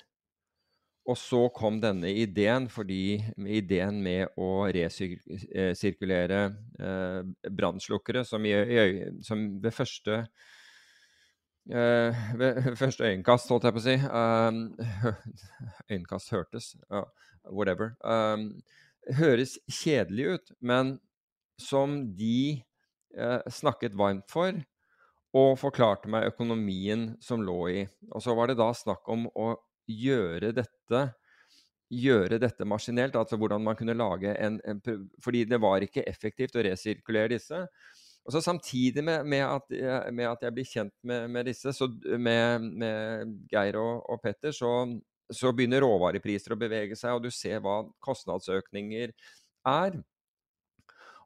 Og 1.08 1.16
så 1.16 1.40
kom 1.56 1.80
denne 1.80 2.10
ideen, 2.12 2.68
fordi 2.70 3.18
ideen 3.48 4.02
med 4.04 4.36
å 4.36 4.68
resirkulere 4.76 6.42
eh, 6.84 7.50
brannslukkere, 7.60 8.26
som, 8.28 8.46
som, 9.24 9.50
ved 9.64 9.76
første 9.76 10.22
Uh, 11.68 12.16
ved 12.40 12.78
første 12.80 13.04
øyekast, 13.04 13.50
holdt 13.52 13.66
jeg 13.68 13.74
på 13.76 13.82
å 13.82 13.84
si. 13.84 13.96
Uh, 14.08 15.12
øyekast 15.92 16.32
hørtes. 16.32 16.70
Uh, 16.88 17.04
whatever. 17.52 17.90
Um, 18.08 18.62
høres 19.18 19.58
kjedelig 19.68 20.30
ut, 20.38 20.54
men 20.64 20.94
som 21.60 21.98
de 22.16 22.64
uh, 23.20 23.44
snakket 23.52 24.00
varmt 24.00 24.32
for, 24.32 24.56
og 25.38 25.58
forklarte 25.62 26.10
meg 26.12 26.32
økonomien 26.32 27.12
som 27.24 27.44
lå 27.46 27.62
i. 27.70 27.86
Og 28.12 28.24
så 28.24 28.36
var 28.38 28.50
det 28.50 28.58
da 28.60 28.72
snakk 28.76 29.08
om 29.14 29.28
å 29.36 29.54
gjøre 29.88 30.52
dette 30.58 31.08
gjøre 31.94 32.40
dette 32.42 32.66
maskinelt, 32.68 33.16
altså 33.16 33.38
hvordan 33.40 33.64
man 33.64 33.78
kunne 33.80 33.96
lage 33.96 34.34
en, 34.44 34.60
en 34.68 34.82
Fordi 35.24 35.46
det 35.48 35.60
var 35.64 35.84
ikke 35.84 36.04
effektivt 36.10 36.58
å 36.58 36.66
resirkulere 36.66 37.32
disse. 37.38 37.62
Og 38.28 38.34
så 38.36 38.42
Samtidig 38.44 39.04
med, 39.08 39.24
med, 39.26 39.46
at, 39.46 39.70
med, 40.12 40.26
at, 40.28 40.44
jeg 40.44 40.56
blir 40.56 40.68
kjent 40.68 40.94
med, 41.08 41.30
med 41.32 41.48
disse, 41.48 41.72
så, 41.74 41.88
med, 42.20 42.68
Geir 43.52 43.80
og, 43.80 44.04
og 44.12 44.20
Petter, 44.24 44.52
så, 44.52 44.72
så 45.32 45.54
begynner 45.56 45.86
råvarepriser 45.86 46.56
å 46.56 46.60
bevege 46.60 46.98
seg, 47.00 47.16
og 47.16 47.24
du 47.24 47.32
ser 47.32 47.64
hva 47.64 47.80
kostnadsøkninger 48.04 49.16
er. 49.72 49.96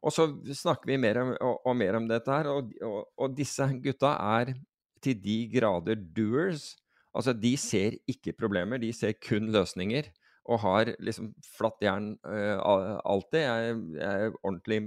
Og 0.02 0.14
så 0.14 0.26
snakker 0.58 0.90
vi 0.90 1.00
mer 1.00 1.20
om, 1.22 1.32
og, 1.38 1.60
og 1.68 1.76
mer 1.78 1.98
om 1.98 2.08
dette 2.10 2.34
her, 2.34 2.50
og, 2.50 2.72
og, 2.82 3.28
disse 3.36 3.68
gutta 3.84 4.16
er 4.42 4.54
til 5.02 5.18
de 5.22 5.36
grader 5.52 6.00
doers. 6.16 6.72
Altså, 7.14 7.34
de 7.36 7.52
ser 7.60 7.98
ikke 8.10 8.34
problemer, 8.34 8.82
de 8.82 8.90
ser 8.96 9.14
kun 9.22 9.52
løsninger. 9.54 10.10
Og 10.50 10.58
har 10.58 10.88
liksom 10.98 11.28
flatt 11.54 11.84
jern 11.84 12.16
uh, 12.26 12.98
alltid. 13.06 13.44
Jeg, 13.44 13.76
jeg, 13.94 14.24
er 14.26 14.40
ordentlig 14.42 14.80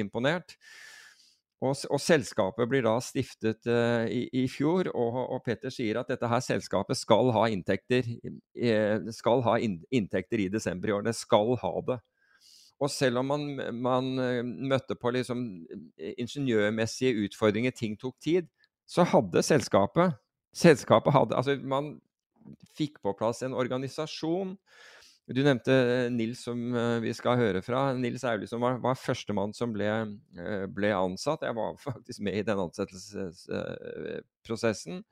imponert. 0.00 0.56
Og, 1.62 1.76
og, 1.92 2.00
selskapet 2.02 2.66
blir 2.70 2.82
da 2.86 2.94
stiftet 3.04 3.68
uh, 3.68 4.08
i, 4.08 4.24
i, 4.40 4.46
fjor, 4.50 4.88
og, 4.96 5.18
og, 5.20 5.42
Petter 5.44 5.70
sier 5.70 6.00
at 6.00 6.08
dette 6.10 6.30
her 6.32 6.40
selskapet 6.42 6.98
skal 6.98 7.28
ha 7.36 7.44
inntekter, 7.52 8.08
uh, 8.24 9.12
skal 9.14 9.44
ha 9.46 9.58
in 9.62 9.76
inntekter 9.92 10.42
i 10.42 10.48
desember 10.50 10.90
i 10.90 10.96
år. 10.96 11.04
Det 11.06 11.14
skal 11.18 11.54
ha 11.60 11.74
det. 11.92 12.00
Og 12.82 12.90
selv 12.90 13.22
om 13.22 13.30
man, 13.30 13.44
man 13.78 14.08
uh, 14.18 14.40
møtte 14.42 14.96
på 14.98 15.12
liksom 15.14 15.44
ingeniørmessige 15.98 17.28
utfordringer, 17.28 17.74
ting 17.76 17.94
tok 18.00 18.16
tid, 18.22 18.50
så 18.88 19.06
hadde 19.08 19.44
selskapet 19.46 20.18
Selskapet 20.52 21.14
hadde 21.14 21.36
Altså, 21.38 21.54
man 21.64 21.94
fikk 22.76 22.98
på 23.00 23.14
plass 23.16 23.40
en 23.46 23.54
organisasjon 23.56 24.50
du 25.30 25.38
nevnte 25.46 25.70
eh, 25.72 26.10
Nils, 26.12 26.42
som 26.44 26.74
eh, 26.74 27.00
vi 27.04 27.12
skal 27.14 27.36
høre 27.38 27.62
fra. 27.62 27.94
Nils 27.94 28.24
Aulie 28.26 28.48
som 28.50 28.60
var, 28.64 28.78
var 28.82 28.94
førstemann 28.98 29.52
som 29.54 29.72
ble, 29.74 29.86
eh, 29.86 30.66
ble, 30.66 30.92
ansatt. 30.96 31.42
Jeg 31.46 31.54
var 31.56 31.76
faktisk 31.88 32.20
med 32.26 32.34
i 32.40 32.42
den 32.46 32.58
ansettelsesprosessen. 32.66 35.02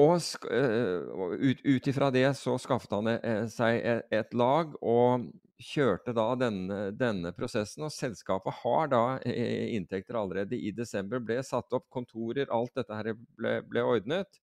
Og 0.00 0.12
ut, 0.16 1.86
ifra 1.90 2.10
det 2.14 2.36
så 2.38 2.52
skaffet 2.56 2.92
han 2.96 3.08
seg 3.52 3.72
et 4.08 4.32
lag 4.32 4.72
og 4.80 5.28
kjørte 5.62 6.14
da 6.16 6.26
denne, 6.38 6.78
denne, 6.96 7.32
prosessen. 7.36 7.86
Og 7.86 7.94
selskapet 7.94 8.60
har 8.62 8.92
da 8.92 9.02
inntekter 9.22 10.18
allerede 10.18 10.58
i 10.58 10.72
desember. 10.74 11.22
Ble 11.22 11.40
satt 11.46 11.72
opp 11.76 11.88
kontorer, 11.92 12.50
alt 12.52 12.74
dette 12.78 12.98
her 12.98 13.12
ble, 13.14 13.58
ble 13.68 13.86
ordnet. 13.94 14.40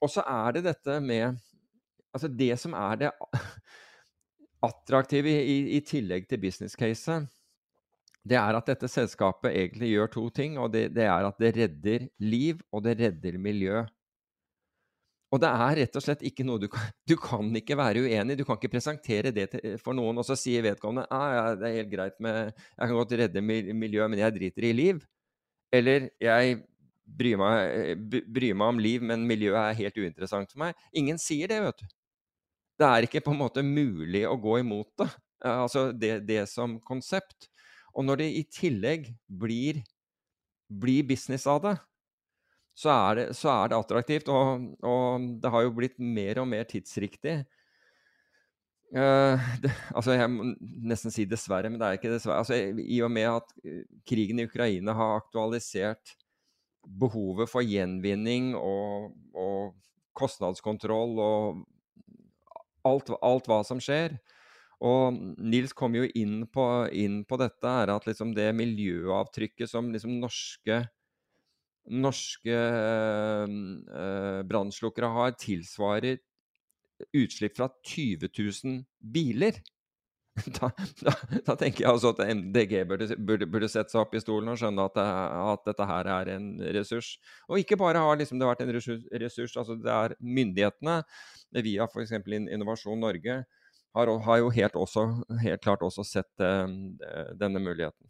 Og 0.00 0.12
så 0.12 0.24
er 0.24 0.58
det 0.58 0.68
dette 0.70 1.00
med 1.04 1.40
Altså, 2.10 2.26
det 2.26 2.56
som 2.58 2.72
er 2.74 2.96
det 2.98 3.08
attraktive 4.66 5.30
i, 5.30 5.76
i 5.76 5.80
tillegg 5.86 6.24
til 6.26 6.40
business 6.42 6.74
caset, 6.74 7.28
det 8.26 8.36
er 8.36 8.56
at 8.58 8.66
dette 8.68 8.88
selskapet 8.90 9.54
egentlig 9.54 9.92
gjør 9.94 10.10
to 10.16 10.24
ting. 10.34 10.58
og 10.58 10.72
det, 10.74 10.90
det, 10.96 11.06
er 11.06 11.28
at 11.28 11.38
det 11.40 11.54
redder 11.56 12.08
liv, 12.18 12.60
og 12.72 12.84
det 12.84 12.98
redder 12.98 13.38
miljø. 13.38 13.84
Og 15.30 15.38
det 15.42 15.50
er 15.50 15.76
rett 15.78 15.96
og 15.98 16.02
slett 16.02 16.24
ikke 16.26 16.42
noe 16.46 16.58
du 16.58 16.66
kan 16.72 16.90
Du 17.06 17.14
kan 17.20 17.52
ikke 17.56 17.76
være 17.78 18.02
uenig. 18.02 18.36
Du 18.38 18.44
kan 18.46 18.58
ikke 18.58 18.72
presentere 18.72 19.30
det 19.34 19.46
til, 19.52 19.76
for 19.82 19.94
noen, 19.94 20.18
og 20.18 20.26
så 20.26 20.34
sier 20.38 20.64
vedkommende 20.66 21.06
ah, 21.14 21.28
ja, 21.36 21.44
det 21.58 21.68
er 21.68 21.78
helt 21.82 21.92
greit 21.92 22.18
med 22.18 22.50
Jeg 22.50 22.82
kan 22.82 22.96
godt 22.96 23.14
redde 23.22 23.44
miljøet, 23.44 24.10
men 24.10 24.24
jeg 24.24 24.36
driter 24.36 24.66
i 24.66 24.74
liv. 24.74 25.06
Eller 25.70 26.10
jeg 26.18 26.58
bryr 27.10 27.38
meg, 27.38 28.10
bryr 28.30 28.58
meg 28.58 28.74
om 28.74 28.82
liv, 28.82 29.06
men 29.06 29.26
miljøet 29.26 29.62
er 29.62 29.80
helt 29.84 29.96
uinteressant 29.98 30.50
for 30.52 30.66
meg. 30.66 30.84
Ingen 30.94 31.18
sier 31.18 31.50
det, 31.50 31.62
vet 31.62 31.82
du 31.82 31.88
det 32.80 32.88
er 32.88 33.04
ikke 33.04 33.20
på 33.24 33.34
en 33.34 33.42
måte 33.42 33.64
mulig 33.64 34.24
å 34.28 34.38
gå 34.40 34.60
imot 34.62 34.88
det, 35.02 35.08
altså 35.44 35.90
det, 35.92 36.14
det 36.28 36.46
som 36.48 36.78
konsept. 36.86 37.50
Og 37.92 38.06
når 38.06 38.22
det 38.22 38.28
i 38.38 38.44
tillegg 38.48 39.10
blir, 39.28 39.82
blir 40.70 41.04
business 41.08 41.46
av 41.50 41.60
det, 41.66 41.74
så 42.76 42.92
er 42.94 43.18
det, 43.18 43.24
så 43.36 43.50
er 43.52 43.70
det 43.70 43.78
attraktivt. 43.78 44.30
Og, 44.32 44.68
og, 44.86 45.26
det 45.42 45.52
har 45.52 45.64
jo 45.66 45.74
blitt 45.76 45.98
mer 45.98 46.42
og 46.42 46.48
mer 46.50 46.68
tidsriktig. 46.68 47.40
Uh, 48.90 49.38
det, 49.62 49.70
altså 49.94 50.16
Jeg 50.16 50.30
må 50.32 50.48
nesten 50.90 51.14
si 51.14 51.26
dessverre, 51.28 51.70
men 51.70 51.78
det 51.80 51.86
er 51.86 51.98
ikke 51.98 52.14
dessverre. 52.14 52.40
Altså, 52.42 52.56
I 52.80 53.02
og 53.06 53.12
med 53.14 53.28
at 53.30 53.54
eh, 53.64 53.84
krigen 54.08 54.40
i 54.40 54.48
Ukraina 54.48 54.96
har 54.96 55.20
aktualisert 55.20 56.16
behovet 57.00 57.50
for 57.50 57.62
gjenvinning 57.62 58.54
og, 58.56 59.12
og 59.36 59.76
kostnadskontroll 60.16 61.20
og 61.22 61.60
alt, 62.88 63.12
alt, 63.20 63.48
hva 63.50 63.60
som 63.66 63.82
skjer. 63.82 64.16
Og 64.80 65.12
Nils 65.36 65.74
kom 65.76 65.94
jo 65.98 66.06
inn 66.16 66.46
på, 66.48 66.64
inn 66.96 67.20
på 67.28 67.36
dette, 67.40 67.68
er 67.68 67.92
at 67.92 68.06
liksom 68.08 68.32
det 68.36 68.48
miljøavtrykket 68.56 69.68
som 69.68 69.92
liksom 69.92 70.16
norske 70.22 70.80
norske 71.90 72.54
øh, 72.54 74.40
brannslukkere 74.48 75.10
har, 75.16 75.36
tilsvarer 75.40 76.20
utslipp 77.16 77.56
fra 77.56 77.68
20 77.86 78.28
000 78.38 78.82
biler. 79.12 79.60
Da, 80.60 80.70
da, 81.02 81.12
da, 81.44 81.54
tenker 81.58 81.82
jeg 81.82 81.90
altså 81.90 82.12
at 82.14 82.20
MDG 82.32 82.84
burde, 82.88 83.08
burde, 83.18 83.48
burde, 83.50 83.68
sette 83.68 83.92
seg 83.92 83.98
opp 84.00 84.14
i 84.14 84.20
stolen 84.22 84.52
og 84.52 84.60
skjønne 84.60 84.84
at, 84.86 84.94
det, 84.96 85.06
at, 85.42 85.64
dette 85.66 85.88
her 85.90 86.08
er 86.14 86.30
en 86.36 86.46
ressurs. 86.76 87.10
Og 87.50 87.60
ikke 87.60 87.76
bare 87.80 88.00
har 88.00 88.16
liksom 88.16 88.38
det 88.40 88.48
vært 88.48 88.62
en 88.64 88.70
ressurs, 88.72 89.02
ressurs 89.20 89.56
altså 89.60 89.76
det 89.76 89.90
er 89.92 90.14
myndighetene 90.22 91.00
via 91.66 91.88
f.eks. 91.90 92.14
Innovasjon 92.30 93.02
Norge 93.02 93.40
har, 93.98 94.14
har 94.28 94.40
jo 94.40 94.54
helt, 94.54 94.78
også, 94.78 95.04
helt, 95.42 95.60
klart 95.66 95.82
også 95.84 96.06
sett 96.06 96.46
uh, 96.46 96.70
denne 97.36 97.60
muligheten. 97.60 98.06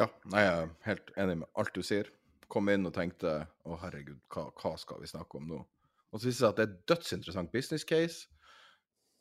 Ja, 0.00 0.06
jeg 0.32 0.48
er 0.48 0.70
helt 0.86 1.10
enig 1.20 1.38
med 1.42 1.50
alt 1.60 1.74
du 1.76 1.84
sier. 1.84 2.08
Kom 2.50 2.70
inn 2.72 2.88
og 2.88 2.94
tenkte 2.96 3.44
å 3.68 3.76
herregud, 3.82 4.18
hva, 4.32 4.48
hva 4.58 4.74
skal 4.80 5.02
vi 5.02 5.10
snakke 5.10 5.38
om 5.38 5.50
nå? 5.50 5.58
Og 6.10 6.18
så 6.18 6.26
viser 6.26 6.40
det 6.40 6.40
seg 6.40 6.48
at 6.48 6.58
det 6.58 6.64
er 6.64 6.70
et 6.70 6.86
dødsinteressant 6.90 7.52
business 7.52 7.84
case 7.86 8.26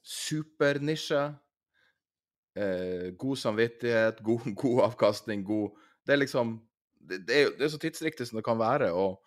supernisje. 0.06 1.22
Eh, 2.56 3.12
god 3.20 3.38
samvittighet, 3.38 4.22
god, 4.30 4.48
god, 4.56 4.82
avkastning, 4.90 5.44
god 5.46 5.70
Det 6.06 6.16
er 6.16 6.24
liksom 6.24 6.60
Det, 7.00 7.22
det, 7.28 7.36
er, 7.36 7.52
det 7.58 7.64
er, 7.64 7.70
så 7.72 7.78
tidsriktig 7.80 8.28
som 8.28 8.40
det 8.40 8.46
kan 8.46 8.60
være. 8.60 8.92
Og 8.92 9.20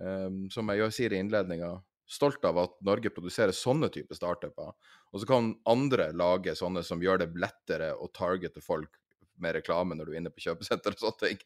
eh, 0.00 0.30
som 0.50 0.70
jeg 0.74 0.94
sier 0.94 1.14
i 1.14 1.20
innledninga, 1.22 1.74
stolt 2.10 2.44
av 2.44 2.58
at 2.58 2.74
Norge 2.84 3.12
produserer 3.14 3.54
sånne 3.54 3.88
typer 3.92 4.18
startuper. 4.18 4.72
Og 5.12 5.22
så 5.22 5.28
kan 5.30 5.52
andre 5.70 6.10
lage 6.12 6.56
sånne 6.58 6.82
som 6.86 7.02
gjør 7.02 7.22
det 7.22 7.30
lettere 7.38 7.92
å 7.94 8.10
targete 8.14 8.62
folk 8.64 8.98
med 9.42 9.56
reklame 9.58 9.96
når 9.96 10.08
du 10.08 10.14
er 10.14 10.20
inne 10.20 10.32
på 10.34 10.44
kjøpesenter 10.44 10.96
og 10.96 11.02
sånne 11.02 11.22
ting. 11.24 11.40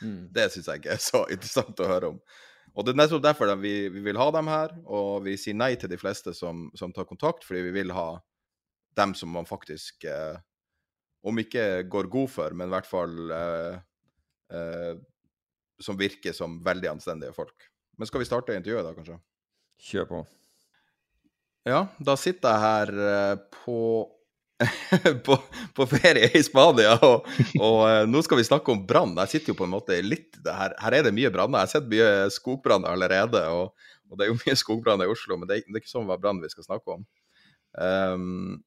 Mm. 0.00 0.22
Det 0.34 0.46
syns 0.52 0.70
jeg 0.70 0.82
ikke 0.82 0.94
er 0.94 1.02
så 1.02 1.24
interessant 1.34 1.82
å 1.82 1.90
høre 1.90 2.14
om. 2.14 2.22
Og 2.78 2.86
Det 2.86 2.92
er 2.92 3.00
nettopp 3.00 3.24
derfor 3.24 3.50
vi, 3.58 3.74
vi, 3.90 4.02
vil 4.04 4.18
ha 4.20 4.28
dem 4.34 4.50
her, 4.50 4.74
og 4.86 5.24
vi 5.26 5.34
sier 5.40 5.56
nei 5.58 5.72
til 5.78 5.90
de 5.90 5.98
fleste 5.98 6.34
som, 6.36 6.68
som 6.78 6.94
tar 6.94 7.08
kontakt, 7.08 7.42
fordi 7.46 7.64
vi 7.66 7.74
vil 7.80 7.90
ha 7.96 8.12
dem 8.98 9.14
som 9.18 9.32
man 9.34 9.48
faktisk, 9.48 10.04
eh, 10.06 10.38
om 11.26 11.38
ikke 11.42 11.82
går 11.90 12.10
god 12.12 12.30
for, 12.30 12.54
men 12.54 12.70
i 12.70 12.74
hvert 12.76 12.86
fall 12.86 13.34
eh, 13.34 13.80
eh, 14.54 14.94
som 15.82 15.98
virker 15.98 16.36
som 16.36 16.60
veldig 16.62 16.92
anstendige 16.94 17.34
folk. 17.34 17.70
Men 17.98 18.08
skal 18.08 18.22
vi 18.22 18.28
starte 18.28 18.54
intervjuet 18.54 18.86
da, 18.86 18.94
kanskje? 18.94 19.18
Kjør 19.90 20.06
på. 20.10 20.22
Ja, 21.68 21.84
da 22.00 22.16
sitter 22.16 22.54
jeg 22.54 22.64
her 22.64 22.92
eh, 23.10 23.36
på 23.64 23.80
på, 25.26 25.36
på, 25.76 25.86
ferie 25.88 26.30
i 26.36 26.42
Spania, 26.44 26.96
og, 27.06 27.28
og 27.60 27.78
uh, 27.86 28.02
nå 28.08 28.22
skal 28.24 28.40
vi 28.40 28.46
snakke 28.46 28.72
om 28.74 28.82
brann. 28.86 29.14
Jeg 29.22 29.34
sitter 29.34 29.52
jo 29.52 29.60
på 29.60 29.66
en 29.68 29.74
måte 29.74 29.96
litt 30.04 30.40
her, 30.44 30.74
her 30.80 30.96
er 30.98 31.06
det 31.06 31.14
mye 31.16 31.30
branner. 31.32 31.62
Jeg 31.62 31.68
har 31.68 31.72
sett 31.74 31.88
mye 31.92 32.10
skogbranner 32.34 32.92
allerede, 32.92 33.42
og, 33.54 33.88
og, 34.10 34.18
det 34.18 34.26
er 34.26 34.32
jo 34.32 34.40
mye 34.42 34.58
skogbranner 34.58 35.08
i 35.08 35.14
Oslo, 35.14 35.38
men 35.40 35.50
det, 35.50 35.62
det 35.66 35.78
er 35.78 35.84
ikke 35.84 35.94
sånn 35.94 36.08
hva 36.10 36.18
brann 36.20 36.42
vi 36.42 36.52
skal 36.52 36.66
snakke 36.66 36.98
om. 36.98 37.06
Um, 37.80 38.60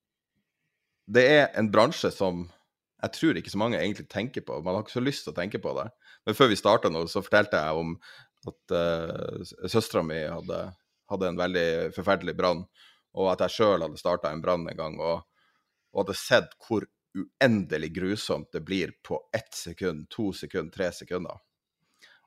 det 1.14 1.26
er 1.30 1.48
en 1.60 1.70
bransje 1.72 2.14
som 2.16 2.46
jeg 3.04 3.16
tror 3.18 3.38
ikke 3.38 3.52
så 3.52 3.60
mange 3.60 3.80
egentlig 3.82 4.08
tenker 4.12 4.46
på. 4.48 4.62
Man 4.64 4.78
har 4.78 4.86
ikke 4.86 4.96
så 4.96 5.04
lyst 5.04 5.26
til 5.26 5.34
å 5.34 5.36
tenke 5.36 5.60
på 5.60 5.74
det. 5.76 5.90
Men 6.24 6.38
før 6.38 6.48
vi 6.54 6.56
starta 6.56 6.92
nå, 6.92 7.04
så 7.12 7.24
fortalte 7.26 7.60
jeg 7.60 7.82
om 7.82 7.98
at 8.48 8.76
uh, 8.76 9.68
søstera 9.68 10.04
mi 10.08 10.22
hadde, 10.24 10.62
hadde, 11.12 11.30
en 11.30 11.40
veldig 11.40 11.68
forferdelig 11.98 12.36
brann, 12.40 12.64
og 13.20 13.30
at 13.34 13.44
jeg 13.46 13.58
sjøl 13.58 13.84
hadde 13.84 14.00
starta 14.00 14.32
en 14.32 14.44
brann 14.44 14.64
en 14.72 14.80
gang. 14.80 14.96
og 15.04 15.28
og 15.94 16.04
hadde 16.04 16.18
sett 16.18 16.56
hvor 16.66 16.86
uendelig 17.14 17.92
grusomt 17.96 18.50
det 18.54 18.64
blir 18.66 18.94
på 19.06 19.20
ett 19.38 19.54
sekund, 19.54 20.08
to 20.10 20.32
sekunder, 20.34 20.74
tre 20.74 20.90
sekunder. 20.92 21.38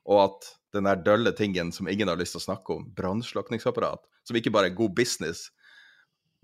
Og 0.07 0.23
at 0.23 0.47
den 0.75 0.87
der 0.87 1.01
dølle 1.03 1.33
tingen 1.35 1.73
som 1.75 1.89
ingen 1.91 2.07
har 2.07 2.19
lyst 2.19 2.37
til 2.37 2.41
å 2.41 2.47
snakke 2.47 2.77
om, 2.77 2.87
brannslukningsapparat, 2.95 4.03
som 4.27 4.39
ikke 4.39 4.53
bare 4.55 4.71
er 4.71 4.77
god 4.77 4.95
business, 4.95 5.49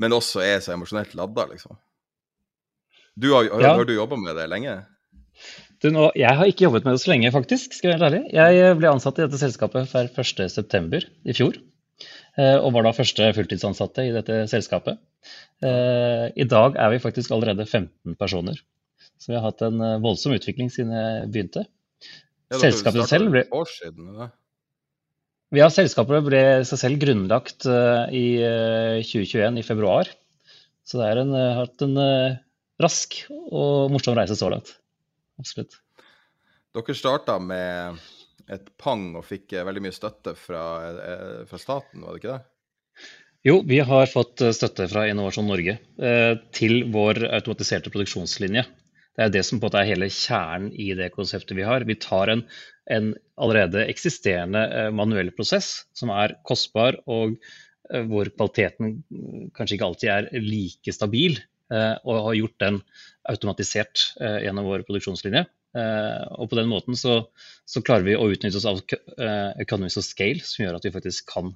men 0.02 0.16
også 0.16 0.44
er 0.44 0.60
så 0.64 0.74
emosjonelt 0.76 1.14
ladda, 1.16 1.48
liksom. 1.54 1.80
Du 3.16 3.30
har, 3.32 3.48
har, 3.48 3.62
ja. 3.62 3.76
har 3.78 3.88
du 3.88 3.94
jobba 3.94 4.18
med 4.20 4.36
det 4.36 4.50
lenge? 4.52 4.74
Du, 5.84 5.90
nå, 5.94 6.08
jeg 6.18 6.36
har 6.40 6.50
ikke 6.50 6.66
jobbet 6.66 6.88
med 6.88 6.96
det 6.96 7.04
så 7.04 7.12
lenge, 7.12 7.32
faktisk. 7.34 7.76
skal 7.78 7.92
Jeg 7.92 8.00
være 8.00 8.10
ærlig. 8.10 8.24
Jeg 8.34 8.80
ble 8.80 8.92
ansatt 8.92 9.20
i 9.20 9.26
dette 9.26 9.40
selskapet 9.42 9.92
per 9.92 10.10
1.9. 10.24 11.04
i 11.30 11.36
fjor. 11.38 11.60
Eh, 12.40 12.58
og 12.58 12.74
var 12.74 12.88
da 12.88 12.94
første 12.98 13.30
fulltidsansatte 13.38 14.08
i 14.08 14.14
dette 14.16 14.44
selskapet. 14.50 14.98
Eh, 15.64 16.28
I 16.34 16.46
dag 16.50 16.78
er 16.82 16.94
vi 16.96 17.02
faktisk 17.04 17.34
allerede 17.36 17.68
15 17.68 18.16
personer. 18.20 18.58
Så 19.22 19.32
vi 19.32 19.38
har 19.38 19.46
hatt 19.46 19.62
en 19.66 19.82
eh, 19.82 20.00
voldsom 20.04 20.34
utvikling 20.36 20.72
siden 20.74 20.96
jeg 20.98 21.28
begynte. 21.34 21.68
Ja, 22.50 22.62
Selskapet 22.62 23.10
selv 23.10 23.30
ble 23.34 23.46
år 23.54 23.70
siden, 23.70 24.10
eller? 24.14 24.34
Ja, 25.54 25.68
selskapet 25.70 26.26
ble 26.26 26.42
seg 26.66 26.80
selv 26.82 26.98
grunnlagt 27.02 27.68
i 27.70 28.26
2021, 29.06 29.60
i 29.62 29.66
februar. 29.66 30.10
Så 30.82 30.98
det 30.98 31.12
har 31.12 31.60
hatt 31.60 31.84
en 31.86 32.00
rask 32.82 33.20
og 33.30 33.94
morsom 33.94 34.18
reise 34.18 34.38
så 34.38 34.50
langt. 34.50 34.74
Absolutt. 35.38 35.78
Dere 36.74 36.98
starta 36.98 37.38
med 37.38 38.02
et 38.52 38.72
pang 38.80 39.14
og 39.18 39.26
fikk 39.28 39.56
eh, 39.56 39.66
veldig 39.68 39.84
mye 39.86 39.96
støtte 39.96 40.36
fra, 40.40 40.64
eh, 40.90 41.42
fra 41.50 41.60
staten, 41.62 42.04
var 42.04 42.16
det 42.16 42.22
ikke 42.22 42.36
det? 42.36 43.10
Jo, 43.44 43.58
vi 43.68 43.80
har 43.84 44.12
fått 44.12 44.44
eh, 44.44 44.54
støtte 44.56 44.88
fra 44.92 45.06
Innovasjon 45.10 45.50
Norge 45.50 45.78
til 46.56 46.86
vår 46.94 47.26
automatiserte 47.30 47.92
produksjonslinje. 47.94 48.66
Det 49.14 49.26
er 49.26 49.34
det 49.34 49.44
som 49.46 49.60
på 49.60 49.68
en 49.68 49.70
måte 49.70 49.82
er 49.84 49.92
hele 49.92 50.10
kjernen 50.10 50.72
i 50.74 50.90
det 50.98 51.12
konseptet 51.14 51.58
vi 51.58 51.66
har. 51.68 51.86
Vi 51.86 52.00
tar 52.02 52.32
en, 52.34 52.46
en 52.90 53.12
allerede 53.38 53.86
eksisterende 53.86 54.90
manuell 54.96 55.30
prosess 55.36 55.84
som 55.94 56.10
er 56.16 56.34
kostbar, 56.48 56.98
og 57.06 57.36
hvor 58.10 58.32
kvaliteten 58.34 59.04
kanskje 59.54 59.78
ikke 59.78 59.90
alltid 59.92 60.10
er 60.10 60.30
like 60.42 60.96
stabil, 60.96 61.38
og 61.70 62.24
har 62.26 62.40
gjort 62.40 62.58
den 62.64 62.80
automatisert 63.30 64.08
gjennom 64.18 64.66
vår 64.72 64.88
produksjonslinje. 64.88 65.44
Eh, 65.74 66.24
og 66.38 66.52
på 66.52 66.58
den 66.60 66.70
måten 66.70 66.98
så, 66.98 67.20
så, 67.66 67.82
klarer 67.86 68.06
vi 68.06 68.18
å 68.18 68.30
utnytte 68.30 68.60
oss 68.60 68.68
av 68.70 68.78
uh, 68.78 69.52
economies 69.62 69.98
of 69.98 70.06
scale, 70.06 70.44
som 70.46 70.66
gjør 70.66 70.78
at 70.78 70.86
vi 70.86 70.94
faktisk 70.94 71.32
kan 71.34 71.54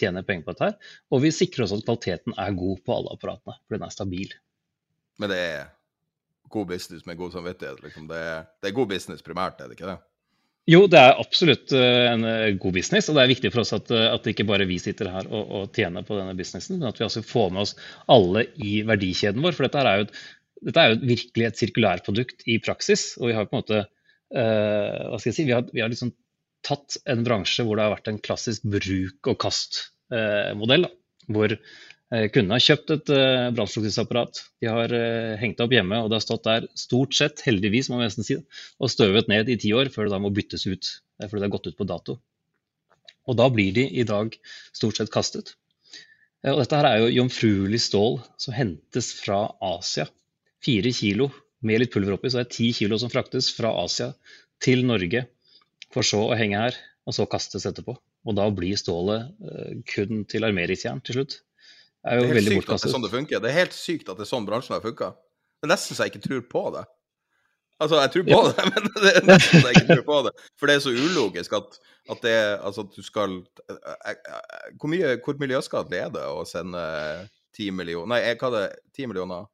tjene 0.00 0.24
penger 0.26 0.46
på 0.46 0.54
dette. 0.54 0.70
her. 0.70 0.94
Og 1.14 1.24
vi 1.24 1.32
sikrer 1.34 1.66
også 1.66 1.78
at 1.78 1.86
kvaliteten 1.86 2.34
er 2.34 2.58
god 2.58 2.84
på 2.86 2.96
alle 2.96 3.14
apparatene, 3.14 3.58
for 3.62 3.76
den 3.76 3.86
er 3.86 3.94
stabil. 3.94 4.36
Men 5.22 5.32
det 5.32 5.40
er 5.44 5.66
god 6.50 6.70
business 6.72 7.06
med 7.06 7.20
god 7.20 7.36
samvittighet? 7.36 7.82
Liksom. 7.84 8.08
Det, 8.10 8.22
er, 8.30 8.46
det, 8.58 8.70
er, 8.70 8.78
god 8.80 8.90
business 8.90 9.26
primært, 9.26 9.60
er 9.60 9.70
det 9.70 9.78
ikke 9.78 9.92
det? 9.92 10.00
Jo, 10.70 10.84
det 10.90 10.98
er 11.00 11.18
absolutt 11.18 11.72
en 11.74 12.24
god 12.62 12.74
business, 12.76 13.08
og 13.08 13.16
det 13.16 13.22
er 13.22 13.30
viktig 13.30 13.50
for 13.50 13.62
oss 13.62 13.72
at, 13.74 13.88
at 13.90 14.26
ikke 14.30 14.44
bare 14.46 14.66
vi 14.68 14.76
sitter 14.78 15.08
her 15.10 15.26
og, 15.26 15.40
og, 15.56 15.70
tjener 15.74 16.04
på 16.06 16.18
denne 16.18 16.34
businessen, 16.38 16.78
men 16.78 16.90
at 16.90 17.00
vi 17.00 17.06
også 17.06 17.22
får 17.26 17.48
med 17.54 17.64
oss 17.64 17.72
alle 18.12 18.44
i 18.60 18.80
verdikjeden 18.86 19.42
vår. 19.42 19.56
For 19.56 19.66
dette 19.66 19.82
er 19.82 20.02
jo 20.02 20.06
et 20.06 20.20
dette 20.66 20.82
er 20.82 20.92
jo 20.92 21.08
virkelig 21.08 21.46
et 21.46 21.60
sirkulærprodukt 21.60 22.44
i 22.50 22.58
praksis. 22.62 23.14
Og 23.20 23.30
vi 23.30 23.36
har 23.36 23.48
på 23.48 23.56
en 23.56 23.62
måte 23.62 23.82
uh, 24.36 25.20
si, 25.22 25.44
vi 25.44 25.54
har, 25.54 25.66
vi 25.72 25.82
har 25.82 25.92
liksom 25.92 26.12
tatt 26.66 26.98
en 27.08 27.22
bransje 27.24 27.64
hvor 27.64 27.78
det 27.78 27.86
har 27.86 27.94
vært 27.94 28.10
en 28.12 28.20
klassisk 28.22 28.66
bruk 28.68 29.30
og 29.32 29.38
kast-modell. 29.40 30.88
Uh, 30.88 30.96
hvor 31.30 31.54
uh, 31.54 32.26
kundene 32.34 32.58
har 32.58 32.66
kjøpt 32.66 32.94
et 32.96 33.12
uh, 33.14 33.48
brannslukningsapparat, 33.56 34.42
de 34.60 34.72
har 34.72 34.96
hengt 35.40 35.60
det 35.60 35.66
opp 35.66 35.76
hjemme, 35.76 36.02
og 36.02 36.10
det 36.10 36.20
har 36.20 36.26
stått 36.26 36.48
der 36.48 36.68
stort 36.78 37.16
sett, 37.16 37.44
heldigvis 37.46 37.88
må 37.90 38.00
man 38.00 38.10
nesten 38.10 38.26
si, 38.26 38.40
og 38.80 38.92
støvet 38.92 39.30
ned 39.32 39.48
i 39.52 39.58
ti 39.60 39.72
år 39.76 39.92
før 39.94 40.08
det 40.08 40.16
da 40.16 40.22
må 40.22 40.34
byttes 40.34 40.66
ut 40.68 40.96
fordi 41.20 41.42
det 41.42 41.48
har 41.50 41.52
gått 41.52 41.66
ut 41.68 41.76
på 41.76 41.84
dato. 41.84 42.14
Og 43.28 43.36
da 43.36 43.50
blir 43.52 43.74
de 43.76 43.82
i 43.84 44.06
dag 44.08 44.32
stort 44.72 44.96
sett 44.96 45.12
kastet. 45.12 45.52
Og 46.48 46.56
dette 46.62 46.78
her 46.78 46.86
er 46.88 47.02
jo 47.02 47.10
jomfruelig 47.12 47.82
stål 47.84 48.16
som 48.40 48.56
hentes 48.56 49.10
fra 49.18 49.42
Asia 49.60 50.06
fire 50.64 50.92
kilo 50.94 51.30
med 51.66 51.82
litt 51.82 51.92
pulver 51.92 52.16
oppi, 52.16 52.30
så 52.32 52.40
det 52.40 52.46
er 52.46 52.54
ti 52.56 52.70
kilo 52.76 52.98
som 53.00 53.12
fraktes 53.12 53.50
fra 53.56 53.72
Asia 53.82 54.12
til 54.64 54.84
Norge, 54.88 55.26
for 55.92 56.06
så 56.06 56.22
å 56.30 56.38
henge 56.38 56.60
her, 56.60 56.78
og 57.08 57.16
så 57.16 57.26
kastes 57.28 57.66
etterpå. 57.68 57.96
Og 58.28 58.36
da 58.36 58.46
blir 58.52 58.76
stålet 58.76 59.30
uh, 59.40 59.72
kun 59.88 60.24
til 60.28 60.44
armeringsjern 60.46 61.00
til 61.04 61.20
slutt. 61.20 61.40
Det 62.00 62.12
er 62.12 62.20
jo 62.20 62.24
det 62.24 62.30
er 62.30 62.38
veldig 62.40 62.56
bortkastet. 62.60 62.86
Det 62.86 62.90
er 62.90 62.96
sånn 62.96 63.04
det 63.04 63.12
funker. 63.12 63.42
Det 63.42 63.50
er 63.50 63.58
helt 63.58 63.76
sykt 63.76 64.08
at 64.08 64.20
det 64.20 64.24
er 64.24 64.30
sånn 64.30 64.48
bransjen 64.48 64.76
har 64.76 64.84
funka. 64.84 65.12
Det 65.60 65.68
er 65.68 65.72
nesten 65.74 65.96
så 65.96 66.06
jeg 66.06 66.14
ikke 66.14 66.26
tror 66.28 66.42
på 66.52 66.64
det. 66.76 66.84
Altså, 67.80 67.96
jeg 67.96 68.12
tror 68.12 68.24
på 68.28 68.36
ja. 68.36 68.40
det, 68.48 68.64
men 68.72 68.88
det 68.92 69.10
er 69.10 69.26
nesten 69.28 69.62
så 69.62 69.70
jeg 69.70 69.80
ikke 69.80 69.96
tror 69.96 70.06
på 70.08 70.18
det. 70.28 70.32
For 70.60 70.68
det 70.68 70.76
er 70.76 70.82
så 70.84 70.92
ulogisk 70.96 71.56
at, 71.56 71.78
at 72.12 72.24
det 72.24 72.36
altså 72.56 72.84
at 72.86 72.96
du 72.96 73.04
skal 73.04 73.38
eh, 73.40 73.92
eh, 74.12 74.74
Hvor 74.80 74.92
mye 74.92 75.14
hvor 75.24 75.40
miljøskadelig 75.40 76.02
er 76.02 76.12
det 76.16 76.26
å 76.28 76.44
sende 76.48 76.82
ti 77.56 77.70
millioner 77.72 78.12
Nei, 78.14 78.20
hva 78.36 78.50
er 78.50 78.56
det? 78.56 78.66
Ti 78.96 79.08
millioner 79.08 79.48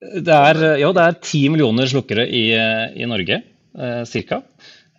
det 0.00 0.36
er, 0.36 0.60
jo, 0.80 0.92
det 0.96 1.04
er 1.04 1.18
10 1.20 1.42
millioner 1.54 1.88
slukkere 1.90 2.26
i, 2.28 2.46
i 2.54 3.08
Norge, 3.08 3.40
eh, 3.78 4.02
ca. 4.28 4.42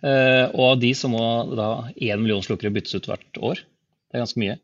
Eh, 0.04 0.44
og 0.52 0.64
av 0.72 0.76
de 0.82 0.92
så 0.96 1.10
må 1.12 1.22
da 1.56 1.70
1 1.94 2.22
million 2.22 2.44
slukkere 2.44 2.74
byttes 2.74 2.98
ut 2.98 3.08
hvert 3.10 3.40
år. 3.52 3.62
Det 3.62 4.18
er 4.18 4.24
ganske 4.24 4.42
mye. 4.42 4.56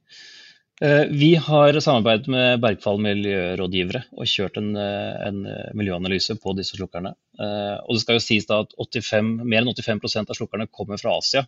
Eh, 0.82 1.04
vi 1.14 1.34
har 1.38 1.76
samarbeidet 1.84 2.30
med 2.32 2.60
Bergfall 2.62 2.98
miljørådgivere 3.04 4.02
og 4.16 4.26
kjørt 4.26 4.56
en, 4.58 4.72
eh, 4.76 5.28
en 5.28 5.42
miljøanalyse 5.78 6.34
på 6.42 6.56
disse 6.58 6.74
slukkerne. 6.78 7.14
Eh, 7.38 7.76
og 7.86 7.94
det 7.94 8.02
skal 8.02 8.18
jo 8.18 8.24
sies 8.24 8.48
da 8.48 8.62
at 8.64 8.74
85, 8.80 9.44
mer 9.44 9.62
enn 9.62 9.70
85% 9.70 10.32
av 10.32 10.38
slukkerne 10.38 10.66
kommer 10.72 10.98
fra 10.98 11.14
Asia. 11.20 11.44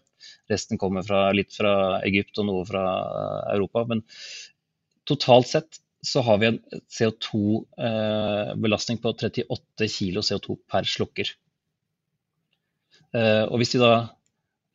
Resten 0.50 0.78
kommer 0.78 1.02
fra, 1.02 1.32
litt 1.32 1.52
fra 1.56 2.00
Egypt 2.06 2.38
og 2.38 2.46
noe 2.50 2.68
fra 2.68 2.84
eh, 2.84 3.56
Europa. 3.56 3.84
Men 3.90 4.04
totalt 5.08 5.50
sett 5.50 5.80
så 6.04 6.20
har 6.26 6.40
vi 6.40 6.50
en 6.50 6.60
CO2-belastning 6.92 9.00
på 9.00 9.14
38 9.14 9.88
kg 9.88 10.20
CO2 10.20 10.58
per 10.70 10.88
slukker. 10.88 11.32
Eh, 13.14 13.44
og 13.46 13.60
hvis 13.60 13.74
vi 13.76 13.82
da 13.82 13.92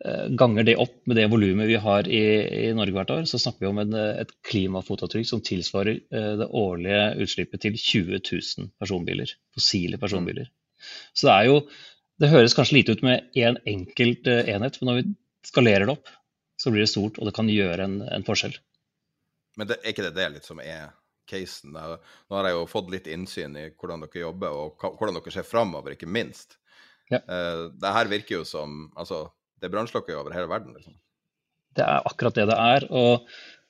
eh, 0.06 0.28
ganger 0.40 0.68
det 0.68 0.78
opp 0.80 0.96
med 1.10 1.20
det 1.20 1.28
volumet 1.32 1.70
vi 1.70 1.80
har 1.82 2.08
i, 2.08 2.24
i, 2.70 2.72
Norge 2.76 2.96
hvert 2.96 3.14
år, 3.18 3.28
så 3.30 3.42
snakker 3.42 3.66
vi 3.66 3.72
om 3.72 3.82
en, 3.84 3.98
et 4.24 4.32
klimafotavtrykk 4.48 5.28
som 5.28 5.44
tilsvarer 5.46 6.00
eh, 6.00 6.34
det 6.40 6.48
årlige 6.48 7.04
utslippet 7.26 7.66
til 7.66 7.78
20 7.78 8.24
000 8.24 8.72
personbiler, 8.80 9.36
fossile 9.56 10.00
personbiler. 10.02 10.52
Så 11.14 11.30
det 11.30 11.38
er 11.38 11.52
jo 11.52 11.62
Det 12.20 12.28
høres 12.28 12.52
kanskje 12.52 12.76
lite 12.76 12.92
ut 12.92 13.02
med 13.08 13.30
én 13.32 13.56
en 13.56 13.58
enkelt 13.64 14.28
enhet, 14.28 14.78
men 14.82 14.90
når 14.90 14.98
vi 14.98 15.04
skalerer 15.48 15.86
det 15.88 15.94
opp, 15.94 16.10
så 16.60 16.68
blir 16.68 16.84
det 16.84 16.90
stort, 16.92 17.16
og 17.16 17.30
det 17.30 17.32
kan 17.38 17.48
gjøre 17.48 17.86
en, 17.86 17.94
en 18.04 18.26
forskjell. 18.28 18.58
Men 19.56 19.70
det, 19.70 19.78
er 19.80 19.94
ikke 19.94 20.04
det 20.04 20.18
det 20.18 20.26
litt 20.34 20.50
som 20.50 20.60
er 20.60 20.90
casen. 21.30 21.76
Nå 21.76 22.38
har 22.38 22.50
jeg 22.50 22.58
jo 22.58 22.66
fått 22.70 22.90
litt 22.94 23.10
innsyn 23.12 23.58
i 23.60 23.68
hvordan 23.72 24.06
dere 24.06 24.26
jobber, 24.26 24.56
og 24.56 24.90
hvordan 25.00 25.20
dere 25.20 25.36
ser 25.36 25.48
framover, 25.48 25.96
ikke 25.96 26.10
minst. 26.10 26.58
Ja. 27.10 27.22
Uh, 27.26 27.70
det 27.82 27.94
her 27.96 28.10
virker 28.12 28.36
jo 28.36 28.44
som 28.46 28.92
Altså, 28.94 29.24
det 29.58 29.66
er 29.66 29.74
brannslokker 29.74 30.20
over 30.20 30.36
hele 30.36 30.50
verden, 30.52 30.76
liksom. 30.78 30.98
Det 31.78 31.86
er 31.86 32.06
akkurat 32.06 32.36
det 32.38 32.50
det 32.50 32.58
er. 32.60 32.86
og 32.90 33.30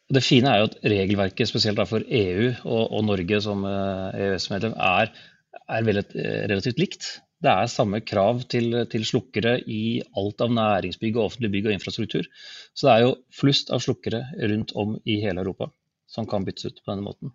det 0.09 0.23
fine 0.25 0.49
er 0.49 0.61
jo 0.61 0.69
at 0.71 0.77
regelverket, 0.89 1.49
spesielt 1.49 1.81
for 1.89 2.01
EU 2.01 2.47
og, 2.65 2.83
og 2.97 3.03
Norge 3.05 3.41
som 3.45 3.65
eh, 3.69 4.21
EØS-medlem, 4.25 4.73
er, 4.73 5.11
er 5.69 5.85
veldig, 5.85 6.05
eh, 6.17 6.45
relativt 6.49 6.81
likt. 6.81 7.09
Det 7.39 7.51
er 7.51 7.69
samme 7.71 8.01
krav 8.03 8.41
til, 8.51 8.73
til, 8.91 9.05
slukkere 9.05 9.59
i 9.69 10.01
alt 10.17 10.41
av 10.43 10.51
næringsbygg 10.55 11.19
og 11.19 11.27
offentlig 11.27 11.51
bygg 11.53 11.69
og 11.69 11.75
infrastruktur. 11.75 12.25
Så 12.73 12.87
det 12.87 12.95
er 12.95 13.05
jo 13.05 13.13
flust 13.37 13.69
av 13.75 13.83
slukkere 13.85 14.25
rundt 14.41 14.73
om 14.75 14.97
i 15.05 15.19
hele 15.21 15.45
Europa 15.45 15.69
som 16.09 16.25
kan 16.27 16.43
byttes 16.47 16.65
ut 16.67 16.81
på 16.81 16.89
denne 16.89 17.05
måten. 17.05 17.31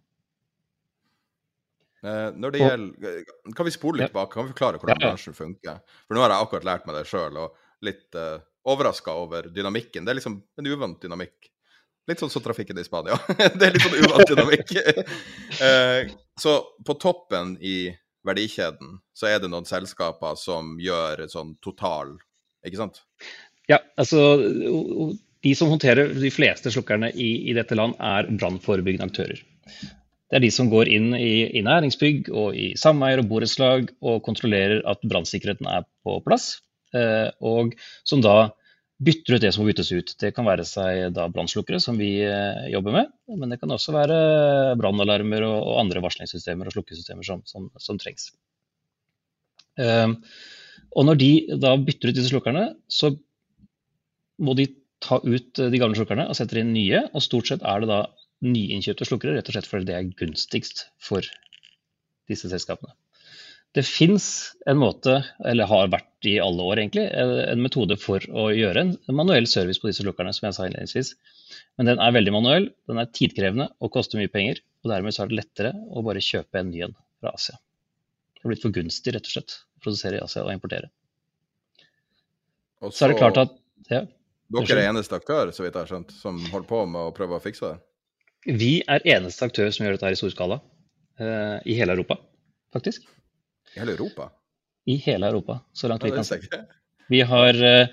Eh, 2.05 2.30
når 2.36 2.50
det 2.50 2.61
gjelder, 2.61 3.24
Kan 3.57 3.64
vi 3.64 3.72
spole 3.72 4.02
litt 4.02 4.12
tilbake? 4.12 4.32
Kan 4.34 4.46
vi 4.46 4.52
forklare 4.52 4.80
hvordan 4.80 5.00
bransjen 5.00 5.36
funker? 5.36 5.80
For 6.05 6.16
nå 6.16 6.24
har 6.24 6.34
jeg 6.34 6.46
akkurat 6.46 6.68
lært 6.68 6.86
meg 6.88 6.98
det 6.98 7.07
sjøl, 7.09 7.38
og 7.40 7.57
litt 7.84 8.18
uh, 8.18 8.36
eh, 8.36 8.44
overraska 8.68 9.14
over 9.16 9.48
dynamikken. 9.52 10.05
Det 10.05 10.12
er 10.12 10.18
liksom 10.20 10.38
en 10.61 10.68
uvant 10.68 11.00
dynamikk. 11.00 11.50
Litt 12.09 12.20
sånn 12.20 12.32
som 12.32 12.44
trafikken 12.44 12.76
i 12.80 12.84
Spania. 12.84 13.16
det 13.57 13.68
er 13.68 13.76
litt 13.76 13.84
sånn 13.84 13.96
uvant 14.05 14.28
dynamikk. 14.28 14.74
uh, 15.61 16.12
så 16.44 16.59
på 16.84 16.98
toppen 17.00 17.57
i 17.64 17.88
verdikjeden 18.24 18.98
så 19.16 19.28
er 19.28 19.40
det 19.40 19.52
noen 19.52 19.68
selskaper 19.68 20.36
som 20.40 20.76
gjør 20.80 21.26
sånn 21.32 21.57
total, 21.64 22.16
ikke 22.64 22.80
sant? 22.80 23.02
Ja, 23.68 23.80
altså 24.00 24.20
de 25.44 25.52
som 25.57 25.68
håndterer 25.72 26.12
de 26.16 26.30
fleste 26.32 26.72
slukkerne 26.72 27.11
i, 27.12 27.50
i 27.50 27.57
dette 27.57 27.76
land, 27.76 27.96
er 28.00 28.28
brannforebyggende 28.32 29.09
aktører. 29.09 29.44
Det 30.35 30.41
er 30.41 30.49
de 30.49 30.51
som 30.51 30.66
går 30.66 30.89
inn 30.91 31.12
i, 31.14 31.47
i 31.55 31.61
næringsbygg 31.62 32.26
og 32.35 32.57
i 32.59 32.72
sameier 32.74 33.20
og 33.22 33.28
borettslag 33.30 33.93
og 34.03 34.16
kontrollerer 34.26 34.80
at 34.91 35.05
brannsikkerheten 35.07 35.68
er 35.70 35.85
på 36.03 36.16
plass, 36.26 36.57
eh, 36.91 37.28
og 37.39 37.76
som 38.03 38.18
da 38.18 38.49
bytter 38.99 39.37
ut 39.37 39.45
det 39.45 39.53
som 39.55 39.62
må 39.62 39.68
byttes 39.68 39.93
ut. 39.95 40.11
Det 40.18 40.32
kan 40.35 40.49
være 40.49 40.64
seg 40.66 41.14
da 41.14 41.28
brannslukkere, 41.30 41.78
som 41.78 42.01
vi 42.03 42.16
eh, 42.26 42.66
jobber 42.72 42.97
med, 42.97 43.12
men 43.30 43.55
det 43.55 43.61
kan 43.62 43.76
også 43.76 43.95
være 43.95 44.18
brannalarmer 44.80 45.47
og, 45.47 45.55
og, 45.61 45.78
andre 45.85 46.03
varslingssystemer 46.03 46.66
og 46.66 46.74
slukkesystemer 46.74 47.30
som, 47.30 47.47
som, 47.47 47.70
som 47.78 48.03
trengs. 48.03 48.32
Eh, 49.78 50.18
og 50.99 51.09
når 51.12 51.22
de 51.22 51.30
da 51.62 51.76
bytter 51.78 52.11
ut 52.11 52.18
disse 52.18 52.35
slukkerne, 52.35 52.72
så 52.91 53.12
må 54.43 54.59
de 54.59 54.66
ta 54.99 55.22
ut 55.22 55.62
de 55.62 55.78
gamle 55.78 55.95
slukkerne 55.95 56.26
og 56.26 56.35
setter 56.35 56.64
inn 56.64 56.74
nye, 56.74 57.07
og 57.14 57.22
stort 57.22 57.55
sett 57.55 57.62
er 57.62 57.87
det 57.87 57.93
da 57.95 58.03
nyinnkjøpte 58.45 59.09
slukkere, 59.09 59.38
rett 59.38 59.49
og 59.51 59.57
slett 59.57 59.70
fordi 59.70 59.88
det 59.88 59.97
er 59.97 60.12
gunstigst 60.18 60.86
for 61.03 61.26
disse 62.30 62.51
selskapene. 62.51 62.95
Det 63.74 63.82
fins 63.82 64.26
en 64.70 64.78
måte, 64.78 65.16
eller 65.42 65.66
har 65.66 65.88
vært 65.90 66.28
i 66.30 66.36
alle 66.38 66.62
år 66.62 66.78
egentlig, 66.78 67.09
en 67.11 67.62
metode 67.62 67.97
for 67.99 68.22
å 68.30 68.47
gjøre 68.55 68.84
en 68.84 68.92
manuell 69.18 69.49
service 69.51 69.82
på 69.82 69.90
disse 69.90 70.05
slukkerne, 70.05 70.30
som 70.36 70.47
jeg 70.47 70.55
sa 70.55 70.68
innledningsvis. 70.68 71.11
Men 71.74 71.90
den 71.90 72.03
er 72.03 72.14
veldig 72.14 72.34
manuell, 72.36 72.68
den 72.86 73.01
er 73.03 73.11
tidkrevende 73.11 73.66
og 73.82 73.90
koster 73.97 74.20
mye 74.20 74.30
penger. 74.30 74.61
Og 74.84 74.92
dermed 74.92 75.16
så 75.16 75.24
er 75.24 75.32
det 75.32 75.40
lettere 75.40 75.72
å 75.90 76.05
bare 76.07 76.22
kjøpe 76.22 76.61
en 76.61 76.70
ny 76.70 76.84
en 76.86 76.95
fra 77.18 77.32
Asia. 77.34 77.59
Det 78.36 78.45
har 78.45 78.53
blitt 78.53 78.62
for 78.62 78.76
gunstig 78.76 79.16
rett 79.16 79.26
og 79.26 79.34
slett 79.34 79.57
å 79.59 79.82
produsere 79.88 80.20
i 80.20 80.22
Asia 80.22 80.45
og 80.45 80.53
importere. 80.55 80.92
Og 82.84 82.92
så, 82.92 82.99
så 82.99 83.09
er 83.09 83.14
det 83.14 83.18
klart 83.24 83.42
at 83.42 83.59
ja, 83.90 84.05
Dere 84.55 84.84
er 84.84 84.92
eneste 84.92 85.16
aktør, 85.18 85.51
så 85.57 85.64
vidt 85.64 85.74
jeg 85.74 85.80
har 85.80 85.90
skjønt, 85.90 86.14
som 86.14 86.38
holder 86.53 86.68
på 86.68 86.84
med 86.86 87.09
å 87.09 87.12
prøve 87.16 87.40
å 87.40 87.42
fikse 87.42 87.72
det? 87.72 87.82
Vi 88.45 88.72
er 88.84 89.05
eneste 89.09 89.47
aktør 89.49 89.70
som 89.72 89.86
gjør 89.86 89.97
dette 89.97 90.09
her 90.09 90.16
i 90.16 90.20
storskala 90.20 90.61
uh, 90.61 91.59
i 91.64 91.76
hele 91.78 91.97
Europa, 91.97 92.18
faktisk. 92.74 93.07
I 93.74 93.80
hele 93.80 93.95
Europa? 93.97 94.28
I 94.84 94.99
hele 95.01 95.30
Europa, 95.32 95.61
så 95.72 95.88
langt 95.88 96.05
vi 96.05 96.12
kan 96.12 96.24
se. 96.24 96.40
Vi 97.09 97.20
har, 97.20 97.55
eh, 97.64 97.88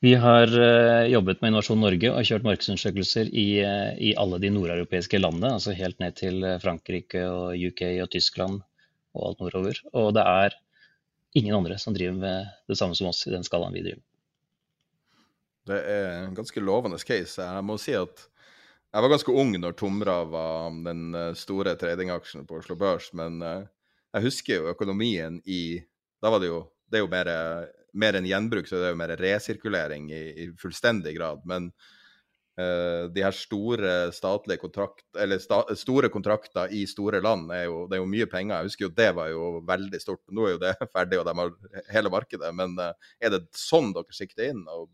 vi 0.00 0.14
har 0.14 0.50
eh, 0.60 1.06
jobbet 1.12 1.40
med 1.40 1.48
Innovasjon 1.48 1.80
Norge 1.80 2.10
og 2.10 2.26
kjørt 2.26 2.44
markedsundersøkelser 2.46 3.30
i, 3.30 3.46
eh, 3.62 3.94
i 3.98 4.10
alle 4.18 4.38
de 4.42 4.50
nordeuropeiske 4.50 5.18
landene, 5.18 5.54
altså 5.56 5.74
helt 5.78 5.98
ned 6.02 6.16
til 6.18 6.42
eh, 6.44 6.58
Frankrike 6.62 7.22
og 7.30 7.54
UK 7.54 7.82
og 8.04 8.10
Tyskland 8.12 8.60
og 9.14 9.28
alt 9.28 9.42
nordover. 9.42 9.80
Og 9.94 10.12
det 10.14 10.26
er 10.26 10.58
ingen 11.38 11.54
andre 11.56 11.78
som 11.78 11.94
driver 11.94 12.18
med 12.18 12.52
det 12.70 12.78
samme 12.78 12.98
som 12.98 13.10
oss 13.10 13.24
i 13.26 13.34
den 13.34 13.46
skalaen 13.46 13.74
vi 13.74 13.86
driver. 13.86 14.02
Det 15.64 15.80
er 15.80 16.08
en 16.26 16.36
ganske 16.36 16.60
lovende 16.60 16.98
case. 17.00 17.40
Jeg 17.40 17.64
må 17.64 17.78
si 17.80 17.94
at 17.96 18.26
jeg 18.94 19.02
var 19.02 19.10
ganske 19.10 19.32
ung 19.34 19.56
når 19.58 19.74
Tomra 19.78 20.20
var 20.30 20.74
den 20.84 21.08
eh, 21.18 21.32
store 21.38 21.74
tradingaksjen 21.78 22.44
på 22.46 22.60
Oslo 22.60 22.76
Børs, 22.78 23.08
men 23.18 23.40
eh, 23.42 23.64
jeg 24.14 24.28
husker 24.28 24.60
jo 24.60 24.70
økonomien 24.70 25.40
i 25.50 25.82
Da 26.22 26.30
var 26.30 26.40
det 26.40 26.52
jo 26.52 26.60
Det 26.86 27.00
er 27.00 27.02
jo 27.02 27.10
mer, 27.10 27.28
mer 27.92 28.14
enn 28.14 28.28
gjenbruk, 28.28 28.68
så 28.68 28.78
det 28.78 28.86
er 28.86 28.92
jo 28.94 29.00
mer 29.00 29.16
resirkulering 29.18 30.06
i, 30.14 30.22
i 30.44 30.46
fullstendig 30.60 31.16
grad. 31.16 31.40
Men 31.48 31.70
uh, 32.60 33.10
de 33.10 33.24
her 33.24 33.34
store 33.34 34.12
statlige 34.14 34.62
kontrakt, 34.62 35.02
eller 35.18 35.40
sta, 35.42 35.62
store 35.74 36.10
kontrakter 36.14 36.70
i 36.70 36.84
store 36.86 37.18
land, 37.24 37.50
er 37.56 37.64
jo, 37.64 37.80
det 37.90 37.98
er 37.98 38.02
jo 38.04 38.10
mye 38.12 38.28
penger. 38.30 38.60
Jeg 38.60 38.70
husker 38.70 38.86
jo 38.86 38.92
det 39.00 39.08
var 39.16 39.32
jo 39.32 39.48
veldig 39.66 40.02
stort. 40.04 40.22
Nå 40.30 40.46
er 40.46 40.54
jo 40.54 40.62
det 40.62 40.74
ferdig, 40.94 41.18
og 41.18 41.26
de 41.26 41.34
har 41.40 41.90
hele 41.96 42.14
markedet. 42.14 42.52
Men 42.54 42.78
uh, 42.78 42.92
er 43.18 43.34
det 43.34 43.42
sånn 43.58 43.90
dere 43.96 44.14
sikter 44.14 44.52
inn? 44.52 44.62
Og, 44.70 44.86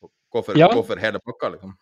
og 0.00 0.14
gå, 0.32 0.46
for, 0.46 0.62
Ja. 0.62 0.72
gå 0.72 0.86
for 0.88 1.04
hele 1.04 1.20
pakka, 1.20 1.52
liksom? 1.58 1.76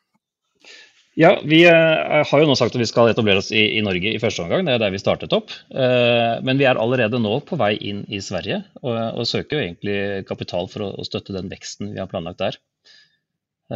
Ja, 1.14 1.34
vi 1.44 1.58
eh, 1.68 2.24
har 2.24 2.40
jo 2.40 2.48
nå 2.48 2.54
sagt 2.56 2.72
at 2.72 2.80
vi 2.80 2.88
skal 2.88 3.10
etablere 3.10 3.42
oss 3.42 3.50
i, 3.52 3.60
i 3.76 3.82
Norge 3.84 4.14
i 4.14 4.20
første 4.20 4.46
omgang. 4.46 4.64
Det 4.64 4.72
er 4.72 4.80
der 4.80 4.94
vi 4.94 5.00
startet 5.00 5.34
opp. 5.36 5.52
Eh, 5.68 6.38
men 6.40 6.56
vi 6.56 6.64
er 6.64 6.80
allerede 6.80 7.20
nå 7.20 7.34
på 7.44 7.58
vei 7.60 7.74
inn 7.90 8.00
i 8.08 8.22
Sverige, 8.24 8.62
og, 8.80 8.96
og 9.20 9.28
søker 9.28 9.58
jo 9.58 9.66
egentlig 9.66 9.96
kapital 10.28 10.70
for 10.72 10.86
å, 10.86 10.90
å 10.96 11.04
støtte 11.04 11.36
den 11.36 11.52
veksten 11.52 11.92
vi 11.92 12.00
har 12.00 12.08
planlagt 12.08 12.40
der. 12.40 12.58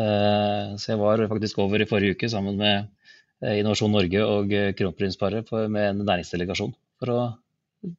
Eh, 0.01 0.73
så 0.81 0.95
jeg 0.95 1.03
var 1.03 1.27
faktisk 1.29 1.61
over 1.61 1.85
i 1.85 1.89
forrige 1.91 2.17
uke 2.17 2.33
sammen 2.33 2.57
med 2.61 2.93
Innovasjon 3.45 3.93
Norge 3.93 4.23
og 4.25 4.53
kronprinsparet 4.79 5.51
med 5.69 5.91
en 5.91 5.99
næringsdelegasjon 6.09 6.71
for 6.73 7.13
å 7.13 7.19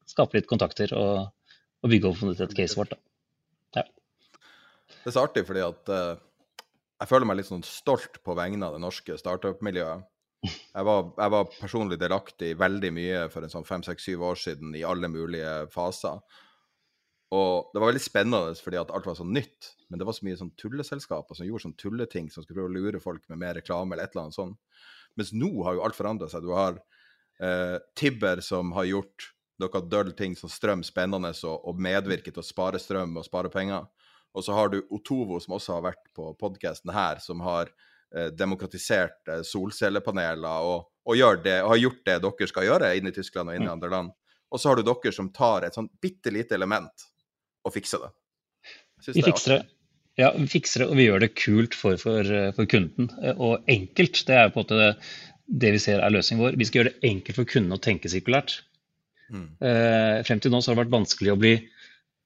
skape 0.09 0.33
litt 0.39 0.47
kontakter 0.49 0.89
og, 0.97 1.27
og 1.85 1.91
bygge 1.93 2.09
opp 2.09 2.23
et 2.41 2.55
case 2.57 2.73
vårt. 2.73 2.95
Da. 3.75 3.83
Det 4.97 5.11
er 5.11 5.13
så 5.13 5.27
artig 5.27 5.45
fordi 5.45 5.61
at 5.61 5.93
jeg 6.97 7.09
føler 7.09 7.29
meg 7.29 7.39
litt 7.39 7.49
sånn 7.49 7.65
stolt 7.65 8.19
på 8.25 8.35
vegne 8.37 8.65
av 8.67 8.75
det 8.75 8.81
norske 8.81 9.17
startup-miljøet. 9.19 10.05
Jeg 10.47 10.85
var, 10.85 11.07
jeg 11.17 11.33
var 11.33 11.47
personlig 11.49 11.97
delaktig 11.99 12.51
veldig 12.59 12.91
mye 12.93 13.21
for 13.33 13.45
en 13.45 13.51
sånn 13.51 13.65
fem, 13.67 13.83
seks, 13.85 14.05
syv 14.05 14.25
år 14.29 14.37
siden 14.39 14.75
i 14.77 14.85
alle 14.85 15.09
mulige 15.11 15.53
faser. 15.73 16.21
Og 17.35 17.73
det 17.73 17.81
var 17.81 17.89
veldig 17.89 18.03
spennende 18.03 18.55
fordi 18.63 18.79
at 18.79 18.91
alt 18.95 19.07
var 19.09 19.17
så 19.19 19.25
nytt, 19.27 19.73
men 19.89 19.99
det 19.99 20.07
var 20.07 20.15
så 20.15 20.27
mye 20.27 20.39
sånn 20.39 20.53
tulleselskaper 20.59 21.37
som 21.37 21.47
gjorde 21.47 21.65
sånn 21.65 21.79
tulleting 21.79 22.29
som 22.31 22.45
skulle 22.45 22.61
prøve 22.61 22.71
å 22.71 22.77
lure 22.77 23.01
folk 23.03 23.25
med 23.31 23.41
mer 23.41 23.57
reklame 23.59 23.95
eller 23.95 24.07
et 24.07 24.15
eller 24.15 24.27
annet 24.27 24.37
sånt. 24.37 24.85
Mens 25.17 25.33
nå 25.35 25.49
har 25.65 25.75
jo 25.75 25.83
alt 25.83 25.97
forandra 25.97 26.29
seg. 26.31 26.45
Du 26.45 26.53
har 26.55 26.77
eh, 27.41 27.77
Tibber 27.97 28.41
som 28.45 28.71
har 28.77 28.87
gjort 28.87 29.31
noe 29.61 29.81
døll 29.89 30.13
ting 30.17 30.37
som 30.37 30.51
strøm 30.53 30.85
spennende 30.85 31.33
og, 31.49 31.65
og 31.67 31.81
medvirket 31.81 32.37
til 32.37 32.43
å 32.43 32.47
spare 32.47 32.79
strøm 32.81 33.17
og 33.17 33.25
spare 33.25 33.51
penger. 33.51 33.89
Og 34.37 34.45
så 34.45 34.53
har 34.53 34.69
du 34.69 34.83
Otovo, 34.93 35.39
som 35.41 35.55
også 35.57 35.79
har 35.79 35.87
vært 35.89 36.03
på 36.15 36.29
podkasten 36.37 36.93
her, 36.93 37.21
som 37.23 37.41
har 37.45 37.71
eh, 38.13 38.29
demokratisert 38.37 39.31
eh, 39.33 39.41
solcellepaneler 39.47 40.67
og, 40.67 40.91
og, 41.07 41.23
det, 41.43 41.57
og 41.63 41.73
har 41.73 41.81
gjort 41.81 42.03
det 42.05 42.17
dere 42.27 42.49
skal 42.51 42.67
gjøre 42.67 42.93
inne 42.99 43.13
i 43.13 43.15
Tyskland 43.15 43.49
og 43.49 43.57
inne 43.57 43.69
i 43.71 43.73
andre 43.73 43.89
land. 43.95 44.13
Og 44.53 44.61
så 44.61 44.69
har 44.69 44.79
du 44.79 44.85
dere 44.87 45.15
som 45.15 45.31
tar 45.33 45.65
et 45.65 45.75
sånn 45.75 45.89
bitte 46.01 46.31
lite 46.31 46.55
element 46.55 47.07
og 47.65 47.73
fikser 47.73 48.05
det. 48.05 48.13
Vi 49.07 49.23
er 49.23 49.31
fikser 49.31 49.55
det. 49.55 49.63
Ja, 50.17 50.31
vi 50.33 50.47
fikser 50.49 50.81
det, 50.81 50.89
og 50.89 50.97
vi 50.97 51.05
gjør 51.05 51.21
det 51.21 51.33
kult 51.37 51.75
for, 51.77 51.97
for, 52.01 52.29
for 52.57 52.69
kunden. 52.69 53.09
Eh, 53.21 53.33
Og 53.33 53.65
enkelt, 53.69 54.21
det 54.29 54.37
er 54.37 54.53
på 54.53 54.61
en 54.61 54.65
måte 54.65 54.79
det, 54.81 54.91
det 55.65 55.73
vi 55.75 55.81
ser 55.81 56.03
er 56.03 56.13
løsningen 56.13 56.45
vår. 56.45 56.61
Vi 56.61 56.69
skal 56.69 56.81
gjøre 56.81 56.93
det 56.93 57.11
enkelt 57.11 57.41
for 57.41 57.49
kunden 57.49 57.75
å 57.75 57.81
tenke 57.81 58.11
sirkulært. 58.11 58.59
Mm. 59.33 59.49
Eh, 59.59 60.21
frem 60.27 60.41
til 60.41 60.53
nå 60.53 60.61
så 60.61 60.71
har 60.71 60.77
det 60.77 60.85
vært 60.85 60.95
vanskelig 60.95 61.33
å 61.33 61.39
bli, 61.41 61.53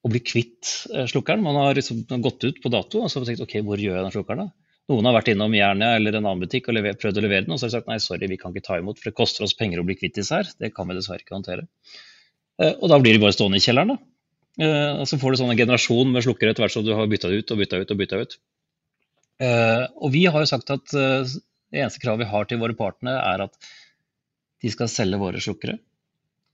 å 0.02 0.12
bli 0.12 0.22
kvitt 0.26 0.72
eh, 0.94 1.08
slukkeren. 1.10 1.44
Man 1.46 1.60
har 1.60 1.78
liksom 1.78 2.04
gått 2.24 2.44
ut 2.48 2.62
på 2.64 2.72
dato 2.74 3.02
og 3.02 3.10
så 3.10 3.20
har 3.20 3.26
man 3.26 3.32
tenkt 3.32 3.46
ok, 3.46 3.58
hvor 3.68 3.82
gjør 3.82 3.98
jeg 4.00 4.06
den 4.08 4.16
slukkeren 4.16 4.46
da? 4.46 4.52
Noen 4.92 5.08
har 5.08 5.16
vært 5.16 5.30
innom 5.32 5.54
Jernia 5.56 5.94
eller 5.96 6.18
en 6.18 6.26
annen 6.26 6.42
butikk 6.42 6.68
og 6.68 6.76
lever, 6.76 6.96
prøvd 7.00 7.20
å 7.20 7.24
levere 7.24 7.46
den, 7.46 7.54
og 7.54 7.60
så 7.60 7.68
har 7.68 7.72
de 7.72 7.78
sagt 7.78 7.92
nei, 7.92 8.00
sorry, 8.04 8.28
vi 8.28 8.38
kan 8.42 8.52
ikke 8.52 8.66
ta 8.66 8.80
imot, 8.82 8.98
for 9.00 9.12
det 9.12 9.16
koster 9.16 9.46
oss 9.46 9.54
penger 9.56 9.80
å 9.80 9.86
bli 9.88 9.96
kvitt 10.00 10.18
disse 10.18 10.36
her. 10.36 10.50
Det 10.60 10.72
kan 10.76 10.90
vi 10.90 10.98
dessverre 10.98 11.24
ikke 11.24 11.38
håndtere. 11.38 11.68
Eh, 12.60 12.74
og 12.74 12.90
da 12.92 12.98
blir 13.00 13.16
de 13.16 13.22
bare 13.22 13.36
stående 13.36 13.62
i 13.62 13.64
kjelleren, 13.64 13.94
da. 13.94 14.02
Eh, 14.60 15.04
og 15.04 15.06
så 15.08 15.22
får 15.22 15.32
du 15.32 15.40
sånn 15.40 15.54
en 15.54 15.62
generasjon 15.62 16.12
med 16.12 16.26
slukkere 16.26 16.52
etter 16.52 16.66
hvert 16.66 16.76
som 16.76 16.84
du 16.84 16.92
har 16.98 17.08
bytta 17.14 17.32
ut 17.32 17.54
og 17.54 17.62
bytta 17.62 17.80
ut 17.80 17.94
og 17.94 18.02
bytta 18.02 18.24
ut. 18.26 18.36
Og 19.42 20.12
vi 20.14 20.26
har 20.30 20.44
jo 20.44 20.50
sagt 20.50 20.70
at 20.70 20.92
det 20.92 21.80
eneste 21.80 22.02
kravet 22.04 22.26
vi 22.26 22.34
har 22.34 22.50
til 22.50 22.60
våre 22.62 22.76
partnere, 22.78 23.22
er 23.32 23.46
at 23.48 23.72
de 24.62 24.70
skal 24.70 24.92
selge 24.92 25.18
våre 25.22 25.42
slukkere. 25.42 25.80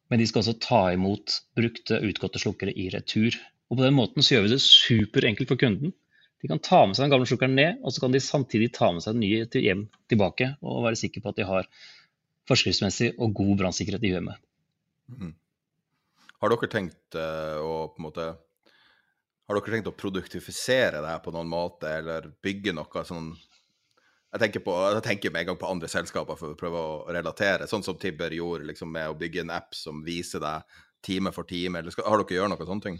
Men 0.07 0.21
de 0.21 0.27
skal 0.29 0.43
også 0.43 0.57
ta 0.63 0.81
imot 0.95 1.41
brukte, 1.57 1.99
utgåtte 2.07 2.39
slukkere 2.41 2.71
i 2.71 2.87
retur. 2.93 3.35
Og 3.67 3.79
på 3.79 3.83
den 3.83 3.97
måten 3.97 4.23
så 4.23 4.35
gjør 4.35 4.45
vi 4.45 4.53
det 4.53 4.61
superenkelt 4.63 5.51
for 5.51 5.59
kunden. 5.59 5.93
De 6.41 6.49
kan 6.51 6.61
ta 6.63 6.83
med 6.85 6.95
seg 6.95 7.07
den 7.07 7.13
gamle 7.15 7.27
slukkeren 7.27 7.57
ned, 7.57 7.79
og 7.81 7.93
så 7.93 8.03
kan 8.03 8.13
de 8.13 8.21
samtidig 8.21 8.69
ta 8.75 8.91
med 8.93 9.03
seg 9.03 9.17
den 9.17 9.25
nye 9.25 9.47
til 9.51 9.65
hjem 9.65 9.85
tilbake 10.11 10.51
og 10.61 10.83
være 10.85 10.99
sikre 10.99 11.23
på 11.23 11.33
at 11.33 11.39
de 11.39 11.47
har 11.49 11.69
forskriftsmessig 12.47 13.15
og 13.17 13.33
god 13.35 13.55
brannsikkerhet 13.63 14.05
i 14.05 14.11
hjemmet. 14.13 14.43
Mm. 15.11 15.33
Har 16.37 16.53
dere 16.53 16.69
tenkt 16.71 17.17
eh, 17.17 17.57
å 17.57 17.87
på 17.89 18.01
en 18.01 18.05
måte 18.09 18.27
Har 19.47 19.57
dere 19.57 19.73
tenkt 19.73 19.89
å 19.89 19.95
produktifisere 19.95 20.99
det 21.01 21.09
her 21.09 21.21
på 21.23 21.31
noen 21.33 21.49
måte, 21.49 21.89
eller 21.89 22.29
bygge 22.43 22.75
noe 22.75 23.03
sånn 23.07 23.31
Jeg 24.35 24.41
tenker, 24.41 24.63
på, 24.65 24.73
jeg 24.91 25.03
tenker 25.05 25.31
med 25.31 25.45
en 25.45 25.51
gang 25.51 25.59
på 25.61 25.69
andre 25.71 25.87
selskaper 25.91 26.35
for 26.35 26.51
å 26.51 26.57
prøve 26.59 26.81
å 26.81 26.97
relatere, 27.15 27.67
sånn 27.69 27.85
som 27.85 27.95
Tibber 27.99 28.33
gjorde 28.35 28.67
liksom 28.67 28.91
med 28.91 29.07
å 29.07 29.15
bygge 29.17 29.45
en 29.45 29.53
app 29.55 29.77
som 29.77 30.01
viser 30.03 30.43
deg 30.43 30.65
time 31.05 31.31
for 31.31 31.47
time, 31.47 31.79
eller 31.79 31.93
skal, 31.93 32.07
har 32.09 32.19
dere 32.19 32.41
gjort 32.41 32.51
noe 32.51 32.67
sånne 32.67 32.83
ting? 32.83 32.99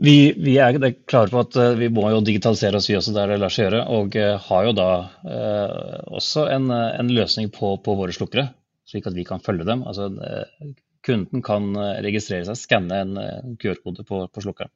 Vi, 0.00 0.32
vi 0.32 0.54
er 0.62 0.78
klare 1.08 1.28
på 1.28 1.42
at 1.42 1.56
eh, 1.60 1.74
vi 1.76 1.90
må 1.92 2.06
jo 2.08 2.22
digitalisere 2.24 2.78
oss 2.78 2.88
vi 2.88 2.96
også 2.96 3.12
der 3.12 3.34
det 3.34 3.40
lar 3.42 3.52
seg 3.52 3.66
gjøre, 3.66 3.82
og 3.92 4.16
eh, 4.16 4.36
har 4.46 4.66
jo 4.66 4.72
da 4.78 4.88
eh, 5.28 5.98
også 6.16 6.46
en, 6.54 6.70
en 6.72 7.12
løsning 7.12 7.50
på, 7.52 7.74
på 7.84 7.96
våre 7.98 8.14
slukkere, 8.16 8.46
slik 8.88 9.10
at 9.10 9.18
vi 9.18 9.26
kan 9.28 9.44
følge 9.44 9.68
dem. 9.68 9.84
Altså, 9.86 10.08
eh, 10.24 10.72
kunden 11.04 11.44
kan 11.44 11.70
registrere 12.04 12.48
seg, 12.48 12.58
skanne 12.60 12.96
en 13.04 13.54
QR-kode 13.60 14.04
på, 14.08 14.24
på 14.32 14.42
slukkeren, 14.44 14.72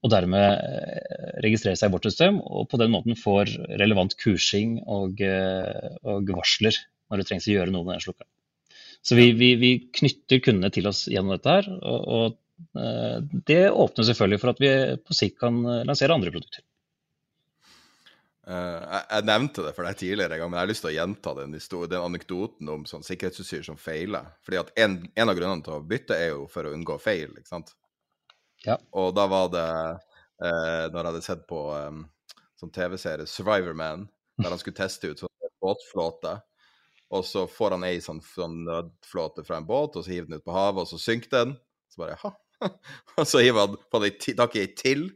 og 0.00 0.12
dermed 0.12 0.46
eh, 0.48 1.38
registrere 1.44 1.76
seg 1.76 1.90
i 1.90 1.94
vårt 1.94 2.08
system, 2.08 2.40
og 2.40 2.68
på 2.70 2.80
den 2.80 2.92
måten 2.94 3.18
får 3.18 3.54
relevant 3.80 4.16
kursing 4.20 4.78
og, 4.86 5.20
eh, 5.20 5.96
og 6.08 6.30
varsler 6.36 6.76
når 7.10 7.20
det 7.20 7.30
trengs 7.30 7.48
å 7.50 7.56
gjøre 7.56 7.74
noe 7.74 7.86
med 7.86 7.98
den 7.98 8.06
slukkeren. 8.06 8.30
Så 9.00 9.16
vi, 9.16 9.30
vi, 9.32 9.54
vi 9.56 9.72
knytter 9.96 10.42
kundene 10.44 10.70
til 10.72 10.88
oss 10.90 11.06
gjennom 11.08 11.34
dette 11.34 11.58
her, 11.58 11.68
og, 11.80 12.00
og 12.16 12.38
Eh, 12.76 13.22
Det 13.46 13.70
åpner 13.70 14.04
selvfølgelig 14.04 14.40
for 14.40 14.52
at 14.52 14.60
vi 14.60 14.72
på 15.06 15.16
sikt 15.16 15.38
kan 15.40 15.62
lansere 15.88 16.16
andre 16.16 16.32
produkter. 16.34 16.66
Jeg 18.50 19.22
nevnte 19.28 19.62
det 19.62 19.70
for 19.76 19.86
deg 19.86 19.98
tidligere 20.00 20.34
en 20.34 20.40
gang, 20.42 20.50
men 20.50 20.58
jeg 20.58 20.64
har 20.64 20.70
lyst 20.72 20.82
til 20.82 20.90
å 20.90 20.94
gjenta 20.96 21.34
den, 21.36 21.52
den 21.54 22.00
anekdoten 22.02 22.70
om 22.72 22.86
sånn 22.88 23.04
sikkerhetsutstyr 23.06 23.62
som 23.62 23.76
feiler. 23.78 24.26
Fordi 24.42 24.58
at 24.58 24.72
en, 24.80 24.96
en 25.14 25.30
av 25.30 25.36
grunnene 25.38 25.62
til 25.62 25.76
å 25.76 25.84
bytte 25.86 26.16
er 26.18 26.32
jo 26.32 26.48
for 26.50 26.66
å 26.66 26.72
unngå 26.74 26.96
feil, 26.98 27.36
ikke 27.36 27.52
sant? 27.52 27.70
Ja. 28.66 28.76
Og 28.92 29.14
da 29.16 29.26
var 29.30 29.48
det, 29.52 29.66
eh, 30.44 30.84
når 30.90 30.98
jeg 30.98 31.08
hadde 31.10 31.24
sett 31.24 31.46
på 31.48 31.62
um, 31.72 32.04
sånn 32.60 32.72
TV-serie, 32.74 33.28
Survivor 33.28 33.76
Man, 33.76 34.08
der 34.40 34.52
han 34.52 34.60
skulle 34.60 34.78
teste 34.78 35.12
ut 35.12 35.22
sånn 35.22 35.32
båtflåte, 35.60 36.38
og 37.10 37.24
så 37.26 37.46
får 37.50 37.74
han 37.76 37.86
ei 37.88 37.96
sånn, 38.04 38.20
sånn 38.22 38.60
nødflåte 38.68 39.44
fra 39.46 39.58
en 39.58 39.66
båt, 39.68 39.96
og 39.98 40.06
så 40.06 40.12
hiver 40.12 40.30
den 40.30 40.38
ut 40.40 40.46
på 40.46 40.54
havet, 40.54 40.84
og 40.84 40.92
så 40.92 41.00
synker 41.00 41.32
den. 41.34 41.56
Så 41.90 42.04
bare, 42.04 42.18
ha. 42.22 42.30
og 43.18 43.26
så 43.26 43.42
hiver 43.42 43.66
han 43.66 43.80
på 43.90 44.02
det 44.04 44.12
tak 44.38 44.54
i 44.56 44.62
ei 44.62 44.70
til, 44.78 45.08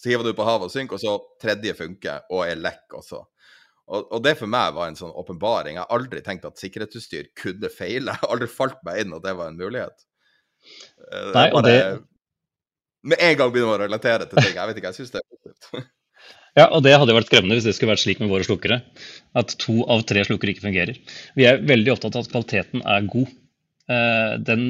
så 0.00 0.10
hiver 0.10 0.24
han 0.24 0.32
ut 0.32 0.38
på 0.38 0.46
havet 0.48 0.70
og 0.70 0.74
synker, 0.74 0.96
og 0.96 1.02
så 1.02 1.42
tredje 1.42 1.74
funker, 1.78 2.24
og 2.32 2.46
er 2.46 2.62
lekk 2.62 2.96
også. 3.02 3.20
Og, 3.92 4.06
og 4.14 4.22
det 4.24 4.36
for 4.38 4.48
meg 4.48 4.72
var 4.76 4.88
en 4.88 4.96
sånn 4.96 5.12
åpenbaring. 5.18 5.76
Jeg 5.76 5.84
har 5.84 5.98
aldri 5.98 6.22
tenkt 6.24 6.46
at 6.48 6.60
sikkerhetsutstyr 6.60 7.28
kunne 7.36 7.68
feile. 7.72 8.14
Jeg 8.14 8.22
har 8.22 8.32
aldri 8.32 8.48
falt 8.48 8.78
meg 8.86 9.02
inn 9.02 9.12
at 9.16 9.24
det 9.26 9.34
var 9.36 9.50
en 9.50 9.58
mulighet. 9.58 10.06
Eh, 11.10 11.30
Nei, 11.34 11.48
og 11.50 11.66
det- 11.66 12.00
Med 13.02 13.18
en 13.18 13.34
gang 13.38 13.50
begynner 13.50 13.72
man 13.72 13.80
å 13.80 13.84
relatere 13.86 14.28
til 14.28 14.38
ting. 14.38 14.54
Jeg 14.56 14.70
vet 14.70 14.78
ikke, 14.78 14.92
jeg 14.92 15.00
syns 15.00 15.12
det 15.14 15.22
er 15.22 15.28
positivt. 15.32 15.90
Ja, 16.52 16.66
og 16.68 16.82
det 16.84 16.92
hadde 16.92 17.14
vært 17.16 17.30
skremmende 17.30 17.56
hvis 17.56 17.64
det 17.64 17.72
skulle 17.78 17.94
vært 17.94 18.02
slik 18.02 18.18
med 18.20 18.28
våre 18.28 18.44
slukkere. 18.44 18.76
At 19.40 19.54
to 19.62 19.86
av 19.88 20.02
tre 20.04 20.20
slukkere 20.28 20.52
ikke 20.52 20.66
fungerer. 20.66 20.98
Vi 21.38 21.46
er 21.48 21.62
veldig 21.64 21.94
opptatt 21.94 22.18
av 22.18 22.26
at 22.26 22.28
kvaliteten 22.28 22.82
er 22.84 23.06
god. 23.08 23.30
Eh, 23.88 24.34
Den 24.44 24.66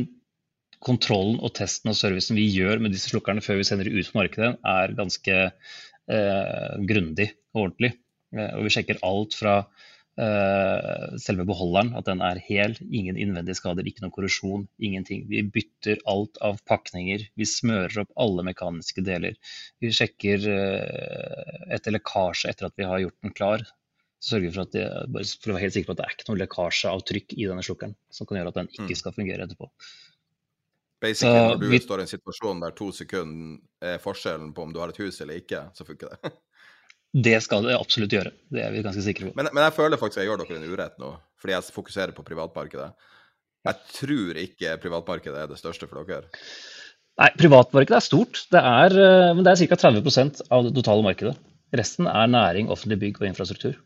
kontrollen 0.83 1.41
og 1.43 1.53
testen 1.59 1.91
og 1.91 1.99
servicen 1.99 2.39
vi 2.39 2.47
gjør 2.55 2.83
med 2.83 2.95
disse 2.95 3.11
slukkerne 3.11 3.43
før 3.43 3.59
vi 3.59 3.67
sender 3.67 3.91
de 3.91 3.99
ut 3.99 4.13
på 4.13 4.19
markedet, 4.21 4.53
er 4.63 4.95
ganske 4.99 5.37
eh, 5.43 6.71
grundig 6.93 7.29
og 7.51 7.65
ordentlig. 7.67 7.93
Eh, 8.35 8.53
og 8.61 8.69
vi 8.69 8.75
sjekker 8.77 9.03
alt 9.07 9.35
fra 9.39 9.59
selve 10.17 11.45
beholderen, 11.49 11.95
at 11.97 12.05
den 12.05 12.21
er 12.21 12.37
hel. 12.45 12.75
Ingen 12.93 13.17
innvendige 13.17 13.57
skader, 13.57 13.87
ikke 13.89 14.03
noe 14.05 14.13
korrosjon, 14.13 14.67
ingenting. 14.79 15.25
Vi 15.31 15.41
bytter 15.43 16.03
alt 16.11 16.37
av 16.45 16.59
pakninger. 16.69 17.25
Vi 17.39 17.45
smører 17.49 18.03
opp 18.05 18.13
alle 18.21 18.45
mekaniske 18.45 19.05
deler. 19.07 19.39
Vi 19.81 19.89
sjekker 19.95 20.45
eh, 20.53 21.73
etter 21.75 21.93
lekkasje 21.97 22.51
etter 22.53 22.69
at 22.69 22.77
vi 22.77 22.85
har 22.85 23.01
gjort 23.01 23.19
den 23.25 23.33
klar. 23.37 23.65
Sørger 24.23 24.53
for, 24.55 24.63
at 24.69 24.73
det, 24.77 24.87
for 25.43 25.51
å 25.51 25.57
være 25.57 25.65
helt 25.65 25.75
sikker 25.75 25.89
på 25.91 25.97
at 25.97 26.03
det 26.03 26.07
er 26.07 26.15
ikke 26.19 26.29
noe 26.31 26.43
lekkasje 26.45 26.93
av 26.93 27.01
trykk 27.09 27.33
i 27.35 27.49
denne 27.49 27.65
slukkeren 27.67 27.97
som 28.15 28.29
kan 28.29 28.39
gjøre 28.39 28.53
at 28.53 28.61
den 28.61 28.69
Mm. 28.71 28.85
ikke 28.85 28.97
skal 29.01 29.13
fungere 29.17 29.49
etterpå. 29.49 29.67
Basically, 31.03 31.35
Så 31.35 31.49
når 31.49 31.59
du 31.61 31.69
vi- 31.73 31.81
står 31.81 31.99
i 31.99 32.03
en 32.03 32.13
situasjon 32.13 32.61
der 32.63 32.71
to 32.71 32.93
sekunder 32.93 33.59
er 33.83 33.99
forskjellen 33.99 34.53
på 34.55 34.63
om 34.63 34.73
du 34.73 34.79
har 34.79 34.89
et 34.93 34.97
hus 35.03 35.21
eller 35.21 35.35
ikke, 35.41 35.65
så 35.75 35.85
funker 35.85 36.09
det. 36.15 36.19
Det 37.13 37.37
skal 37.45 37.67
det 37.67 37.77
absolutt 37.77 38.15
gjøre. 38.15 38.33
Det 38.49 38.63
er 38.65 38.73
vi 38.73 38.83
ganske 38.85 39.03
sikre 39.05 39.29
på. 39.29 39.37
Men, 39.37 39.51
men 39.53 39.67
jeg 39.67 39.77
føler 39.77 40.01
faktisk 40.01 40.23
jeg 40.23 40.31
gjør 40.31 40.41
dere 40.41 40.57
en 40.57 40.71
urett 40.73 40.95
nå, 41.03 41.11
fordi 41.43 41.53
jeg 41.53 41.75
fokuserer 41.75 42.15
på 42.17 42.25
privatmarkedet. 42.25 42.89
Jeg 43.69 43.99
tror 43.99 44.39
ikke 44.41 44.79
privatmarkedet 44.83 45.43
er 45.43 45.51
det 45.51 45.59
største 45.61 45.89
for 45.91 46.09
dere. 46.09 46.25
Nei, 47.21 47.29
privatmarkedet 47.37 47.99
er 47.99 48.05
stort. 48.07 48.41
Det 48.51 48.63
er, 48.65 48.97
eh, 48.97 49.31
men 49.37 49.45
det 49.45 49.53
er 49.53 49.75
ca. 49.75 49.79
30 49.85 50.47
av 50.49 50.65
det 50.65 50.73
totale 50.79 51.05
markedet. 51.05 51.37
Resten 51.77 52.09
er 52.09 52.33
næring, 52.33 52.73
offentlig 52.73 52.99
bygg 53.05 53.21
og 53.21 53.29
infrastruktur. 53.29 53.77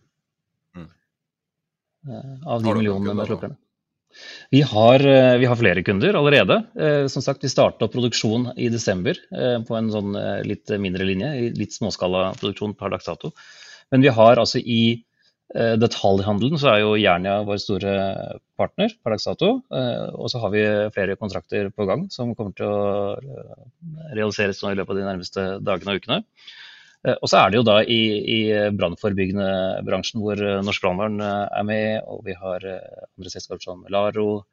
Mm. 0.78 0.86
Eh, 2.06 2.32
Av 2.46 2.62
de 2.62 2.74
millionene 2.78 3.14
med 3.18 3.26
slukkerne. 3.26 3.58
Vi 4.50 4.60
har, 4.62 5.00
eh, 5.00 5.36
vi 5.38 5.46
har 5.46 5.56
flere 5.56 5.82
kunder 5.82 6.14
allerede. 6.14 6.62
Eh, 6.78 7.06
Som 7.08 7.22
sagt, 7.22 7.42
Vi 7.42 7.48
starta 7.48 7.88
produksjon 7.88 8.52
i 8.56 8.68
desember 8.68 9.16
eh, 9.32 9.58
på 9.62 9.76
en 9.76 9.90
sånn 9.90 10.14
litt 10.46 10.70
mindre 10.80 11.04
linje. 11.04 11.52
Litt 11.56 11.74
småskalaproduksjon 11.74 12.76
per 12.78 12.90
dags 12.90 13.06
dato. 13.06 13.32
Men 13.90 14.02
vi 14.02 14.08
har 14.08 14.36
altså 14.36 14.62
i 14.62 15.02
detaljhandelen 15.54 16.58
så 16.58 16.72
er 16.72 16.80
jo 16.80 16.96
Jernia 16.98 17.36
vår 17.46 17.60
store 17.62 17.92
partner 18.58 18.90
per 18.98 19.14
dags 19.14 19.28
dato. 19.28 19.62
Og 19.70 20.26
så 20.28 20.40
har 20.42 20.50
vi 20.50 20.64
flere 20.90 21.14
kontrakter 21.16 21.70
på 21.70 21.86
gang 21.86 22.08
som 22.10 22.34
kommer 22.34 22.52
til 22.58 22.66
å 22.66 23.14
realiseres 24.10 24.58
nå 24.60 24.72
i 24.72 24.74
løpet 24.80 24.90
av 24.90 24.98
de 24.98 25.06
nærmeste 25.06 25.44
dagene 25.62 25.94
og 25.94 26.02
ukene. 26.02 26.18
Eh, 27.06 27.16
Og 27.22 27.30
så 27.30 27.40
er 27.40 27.52
det 27.52 27.60
jo 27.60 27.66
da 27.66 27.78
i, 27.82 28.00
i 28.36 28.38
brannforebyggende 28.76 29.48
bransjen 29.86 30.22
hvor 30.22 30.40
eh, 30.42 30.62
Norsk 30.66 30.82
Brannvern 30.84 31.20
eh, 31.22 31.44
er 31.60 31.66
med, 31.68 31.88
og 32.10 32.24
vi 32.26 32.36
har 32.38 32.66
andre 32.66 33.32
selskaper 33.32 33.62
som 33.62 33.84
Laro. 33.92 34.44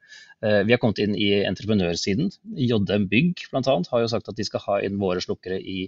Vi 0.44 0.74
har 0.74 0.80
kommet 0.80 1.00
inn 1.00 1.14
i 1.16 1.30
entreprenørsiden. 1.46 2.28
JM 2.60 3.06
Bygg 3.08 3.46
bl.a. 3.48 3.62
har 3.64 4.02
jo 4.02 4.10
sagt 4.12 4.28
at 4.28 4.36
de 4.36 4.44
skal 4.44 4.60
ha 4.66 4.80
inn 4.84 4.98
våre 5.00 5.22
slukkere 5.24 5.56
i, 5.56 5.86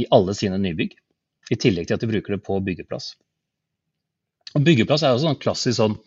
i 0.00 0.06
alle 0.16 0.32
sine 0.38 0.56
nybygg. 0.62 0.94
I 1.52 1.58
tillegg 1.60 1.90
til 1.90 1.98
at 1.98 2.04
de 2.04 2.08
bruker 2.08 2.36
det 2.36 2.40
på 2.46 2.56
byggeplass. 2.64 3.10
Og 4.56 4.64
Byggeplass 4.64 5.04
er 5.04 5.12
jo 5.12 5.20
sånn 5.26 5.36
klassisk 5.42 5.76
sånn 5.76 5.98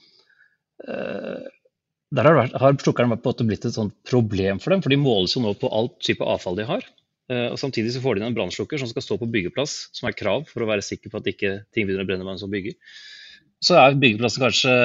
Der 0.82 2.30
har, 2.32 2.50
har 2.50 2.80
slukkeren 2.82 3.14
blitt 3.14 3.68
et 3.70 3.78
sånt 3.78 3.94
problem 4.10 4.64
for 4.64 4.74
dem, 4.74 4.82
for 4.82 4.94
de 4.94 5.02
måles 5.02 5.36
jo 5.38 5.44
nå 5.46 5.54
på 5.62 5.70
alt 5.70 6.00
type 6.02 6.26
avfall 6.26 6.58
de 6.58 6.66
har. 6.72 6.90
Eh, 7.32 7.48
og 7.50 7.58
Samtidig 7.62 7.94
så 7.96 8.02
får 8.04 8.16
de 8.16 8.22
inn 8.22 8.30
en 8.30 8.38
brannslukker 8.38 8.82
som 8.82 8.90
skal 8.92 9.06
stå 9.06 9.18
på 9.22 9.30
byggeplass, 9.34 9.76
som 9.96 10.10
er 10.10 10.18
krav 10.18 10.46
for 10.52 10.64
å 10.64 10.70
være 10.70 10.86
sikker 10.86 11.14
på 11.14 11.22
at 11.22 11.30
ikke 11.32 11.54
ting 11.74 11.88
begynner 11.88 12.06
å 12.06 12.10
brenne 12.10 12.28
mens 12.28 12.44
man 12.46 12.54
bygger. 12.54 12.78
Så 13.66 13.78
er 13.80 13.98
byggeplassen 13.98 14.44
kanskje 14.44 14.76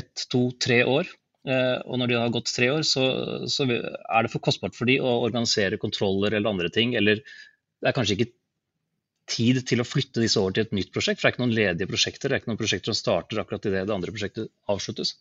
ett, 0.00 0.26
to, 0.32 0.48
tre 0.60 0.82
år. 0.84 1.08
Eh, 1.48 1.78
Og 1.86 2.00
når 2.00 2.10
de 2.10 2.18
har 2.20 2.34
gått 2.34 2.52
tre 2.52 2.68
år, 2.74 2.84
så, 2.84 3.04
så 3.48 3.68
er 3.68 4.26
det 4.26 4.32
for 4.32 4.44
kostbart 4.44 4.76
for 4.76 4.90
de 4.90 4.98
å 5.00 5.20
organisere 5.24 5.80
kontroller 5.80 6.36
eller 6.36 6.50
andre 6.52 6.72
ting. 6.74 6.92
Eller 6.98 7.22
det 7.22 7.88
er 7.88 7.96
kanskje 7.96 8.18
ikke 8.18 8.32
tid 9.28 9.60
til 9.68 9.80
å 9.80 9.86
flytte 9.86 10.22
disse 10.24 10.40
over 10.40 10.56
til 10.56 10.66
et 10.66 10.76
nytt 10.76 10.92
prosjekt. 10.92 11.20
For 11.20 11.28
det 11.28 11.32
er 11.32 11.36
ikke 11.36 11.44
noen 11.46 11.56
ledige 11.56 11.90
prosjekter. 11.90 12.28
Det 12.28 12.36
er 12.36 12.42
ikke 12.42 12.52
noen 12.52 12.60
prosjekter 12.60 12.92
som 12.92 13.00
starter 13.00 13.40
akkurat 13.40 13.68
idet 13.68 13.86
det 13.88 13.94
andre 13.96 14.12
prosjektet 14.12 14.52
avsluttes. 14.68 15.14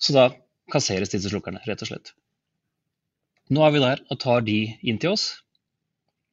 Så 0.00 0.16
da 0.16 0.30
kasseres 0.72 1.12
disse 1.12 1.32
slukkerne, 1.32 1.62
rett 1.68 1.84
og 1.84 1.90
slett. 1.90 2.12
Nå 3.52 3.62
er 3.62 3.74
vi 3.74 3.82
der 3.82 4.02
og 4.10 4.18
tar 4.20 4.42
de 4.46 4.58
inn 4.82 4.98
til 5.02 5.14
oss. 5.14 5.26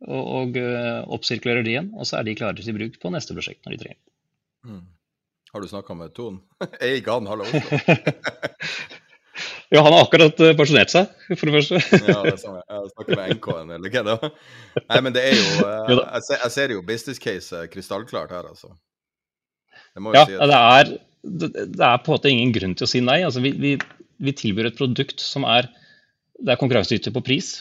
Og, 0.03 0.23
og 0.39 0.57
eh, 0.59 1.03
oppsirkulerer 1.15 1.63
de 1.63 1.75
igjen. 1.75 1.93
Og 1.95 2.09
så 2.09 2.19
er 2.19 2.27
de 2.27 2.35
klare 2.39 2.59
til 2.59 2.75
bruk 2.75 2.99
på 2.99 3.13
neste 3.13 3.35
prosjekt 3.37 3.63
når 3.63 3.75
de 3.75 3.83
trenger. 3.85 4.01
Mm. 4.67 4.83
Har 5.53 5.61
du 5.61 5.69
snakka 5.69 5.95
med 5.95 6.13
Ton? 6.17 6.41
Halve 6.81 7.47
Oslo? 7.47 7.63
Ja, 9.73 9.81
han 9.81 9.93
har 9.95 10.03
akkurat 10.05 10.37
eh, 10.45 10.51
pensjonert 10.53 10.91
seg, 10.93 11.13
for 11.33 11.49
det 11.49 11.53
første. 11.55 11.79
Ja, 12.05 12.19
det 12.21 12.35
er 12.35 12.41
samme. 12.41 12.59
Jeg 12.61 12.91
snakker 12.91 13.17
med 13.17 13.31
NK 13.39 13.47
en 13.55 13.71
legende. 13.81 14.17
Nei, 14.83 14.99
men 15.01 15.15
det 15.15 15.23
er 15.31 15.33
jo 15.33 15.63
eh. 15.65 16.19
Jeg 16.29 16.51
ser, 16.53 16.73
jo 16.75 16.83
business 16.85 17.21
case 17.21 17.63
krystallklart 17.73 18.35
her, 18.35 18.51
altså. 18.51 18.69
Det 19.95 20.03
må 20.03 20.13
jo 20.13 20.19
Ja, 20.19 20.27
at... 20.27 20.51
det 20.51 20.59
er, 20.59 20.91
det, 21.23 21.49
det 21.73 21.87
er 21.87 22.03
på 22.05 22.13
en 22.13 22.19
måte 22.19 22.29
ingen 22.29 22.53
grunn 22.53 22.77
til 22.77 22.85
å 22.85 22.91
si 22.91 23.01
nei. 23.01 23.23
Altså, 23.25 23.41
vi, 23.41 23.55
vi, 23.57 23.73
vi 24.21 24.35
tilbyr 24.43 24.69
et 24.69 24.77
produkt 24.77 25.25
som 25.25 25.47
er, 25.49 25.71
det 26.37 26.53
er 26.53 26.61
konkurransedyktig 26.61 27.15
på 27.17 27.25
pris. 27.25 27.55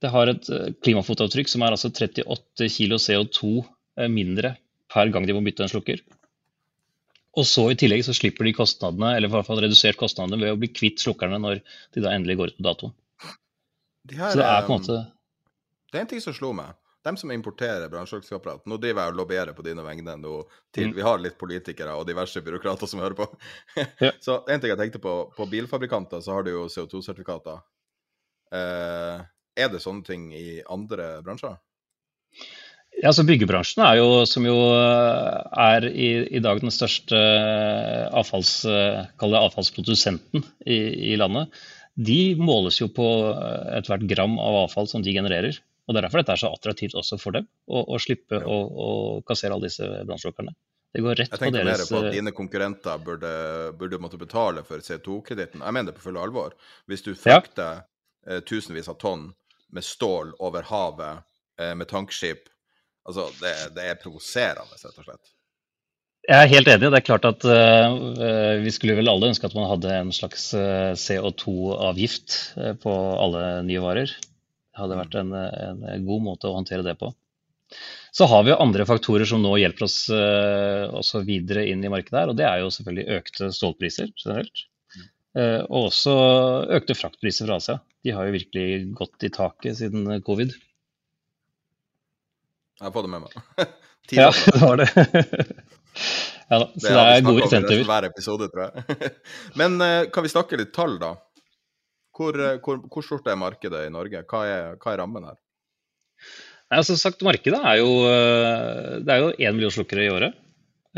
Det 0.00 0.10
har 0.12 0.32
et 0.32 0.48
eh, 0.54 0.72
klimafotavtrykk 0.84 1.50
som 1.52 1.64
er 1.64 1.76
altså 1.76 1.90
38 1.92 2.70
kilo 2.72 2.96
CO2 3.00 3.52
eh, 4.00 4.08
mindre 4.08 4.54
per 4.90 5.12
gang 5.12 5.26
de 5.28 5.36
må 5.36 5.42
bytte 5.44 5.66
en 5.66 5.72
slukker. 5.72 6.00
Og 7.38 7.46
så 7.46 7.68
I 7.70 7.78
tillegg 7.78 8.02
så 8.02 8.14
slipper 8.16 8.48
de 8.48 8.56
kostnadene, 8.56 9.12
eller 9.16 9.30
i 9.30 9.32
hvert 9.36 9.46
fall 9.46 9.60
redusert 9.62 9.98
kostnadene 10.00 10.40
ved 10.42 10.56
å 10.56 10.58
bli 10.58 10.72
kvitt 10.74 11.02
slukkerne 11.02 11.38
når 11.38 11.60
de 11.94 12.02
da 12.02 12.14
endelig 12.16 12.40
går 12.40 12.52
ut 12.52 12.58
på 12.58 12.66
dato. 12.66 12.90
De 14.10 14.18
her, 14.18 14.32
Så 14.32 14.40
det 14.40 14.48
er 14.48 14.62
på 14.66 14.72
eh, 14.72 14.76
en 14.76 14.80
måte 14.80 15.00
Det 15.90 15.98
er 15.98 16.06
en 16.06 16.14
ting 16.14 16.22
som 16.24 16.34
slo 16.34 16.54
meg. 16.56 16.74
De 17.04 17.12
som 17.16 17.30
importerer 17.32 17.88
brannslukningsapparat 17.88 18.66
Nå 18.68 18.76
driver 18.76 19.06
jeg 19.06 19.12
og 19.14 19.20
lobbyerer 19.22 19.56
på 19.56 19.64
dine 19.64 19.84
vegne. 19.84 20.16
nå 20.20 20.42
til, 20.74 20.90
Mm. 20.90 20.96
Vi 20.96 21.02
har 21.02 21.18
litt 21.18 21.38
politikere 21.38 21.94
og 21.96 22.06
diverse 22.06 22.40
byråkrater 22.40 22.86
som 22.86 23.00
hører 23.00 23.16
på. 23.16 23.28
Ja. 24.00 24.12
så 24.24 24.42
en 24.48 24.60
ting 24.60 24.72
jeg 24.72 24.80
tenkte 24.80 24.98
på, 24.98 25.32
på 25.36 25.46
bilfabrikanter 25.46 26.20
så 26.20 26.32
har 26.32 26.42
du 26.42 26.50
jo 26.50 26.66
CO2-sertifikater. 26.68 27.62
Eh, 28.52 29.22
er 29.60 29.70
det 29.72 29.82
sånne 29.84 30.06
ting 30.06 30.30
i 30.36 30.60
andre 30.68 31.18
bransjer? 31.26 31.58
Ja, 33.00 33.12
så 33.16 33.24
Byggebransjen 33.24 33.80
er 33.86 33.96
jo, 34.00 34.08
som 34.28 34.44
jo 34.44 34.56
eh, 34.74 35.60
er 35.62 35.86
i, 35.88 36.08
i 36.36 36.40
dag 36.42 36.60
den 36.60 36.72
største 36.74 37.18
avfalls, 38.16 38.58
eh, 38.68 39.06
avfallsprodusenten 39.16 40.44
i, 40.66 40.80
i 41.12 41.16
landet, 41.20 41.54
de 41.96 42.34
måles 42.38 42.80
jo 42.80 42.90
på 42.92 43.06
eh, 43.30 43.78
ethvert 43.78 44.04
gram 44.10 44.36
av 44.42 44.64
avfall 44.66 44.90
som 44.90 45.04
de 45.06 45.14
genererer. 45.16 45.62
Og 45.86 45.94
Det 45.94 46.00
er 46.00 46.06
derfor 46.06 46.22
dette 46.22 46.36
er 46.36 46.42
så 46.42 46.52
attraktivt 46.54 46.98
også 46.98 47.18
for 47.18 47.38
dem, 47.38 47.48
å, 47.70 47.82
å 47.94 48.02
slippe 48.02 48.38
å, 48.38 48.58
å 48.68 48.90
kassere 49.26 49.56
alle 49.56 49.70
disse 49.70 49.86
brannslukkerne. 50.06 50.52
Det 50.90 51.02
går 51.06 51.20
rett 51.22 51.32
Jeg 51.32 51.40
tenker 51.40 51.64
deres... 51.64 51.86
mer 51.86 51.88
på 51.88 52.02
at 52.02 52.10
eh, 52.10 52.16
dine 52.18 52.34
konkurrenter 52.36 53.02
burde, 53.06 53.34
burde 53.80 54.02
måtte 54.02 54.20
betale 54.20 54.66
for 54.66 54.82
CO2-kreditten. 54.84 55.64
Jeg 55.64 55.76
mener 55.76 55.92
det 55.92 55.98
på 55.98 56.08
full 56.10 56.20
alvor. 56.20 56.58
Hvis 56.90 57.06
du 57.06 57.14
frakter 57.14 57.80
ja. 57.80 58.42
tusenvis 58.44 58.90
av 58.92 58.98
tonn 59.00 59.30
med 59.74 59.86
stål 59.86 60.34
over 60.38 60.66
havet 60.70 61.26
eh, 61.60 61.74
med 61.78 61.88
tankskip 61.90 62.48
Altså, 63.08 63.26
det, 63.40 63.52
det 63.74 63.84
er 63.90 64.00
provoserende, 64.00 64.76
rett 64.76 64.98
og 65.00 65.06
slett. 65.06 65.30
Jeg 66.28 66.36
er 66.36 66.50
helt 66.52 66.68
enig. 66.68 66.90
Det 66.92 66.98
er 66.98 67.06
klart 67.06 67.26
at 67.26 67.46
uh, 67.48 68.60
vi 68.60 68.72
skulle 68.74 68.98
vel 68.98 69.08
alle 69.08 69.30
ønske 69.32 69.48
at 69.48 69.56
man 69.56 69.70
hadde 69.70 69.94
en 69.96 70.12
slags 70.14 70.50
eh, 70.54 70.92
CO2-avgift 71.00 72.36
eh, 72.60 72.74
på 72.78 72.92
alle 72.92 73.62
nye 73.66 73.80
varer. 73.82 74.12
Det 74.12 74.82
hadde 74.82 74.98
vært 75.00 75.16
en, 75.18 75.32
en 75.34 76.04
god 76.06 76.26
måte 76.28 76.50
å 76.50 76.54
håndtere 76.58 76.84
det 76.86 76.94
på. 77.00 77.10
Så 78.14 78.28
har 78.30 78.44
vi 78.44 78.52
jo 78.52 78.60
andre 78.60 78.84
faktorer 78.86 79.26
som 79.26 79.42
nå 79.42 79.54
hjelper 79.58 79.86
oss 79.86 79.98
uh, 80.12 80.90
også 81.00 81.24
videre 81.26 81.64
inn 81.70 81.82
i 81.86 81.90
markedet 81.92 82.18
her, 82.18 82.32
og 82.32 82.38
det 82.38 82.46
er 82.46 82.62
jo 82.62 82.70
selvfølgelig 82.74 83.18
økte 83.20 83.50
stålpriser 83.56 84.12
generelt. 84.18 84.66
Uh, 85.38 85.62
og 85.70 85.88
også 85.88 86.14
økte 86.78 86.98
fraktpriser 86.98 87.48
fra 87.48 87.58
Asia. 87.62 87.78
De 88.04 88.14
har 88.16 88.28
jo 88.28 88.34
virkelig 88.34 88.66
gått 88.96 89.26
i 89.26 89.32
taket 89.32 89.78
siden 89.80 90.08
covid. 90.24 90.54
Jeg 92.80 92.86
har 92.88 92.94
fått 92.94 93.08
det 93.08 93.14
med 93.16 93.28
meg. 93.28 93.68
Ja, 94.10 94.32
det 94.52 94.60
var 94.60 94.80
det. 94.80 94.88
ja, 96.48 96.56
da, 96.58 96.66
så 96.66 96.86
det 96.88 97.02
er 97.02 97.20
gode 97.22 97.44
insentiver. 97.44 97.84
Hver 97.86 98.06
episode, 98.08 98.48
tror 98.50 98.64
jeg. 98.64 99.10
Men 99.60 99.76
eh, 99.84 100.08
kan 100.10 100.26
vi 100.26 100.32
snakke 100.32 100.58
litt 100.58 100.72
tall, 100.74 100.96
da? 100.98 101.12
Hvor, 102.16 102.34
eh, 102.34 102.56
hvor, 102.64 102.80
hvor 102.90 103.06
stort 103.06 103.28
er 103.30 103.38
markedet 103.38 103.84
i 103.86 103.92
Norge? 103.94 104.24
Hva 104.26 104.40
er, 104.48 104.80
hva 104.82 104.94
er 104.94 104.98
rammen 105.04 105.28
her? 105.28 105.38
Nei, 106.70 106.80
altså 106.80 106.96
sagt, 106.98 107.22
Markedet 107.26 107.60
er 107.62 107.78
jo 107.80 107.92
eh, 108.08 108.98
det 109.06 109.14
er 109.14 109.22
jo 109.22 109.30
én 109.36 109.56
million 109.56 109.74
slukkere 109.74 110.08
i 110.08 110.10
året. 110.10 110.34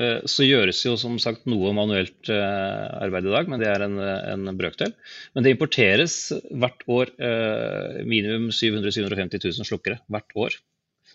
Eh, 0.01 0.23
Så 0.25 0.47
gjøres 0.47 0.79
jo 0.87 0.95
som 0.97 1.19
sagt 1.21 1.45
noe 1.51 1.73
manuelt 1.77 2.31
eh, 2.33 2.87
arbeid 3.05 3.27
i 3.29 3.35
dag, 3.35 3.49
men 3.53 3.61
det 3.61 3.69
er 3.69 3.85
en, 3.85 3.99
en 4.01 4.57
brøkdel. 4.57 4.95
Men 5.35 5.45
det 5.45 5.53
importeres 5.57 6.15
hvert 6.49 6.81
år 6.89 7.13
eh, 7.21 8.01
minimum 8.09 8.49
700 8.55 8.95
750 8.97 9.43
000 9.59 9.69
slukkere 9.69 9.99
hvert 10.09 10.33
år. 10.47 10.57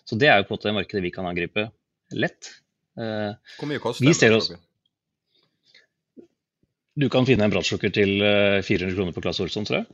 Så 0.06 0.16
det 0.20 0.30
er 0.30 0.38
jo 0.40 0.46
på 0.48 0.54
en 0.54 0.58
måte 0.60 0.76
markedet 0.78 1.02
vi 1.04 1.10
kan 1.12 1.26
angripe 1.28 1.66
lett. 2.14 2.52
Hvor 2.98 3.68
mye 3.70 3.82
koster 3.82 4.06
brannslukker? 4.30 4.56
oss- 4.58 4.64
Du 6.98 7.06
kan 7.12 7.26
finne 7.28 7.44
en 7.46 7.52
brannslukker 7.52 7.92
til 7.94 8.14
eh, 8.26 8.62
400 8.66 8.94
kroner 8.96 9.14
på 9.14 9.22
Claes 9.22 9.38
Olsson, 9.44 9.66
tror 9.68 9.82
jeg. 9.82 9.86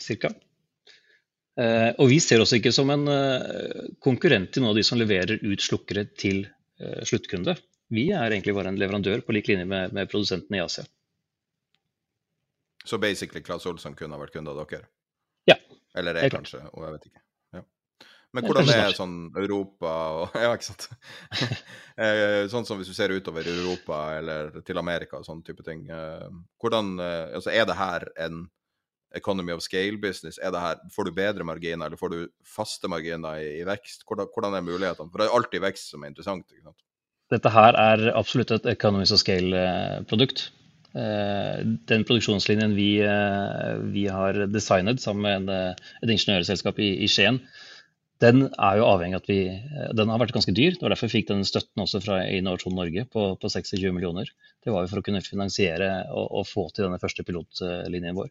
Cirka. 0.00 0.30
Eh, 1.60 1.90
og 2.00 2.08
vi 2.08 2.20
ser 2.22 2.40
oss 2.40 2.54
ikke 2.56 2.72
som 2.72 2.90
en 2.94 3.08
eh, 3.10 3.88
konkurrent 4.04 4.52
til 4.54 4.64
noen 4.64 4.72
av 4.72 4.78
de 4.78 4.84
som 4.86 5.00
leverer 5.00 5.42
ut 5.42 5.64
slukkere 5.64 6.06
til 6.16 6.44
eh, 6.80 7.02
sluttkunde. 7.08 7.56
Vi 7.92 8.06
er 8.14 8.30
egentlig 8.30 8.54
bare 8.56 8.70
en 8.72 8.78
leverandør 8.80 9.24
på 9.26 9.34
lik 9.36 9.50
linje 9.50 9.66
med, 9.68 9.92
med 9.96 10.08
produsentene 10.08 10.60
i 10.60 10.62
Asia. 10.64 10.86
Så 12.86 12.96
basically 13.02 13.42
Claes 13.44 13.66
Olsson 13.68 13.96
kunne 13.98 14.16
ha 14.16 14.22
vært 14.22 14.38
kunde 14.38 14.54
av 14.54 14.62
dere? 14.62 14.86
Ja. 15.50 15.58
Eller 15.98 16.16
er 16.16 16.32
kanskje, 16.32 16.62
og 16.70 16.86
jeg 16.86 16.94
vet 16.94 17.10
ikke. 17.10 17.22
Ja. 17.58 17.64
Men 18.30 18.46
hvordan 18.46 18.64
kanskje 18.64 18.86
er 18.86 18.96
sånn 18.96 19.18
Europa 19.42 19.92
og 20.16 20.38
Ja, 20.46 20.54
ikke 20.54 20.68
sant. 20.70 20.86
Sånn 22.54 22.64
som 22.64 22.80
hvis 22.80 22.88
du 22.88 22.96
ser 22.96 23.12
utover 23.12 23.44
Europa 23.50 23.98
eller 24.16 24.62
til 24.64 24.80
Amerika 24.80 25.18
og 25.18 25.26
sånne 25.26 25.44
type 25.44 25.66
ting. 25.66 25.82
Hvordan 26.62 26.94
Altså, 27.02 27.50
er 27.52 27.66
det 27.68 27.76
her 27.76 28.06
en 28.24 28.46
economy 29.16 29.54
of 29.56 29.64
scale-business? 29.64 30.38
Er 30.38 30.54
det 30.54 30.62
her, 30.62 30.84
Får 30.94 31.08
du 31.08 31.16
bedre 31.16 31.46
marginer, 31.46 31.86
eller 31.86 32.00
får 32.00 32.14
du 32.14 32.20
faste 32.46 32.88
marginer 32.88 33.40
i, 33.40 33.60
i 33.60 33.66
vekst? 33.68 34.06
Hvordan, 34.06 34.30
hvordan 34.34 34.56
er 34.58 34.66
mulighetene? 34.66 35.10
For 35.10 35.22
det 35.22 35.28
er 35.28 35.36
alltid 35.38 35.66
vekst 35.66 35.92
som 35.92 36.04
er 36.04 36.12
interessant. 36.12 36.46
ikke 36.50 36.68
sant? 36.68 36.80
Dette 37.30 37.52
her 37.54 37.76
er 37.78 38.08
absolutt 38.18 38.50
et 38.56 38.66
economies 38.72 39.12
of 39.14 39.22
scale-produkt. 39.22 40.48
Den 40.92 42.02
produksjonslinjen 42.02 42.74
vi, 42.74 42.98
eh, 43.06 43.74
vi 43.94 44.08
har 44.10 44.46
designet 44.50 45.00
sammen 45.00 45.22
med 45.22 45.36
en, 45.36 45.48
eh, 45.48 45.90
et 46.02 46.10
ingeniørselskap 46.10 46.80
i, 46.82 47.04
i 47.04 47.06
Skien, 47.06 47.38
den 48.20 48.50
er 48.50 48.76
jo 48.76 48.88
avhengig 48.88 49.16
av 49.16 49.22
at 49.22 49.30
vi 49.30 49.38
eh, 49.48 49.92
Den 49.96 50.10
har 50.12 50.20
vært 50.20 50.34
ganske 50.36 50.52
dyr. 50.52 50.74
Det 50.74 50.82
var 50.84 50.92
derfor 50.92 51.08
vi 51.08 51.20
fikk 51.20 51.30
den 51.30 51.46
støtten 51.46 51.84
også 51.84 52.02
fra 52.04 52.20
Innovasjon 52.28 52.76
Norge 52.76 53.06
på, 53.08 53.26
på 53.40 53.52
26 53.52 53.94
millioner. 53.94 54.28
Det 54.64 54.74
var 54.74 54.84
jo 54.84 54.90
for 54.92 55.00
å 55.00 55.06
kunne 55.06 55.22
finansiere 55.24 55.90
og, 56.10 56.26
og 56.40 56.48
få 56.48 56.68
til 56.74 56.88
denne 56.88 57.00
første 57.00 57.24
pilotlinjen 57.24 58.18
vår. 58.18 58.28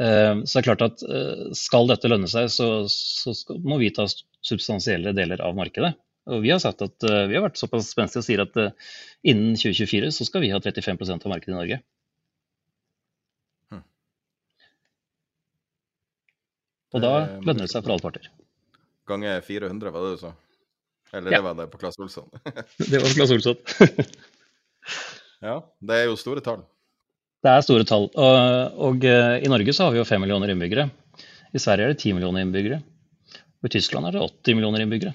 Eh, 0.00 0.34
Så 0.44 0.54
det 0.56 0.62
er 0.62 0.68
klart 0.70 0.84
at 0.86 1.02
eh, 1.04 1.50
skal 1.58 1.88
dette 1.90 2.08
lønne 2.08 2.30
seg, 2.30 2.48
så, 2.52 2.68
så 2.88 3.34
skal, 3.36 3.58
må 3.66 3.76
vi 3.82 3.90
ta 3.94 4.06
substansielle 4.08 5.12
deler 5.16 5.42
av 5.44 5.54
markedet. 5.58 5.92
Og 6.30 6.42
vi 6.44 6.52
har 6.54 6.60
sagt 6.62 6.82
at 6.86 7.02
eh, 7.08 7.26
vi 7.28 7.34
har 7.36 7.42
vært 7.44 7.58
såpass 7.60 7.90
spenstige 7.92 8.22
og 8.22 8.26
sier 8.28 8.44
at 8.44 8.56
eh, 8.62 8.70
innen 9.26 9.56
2024 9.58 10.12
så 10.14 10.26
skal 10.28 10.44
vi 10.44 10.52
ha 10.54 10.60
35% 10.62 11.26
av 11.26 11.32
markedet 11.34 11.52
i 11.52 11.58
Norge. 11.58 11.80
Hmm. 13.72 13.82
Og 16.94 17.02
da 17.04 17.12
lønner 17.42 17.64
det 17.66 17.70
seg 17.72 17.82
for 17.84 17.94
alle 17.94 18.04
parter. 18.04 18.30
Ganger 19.10 19.40
400, 19.44 19.90
var 19.94 20.04
det 20.06 20.14
du 20.16 20.20
sa? 20.22 20.32
Eller 21.12 21.32
Ja. 21.34 21.38
det 21.40 21.44
var 21.44 21.56
det 21.58 21.66
på 21.72 21.78
Claes 21.82 21.98
Olsson? 22.00 22.28
Det 22.92 23.00
var 23.02 23.10
Claes 23.16 23.32
Olsson. 23.34 23.56
ja, 25.48 25.56
det 25.80 25.98
er 25.98 26.06
jo 26.08 26.14
store 26.16 26.40
tall. 26.44 26.62
Det 27.42 27.50
er 27.50 27.64
store 27.66 27.86
tall. 27.88 28.08
Og, 28.14 28.80
og 28.88 29.06
eh, 29.08 29.40
i 29.42 29.50
Norge 29.50 29.74
så 29.74 29.86
har 29.86 29.94
vi 29.94 29.98
jo 30.00 30.08
5 30.08 30.22
millioner 30.22 30.52
innbyggere. 30.52 30.88
I 31.52 31.60
Sverige 31.60 31.88
er 31.88 31.94
det 31.94 32.02
10 32.04 32.16
millioner 32.16 32.44
innbyggere. 32.46 32.78
Og 33.62 33.68
I 33.68 33.72
Tyskland 33.76 34.08
er 34.08 34.16
det 34.16 34.22
80 34.22 34.58
millioner 34.58 34.84
innbyggere. 34.84 35.14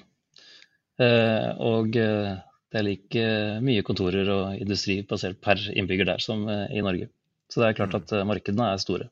Eh, 1.00 1.48
og 1.64 1.96
eh, 1.96 2.34
det 2.68 2.80
er 2.80 2.84
like 2.84 3.28
mye 3.64 3.84
kontorer 3.86 4.28
og 4.34 4.60
industri 4.60 5.00
basert 5.08 5.40
per 5.40 5.62
innbygger 5.72 6.10
der 6.10 6.20
som 6.20 6.44
i 6.48 6.84
Norge. 6.84 7.08
Så 7.48 7.62
det 7.62 7.70
er 7.70 7.78
klart 7.78 7.96
at 7.96 8.12
eh, 8.12 8.26
markedene 8.28 8.68
er 8.74 8.82
store. 8.82 9.08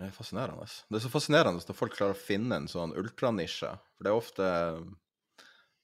Det 0.00 0.08
er 0.08 0.16
fascinerende. 0.16 0.64
Det 0.88 0.96
er 0.96 1.04
så 1.04 1.12
fascinerende 1.12 1.60
at 1.60 1.76
folk 1.76 1.92
klarer 1.92 2.16
å 2.16 2.20
finne 2.20 2.56
en 2.56 2.70
sånn 2.70 2.94
ultranisje. 2.96 3.74
For 3.96 4.06
det 4.06 4.12
er 4.12 4.16
ofte 4.16 4.46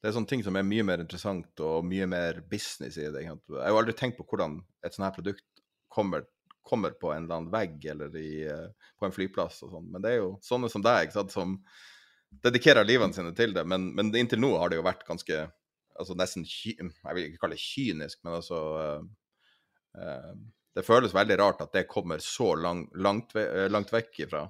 Det 0.06 0.12
er 0.12 0.14
sånne 0.14 0.30
ting 0.30 0.42
som 0.46 0.54
er 0.54 0.62
mye 0.62 0.84
mer 0.86 1.00
interessant 1.02 1.60
og 1.66 1.82
mye 1.82 2.06
mer 2.06 2.36
business 2.46 2.94
i 2.94 3.08
det. 3.10 3.24
Jeg 3.24 3.32
har 3.34 3.72
jo 3.72 3.78
aldri 3.80 3.94
tenkt 3.98 4.14
på 4.20 4.26
hvordan 4.30 4.60
et 4.86 4.94
sånt 4.94 5.02
her 5.02 5.14
produkt 5.16 5.42
kommer, 5.90 6.28
kommer 6.62 6.92
på 6.94 7.10
en 7.10 7.24
eller 7.24 7.40
annen 7.40 7.50
vegg 7.50 7.88
eller 7.90 8.14
i, 8.14 8.44
eh, 8.46 8.92
på 8.94 9.08
en 9.08 9.14
flyplass 9.16 9.64
og 9.66 9.72
sånn. 9.72 9.88
Men 9.90 10.04
det 10.04 10.12
er 10.12 10.20
jo 10.20 10.28
sånne 10.46 10.70
som 10.70 10.84
deg, 10.86 11.10
sant, 11.10 11.34
som 11.34 11.56
dedikerer 12.46 12.86
livene 12.86 13.18
sine 13.18 13.32
til 13.34 13.56
det. 13.56 13.64
Men, 13.66 13.88
men 13.98 14.12
inntil 14.14 14.38
nå 14.44 14.52
har 14.60 14.70
det 14.70 14.78
jo 14.78 14.84
vært 14.86 15.02
ganske 15.08 15.40
altså 15.96 16.14
nesten 16.14 16.46
Jeg 16.46 16.86
vil 16.86 17.24
ikke 17.24 17.42
kalle 17.42 17.58
det 17.58 17.64
kynisk, 17.64 18.22
men 18.22 18.38
altså 18.38 18.62
uh, 18.76 19.02
uh, 19.98 20.30
Det 20.70 20.86
føles 20.86 21.18
veldig 21.18 21.40
rart 21.42 21.66
at 21.66 21.74
det 21.74 21.88
kommer 21.90 22.22
så 22.22 22.52
lang, 22.54 22.86
langt, 22.94 23.34
ve 23.34 23.66
langt 23.74 23.90
vekk 23.90 24.22
ifra. 24.28 24.46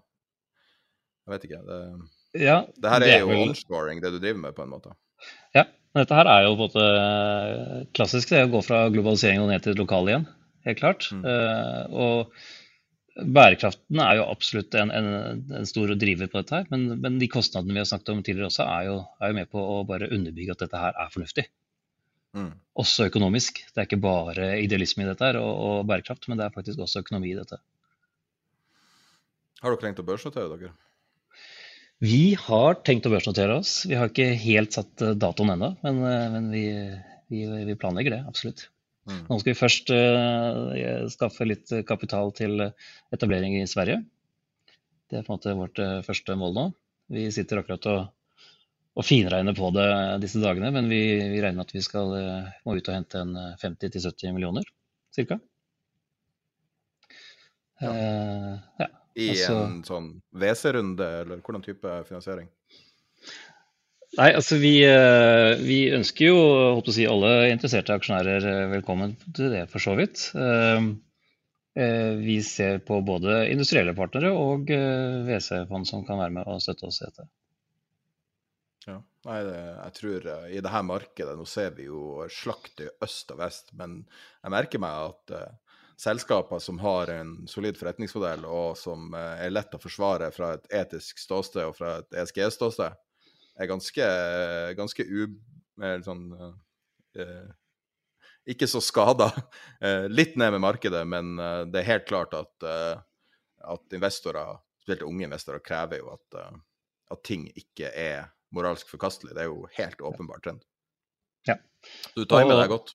Jeg 1.25 1.33
vet 1.33 1.49
ikke. 1.49 1.65
Det, 1.73 1.81
Ja, 2.45 2.61
det 2.77 2.93
her 2.93 3.01
det 3.01 3.13
er 3.15 3.23
er 3.23 3.25
jo 3.25 3.43
onscoring, 3.49 4.05
det 4.05 4.13
du 4.13 4.21
driver 4.21 4.45
med, 4.45 4.53
på 4.53 4.69
en 4.69 4.77
måte. 4.77 4.93
Ja, 5.57 5.65
men 5.65 6.05
dette 6.05 6.19
her 6.19 6.31
er 6.31 6.45
jo 6.47 6.55
på 6.59 6.67
en 6.67 6.69
måte 6.69 7.89
klassisk. 7.97 8.31
Det 8.31 8.43
er 8.43 8.49
å 8.49 8.55
gå 8.55 8.63
fra 8.67 8.87
globalisering 8.93 9.43
og 9.43 9.51
ned 9.53 9.65
til 9.65 9.75
det 9.75 9.83
lokale 9.83 10.13
igjen, 10.13 10.31
helt 10.69 10.81
klart. 10.81 11.11
Eh, 11.17 11.83
og 11.91 12.33
bærekraften 13.17 14.01
er 14.05 14.19
jo 14.19 14.27
absolutt 14.29 14.75
en, 14.77 14.93
en, 14.93 15.45
en 15.61 15.69
stor 15.69 15.95
driver 15.97 16.29
på 16.33 16.43
dette 16.43 16.61
her. 16.61 16.67
Men, 16.73 16.89
men 17.01 17.21
de 17.23 17.31
kostnadene 17.33 17.77
vi 17.77 17.83
har 17.83 17.89
snakket 17.89 18.13
om 18.13 18.25
tidligere 18.27 18.51
også, 18.51 18.67
er 18.67 18.91
jo, 18.91 18.99
er 19.21 19.33
jo 19.33 19.39
med 19.39 19.53
på 19.53 19.63
å 19.63 19.79
bare 19.89 20.11
underbygge 20.13 20.57
at 20.57 20.67
dette 20.67 20.83
her 20.83 20.99
er 21.05 21.15
fornuftig. 21.15 21.47
Mm. 22.37 22.51
Også 22.77 23.07
økonomisk. 23.09 23.63
Det 23.73 23.81
er 23.81 23.89
ikke 23.89 24.03
bare 24.03 24.51
idealisme 24.61 25.07
i 25.07 25.09
dette 25.09 25.25
her 25.25 25.41
og, 25.41 25.53
og 25.69 25.87
bærekraft, 25.89 26.29
men 26.29 26.41
det 26.41 26.49
er 26.49 26.57
faktisk 26.57 26.83
også 26.85 27.01
økonomi 27.07 27.33
i 27.33 27.39
dette. 27.39 27.59
Har 29.63 29.73
dere 29.73 29.81
tenkt 29.87 30.03
å 30.03 30.07
børsnotere 30.07 30.53
dere? 30.53 30.75
Vi 32.05 32.37
har 32.37 32.81
tenkt 32.85 33.07
å 33.09 33.13
børsnotere 33.13 33.59
oss. 33.61 33.79
Vi 33.89 33.97
har 33.97 34.11
ikke 34.11 34.33
helt 34.43 34.77
satt 34.77 35.05
eh, 35.05 35.15
datoen 35.17 35.55
ennå, 35.55 35.71
men, 35.85 36.01
eh, 36.05 36.27
men 36.35 36.51
vi, 36.53 36.65
vi, 37.33 37.45
vi 37.71 37.77
planlegger 37.81 38.19
det, 38.19 38.23
absolutt. 38.29 38.67
Mm. 39.07 39.23
Nå 39.29 39.39
skal 39.39 39.53
vi 39.53 39.61
først 39.61 39.91
uh, 39.95 41.07
skaffe 41.13 41.47
litt 41.47 41.71
kapital 41.87 42.33
til 42.35 42.59
etablering 43.15 43.55
i 43.61 43.69
Sverige. 43.71 44.01
Det 45.07 45.21
er 45.21 45.23
på 45.23 45.31
en 45.31 45.37
måte 45.37 45.55
vårt 45.55 45.79
første 46.09 46.35
mål 46.35 46.57
nå. 46.57 46.65
Vi 47.13 47.27
sitter 47.31 47.61
akkurat 47.61 47.87
og, 47.91 48.07
og 48.97 49.07
finregner 49.07 49.55
på 49.57 49.71
det 49.75 49.89
disse 50.25 50.41
dagene, 50.43 50.73
men 50.75 50.89
vi, 50.91 51.01
vi 51.31 51.43
regner 51.43 51.61
med 51.61 51.69
at 51.69 51.77
vi 51.77 51.85
skal, 51.85 52.15
eh, 52.19 52.55
må 52.67 52.77
ut 52.77 52.91
og 52.91 52.97
hente 52.97 53.23
en 53.23 53.37
eh, 53.39 53.53
50-70 53.63 54.35
millioner, 54.35 54.67
cirka. 55.15 55.39
Ja. 57.81 57.93
Uh, 57.93 58.53
ja. 58.81 58.89
I 59.17 59.31
Altså- 59.33 59.61
en 59.65 59.83
sånn 59.87 60.09
WC-runde, 60.37 61.07
eller 61.23 61.41
hvordan 61.41 61.65
type 61.65 61.93
finansiering? 62.09 62.49
Nei, 64.17 64.31
altså 64.33 64.57
vi, 64.61 64.79
eh, 64.85 65.57
vi 65.61 65.91
ønsker 65.93 66.31
jo 66.31 66.37
håper 66.77 66.93
å 66.93 66.95
si, 66.95 67.05
alle 67.09 67.51
interesserte 67.51 67.97
aksjonærer 67.97 68.45
eh, 68.49 68.69
velkommen 68.73 69.17
til 69.37 69.51
det, 69.53 69.67
for 69.73 69.83
så 69.83 69.97
vidt. 69.99 70.31
Eh, 70.37 70.95
Vi 71.77 72.39
ser 72.41 72.79
på 72.79 73.03
både 73.05 73.51
industrielle 73.53 73.93
partnere 73.93 74.31
og 74.33 74.71
WC-fond 74.71 75.85
som 75.85 76.07
kan 76.07 76.17
være 76.17 76.33
med 76.33 76.49
og 76.49 76.63
støtte 76.65 76.87
oss 76.89 77.03
i 77.03 77.05
dette. 77.05 77.27
Ja. 78.87 79.03
Nei, 79.27 79.43
det, 79.45 79.59
jeg 79.59 79.93
tror 79.99 80.31
i 80.49 80.63
det 80.65 80.73
her 80.73 80.87
markedet, 80.89 81.37
nå 81.37 81.45
ser 81.45 81.75
vi 81.77 81.85
jo 81.91 82.25
slakt 82.33 82.81
i 82.81 82.89
øst 83.05 83.35
og 83.35 83.43
vest, 83.43 83.75
men 83.77 84.07
jeg 84.41 84.55
merker 84.55 84.81
meg 84.81 85.11
at 85.11 85.35
selskaper 85.97 86.59
som 86.59 86.79
har 86.79 87.11
en 87.11 87.33
solid 87.49 87.79
forretningsmodell, 87.79 88.45
og 88.45 88.77
som 88.79 89.15
eh, 89.17 89.45
er 89.47 89.53
lett 89.55 89.75
å 89.75 89.81
forsvare 89.81 90.31
fra 90.35 90.53
et 90.57 90.69
etisk 90.83 91.21
ståsted 91.23 91.65
og 91.65 91.77
fra 91.79 91.99
et 92.03 92.19
ESG-ståsted, 92.23 92.97
er 93.57 93.71
ganske, 93.71 94.09
ganske 94.77 95.07
u... 95.09 95.23
eh, 95.81 95.97
Sånn, 96.05 96.27
uh, 96.37 97.47
ikke 98.47 98.69
så 98.69 98.83
skada. 98.85 99.31
Uh, 99.77 100.07
litt 100.09 100.39
ned 100.41 100.55
med 100.55 100.63
markedet, 100.65 101.03
men 101.05 101.35
uh, 101.37 101.65
det 101.69 101.83
er 101.83 101.91
helt 101.91 102.07
klart 102.09 102.33
at, 102.33 102.65
at 102.65 103.97
investorer, 103.97 104.57
spesielt 104.81 105.05
unge 105.05 105.27
investorer, 105.27 105.61
krever 105.61 106.01
jo 106.01 106.15
at, 106.15 106.39
at 107.13 107.21
ting 107.29 107.45
ikke 107.53 107.91
er 107.93 108.31
moralsk 108.57 108.89
forkastelig. 108.89 109.35
Det 109.37 109.45
er 109.45 109.51
jo 109.51 109.67
helt 109.77 110.01
åpenbar 110.01 110.41
trend. 110.41 110.65
Ja. 111.45 111.59
Du 112.17 112.25
timer 112.25 112.49
med 112.49 112.63
deg 112.63 112.73
godt. 112.73 112.95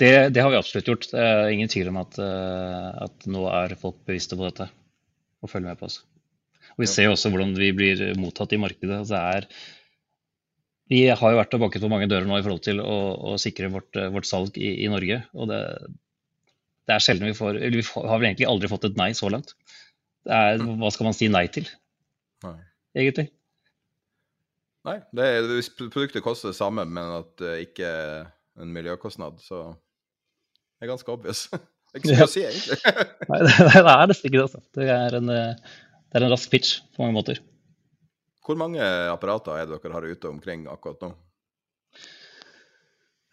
Det, 0.00 0.10
det 0.34 0.42
har 0.42 0.50
vi 0.50 0.58
absolutt 0.58 0.88
gjort. 0.90 1.06
Det 1.12 1.22
er 1.22 1.52
ingen 1.54 1.70
tvil 1.70 1.92
om 1.92 2.00
at, 2.02 2.18
eh, 2.18 2.88
at 3.06 3.28
nå 3.30 3.44
er 3.52 3.76
folk 3.78 4.00
bevisste 4.08 4.38
på 4.38 4.48
dette 4.48 4.66
og 5.44 5.50
følger 5.50 5.70
med 5.70 5.78
på 5.78 5.86
oss. 5.86 6.00
Og 6.74 6.82
Vi 6.82 6.90
ser 6.90 7.12
også 7.12 7.30
hvordan 7.30 7.54
vi 7.58 7.70
blir 7.76 8.02
mottatt 8.18 8.54
i 8.56 8.58
markedet. 8.58 9.04
Altså, 9.04 9.14
Det 9.14 9.22
er, 9.36 9.46
vi 10.90 11.02
har 11.06 11.34
jo 11.34 11.38
vært 11.38 11.54
og 11.54 11.62
banket 11.62 11.84
på 11.84 11.92
mange 11.92 12.08
dører 12.10 12.26
nå 12.26 12.40
i 12.40 12.42
forhold 12.42 12.64
til 12.64 12.82
å, 12.82 12.96
å 13.34 13.36
sikre 13.40 13.70
vårt, 13.70 13.94
eh, 14.00 14.10
vårt 14.10 14.26
salg 14.26 14.58
i, 14.58 14.72
i 14.82 14.90
Norge. 14.90 15.20
Og 15.38 15.48
det, 15.52 15.62
det 16.88 16.96
er 16.96 17.06
sjelden 17.06 17.30
vi 17.30 17.38
får 17.38 17.60
Eller 17.60 17.78
vi 17.78 17.86
har 17.86 18.18
vel 18.18 18.28
egentlig 18.32 18.50
aldri 18.50 18.72
fått 18.72 18.90
et 18.90 18.98
nei 18.98 19.12
så 19.14 19.30
langt. 19.30 19.54
Det 20.24 20.34
er, 20.34 20.58
hva 20.80 20.90
skal 20.90 21.10
man 21.10 21.16
si 21.16 21.28
nei 21.28 21.46
til, 21.52 21.68
Nei. 22.42 22.56
egentlig? 22.96 23.28
Nei, 24.88 24.98
det 25.16 25.26
er, 25.28 25.46
hvis 25.48 25.68
produktet 25.72 26.24
koster 26.24 26.50
det 26.50 26.56
samme, 26.56 26.84
men 26.88 27.12
at 27.20 27.30
det 27.40 27.58
ikke 27.66 27.88
er 27.88 28.24
en 28.60 28.72
miljøkostnad, 28.72 29.36
så 29.44 29.66
er 30.84 30.92
ganske 30.92 31.14
obvious. 31.14 31.46
Det 31.94 32.00
er 32.00 32.02
ikke 32.02 32.10
så 32.10 32.14
mye 32.18 32.26
å 32.26 32.30
si, 32.32 32.40
egentlig. 32.42 32.76
Nei, 33.30 33.36
det, 33.46 33.80
er 33.86 34.08
nesten 34.10 34.26
ikke 34.26 34.38
det. 34.40 34.46
Altså. 34.48 34.60
Det, 34.74 34.86
er 34.90 35.14
en, 35.14 35.28
eh, 35.30 35.76
det 36.10 36.18
er 36.18 36.24
en 36.26 36.32
rask 36.32 36.50
pitch 36.50 36.80
på 36.90 37.04
mange 37.04 37.14
måter. 37.14 37.38
Hvor 38.42 38.58
mange 38.58 38.82
apparater 39.12 39.60
er 39.60 39.68
det 39.70 39.78
dere 39.78 39.94
har 39.94 40.08
ute 40.10 40.26
omkring 40.26 40.64
akkurat 40.72 41.06
nå? 41.06 41.12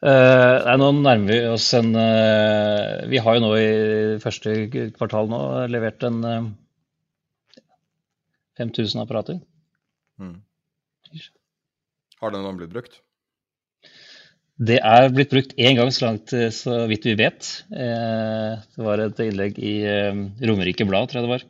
Uh, 0.02 0.62
nei, 0.66 0.76
nå 0.78 0.92
nærmer 0.98 1.30
vi 1.30 1.40
oss 1.46 1.68
en 1.78 1.92
uh, 1.94 3.02
Vi 3.10 3.20
har 3.22 3.36
jo 3.38 3.42
nå 3.44 3.50
i 3.58 3.66
første 4.24 4.54
kvartal 4.96 5.30
nå 5.30 5.42
levert 5.70 6.06
en 6.08 6.22
uh, 6.26 6.48
5000 8.62 9.04
apparater. 9.04 9.42
Mm. 10.22 10.38
Har 12.22 12.34
den 12.34 12.46
noen 12.46 12.62
blitt 12.62 12.74
brukt? 12.74 13.02
Det 14.62 14.78
er 14.86 15.08
blitt 15.10 15.32
brukt 15.32 15.56
én 15.58 15.78
gang, 15.78 15.90
så 15.90 16.06
langt 16.06 16.34
så 16.54 16.84
vidt 16.90 17.08
vi 17.08 17.16
vet. 17.18 17.48
Eh, 17.74 18.60
det 18.62 18.84
var 18.86 19.02
et 19.02 19.22
innlegg 19.24 19.58
i 19.58 19.80
eh, 19.90 20.20
Romerike 20.46 20.86
Blad, 20.86 21.10
tror 21.10 21.22
jeg 21.22 21.26
det 21.26 21.32
var, 21.32 21.46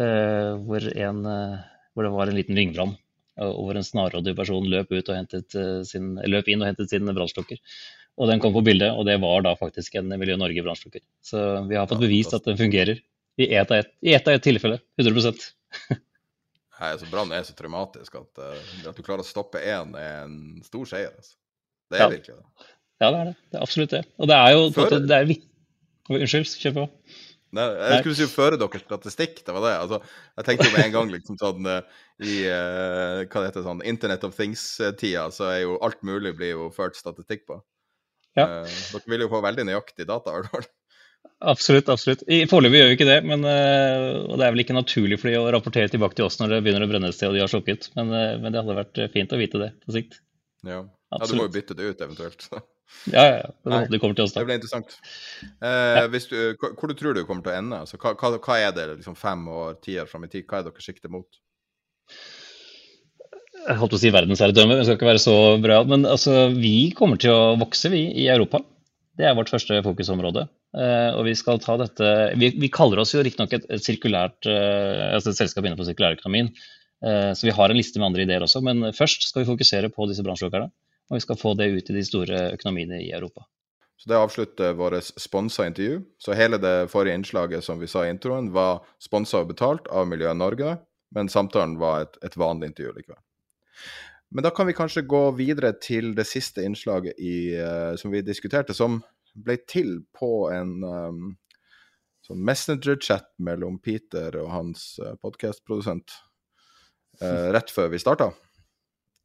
eh, 0.00 0.52
hvor, 0.64 0.86
en, 1.04 1.20
hvor 1.92 2.06
det 2.06 2.14
var 2.14 2.32
en 2.32 2.38
liten 2.38 2.56
ringbrann. 2.56 2.96
Og 3.44 3.60
hvor 3.66 3.76
en 3.76 3.84
snarrådig 3.84 4.32
person 4.38 4.64
løp, 4.72 4.94
sin, 5.84 6.14
løp 6.24 6.48
inn 6.48 6.64
og 6.64 6.70
hentet 6.70 6.88
sin 6.88 7.12
brannslukker. 7.12 7.60
Og 8.16 8.32
den 8.32 8.40
kom 8.40 8.56
på 8.56 8.64
bildet, 8.64 8.94
og 8.96 9.04
det 9.04 9.18
var 9.20 9.44
da 9.44 9.52
faktisk 9.60 10.00
en 10.00 10.08
Miljø 10.16 10.38
Norge-brannslukker. 10.40 11.04
Så 11.20 11.44
vi 11.68 11.76
har 11.76 11.84
fått 11.90 12.00
bevist 12.00 12.32
at 12.32 12.48
den 12.48 12.56
fungerer 12.56 13.04
i 13.36 13.52
ett 13.52 13.68
av 13.68 13.82
ett, 13.82 13.92
et, 14.00 14.30
et 14.32 14.48
tilfelle. 14.48 14.80
100% 14.96 15.50
Nei, 16.76 16.88
altså 16.92 17.08
Brann 17.08 17.32
er 17.32 17.44
så 17.44 17.52
traumatisk 17.56 18.16
at, 18.16 18.40
at 18.88 18.96
du 18.96 19.04
klarer 19.04 19.24
å 19.24 19.28
stoppe 19.28 19.60
én, 19.60 19.92
er 19.96 20.22
en 20.24 20.64
stor 20.64 20.88
seier. 20.88 21.12
Altså. 21.12 21.36
Det 21.90 21.98
er 21.98 22.04
ja. 22.04 22.08
virkelig 22.12 22.38
det. 22.38 22.72
Ja, 22.96 23.10
det 23.10 23.18
er 23.18 23.28
det. 23.28 23.36
Det 23.50 23.58
er 23.58 23.66
absolutt 23.66 23.92
det. 23.92 24.02
Og 24.16 24.30
det 24.30 24.40
er 24.40 24.56
jo 24.56 24.66
Før... 24.72 24.88
måte, 24.88 25.00
det 25.06 25.20
er 25.20 25.36
Unnskyld, 26.06 26.52
kjør 26.62 26.74
på. 26.76 26.82
Nei, 27.56 27.64
jeg 27.78 28.02
skulle 28.02 28.16
si 28.18 28.26
føre 28.30 28.58
deres 28.60 28.82
statistikk, 28.84 29.40
det 29.46 29.54
var 29.54 29.64
det. 29.64 29.72
Altså, 29.80 29.98
jeg 30.38 30.46
tenkte 30.46 30.66
jo 30.68 30.74
med 30.74 30.84
en 30.84 30.94
gang 30.96 31.12
liksom 31.12 31.38
sånn 31.40 31.68
eh, 31.70 32.00
i 32.26 32.34
uh, 32.50 33.22
hva 33.26 33.42
det 33.42 33.48
heter 33.48 33.64
sånn 33.64 33.84
Internet 33.86 34.26
of 34.26 34.34
Things-tida, 34.36 35.28
så 35.34 35.48
er 35.52 35.60
jo 35.64 35.78
alt 35.86 36.02
mulig 36.06 36.34
blir 36.38 36.52
jo 36.52 36.68
ført 36.74 36.98
statistikk 36.98 37.46
på. 37.48 37.60
Ja. 38.38 38.62
Uh, 38.66 38.74
dere 38.92 39.12
vil 39.14 39.24
jo 39.24 39.30
få 39.32 39.40
veldig 39.46 39.66
nøyaktig 39.70 40.08
data, 40.08 40.34
i 40.34 40.42
hvert 40.42 40.52
fall. 40.52 40.68
Absolutt. 41.54 41.88
absolutt. 41.90 42.22
Foreløpig 42.50 42.80
gjør 42.80 42.90
vi 42.90 42.96
ikke 42.96 43.08
det, 43.08 43.18
men, 43.26 43.42
og 43.42 44.36
det 44.38 44.44
er 44.46 44.52
vel 44.54 44.62
ikke 44.62 44.76
naturlig 44.76 45.18
for 45.18 45.28
de 45.28 45.40
å 45.40 45.48
rapportere 45.52 45.90
tilbake 45.92 46.16
til 46.16 46.28
oss 46.28 46.38
når 46.38 46.54
det 46.54 46.60
begynner 46.64 46.86
å 46.86 46.90
brenne 46.90 47.10
et 47.10 47.16
sted 47.16 47.28
og 47.28 47.34
de 47.34 47.42
har 47.42 47.50
slukket, 47.50 47.90
men, 47.98 48.12
men, 48.14 48.46
det 48.54 48.62
hadde 48.62 48.76
vært 48.78 49.00
fint 49.12 49.34
å 49.34 49.40
vite 49.40 49.60
det 49.60 49.72
på 49.82 49.96
sikt. 49.96 50.20
Ja. 50.64 50.84
Ja, 51.14 51.26
du 51.28 51.36
må 51.38 51.46
jo 51.46 51.52
bytte 51.54 51.76
det 51.78 51.92
ut 51.92 52.02
eventuelt. 52.02 52.48
Ja, 53.10 53.22
ja. 53.22 53.36
ja. 53.38 53.50
Det, 53.70 53.78
det 53.92 53.98
kommer 54.02 54.16
til 54.18 54.26
oss 54.26 54.34
da. 54.34 54.42
Det 54.42 54.48
blir 54.48 54.58
interessant. 54.60 54.96
Eh, 55.42 55.98
ja. 55.98 56.06
du, 56.06 56.66
hvor 56.78 56.90
du 56.90 56.94
tror 56.98 57.16
du 57.16 57.24
kommer 57.26 57.44
til 57.46 57.54
å 57.54 57.58
ende? 57.60 57.80
Altså, 57.82 57.98
hva, 58.02 58.14
hva, 58.16 58.58
er 58.58 58.74
det 58.76 58.86
liksom 58.96 59.18
fem 59.18 59.42
år, 59.50 59.78
ti 59.82 59.96
år 60.02 60.10
fram 60.10 60.26
i 60.26 60.30
tid? 60.32 60.46
Hva 60.46 60.60
er 60.60 60.68
dere 60.68 60.84
sikter 60.84 61.12
mot? 61.12 61.40
Jeg 63.66 63.80
holdt 63.80 63.94
på 63.96 63.98
å 63.98 64.02
si 64.02 64.12
verdensherredømme, 64.14 64.76
det 64.78 64.86
skal 64.86 64.98
ikke 64.98 65.10
være 65.10 65.22
så 65.22 65.36
bra. 65.62 65.80
Men 65.88 66.06
altså, 66.06 66.46
vi 66.54 66.92
kommer 66.96 67.18
til 67.22 67.34
å 67.34 67.56
vokse, 67.58 67.90
vi, 67.92 68.04
i 68.22 68.28
Europa. 68.32 68.62
Det 69.16 69.26
er 69.26 69.36
vårt 69.36 69.50
første 69.50 69.80
fokusområde. 69.84 70.46
Uh, 70.76 71.16
og 71.16 71.22
vi 71.24 71.32
skal 71.38 71.60
ta 71.62 71.78
dette 71.80 72.08
Vi, 72.36 72.50
vi 72.60 72.68
kaller 72.68 73.00
oss 73.00 73.14
jo 73.14 73.22
riktignok 73.24 73.54
et, 73.56 73.64
et, 73.72 73.80
sirkulært, 73.80 74.44
uh, 74.44 75.14
altså 75.16 75.32
et 75.32 75.38
selskap 75.38 75.64
innenfor 75.64 75.88
sirkulærøkonomien. 75.88 76.50
Uh, 77.00 77.32
så 77.32 77.48
vi 77.48 77.54
har 77.56 77.72
en 77.72 77.78
liste 77.78 77.98
med 77.98 78.10
andre 78.10 78.26
ideer 78.26 78.44
også, 78.44 78.60
men 78.66 78.90
først 78.96 79.24
skal 79.30 79.42
vi 79.42 79.48
fokusere 79.48 79.90
på 79.94 80.08
disse 80.10 80.24
bransjeåkerne. 80.26 80.68
Og 81.10 81.18
vi 81.18 81.22
skal 81.22 81.38
få 81.38 81.54
det 81.58 81.68
ut 81.70 81.90
i 81.90 81.96
de 81.96 82.04
store 82.06 82.40
økonomiene 82.56 82.98
i 83.04 83.12
Europa. 83.14 83.46
Så 83.96 84.08
Det 84.08 84.16
avslutter 84.16 84.72
vårt 84.72 85.04
sponsa 85.04 85.66
intervju. 85.66 86.02
Så 86.18 86.32
hele 86.32 86.58
det 86.58 86.90
forrige 86.90 87.14
innslaget 87.14 87.64
som 87.64 87.78
vi 87.80 87.86
sa 87.86 88.06
i 88.06 88.10
introen, 88.10 88.52
var 88.52 88.84
sponsa 88.98 89.40
og 89.40 89.48
betalt 89.48 89.88
av 89.88 90.08
Miljø 90.08 90.34
Norge, 90.34 90.76
men 91.14 91.28
samtalen 91.28 91.78
var 91.78 92.02
et, 92.02 92.18
et, 92.22 92.36
vanlig 92.36 92.72
intervju 92.72 92.92
likevel. 92.92 93.22
Men 94.30 94.44
da 94.44 94.50
kan 94.50 94.66
vi 94.66 94.74
kanskje 94.76 95.06
gå 95.06 95.30
videre 95.38 95.72
til 95.80 96.12
det 96.16 96.26
siste 96.26 96.64
innslaget 96.66 97.16
i, 97.18 97.56
uh, 97.56 97.96
som 97.96 98.12
vi 98.12 98.20
diskuterte, 98.26 98.74
som 98.74 99.00
ble 99.34 99.56
til 99.68 100.00
på 100.16 100.48
en 100.52 100.82
um, 100.84 101.36
sånn 102.26 102.42
messenger-chat 102.44 103.30
mellom 103.38 103.78
Peter 103.80 104.34
og 104.42 104.50
hans 104.52 104.96
uh, 105.00 105.14
podkastprodusent 105.22 106.18
uh, 107.22 107.52
rett 107.54 107.70
før 107.72 107.92
vi 107.94 108.02
starta. 108.02 108.32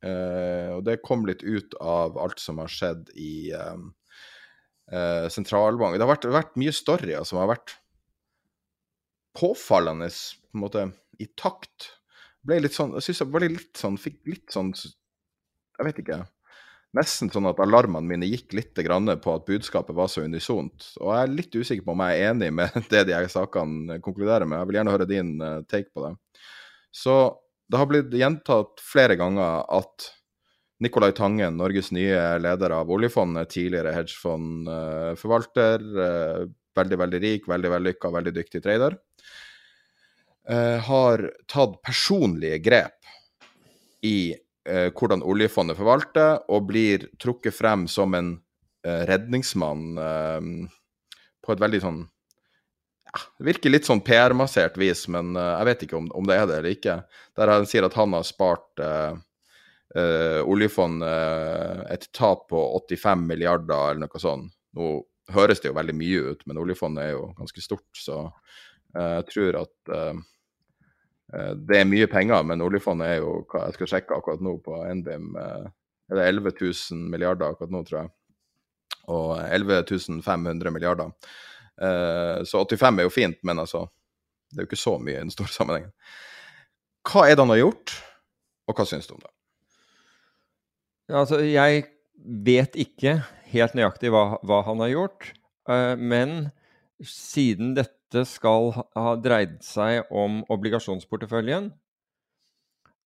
Uh, 0.02 0.78
og 0.78 0.86
det 0.88 1.02
kom 1.06 1.28
litt 1.30 1.44
ut 1.46 1.76
av 1.78 2.18
alt 2.18 2.42
som 2.42 2.58
har 2.62 2.72
skjedd 2.72 3.12
i 3.14 3.52
um, 3.54 3.92
uh, 4.94 5.28
sentralbank. 5.30 5.96
Det 5.96 6.06
har 6.06 6.14
vært, 6.16 6.30
vært 6.34 6.60
mye 6.62 6.74
storyer 6.74 7.28
som 7.28 7.42
har 7.42 7.52
vært 7.54 7.76
påfallende 9.38 10.10
på 10.10 10.58
en 10.58 10.64
måte 10.66 10.88
i 11.22 11.30
takt. 11.40 11.92
Ble 12.42 12.64
litt 12.64 12.76
sånn, 12.76 12.96
jeg 12.98 13.06
synes 13.08 13.24
jeg 13.24 13.34
ble 13.34 13.52
litt 13.54 13.78
sånn, 13.78 14.00
fikk 14.02 14.24
litt 14.30 14.50
sånn 14.54 14.74
Jeg 14.74 15.86
vet 15.88 16.00
ikke. 16.02 16.24
Nesten 16.98 17.30
sånn 17.32 17.48
at 17.48 17.62
alarmene 17.64 18.04
mine 18.04 18.28
gikk 18.28 18.52
litt 18.58 18.76
på 18.76 19.34
at 19.34 19.46
budskapet 19.48 19.96
var 19.96 20.10
så 20.12 20.26
unisont. 20.26 20.90
Og 21.00 21.14
jeg 21.14 21.22
er 21.22 21.36
litt 21.38 21.56
usikker 21.56 21.86
på 21.86 21.94
om 21.94 22.04
jeg 22.04 22.18
er 22.18 22.34
enig 22.34 22.50
med 22.52 22.74
det 22.92 23.06
de 23.08 23.22
sakene 23.32 24.02
konkluderer 24.04 24.46
med. 24.46 24.60
Jeg 24.60 24.68
vil 24.68 24.80
gjerne 24.80 24.96
høre 24.98 25.08
din 25.08 25.32
uh, 25.40 25.62
take 25.72 25.90
på 25.94 26.04
det. 26.04 26.16
Så 26.92 27.16
det 27.72 27.80
har 27.80 27.88
blitt 27.88 28.12
gjentatt 28.20 28.82
flere 28.84 29.16
ganger 29.20 29.64
at 29.72 30.10
Nicolai 30.82 31.12
Tangen, 31.16 31.56
Norges 31.60 31.92
nye 31.94 32.40
leder 32.42 32.74
av 32.76 32.90
oljefondet, 32.92 33.52
tidligere 33.54 33.94
hedgefondforvalter, 33.96 35.84
eh, 36.06 36.42
veldig, 36.76 36.98
veldig 37.04 37.22
rik, 37.22 37.48
veldig 37.48 37.72
vellykka, 37.76 38.12
veldig 38.12 38.34
dyktig 38.36 38.64
trader, 38.66 38.98
eh, 40.50 40.80
har 40.82 41.32
tatt 41.48 41.82
personlige 41.86 42.60
grep 42.66 42.98
i 44.02 44.34
eh, 44.66 44.90
hvordan 44.92 45.24
oljefondet 45.24 45.78
forvalter, 45.78 46.42
og 46.50 46.68
blir 46.68 47.08
trukket 47.22 47.54
frem 47.56 47.88
som 47.88 48.14
en 48.18 48.40
redningsmann 48.82 49.94
på 51.46 51.52
et 51.54 51.60
veldig 51.62 51.82
sånn 51.84 52.00
det 53.12 53.48
virker 53.48 53.74
litt 53.74 53.88
sånn 53.88 54.04
PR-massert 54.06 54.78
vis, 54.80 55.04
men 55.12 55.36
uh, 55.36 55.58
jeg 55.60 55.68
vet 55.68 55.84
ikke 55.86 56.00
om, 56.00 56.08
om, 56.16 56.28
det 56.28 56.38
er 56.38 56.48
det 56.48 56.58
eller 56.62 56.78
ikke. 56.78 56.98
Der 57.40 57.52
han 57.52 57.68
sier 57.70 57.88
at 57.88 57.98
han 58.00 58.16
har 58.16 58.26
spart 58.28 58.84
uh, 58.84 59.14
uh, 59.98 60.42
oljefondet 60.48 61.88
et 61.92 62.08
tap 62.16 62.48
på 62.52 62.62
85 62.80 63.26
milliarder 63.28 63.92
eller 63.92 64.06
noe 64.06 64.24
sånt. 64.24 64.54
Nå 64.78 64.94
høres 65.32 65.64
det 65.64 65.72
jo 65.72 65.78
veldig 65.78 65.96
mye 65.96 66.32
ut, 66.32 66.46
men 66.48 66.60
oljefondet 66.60 67.06
er 67.10 67.16
jo 67.16 67.26
ganske 67.38 67.64
stort, 67.64 67.88
så 67.96 68.26
jeg 68.92 69.24
tror 69.30 69.56
at 69.62 69.92
det 71.56 71.78
er 71.78 71.88
mye 71.88 72.08
penger, 72.12 72.42
men 72.44 72.64
oljefondet 72.66 73.08
er 73.08 73.22
jo 73.22 73.38
hva 73.52 73.62
jeg 73.70 73.78
skal 73.78 73.90
sjekke 73.94 74.18
akkurat 74.18 74.44
nå 74.44 74.58
på 74.66 74.82
NBIM, 75.00 75.30
er 75.40 76.20
det 76.20 76.26
11 76.34 76.52
000 76.60 77.06
milliarder 77.14 77.54
akkurat 77.54 77.72
nå, 77.72 77.84
tror 77.88 78.02
jeg. 78.02 78.12
Og 79.16 79.32
11 79.40 80.20
500 80.26 80.76
milliarder. 80.76 81.14
Uh, 81.80 82.44
så 82.48 82.64
85 82.66 83.00
er 83.00 83.08
jo 83.08 83.14
fint, 83.14 83.40
men 83.48 83.62
altså 83.64 83.88
Det 84.52 84.60
er 84.60 84.66
jo 84.66 84.68
ikke 84.68 84.82
så 84.82 84.98
mye 85.00 85.16
i 85.16 85.24
den 85.24 85.32
store 85.32 85.54
sammenhengen. 85.54 85.92
Hva 87.08 87.24
er 87.26 87.38
det 87.38 87.46
han 87.46 87.54
har 87.54 87.62
gjort, 87.62 87.94
og 88.68 88.76
hva 88.78 88.86
syns 88.90 89.08
du 89.08 89.14
om 89.16 89.22
det? 89.24 89.32
Ja, 91.08 91.22
altså, 91.22 91.40
jeg 91.44 91.86
vet 92.46 92.76
ikke 92.80 93.22
helt 93.54 93.78
nøyaktig 93.78 94.12
hva, 94.12 94.42
hva 94.44 94.60
han 94.68 94.84
har 94.84 94.92
gjort, 94.92 95.32
uh, 95.72 95.96
men 95.96 96.52
siden 97.00 97.74
dette 97.80 98.26
skal 98.28 98.74
ha 98.76 99.16
dreid 99.24 99.62
seg 99.64 100.12
om 100.12 100.42
obligasjonsporteføljen, 100.52 101.72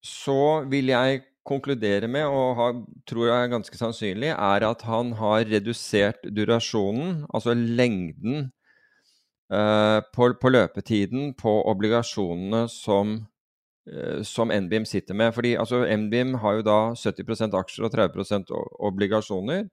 så 0.06 0.66
vil 0.70 0.90
jeg 0.90 1.24
konkludere 1.46 2.10
med, 2.10 2.26
og 2.26 2.58
har, 2.58 2.78
tror 3.10 3.30
jeg 3.30 3.46
er 3.46 3.54
ganske 3.54 3.78
sannsynlig, 3.78 4.32
er 4.34 4.66
at 4.66 4.86
han 4.90 5.14
har 5.20 5.46
redusert 5.50 6.26
durasjonen, 6.34 7.24
altså 7.30 7.54
lengden 7.54 8.50
på, 9.50 10.28
på, 10.42 10.50
løpetiden 10.50 11.34
på 11.38 11.52
obligasjonene 11.70 12.64
som, 12.72 13.18
uh, 13.92 14.22
som 14.26 14.54
NBIM 14.54 14.88
sitter 14.90 15.18
med. 15.18 15.34
Fordi 15.36 15.56
altså, 15.62 15.84
NBIM 15.86 16.38
har 16.42 16.60
jo 16.60 16.66
da 16.66 16.80
70% 16.98 17.60
aksjer 17.60 17.86
og 17.86 17.94
30% 17.94 18.56
obligasjoner. 18.90 19.68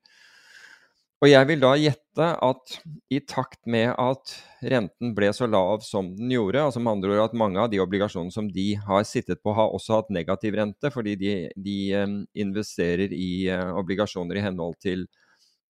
Og 1.22 1.28
jeg 1.30 1.46
vil 1.46 1.60
da 1.62 1.70
gjette 1.78 2.24
at 2.42 2.72
i 3.14 3.20
takt 3.22 3.60
med 3.70 3.92
at 3.94 4.32
renten 4.66 5.12
ble 5.14 5.28
så 5.30 5.46
lav 5.46 5.84
som 5.86 6.08
den 6.16 6.32
gjorde, 6.34 6.64
altså 6.66 6.82
med 6.82 6.96
andre 6.96 7.12
ord 7.14 7.28
at 7.28 7.36
mange 7.38 7.62
av 7.62 7.68
de 7.70 7.78
obligasjonene 7.78 8.34
som 8.34 8.48
de 8.50 8.72
har 8.74 9.04
sittet 9.06 9.38
på, 9.38 9.54
har 9.54 9.70
også 9.70 10.00
hatt 10.00 10.10
negativ 10.10 10.58
rente, 10.58 10.90
fordi 10.90 11.14
de, 11.20 11.34
de 11.54 11.76
um, 11.94 12.16
investerer 12.34 13.14
i 13.14 13.46
obligasjoner 13.54 14.40
i 14.40 14.42
henhold 14.48 14.74
til 14.82 15.06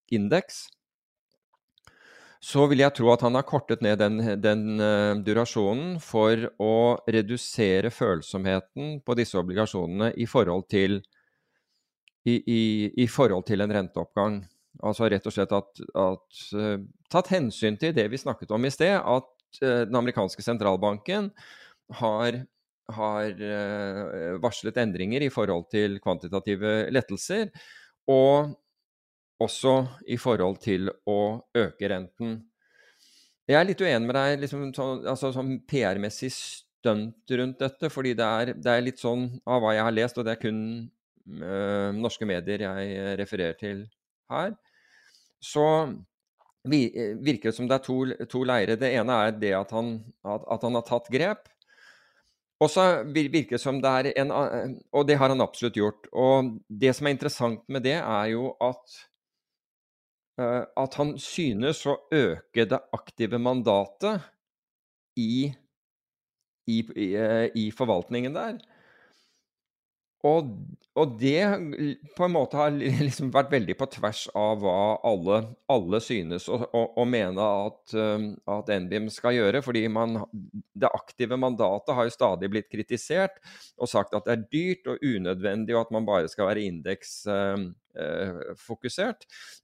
indeks, 0.08 0.70
så 2.42 2.64
vil 2.66 2.82
jeg 2.82 2.94
tro 2.96 3.12
at 3.12 3.22
han 3.22 3.36
har 3.38 3.46
kortet 3.46 3.84
ned 3.84 4.00
den, 4.00 4.18
den 4.42 4.62
uh, 4.82 5.14
durasjonen 5.22 5.98
for 6.02 6.48
å 6.58 6.74
redusere 7.06 7.92
følsomheten 7.94 8.96
på 9.06 9.16
disse 9.18 9.38
obligasjonene 9.38 10.10
i 10.18 10.26
forhold 10.26 10.66
til, 10.72 10.98
i, 12.26 12.34
i, 12.34 12.62
i 13.04 13.06
forhold 13.06 13.46
til 13.46 13.62
en 13.62 13.74
renteoppgang. 13.78 14.40
Altså 14.82 15.06
rett 15.12 15.28
og 15.28 15.36
slett 15.36 15.54
at, 15.54 15.84
at 16.02 16.40
uh, 16.58 16.80
tatt 17.12 17.30
hensyn 17.30 17.78
til 17.78 17.94
det 17.94 18.08
vi 18.10 18.18
snakket 18.18 18.50
om 18.56 18.66
i 18.66 18.72
sted, 18.74 18.96
at 18.98 19.62
uh, 19.62 19.84
den 19.86 20.00
amerikanske 20.02 20.42
sentralbanken 20.42 21.30
har, 22.00 22.40
har 22.96 23.46
varslet 24.42 24.78
endringer 24.80 25.22
i 25.22 25.30
forhold 25.30 25.68
til 25.70 25.98
kvantitative 26.02 26.88
lettelser, 26.90 27.52
og 28.10 28.54
også 29.42 29.76
i 30.10 30.18
forhold 30.20 30.60
til 30.62 30.90
å 31.08 31.20
øke 31.58 31.90
renten. 31.92 32.40
Jeg 33.48 33.58
er 33.58 33.66
litt 33.66 33.82
uenig 33.82 34.08
med 34.08 34.16
deg 34.16 34.42
liksom, 34.44 34.68
så, 34.76 34.88
altså, 35.02 35.32
sånn 35.34 35.56
PR-messig 35.68 36.30
stunt 36.32 37.34
rundt 37.38 37.62
dette, 37.62 37.90
fordi 37.92 38.14
det 38.18 38.26
er, 38.26 38.52
det 38.54 38.72
er, 38.72 38.84
litt 38.86 39.02
sånn 39.02 39.28
av 39.46 39.62
hva 39.62 39.74
jeg 39.76 39.86
har 39.86 39.96
lest, 39.96 40.18
og 40.18 40.26
det 40.26 40.36
er 40.36 40.42
kun 40.42 40.62
norske 42.02 42.26
medier 42.26 42.64
jeg 42.64 43.18
refererer 43.20 43.54
til 43.54 43.84
her, 44.32 44.56
så 45.42 45.66
virker 46.62 47.50
det 47.50 47.54
som 47.56 47.68
det 47.70 47.78
er 47.78 47.84
to, 47.86 47.96
to 48.30 48.42
leirer. 48.46 48.78
Det 48.78 48.90
ene 48.94 49.18
er 49.26 49.34
det 49.34 49.52
at 49.58 49.70
han, 49.74 49.96
at, 50.22 50.44
at 50.54 50.66
han 50.66 50.78
har 50.78 50.86
tatt 50.86 51.10
grep. 51.12 51.48
Og 52.62 52.70
så 52.70 52.84
virker 53.10 53.56
det 53.56 53.62
som 53.62 53.80
det 53.82 53.90
er 53.90 54.08
en 54.22 54.30
Og 54.92 55.06
det 55.08 55.16
har 55.18 55.32
han 55.32 55.42
absolutt 55.42 55.76
gjort. 55.76 56.06
Og 56.12 56.60
det 56.68 56.92
som 56.94 57.06
er 57.06 57.16
interessant 57.16 57.64
med 57.66 57.82
det, 57.82 57.98
er 57.98 58.26
jo 58.30 58.52
at 58.62 59.00
at 60.40 60.94
han 60.96 61.16
synes 61.20 61.82
å 61.86 61.98
øke 62.14 62.64
det 62.68 62.78
aktive 62.96 63.40
mandatet 63.42 64.24
i, 65.20 65.52
i, 66.66 66.78
i, 66.80 67.08
eh, 67.18 67.66
forvaltningen 67.76 68.36
der. 68.36 68.60
Og, 70.22 70.52
og, 70.94 71.16
det 71.18 71.40
på 72.14 72.24
en 72.28 72.34
måte 72.36 72.54
har 72.54 72.70
liksom 73.08 73.32
vært 73.34 73.50
veldig 73.50 73.74
på 73.78 73.88
tvers 73.90 74.20
av 74.38 74.60
hva 74.62 74.76
alle, 75.08 75.40
alle 75.72 75.98
synes 76.04 76.46
å, 76.46 76.60
å, 76.70 77.06
mene 77.08 77.42
at, 77.66 77.96
um, 77.98 78.28
at, 78.54 78.70
NBIM 78.84 79.10
skal 79.10 79.34
gjøre. 79.34 79.64
fordi 79.66 79.82
man, 79.90 80.20
det 80.30 80.92
aktive 80.94 81.38
mandatet 81.40 81.96
har 81.98 82.06
jo 82.06 82.14
stadig 82.14 82.52
blitt 82.54 82.70
kritisert 82.70 83.42
og 83.76 83.90
sagt 83.90 84.14
at 84.14 84.28
det 84.28 84.36
er 84.36 84.46
dyrt 84.54 84.92
og 84.94 85.02
unødvendig, 85.02 85.74
og 85.74 85.88
at 85.88 85.94
man 85.98 86.08
bare 86.08 86.30
skal 86.30 86.52
være 86.52 86.68
indeks... 86.70 87.22
Um, 87.26 87.72
uh, 87.98 89.14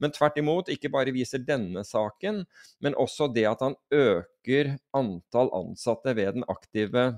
men 0.01 0.13
tvert 0.15 0.39
imot, 0.39 0.69
ikke 0.73 0.91
bare 0.93 1.15
viser 1.15 1.45
denne 1.45 1.85
saken, 1.85 2.45
men 2.81 2.99
også 2.99 3.31
det 3.35 3.47
at 3.51 3.65
han 3.65 3.79
øker 3.95 4.77
antall 4.97 5.53
ansatte 5.57 6.17
ved 6.17 6.39
den 6.39 6.47
aktive 6.49 7.11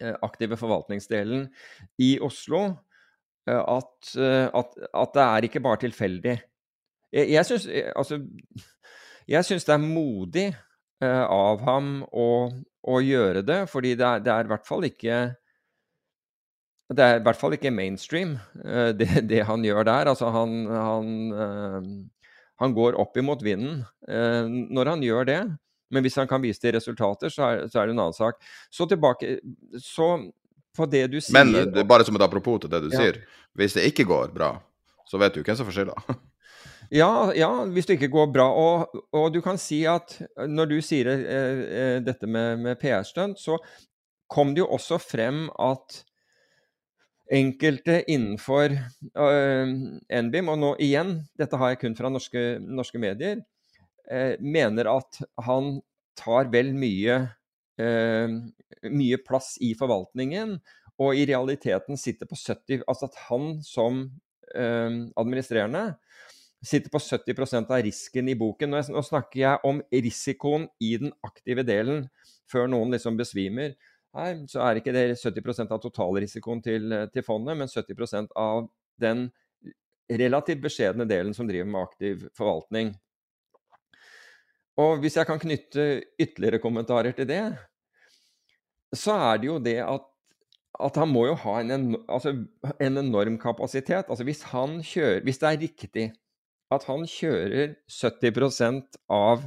Eh, 0.00 0.14
aktive 0.24 0.56
forvaltningsdelen 0.56 1.42
i 2.00 2.14
Oslo, 2.24 2.62
eh, 3.48 3.60
at, 3.60 4.12
eh, 4.16 4.46
at, 4.48 4.78
at 4.96 5.10
det 5.12 5.24
er 5.24 5.44
ikke 5.44 5.60
bare 5.60 5.82
tilfeldig. 5.82 6.38
Jeg, 7.12 7.28
jeg 7.34 7.44
syns 7.44 7.66
altså, 7.96 8.20
det 9.26 9.74
er 9.74 9.82
modig 9.82 10.46
av 11.00 11.60
ham 11.64 12.02
å, 12.12 12.48
å, 12.84 12.96
gjøre 13.00 13.42
det, 13.44 13.58
fordi 13.72 13.94
det 13.96 14.06
er, 14.06 14.24
det 14.24 14.32
er 14.32 14.44
i 14.44 14.50
hvert 14.52 14.66
fall 14.68 14.84
ikke 14.84 15.20
det 16.96 17.06
er 17.06 17.20
i 17.20 17.22
hvert 17.22 17.38
fall 17.38 17.54
ikke 17.54 17.70
mainstream, 17.70 18.34
det, 18.98 19.08
det 19.30 19.44
han 19.46 19.62
gjør 19.62 19.84
der. 19.86 20.08
Altså, 20.10 20.30
han, 20.34 20.54
han, 20.66 21.10
han 22.58 22.74
går 22.74 22.98
opp 22.98 23.18
imot 23.20 23.44
vinden 23.46 23.84
når 24.74 24.90
han 24.94 25.04
gjør 25.06 25.28
det. 25.28 25.42
Men 25.90 26.06
hvis 26.06 26.16
han 26.20 26.28
kan 26.30 26.42
vise 26.42 26.62
til 26.62 26.74
resultater, 26.76 27.32
så 27.32 27.46
er, 27.46 27.62
så 27.70 27.80
er, 27.80 27.88
det 27.88 27.96
en 27.96 28.02
annen 28.06 28.16
sak. 28.16 28.38
Så 28.70 28.86
tilbake 28.90 29.38
Så 29.82 30.10
på 30.76 30.86
det 30.86 31.06
du 31.10 31.18
sier 31.18 31.34
Men 31.34 31.72
det, 31.74 31.84
bare 31.88 32.06
som 32.06 32.16
et 32.16 32.24
apropos 32.24 32.60
til 32.62 32.70
det 32.70 32.84
du 32.84 32.90
ja. 32.92 33.00
sier. 33.02 33.22
Hvis 33.58 33.74
det 33.74 33.88
ikke 33.90 34.06
går 34.06 34.30
bra, 34.34 34.54
så 35.08 35.18
vet 35.18 35.34
du 35.34 35.42
hvem 35.42 35.58
som 35.58 35.66
får 35.66 35.80
skylda. 35.80 36.18
ja, 37.00 37.10
ja, 37.34 37.50
hvis 37.74 37.90
det 37.90 37.98
ikke 37.98 38.12
går 38.14 38.30
bra. 38.34 38.46
Og, 38.54 39.02
og, 39.10 39.26
du 39.34 39.40
kan 39.42 39.58
si 39.58 39.82
at 39.90 40.20
når 40.46 40.70
du 40.70 40.78
sier 40.84 41.10
eh, 41.10 41.64
eh 41.82 41.96
dette 42.06 42.30
med, 42.30 42.62
med 42.62 42.78
PR-stunt, 42.78 43.42
så 43.42 43.58
kom 44.30 44.54
det 44.54 44.62
jo 44.62 44.70
også 44.70 45.00
frem 45.02 45.48
at 45.58 46.04
enkelte 47.30 48.00
innenfor 48.10 48.72
øh, 48.74 49.74
NBIM, 50.10 50.50
og 50.50 50.58
nå 50.58 50.72
igjen, 50.82 51.14
dette 51.38 51.58
har 51.60 51.72
jeg 51.72 51.82
kun 51.84 51.96
fra 51.98 52.10
norske, 52.12 52.44
norske 52.60 53.00
medier, 53.02 53.44
eh, 54.10 54.34
mener 54.40 54.90
at 54.90 55.20
han 55.46 55.78
tar 56.18 56.50
vel 56.52 56.72
mye, 56.76 57.20
eh, 57.80 58.34
mye 58.90 59.20
plass 59.26 59.54
i 59.62 59.72
forvaltningen, 59.78 60.58
og 61.00 61.16
i 61.16 61.24
realiteten 61.30 61.96
sitter 61.96 62.28
på 62.28 62.36
70 62.36 62.82
Altså 62.84 63.08
at 63.08 63.16
han 63.30 63.54
som 63.64 64.02
eh, 64.54 64.90
administrerende 65.16 65.94
sitter 66.60 66.92
på 66.92 67.00
70% 67.00 67.70
av 67.72 67.80
risken 67.86 68.28
i 68.28 68.36
boken. 68.36 68.74
Nå 68.92 69.02
snakker 69.06 69.40
jeg 69.40 69.62
om 69.64 69.80
risikoen 69.92 70.66
i 70.82 70.92
den 71.00 71.14
aktive 71.24 71.64
delen, 71.64 72.04
før 72.50 72.68
noen 72.68 72.92
liksom 72.92 73.16
besvimer. 73.16 73.78
Her 74.16 74.40
så 74.50 74.62
er 74.64 74.80
ikke 74.80 74.94
det 74.94 75.04
70% 75.20 75.70
av 75.70 75.80
totalrisikoen 75.82 76.62
til, 76.64 76.94
til 77.14 77.24
fondet, 77.26 77.58
men 77.58 77.70
70% 77.70 78.32
av 78.38 78.66
den 79.00 79.28
relativt 80.10 80.62
beskjedne 80.64 81.06
delen 81.06 81.34
som 81.36 81.46
driver 81.46 81.68
med 81.70 81.84
aktiv 81.84 82.24
forvaltning. 82.36 82.94
Og 84.80 85.02
hvis 85.02 85.18
jeg 85.18 85.28
kan 85.28 85.40
knytte 85.40 85.84
ytterligere 86.18 86.62
kommentarer 86.62 87.14
til 87.14 87.28
det, 87.28 87.44
så 88.96 89.14
er 89.30 89.38
det 89.38 89.46
jo 89.50 89.58
det 89.62 89.76
at, 89.84 90.06
at 90.80 90.98
han 90.98 91.12
må 91.12 91.26
jo 91.28 91.36
ha 91.44 91.60
en, 91.60 91.70
en, 91.76 91.86
altså 92.10 92.34
en 92.80 92.98
enorm 93.04 93.38
kapasitet. 93.38 94.08
Altså 94.08 94.26
hvis, 94.26 94.42
kjører, 94.50 95.22
hvis 95.26 95.38
det 95.38 95.48
er 95.50 95.62
riktig 95.66 96.06
at 96.70 96.86
han 96.86 97.06
kjører 97.08 97.74
70% 97.90 98.98
av 99.10 99.46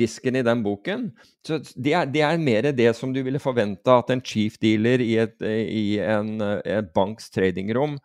risken 0.00 0.38
i 0.38 0.44
den 0.46 0.62
boken. 0.64 1.10
Så 1.46 1.58
det 1.74 1.92
er, 1.98 2.08
det 2.08 2.24
er, 2.24 2.40
mer 2.40 2.70
det 2.72 2.90
som 2.96 3.12
du 3.12 3.20
ville 3.22 3.42
forvente 3.42 3.92
at 3.92 4.10
en 4.14 4.22
chief 4.24 4.58
dealer 4.62 5.02
i 5.04 5.16
et, 5.24 5.36
i 5.42 5.98
en, 6.00 6.36
et 6.40 6.92
banks 6.94 7.30
tradingrom 7.34 7.98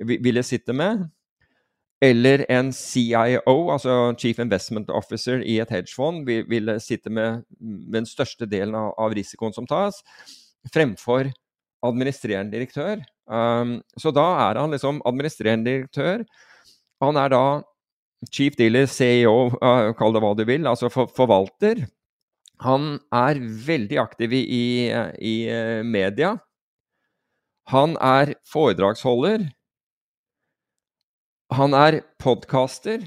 ville 0.00 0.42
sitte 0.46 0.72
med 0.72 1.04
eller 2.00 2.46
en 2.48 2.72
CIO, 2.72 3.56
altså 3.68 4.14
Chief 4.18 4.38
Investment 4.40 4.90
Officer 4.90 5.42
i 5.44 5.58
et 5.60 5.70
hedgefond, 5.70 6.24
vil, 6.26 6.46
vil 6.48 6.72
sitte 6.80 7.12
med, 7.12 7.42
med, 7.60 7.92
den 8.00 8.08
største 8.08 8.48
delen 8.48 8.74
av, 8.74 8.94
av, 8.96 9.12
risikoen 9.16 9.52
som 9.52 9.68
tas, 9.68 10.00
fremfor 10.72 11.28
administrerende 11.84 12.56
direktør. 12.56 13.04
Um, 13.28 13.78
så 14.00 14.12
da 14.16 14.24
er 14.48 14.60
han 14.60 14.72
liksom 14.72 15.02
administrerende 15.08 15.68
direktør. 15.68 16.24
Han 17.04 17.20
er 17.20 17.32
da 17.32 17.44
chief 18.28 18.56
dealer, 18.58 18.86
CEO, 18.90 19.50
kall 19.96 20.14
det 20.14 20.22
hva 20.22 20.34
du 20.36 20.44
vil, 20.48 20.68
altså 20.68 20.90
for, 20.92 21.08
forvalter. 21.16 21.86
Han 22.60 22.98
er 23.16 23.40
veldig 23.40 24.00
aktiv 24.02 24.34
i, 24.36 24.90
i 25.16 25.34
uh, 25.48 25.80
media. 25.86 26.34
Han 27.72 27.96
er 27.96 28.34
foredragsholder. 28.50 29.46
Han 31.56 31.74
er 31.74 32.02
podkaster, 32.22 33.02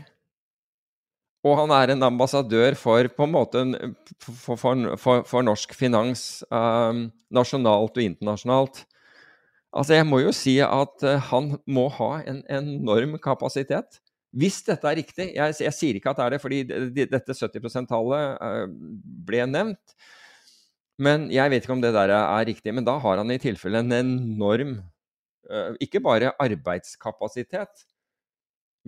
og 1.48 1.58
han 1.62 1.72
er 1.76 1.94
en 1.94 2.04
ambassadør 2.10 2.76
for 2.80 3.08
en 3.08 3.32
måte 3.32 3.62
for, 4.20 4.58
for, 4.58 5.24
for 5.28 5.46
norsk 5.46 5.76
finans, 5.76 6.44
um, 6.52 7.06
nasjonalt 7.32 7.96
og 7.96 8.04
internasjonalt. 8.04 8.84
Altså, 9.74 9.96
jeg 9.96 10.08
må 10.08 10.20
jo 10.26 10.34
si 10.36 10.58
at 10.64 11.06
uh, 11.08 11.20
han 11.32 11.54
må 11.68 11.88
ha 12.00 12.12
en 12.28 12.44
enorm 12.52 13.16
kapasitet. 13.24 14.03
Hvis 14.34 14.64
dette 14.66 14.90
er 14.90 14.98
riktig 14.98 15.28
Jeg, 15.36 15.56
jeg 15.62 15.76
sier 15.78 15.98
ikke 16.00 16.10
at 16.10 16.18
det 16.18 16.26
er 16.26 16.34
det, 16.34 16.42
fordi 16.42 16.60
dette 17.06 17.36
70 17.38 17.68
%-tallet 17.70 18.42
uh, 18.42 18.66
ble 19.28 19.46
nevnt. 19.50 19.96
Men 21.02 21.28
jeg 21.34 21.52
vet 21.54 21.66
ikke 21.66 21.76
om 21.76 21.84
det 21.84 21.94
der 21.96 22.14
er 22.16 22.46
riktig. 22.50 22.74
Men 22.74 22.86
da 22.88 22.98
har 23.02 23.22
han 23.22 23.34
i 23.34 23.42
tilfelle 23.42 23.84
en 23.84 23.94
enorm 23.98 24.78
uh, 25.50 25.74
Ikke 25.84 26.02
bare 26.04 26.34
arbeidskapasitet, 26.42 27.86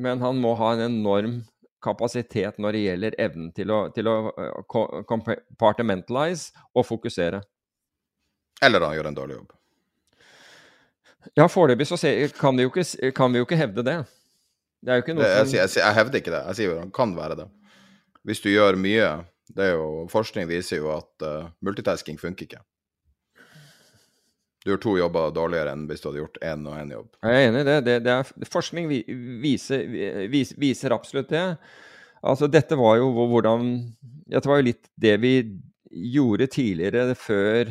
men 0.01 0.23
han 0.23 0.41
må 0.41 0.55
ha 0.59 0.73
en 0.75 0.87
enorm 0.89 1.43
kapasitet 1.85 2.57
når 2.61 2.75
det 2.75 2.85
gjelder 2.85 3.17
evnen 3.21 3.51
til 3.55 3.71
å, 3.71 3.79
til 3.93 4.09
å 4.09 4.15
compartmentalize 5.05 6.65
og 6.73 6.87
fokusere. 6.87 7.43
Eller 8.65 8.83
han 8.87 8.95
gjør 8.97 9.11
en 9.11 9.17
dårlig 9.19 9.37
jobb. 9.37 9.53
Ja, 11.33 11.47
foreløpig 11.49 11.87
så 11.89 11.97
kan 12.37 12.57
vi, 12.57 12.67
ikke, 12.67 13.11
kan 13.15 13.33
vi, 13.33 13.41
jo 13.41 13.47
ikke, 13.47 13.59
hevde 13.59 13.85
det. 13.85 13.97
Det 14.81 14.91
er 14.91 14.99
jo 14.99 15.05
ikke 15.05 15.15
noe 15.15 15.25
det, 15.25 15.35
jeg, 15.37 15.53
jeg, 15.55 15.71
jeg, 15.79 15.95
hevder 15.99 16.21
ikke 16.21 16.33
det. 16.33 16.43
Jeg 16.49 16.59
sier 16.59 16.73
jo 16.73 16.81
han 16.81 16.93
kan 16.93 17.15
være 17.17 17.39
det. 17.39 17.47
Hvis 18.25 18.41
du 18.43 18.49
gjør 18.51 18.77
mye 18.81 19.09
det 19.53 19.67
er 19.67 19.75
jo, 19.75 20.05
Forskning 20.09 20.47
viser 20.49 20.81
jo 20.81 20.89
at 20.95 21.25
uh, 21.25 21.51
multitasking 21.65 22.17
funker 22.21 22.47
ikke. 22.47 22.61
Du 24.65 24.71
gjør 24.71 24.81
to 24.81 24.95
jobber 24.97 25.33
dårligere 25.35 25.75
enn 25.75 25.83
hvis 25.85 26.01
du 26.01 26.07
hadde 26.09 26.23
gjort 26.23 26.39
én 26.41 26.63
og 26.65 26.77
én 26.79 26.93
jobb. 26.95 27.09
Jeg 27.21 27.37
er 27.37 27.49
enig 27.51 27.61
i 27.61 27.67
det. 27.67 27.75
det, 27.85 27.97
det 28.07 28.13
er, 28.15 28.49
forskning 28.49 28.89
viser, 29.43 29.83
viser, 30.31 30.57
viser, 30.61 30.95
absolutt 30.95 31.29
det. 31.29 31.45
Altså, 32.25 32.49
dette 32.49 32.77
var 32.79 32.97
jo 32.97 33.11
hvordan 33.13 33.75
Dette 34.25 34.49
var 34.49 34.57
jo 34.57 34.65
litt 34.71 34.87
det 34.97 35.13
vi 35.21 35.35
gjorde 36.15 36.47
tidligere, 36.49 37.13
før, 37.13 37.69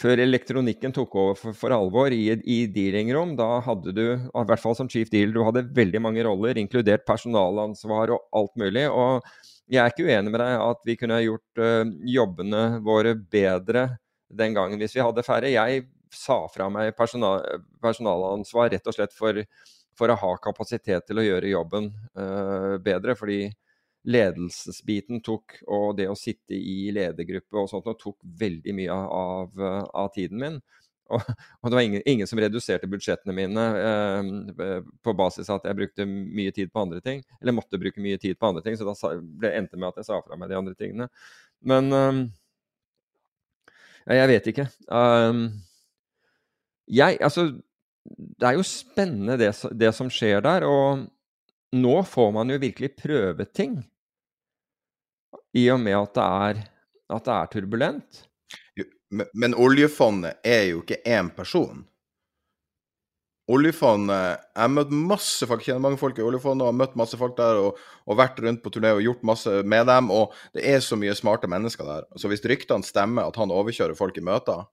før 0.00 0.20
elektronikken 0.24 0.94
tok 0.94 1.14
over 1.20 1.38
for, 1.38 1.56
for 1.56 1.74
alvor 1.74 2.14
i, 2.14 2.26
i 2.50 2.58
dealingrom. 2.70 3.36
Da 3.38 3.60
hadde 3.64 3.94
du, 3.94 4.04
i 4.18 4.46
hvert 4.50 4.62
fall 4.62 4.76
som 4.78 4.90
chief 4.90 5.10
dealer, 5.12 5.34
du 5.36 5.44
hadde 5.46 5.66
veldig 5.76 6.02
mange 6.02 6.24
roller, 6.26 6.58
inkludert 6.58 7.06
personalansvar 7.08 8.14
og 8.16 8.24
alt 8.34 8.56
mulig. 8.60 8.88
og 8.90 9.22
jeg 9.70 9.80
er 9.80 9.92
ikke 9.92 10.04
uenig 10.04 10.32
med 10.32 10.42
deg 10.42 10.62
at 10.62 10.82
vi 10.84 10.96
kunne 11.00 11.22
gjort 11.24 11.60
uh, 11.62 11.92
jobbene 12.14 12.64
våre 12.84 13.14
bedre 13.16 13.86
den 14.28 14.56
gangen 14.56 14.80
hvis 14.80 14.96
vi 14.96 15.04
hadde 15.04 15.24
færre. 15.24 15.52
Jeg 15.52 15.86
sa 16.14 16.42
fra 16.52 16.68
meg 16.72 16.92
personal, 16.98 17.40
personalansvar 17.82 18.70
rett 18.74 18.90
og 18.90 18.96
slett 18.96 19.14
for, 19.16 19.40
for, 19.96 20.12
å 20.12 20.18
ha 20.20 20.34
kapasitet 20.44 21.08
til 21.08 21.20
å 21.20 21.24
gjøre 21.24 21.54
jobben 21.54 21.88
uh, 22.18 22.76
bedre. 22.84 23.16
Fordi 23.16 23.46
ledelsesbiten 24.04 25.22
tok, 25.24 25.58
og 25.66 25.96
det 25.98 26.08
å 26.10 26.16
sitte 26.18 26.56
i 26.56 26.90
ledergruppe 26.94 27.60
og 27.62 27.70
sånt, 27.70 27.88
og 27.88 28.00
tok 28.00 28.18
veldig 28.40 28.74
mye 28.76 28.96
av, 29.04 29.62
av 29.90 30.10
tiden 30.16 30.42
min. 30.42 30.58
Og, 31.12 31.20
og 31.20 31.68
det 31.68 31.76
var 31.76 31.84
ingen, 31.84 32.00
ingen, 32.08 32.24
som 32.24 32.38
reduserte 32.40 32.88
budsjettene 32.88 33.34
mine 33.36 33.64
eh, 33.76 34.70
på 35.04 35.12
basis 35.12 35.50
av 35.52 35.58
at 35.58 35.66
jeg 35.68 35.76
brukte 35.76 36.06
mye 36.08 36.54
tid 36.56 36.70
på 36.72 36.80
andre 36.80 37.02
ting. 37.04 37.20
Eller 37.42 37.52
måtte 37.52 37.76
bruke 37.76 38.00
mye 38.00 38.16
tid 38.16 38.38
på 38.40 38.48
andre 38.48 38.62
ting, 38.64 38.78
så 38.80 38.86
da 38.88 38.94
ble 39.20 39.50
det 39.50 39.52
endte 39.58 39.76
med 39.76 39.90
at 39.90 40.00
jeg 40.00 40.08
sa 40.08 40.22
fra 40.24 40.38
meg 40.40 40.48
de 40.48 40.56
andre 40.56 40.72
tingene. 40.80 41.10
Men 41.60 41.92
eh, 41.92 42.22
Jeg 44.16 44.32
vet 44.32 44.50
ikke. 44.54 44.66
Um, 44.88 45.44
jeg 46.88 47.20
Altså, 47.20 47.50
det 48.04 48.48
er 48.48 48.56
jo 48.56 48.64
spennende 48.68 49.36
det, 49.40 49.52
det 49.76 49.92
som 49.96 50.08
skjer 50.12 50.40
der. 50.44 50.64
Og 50.64 51.04
nå 51.74 51.96
får 52.08 52.32
man 52.32 52.52
jo 52.52 52.60
virkelig 52.64 52.94
prøve 52.96 53.44
ting. 53.44 53.82
I 55.56 55.68
og 55.74 55.80
med 55.82 55.96
at 55.98 56.14
det 56.16 56.28
er, 56.48 56.62
at 57.14 57.26
det 57.26 57.34
er 57.34 57.50
turbulent. 57.52 58.22
Men, 59.14 59.28
men 59.34 59.54
oljefondet 59.54 60.40
er 60.46 60.70
jo 60.72 60.82
ikke 60.82 61.02
én 61.06 61.30
person. 61.34 61.84
Oljefondet 63.52 64.40
Jeg 64.40 64.62
har 64.62 64.70
møtt 64.72 64.92
masse 64.96 65.46
folk, 65.46 65.62
kjenner 65.66 65.82
mange 65.84 66.00
folk 66.00 66.16
i 66.16 66.24
oljefondet 66.24 66.64
har 66.64 66.76
møtt 66.76 66.94
masse 66.96 67.18
folk 67.20 67.34
der 67.36 67.58
og, 67.60 67.80
og 68.08 68.16
vært 68.16 68.40
rundt 68.40 68.62
på 68.64 68.72
turné 68.72 68.94
og 68.96 69.02
gjort 69.04 69.26
masse 69.28 69.52
med 69.68 69.84
dem. 69.90 70.08
Og 70.14 70.32
det 70.56 70.64
er 70.70 70.80
så 70.84 70.96
mye 70.96 71.16
smarte 71.18 71.50
mennesker 71.50 71.86
der. 71.88 72.08
Så 72.16 72.30
hvis 72.32 72.44
ryktene 72.48 72.86
stemmer 72.86 73.28
at 73.28 73.36
han 73.40 73.52
overkjører 73.52 73.98
folk 73.98 74.16
i 74.18 74.24
møter, 74.24 74.64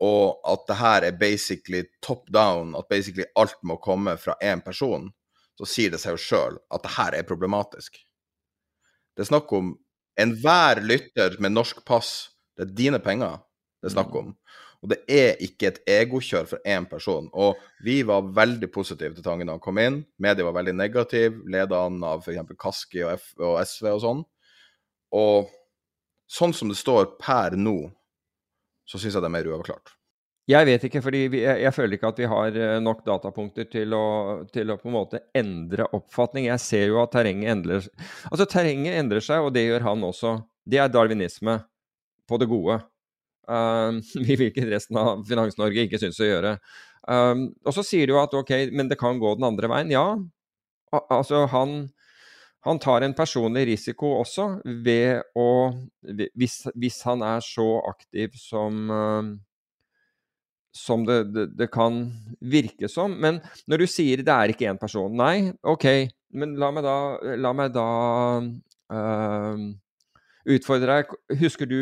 og 0.00 0.40
at 0.48 0.64
det 0.68 0.76
her 0.76 1.04
er 1.08 1.20
basically 1.20 1.84
top 2.04 2.26
down, 2.32 2.74
at 2.76 2.88
basically 2.90 3.28
alt 3.36 3.56
må 3.64 3.78
komme 3.80 4.16
fra 4.20 4.36
én 4.44 4.64
person, 4.64 5.08
så 5.56 5.68
sier 5.68 5.92
det 5.92 6.00
seg 6.02 6.16
jo 6.16 6.20
sjøl 6.20 6.58
at 6.72 6.84
det 6.84 6.96
her 6.96 7.16
er 7.16 7.28
problematisk. 7.28 7.96
Det 9.16 9.24
er 9.24 9.32
snakk 9.32 9.52
om 9.56 9.74
enhver 10.20 10.80
lytter 10.84 11.36
med 11.40 11.56
norsk 11.56 11.82
pass 11.88 12.30
det 12.56 12.64
er 12.64 12.76
dine 12.76 13.00
penger 13.04 13.40
det 13.82 13.90
er 13.90 13.94
snakk 13.96 14.14
mm. 14.14 14.18
om. 14.20 14.30
Og 14.84 14.90
det 14.92 14.96
er 15.10 15.40
ikke 15.44 15.68
et 15.70 15.80
egokjør 15.90 16.48
for 16.50 16.68
én 16.68 16.86
person. 16.88 17.28
Og 17.32 17.58
vi 17.84 18.00
var 18.06 18.28
veldig 18.36 18.68
positive 18.72 19.16
til 19.16 19.24
Tangen 19.24 19.48
da 19.48 19.56
han 19.56 19.62
kom 19.62 19.80
inn. 19.82 20.00
Media 20.22 20.46
var 20.46 20.56
veldig 20.56 20.74
negativ, 20.76 21.40
ledet 21.48 21.76
an 21.76 22.00
av 22.06 22.24
f.eks. 22.24 22.54
Kaski 22.60 23.04
og, 23.06 23.16
F 23.16 23.28
og 23.40 23.58
SV 23.62 23.90
og 23.92 24.00
sånn. 24.04 24.24
Og 25.16 25.52
sånn 26.30 26.54
som 26.56 26.72
det 26.72 26.78
står 26.80 27.16
per 27.20 27.56
nå, 27.58 27.76
så 28.86 29.00
syns 29.00 29.16
jeg 29.16 29.24
det 29.24 29.30
er 29.30 29.36
mer 29.36 29.50
uavklart. 29.52 29.95
Jeg 30.46 30.66
vet 30.68 30.84
ikke, 30.86 31.00
fordi 31.02 31.20
vi, 31.30 31.40
jeg, 31.42 31.58
jeg, 31.64 31.74
føler 31.74 31.96
ikke 31.96 32.10
at 32.12 32.18
vi 32.22 32.26
har 32.30 32.56
eh, 32.62 32.76
nok 32.78 33.00
datapunkter 33.06 33.66
til 33.70 33.94
å, 33.98 34.06
til 34.54 34.70
å, 34.70 34.76
på 34.78 34.86
en 34.86 34.94
måte 34.94 35.20
endre 35.34 35.88
oppfatning. 35.96 36.46
Jeg 36.46 36.62
ser 36.62 36.84
jo 36.92 37.00
at 37.02 37.10
terrenget 37.16 37.50
endrer 37.50 37.88
Altså, 38.30 38.46
terrenget 38.46 38.94
endrer 39.00 39.24
seg, 39.26 39.42
og 39.42 39.56
det 39.56 39.64
gjør 39.66 39.88
han 39.88 40.04
også. 40.06 40.36
Det 40.62 40.78
er 40.82 40.92
darwinisme 40.92 41.58
på 42.30 42.42
det 42.42 42.50
gode. 42.50 42.82
Um, 43.46 44.00
hvilket 44.26 44.64
resten 44.66 44.96
av 44.98 45.20
Finans-Norge 45.28 45.84
ikke 45.86 46.00
syns 46.02 46.16
å 46.18 46.26
gjøre. 46.26 46.56
Um, 47.06 47.44
og 47.62 47.76
så 47.76 47.84
sier 47.86 48.10
du 48.10 48.16
at 48.18 48.32
ok, 48.34 48.50
men 48.74 48.88
det 48.90 48.96
kan 48.98 49.20
gå 49.22 49.36
den 49.38 49.46
andre 49.46 49.70
veien. 49.70 49.92
Ja, 49.94 50.16
Al 50.90 51.04
altså 51.14 51.44
han, 51.52 51.76
han 52.66 52.80
tar 52.82 53.06
en 53.06 53.14
personlig 53.14 53.68
risiko 53.70 54.16
også 54.16 54.48
ved 54.82 55.22
å 55.38 55.46
Hvis, 56.02 56.56
hvis 56.74 56.98
han 57.06 57.22
er 57.22 57.46
så 57.46 57.68
aktiv 57.86 58.34
som 58.34 58.90
uh, 58.90 59.30
som 60.76 61.06
det, 61.08 61.20
det, 61.32 61.46
det, 61.56 61.70
kan 61.72 62.04
virke 62.40 62.88
som. 62.92 63.14
Men 63.22 63.40
når 63.70 63.82
du 63.82 63.86
sier 63.90 64.22
det 64.24 64.32
er 64.32 64.52
ikke 64.52 64.68
én 64.70 64.80
person 64.80 65.12
Nei, 65.16 65.50
OK, 65.66 65.86
men 66.36 66.56
la 66.60 66.70
meg 66.74 66.84
da, 66.86 66.96
la 67.40 67.52
meg 67.56 67.72
da 67.74 67.86
uh, 68.92 69.64
utfordre 70.56 71.00
deg. 71.00 71.16
Husker 71.42 71.70
du 71.70 71.80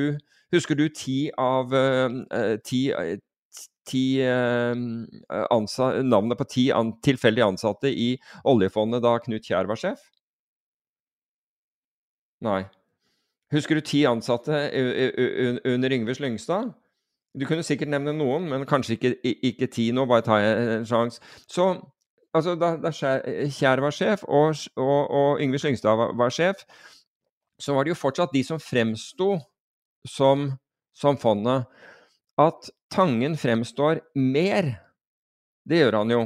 Husker 0.54 0.76
du 0.78 0.84
ti 0.94 1.32
av 1.40 1.72
uh, 1.74 2.12
ti, 2.62 2.84
ti 3.88 4.02
uh, 4.22 4.74
ansa, 5.50 5.88
navnet 6.04 6.38
på 6.38 6.46
ti 6.46 6.68
an, 6.70 6.92
tilfeldige 7.02 7.48
ansatte 7.48 7.90
i 7.90 8.12
oljefondet 8.46 9.02
da 9.02 9.16
Knut 9.24 9.48
Kjær 9.48 9.66
var 9.66 9.80
sjef? 9.80 10.04
Nei. 12.44 12.60
Husker 13.54 13.80
du 13.80 13.82
ti 13.82 14.04
ansatte 14.06 14.62
under 15.66 15.96
Yngve 15.96 16.14
Slyngstad? 16.14 16.70
Du 17.35 17.47
kunne 17.48 17.65
sikkert 17.66 17.90
nevne 17.90 18.15
noen, 18.15 18.47
men 18.51 18.66
kanskje 18.69 18.94
ikke, 18.97 19.15
ikke 19.51 19.69
ti 19.73 19.89
nå. 19.94 20.06
Bare 20.11 20.23
ta 20.27 20.39
en 20.39 20.86
sjanse. 20.86 21.23
Så 21.51 21.73
altså, 22.35 22.55
da, 22.59 22.74
da 22.78 22.93
Kjær 22.94 23.82
var 23.82 23.94
sjef, 23.94 24.23
og, 24.28 24.61
og, 24.78 25.01
og 25.11 25.43
Yngve 25.43 25.59
Slyngstad 25.62 25.98
var, 25.98 26.15
var, 26.19 26.35
sjef, 26.35 26.62
så 27.61 27.74
var 27.74 27.85
det 27.85 27.94
jo 27.94 27.98
fortsatt 27.98 28.35
de 28.35 28.44
som 28.47 28.62
fremsto 28.62 29.35
som, 30.09 30.52
som 30.94 31.19
fondet, 31.19 31.66
at 32.40 32.70
Tangen 32.94 33.35
fremstår 33.35 34.05
mer. 34.15 34.69
Det 35.66 35.81
gjør 35.81 35.97
han 35.98 36.12
jo. 36.12 36.20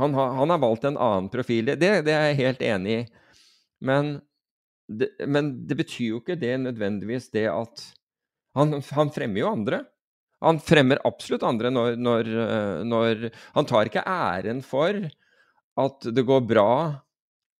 Han 0.00 0.14
har, 0.16 0.32
han 0.40 0.50
har 0.50 0.58
valgt 0.62 0.86
en 0.88 0.98
annen 0.98 1.28
profil. 1.30 1.68
Det, 1.68 1.76
det, 2.06 2.10
er 2.10 2.30
jeg 2.30 2.38
helt 2.40 2.62
enig 2.66 2.96
i. 2.96 3.00
Men 3.86 4.16
det, 4.90 5.12
men 5.30 5.52
det 5.68 5.76
betyr 5.78 6.06
jo 6.08 6.20
ikke 6.22 6.38
det 6.40 6.56
nødvendigvis 6.64 7.28
det 7.30 7.46
at 7.52 7.84
han, 8.58 8.80
han, 8.90 9.12
fremmer 9.14 9.44
jo 9.44 9.52
andre. 9.52 9.84
Han 10.44 10.60
fremmer 10.64 11.00
absolutt 11.04 11.44
andre 11.44 11.70
når, 11.72 11.96
når, 12.00 12.30
når, 12.88 13.26
Han 13.56 13.68
tar 13.68 13.90
ikke 13.90 14.04
æren 14.08 14.62
for 14.64 14.96
at 15.80 16.06
det 16.12 16.24
går 16.28 16.44
bra 16.48 16.70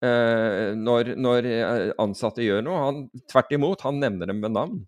eh, 0.04 0.72
når, 0.76 1.14
når, 1.20 1.50
ansatte 2.00 2.44
gjør 2.44 2.64
noe. 2.66 2.84
Han, 2.86 3.02
tvert 3.30 3.52
imot, 3.56 3.84
han 3.86 4.00
nevner 4.02 4.32
dem 4.32 4.40
med 4.42 4.56
navn 4.56 4.80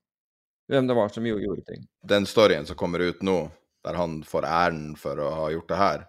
hvem 0.73 0.89
det 0.89 0.97
var 0.97 1.13
som 1.13 1.27
gjorde 1.27 1.65
ting. 1.69 1.85
Den 2.09 2.25
storyen 2.29 2.65
som 2.69 2.79
kommer 2.79 3.03
ut 3.05 3.21
nå, 3.27 3.45
der 3.85 3.99
han 3.99 4.21
får 4.25 4.47
æren 4.49 4.85
for 4.97 5.21
å 5.21 5.29
ha 5.37 5.51
gjort 5.53 5.69
det 5.69 5.81
her, 5.81 6.05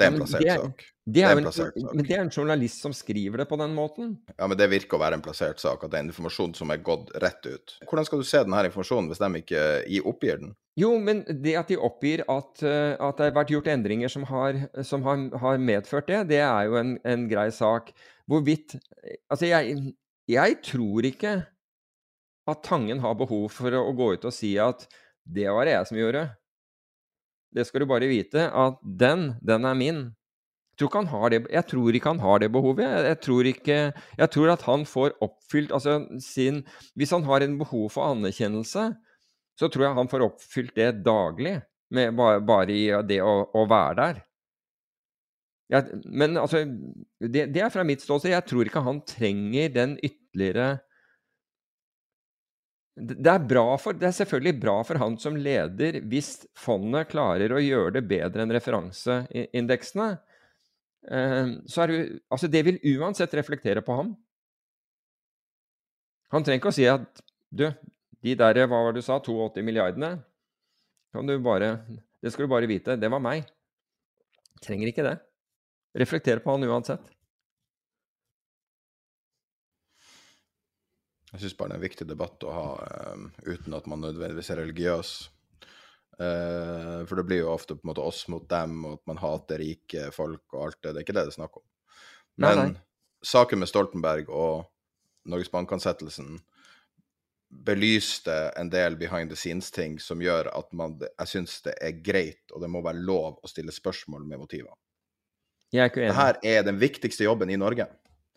det 0.00 0.06
er 0.06 0.10
en 0.10 0.18
plassert 0.22 0.46
er, 0.48 0.62
sak. 0.64 0.86
Det 1.10 1.22
er, 1.24 1.30
det 1.30 1.34
er 1.34 1.40
en 1.40 1.46
plassert 1.48 1.76
sak. 1.76 1.94
Men 1.96 2.06
det 2.06 2.16
er 2.16 2.22
en 2.22 2.32
journalist 2.32 2.84
som 2.84 2.94
skriver 2.94 3.42
det 3.42 3.46
på 3.50 3.58
den 3.60 3.74
måten. 3.76 4.14
Ja, 4.36 4.46
men 4.46 4.58
det 4.60 4.70
virker 4.72 4.98
å 4.98 5.02
være 5.02 5.18
en 5.18 5.24
plassert 5.24 5.62
sak, 5.62 5.84
at 5.84 5.92
det 5.92 5.98
er 5.98 6.04
en 6.06 6.12
informasjon 6.12 6.54
som 6.58 6.72
er 6.72 6.82
gått 6.86 7.12
rett 7.24 7.46
ut. 7.46 7.76
Hvordan 7.84 8.08
skal 8.08 8.22
du 8.22 8.28
se 8.28 8.42
denne 8.44 8.64
informasjonen 8.70 9.10
hvis 9.10 9.22
de 9.22 9.42
ikke 9.42 10.02
oppgir 10.10 10.42
den? 10.44 10.54
Jo, 10.78 10.94
men 11.02 11.22
det 11.42 11.56
at 11.58 11.70
de 11.72 11.78
oppgir 11.80 12.22
at, 12.30 12.62
eh, 12.62 12.94
at 12.94 13.18
det 13.18 13.26
har 13.26 13.36
vært 13.40 13.52
gjort 13.52 13.70
endringer 13.72 14.12
som 14.12 14.24
har, 14.30 14.60
som 14.86 15.02
har, 15.04 15.26
har 15.42 15.62
medført 15.62 16.08
det, 16.08 16.22
det 16.30 16.42
er 16.46 16.68
jo 16.70 16.78
en, 16.80 16.94
en 17.04 17.26
grei 17.30 17.48
sak. 17.54 17.92
Hvorvidt 18.30 18.78
Altså, 19.32 19.48
jeg, 19.48 19.94
jeg 20.28 20.58
tror 20.62 21.06
ikke 21.08 21.40
at 22.50 22.62
Tangen 22.66 23.00
har 23.02 23.16
behov 23.18 23.48
for 23.54 23.74
å, 23.76 23.90
gå 23.96 24.12
ut 24.16 24.26
og 24.28 24.34
si 24.34 24.54
at 24.60 24.86
'det 25.24 25.48
var 25.52 25.66
det 25.66 25.74
jeg 25.76 25.88
som 25.88 25.98
gjorde'. 25.98 26.28
Det 27.54 27.66
skal 27.66 27.82
du 27.82 27.86
bare 27.90 28.10
vite, 28.10 28.46
at 28.46 28.78
den, 28.82 29.34
den 29.42 29.64
er 29.64 29.74
min. 29.74 30.00
Jeg 30.80 30.88
tror, 30.88 31.28
det, 31.32 31.42
jeg 31.52 31.66
tror 31.68 31.96
ikke 31.96 32.12
han 32.14 32.22
har 32.24 32.40
det 32.40 32.48
behovet. 32.52 32.86
Jeg, 32.86 33.04
jeg, 33.10 33.20
tror 33.26 33.48
ikke, 33.50 33.78
jeg 34.22 34.32
tror 34.32 34.52
at 34.54 34.64
han 34.64 34.86
får 34.88 35.16
oppfylt 35.20 35.74
altså 35.76 35.98
sin 36.24 36.62
Hvis 36.96 37.12
han 37.12 37.26
har 37.28 37.44
en 37.44 37.58
behov 37.60 37.90
for 37.92 38.14
anerkjennelse, 38.14 38.86
så 39.60 39.68
tror 39.68 39.86
jeg 39.86 39.98
han 39.98 40.08
får 40.08 40.24
oppfylt 40.24 40.74
det 40.78 40.90
daglig, 41.04 41.58
med, 41.92 42.14
bare, 42.16 42.40
bare, 42.40 42.72
i 42.72 42.86
det 43.04 43.20
å, 43.20 43.34
å 43.52 43.64
være 43.68 43.96
der. 43.98 44.20
Jeg, 45.70 46.00
men 46.06 46.38
altså 46.40 46.64
det, 46.64 47.50
det, 47.52 47.60
er 47.62 47.70
fra 47.70 47.84
mitt 47.86 48.02
ståsted. 48.02 48.32
Jeg 48.32 48.46
tror 48.48 48.66
ikke 48.66 48.82
han 48.86 49.02
trenger 49.06 49.74
den 49.74 49.98
ytterligere 50.02 50.78
det 53.00 53.30
er, 53.30 53.76
for, 53.80 53.96
det 53.96 54.08
er, 54.10 54.16
selvfølgelig 54.16 54.60
bra 54.60 54.74
for 54.84 55.00
han 55.00 55.14
som 55.20 55.36
leder 55.38 56.00
hvis 56.10 56.42
fondet 56.58 57.08
klarer 57.12 57.54
å 57.54 57.62
gjøre 57.62 57.94
det 57.96 58.02
bedre 58.10 58.44
enn 58.44 58.52
referanseindeksene. 58.52 60.08
Eh, 61.08 61.54
så 61.70 61.84
er 61.84 61.92
det, 61.92 62.00
altså 62.28 62.50
det 62.52 62.64
vil 62.66 62.80
uansett 62.96 63.34
reflektere 63.38 63.84
på 63.84 63.96
ham. 63.96 64.12
Han 66.30 66.44
trenger 66.46 66.60
ikke 66.60 66.72
å 66.72 66.76
si 66.76 66.86
at 66.86 67.22
du, 67.50 67.66
de 68.22 68.34
der, 68.38 68.60
hva 68.66 68.84
var 68.84 68.92
det 68.94 69.02
du 69.02 69.06
sa, 69.06 69.18
82 69.18 69.64
milliardene 69.66 70.18
kan 71.10 71.26
du 71.26 71.34
bare, 71.42 71.80
Det 72.22 72.30
skal 72.30 72.44
du 72.46 72.52
bare 72.52 72.68
vite, 72.70 72.94
det 73.00 73.08
var 73.10 73.18
meg. 73.18 73.48
Trenger 74.62 74.90
ikke 74.90 75.06
det. 75.06 75.16
Reflektere 75.96 76.42
på 76.44 76.52
han 76.52 76.68
uansett. 76.68 77.02
Jeg 81.32 81.40
syns 81.44 81.56
bare 81.56 81.70
det 81.70 81.76
er 81.76 81.80
en 81.80 81.86
viktig 81.86 82.06
debatt 82.10 82.44
å 82.44 82.52
ha 82.52 82.66
um, 83.14 83.28
uten 83.46 83.74
at 83.74 83.86
man 83.90 84.02
nødvendigvis 84.02 84.50
er 84.50 84.60
religiøs. 84.64 85.12
Uh, 86.20 87.00
for 87.08 87.16
det 87.16 87.24
blir 87.30 87.40
jo 87.40 87.54
ofte 87.54 87.78
på 87.78 87.84
en 87.86 87.92
måte 87.94 88.04
oss 88.04 88.26
mot 88.28 88.44
dem, 88.50 88.82
og 88.84 88.98
at 88.98 89.06
man 89.08 89.20
hater 89.22 89.62
rike 89.62 90.10
folk 90.12 90.44
og 90.52 90.66
alt 90.66 90.80
det. 90.82 90.92
Det 90.92 91.00
er 91.00 91.06
ikke 91.06 91.16
det 91.16 91.26
det 91.30 91.32
er 91.32 91.38
snakk 91.38 91.56
om. 91.56 91.64
Men 92.40 92.58
nei, 92.58 92.66
nei. 92.74 92.82
saken 93.24 93.62
med 93.62 93.70
Stoltenberg 93.70 94.28
og 94.28 94.66
Norges 95.30 95.52
Bank-ansettelsen 95.52 96.38
belyste 97.50 98.34
en 98.60 98.68
del 98.70 98.96
behind 99.00 99.32
the 99.32 99.38
scenes-ting 99.38 99.96
som 100.00 100.20
gjør 100.22 100.52
at 100.54 100.68
man, 100.76 100.98
jeg 101.02 101.30
syns 101.32 101.56
det 101.64 101.74
er 101.82 101.96
greit, 102.04 102.44
og 102.52 102.62
det 102.62 102.70
må 102.70 102.82
være 102.84 103.02
lov 103.02 103.40
å 103.42 103.50
stille 103.50 103.74
spørsmål 103.74 104.22
med 104.28 104.42
motiver. 104.42 104.76
Jeg 105.74 105.84
er 105.84 105.90
ikke 105.90 106.04
enig. 106.04 106.14
Dette 106.18 106.52
er 106.52 106.66
den 106.66 106.78
viktigste 106.80 107.26
jobben 107.26 107.50
i 107.50 107.58
Norge. 107.60 107.86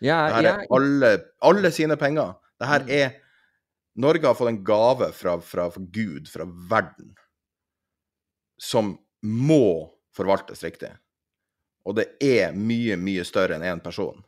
Ja, 0.04 0.24
Dette 0.30 0.40
er 0.40 0.48
jeg... 0.48 0.72
alle, 0.78 1.12
alle 1.46 1.72
sine 1.74 1.98
penger. 2.00 2.34
Dette 2.62 2.80
mm. 2.88 2.96
er 2.98 3.20
Norge 4.04 4.26
har 4.26 4.38
fått 4.38 4.50
en 4.50 4.64
gave 4.66 5.12
fra, 5.14 5.38
fra 5.46 5.68
Gud, 5.78 6.26
fra 6.30 6.48
verden. 6.70 7.14
Som 8.64 8.96
må 9.24 9.92
forvaltes 10.16 10.64
riktig. 10.64 10.92
Og 11.84 11.98
det 11.98 12.14
er 12.24 12.56
mye, 12.56 12.96
mye 13.00 13.26
større 13.28 13.58
enn 13.58 13.66
én 13.68 13.82
person. 13.84 14.22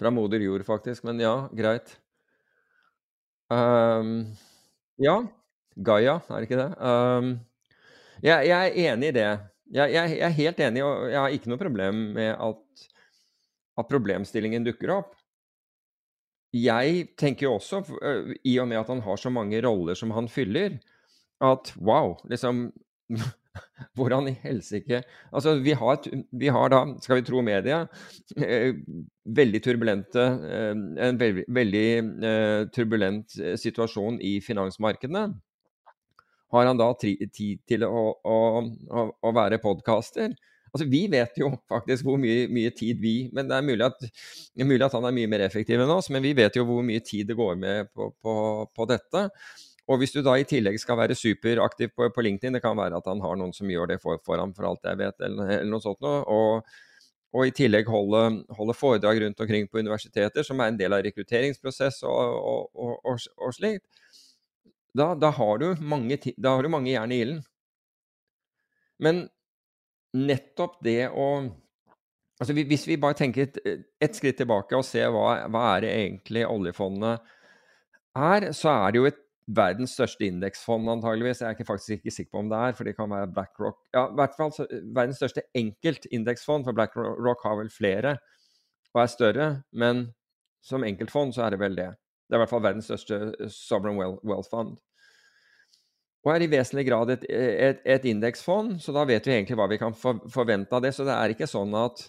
Fra 0.00 0.10
moder 0.14 0.40
jord, 0.40 0.64
faktisk. 0.64 1.04
Men 1.04 1.20
ja, 1.20 1.34
greit. 1.52 1.96
Um, 3.52 4.32
ja. 5.02 5.18
Gaia, 5.76 6.18
er 6.28 6.36
det 6.36 6.48
ikke 6.48 6.60
det? 6.60 6.70
Um, 6.84 7.34
jeg, 8.22 8.48
jeg, 8.48 8.56
er 8.56 8.92
enig 8.92 9.10
i 9.12 9.16
det. 9.16 9.28
Jeg, 9.72 9.92
jeg, 9.94 10.14
jeg, 10.16 10.24
er 10.26 10.36
helt 10.36 10.62
enig, 10.66 10.84
og 10.84 11.04
jeg 11.08 11.20
har 11.20 11.36
ikke 11.36 11.52
noe 11.52 11.60
problem 11.60 12.00
med 12.16 12.32
at, 12.34 12.86
at 13.80 13.92
problemstillingen 13.92 14.66
dukker 14.68 14.92
opp. 14.98 15.14
Jeg 16.52 17.06
tenker 17.16 17.46
jo 17.46 17.54
også, 17.56 17.80
i 18.44 18.58
og 18.60 18.68
med 18.68 18.82
at 18.82 18.90
han 18.92 19.00
har 19.04 19.20
så 19.20 19.32
mange 19.32 19.62
roller 19.64 19.96
som 19.96 20.12
han 20.12 20.28
fyller, 20.28 20.76
at 21.42 21.72
wow, 21.80 22.18
liksom 22.28 22.66
Hvordan 23.96 24.30
i 24.30 24.34
helsike 24.42 25.02
Altså, 25.32 25.54
vi 25.64 25.74
har, 25.76 25.98
vi 26.30 26.50
har, 26.52 26.72
da, 26.72 26.82
skal 27.04 27.20
vi 27.20 27.26
tro 27.26 27.42
media, 27.44 27.82
eh, 28.36 28.72
veldig 29.24 29.62
turbulente 29.64 30.26
eh, 30.48 30.72
En 31.08 31.20
veldig, 31.20 31.46
veldig 31.48 31.86
eh, 32.28 32.60
turbulent 32.72 33.36
situasjon 33.60 34.20
i 34.24 34.38
finansmarkedene. 34.44 35.26
Har 36.52 36.68
han 36.68 36.80
da 36.80 36.88
tid 37.00 37.60
til 37.68 37.84
å, 37.88 38.06
å, 38.28 38.38
å, 38.92 39.04
å 39.24 39.36
være 39.36 39.60
podkaster? 39.62 40.34
Altså, 40.72 40.86
Vi 40.88 41.02
vet 41.12 41.36
jo 41.40 41.50
faktisk 41.68 42.06
hvor 42.08 42.20
mye, 42.20 42.46
mye 42.52 42.72
tid 42.76 43.00
vi 43.00 43.28
Men 43.32 43.48
det 43.48 43.58
er 43.58 43.66
mulig, 43.66 43.84
at, 43.88 44.06
mulig, 44.60 44.84
at, 44.86 44.96
han 44.96 45.08
er 45.08 45.16
mye 45.16 45.30
mer 45.32 45.44
effektiv 45.44 45.80
enn 45.80 45.92
oss, 45.92 46.08
men 46.12 46.24
vi 46.24 46.32
vet 46.36 46.56
jo 46.56 46.64
hvor 46.68 46.84
mye 46.86 47.04
tid 47.04 47.28
det 47.28 47.36
går 47.38 47.56
med 47.60 47.92
på, 47.92 48.08
på, 48.20 48.34
på 48.72 48.88
dette. 48.88 49.28
Og 49.90 49.98
hvis 49.98 50.14
du 50.14 50.20
da 50.22 50.36
i 50.38 50.46
tillegg 50.46 50.78
skal 50.78 50.98
være 51.00 51.16
superaktiv 51.18 51.90
på, 51.96 52.06
på, 52.14 52.22
LinkedIn, 52.22 52.54
det 52.54 52.62
kan 52.62 52.78
være 52.78 53.00
at 53.00 53.08
han 53.10 53.22
har 53.24 53.38
noen 53.38 53.52
som 53.56 53.70
gjør 53.70 53.90
det 53.90 53.98
for, 54.02 54.20
for 54.24 54.38
ham, 54.38 54.54
for 54.54 54.68
alt 54.68 54.86
jeg 54.86 55.00
vet, 55.00 55.18
eller, 55.26 55.56
eller 55.58 55.72
noe 55.72 55.82
sånt 55.82 55.98
noe. 56.04 56.20
Og, 56.22 56.76
og, 57.32 57.42
i 57.48 57.54
tillegg 57.56 57.90
holde, 57.90 58.22
holde, 58.54 58.76
foredrag 58.78 59.22
rundt 59.24 59.42
omkring 59.42 59.66
på 59.68 59.82
universiteter, 59.82 60.46
som 60.46 60.62
er 60.62 60.70
en 60.70 60.78
del 60.78 60.94
av 60.94 61.02
rekrutteringsprosess 61.06 62.04
og, 62.06 62.70
og, 62.76 63.10
og 63.10 63.56
slikt. 63.56 63.86
Da, 64.94 65.14
da, 65.16 65.32
har 65.32 65.58
du 65.58 65.72
mange, 65.80 66.18
da 66.36 66.54
har 66.54 66.62
du 66.62 66.70
mange 66.70 66.92
jern 66.92 67.14
i 67.14 67.22
ilden. 67.24 67.42
Men 69.02 69.24
nettopp 70.12 70.78
det 70.84 71.08
å 71.08 71.32
altså 72.42 72.54
Hvis 72.58 72.88
vi 72.88 72.98
bare 72.98 73.14
tenker 73.14 73.44
et, 73.44 73.58
et 74.02 74.16
skritt 74.18 74.40
tilbake 74.40 74.74
og 74.74 74.82
ser 74.82 75.12
hva, 75.14 75.44
hva 75.52 75.60
er 75.76 75.84
det 75.84 75.90
egentlig 75.94 76.42
oljefondet 76.48 77.20
er, 78.18 78.48
så 78.56 78.72
er 78.72 78.90
det 78.90 78.98
jo 78.98 79.06
et 79.06 79.21
verdens 79.50 79.94
største 79.96 80.26
indeksfond, 80.26 80.88
antageligvis. 80.90 81.40
Jeg 81.42 81.48
er 81.48 81.56
ikke, 81.56 81.66
faktisk 81.66 81.96
ikke 81.96 82.14
sikker 82.14 82.30
på 82.34 82.42
om 82.44 82.50
det 82.52 82.58
er, 82.58 82.76
for 82.78 82.86
det 82.86 82.94
kan 82.96 83.10
være 83.10 83.30
BlackRock 83.34 83.80
Ja, 83.94 84.06
i 84.06 84.18
hvert 84.20 84.36
fall 84.38 84.52
verdens 84.94 85.18
største 85.18 85.42
enkeltindeksfond, 85.58 86.64
for 86.66 86.76
BlackRock 86.76 87.42
har 87.46 87.58
vel 87.58 87.72
flere 87.72 88.16
og 88.92 89.02
er 89.02 89.10
større. 89.10 89.48
Men 89.72 90.06
som 90.62 90.86
enkeltfond 90.86 91.34
så 91.34 91.46
er 91.46 91.54
det 91.54 91.62
vel 91.62 91.76
det. 91.78 91.90
Det 92.28 92.36
er 92.36 92.40
i 92.40 92.44
hvert 92.44 92.52
fall 92.52 92.64
verdens 92.64 92.88
største 92.88 93.18
eh, 93.32 93.52
sovereign 93.52 93.98
wealth 94.22 94.50
fund. 94.52 94.76
Og 96.22 96.30
er 96.30 96.44
i 96.44 96.50
vesentlig 96.52 96.86
grad 96.86 97.10
et, 97.10 97.24
et, 97.28 97.80
et 97.82 98.04
indeksfond, 98.06 98.76
så 98.80 98.94
da 98.94 99.02
vet 99.08 99.26
vi 99.26 99.34
egentlig 99.34 99.56
hva 99.58 99.66
vi 99.70 99.80
kan 99.80 99.96
for, 99.98 100.22
forvente 100.30 100.76
av 100.76 100.84
det. 100.84 100.92
Så 100.94 101.06
det 101.08 101.16
er 101.16 101.34
ikke 101.34 101.50
sånn 101.50 101.74
at, 101.74 102.04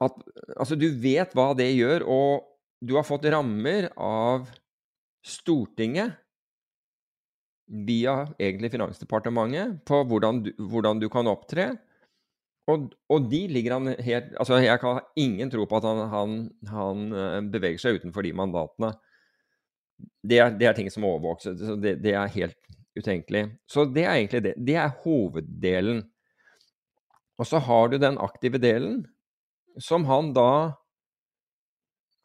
at 0.00 0.16
Altså, 0.56 0.78
du 0.80 0.88
vet 1.02 1.36
hva 1.36 1.50
det 1.56 1.68
gjør, 1.74 2.06
og 2.08 2.48
du 2.80 2.96
har 2.96 3.04
fått 3.04 3.28
rammer 3.28 3.90
av 4.00 4.48
Stortinget 5.26 6.16
via 7.70 8.24
egentlig 8.38 8.72
Finansdepartementet 8.72 9.78
på 9.86 10.02
hvordan 10.10 10.42
du, 10.46 10.50
hvordan 10.58 11.00
du 11.02 11.08
kan 11.12 11.28
opptre. 11.30 11.70
Og, 12.70 12.90
og, 13.10 13.28
de 13.30 13.40
ligger 13.50 13.78
han 13.78 13.94
helt 14.04 14.34
Altså, 14.38 14.60
jeg 14.62 14.78
kan 14.82 14.98
ha 14.98 15.04
ingen 15.18 15.50
tro 15.50 15.64
på 15.66 15.78
at 15.78 15.86
han, 15.88 16.02
han, 16.12 16.34
han 16.70 17.06
eh, 17.16 17.38
beveger 17.50 17.82
seg 17.82 18.00
utenfor 18.00 18.26
de 18.26 18.34
mandatene. 18.36 18.92
Det 20.22 20.38
er, 20.38 20.52
det 20.56 20.68
er 20.68 20.76
ting 20.76 20.90
som 20.92 21.06
overvåkes. 21.08 21.62
Det, 21.82 21.96
det, 22.02 22.14
er 22.16 22.34
helt 22.36 22.58
utenkelig. 22.98 23.46
Så 23.70 23.86
det 23.90 24.04
er 24.04 24.18
egentlig 24.18 24.42
det. 24.48 24.54
Det 24.58 24.76
er 24.78 24.94
hoveddelen. 25.04 26.04
Og 27.40 27.48
så 27.48 27.60
har 27.64 27.88
du 27.88 27.98
den 28.00 28.18
aktive 28.20 28.60
delen, 28.60 29.02
som 29.80 30.04
han 30.08 30.34
da 30.36 30.50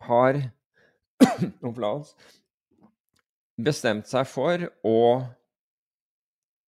har 0.06 0.42
bestemt 3.58 4.10
seg 4.10 4.28
for 4.28 4.68
å 4.86 5.00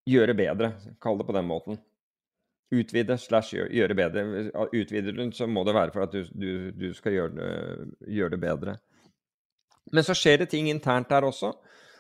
gjøre 0.08 0.36
bedre, 0.38 0.72
kall 1.04 1.20
det 1.20 1.28
på 1.28 1.36
den 1.36 1.48
måten. 1.48 1.80
Utvide 2.72 3.16
slash 3.20 3.56
gjøre 3.56 3.96
bedre. 3.96 4.24
Utvider 4.76 5.16
du, 5.16 5.24
så 5.36 5.48
må 5.48 5.64
det 5.68 5.76
være 5.76 5.94
for 5.96 6.04
at 6.04 6.16
du, 6.16 6.28
du, 6.32 6.52
du 6.76 6.90
skal 6.96 7.16
gjøre 7.16 7.36
det, 7.36 7.52
gjøre 8.12 8.36
det, 8.36 8.42
bedre. 8.44 8.76
Men 9.96 10.04
så 10.04 10.16
skjer 10.18 10.42
det 10.44 10.50
ting 10.52 10.68
internt 10.72 11.12
der 11.12 11.28
også. 11.28 11.54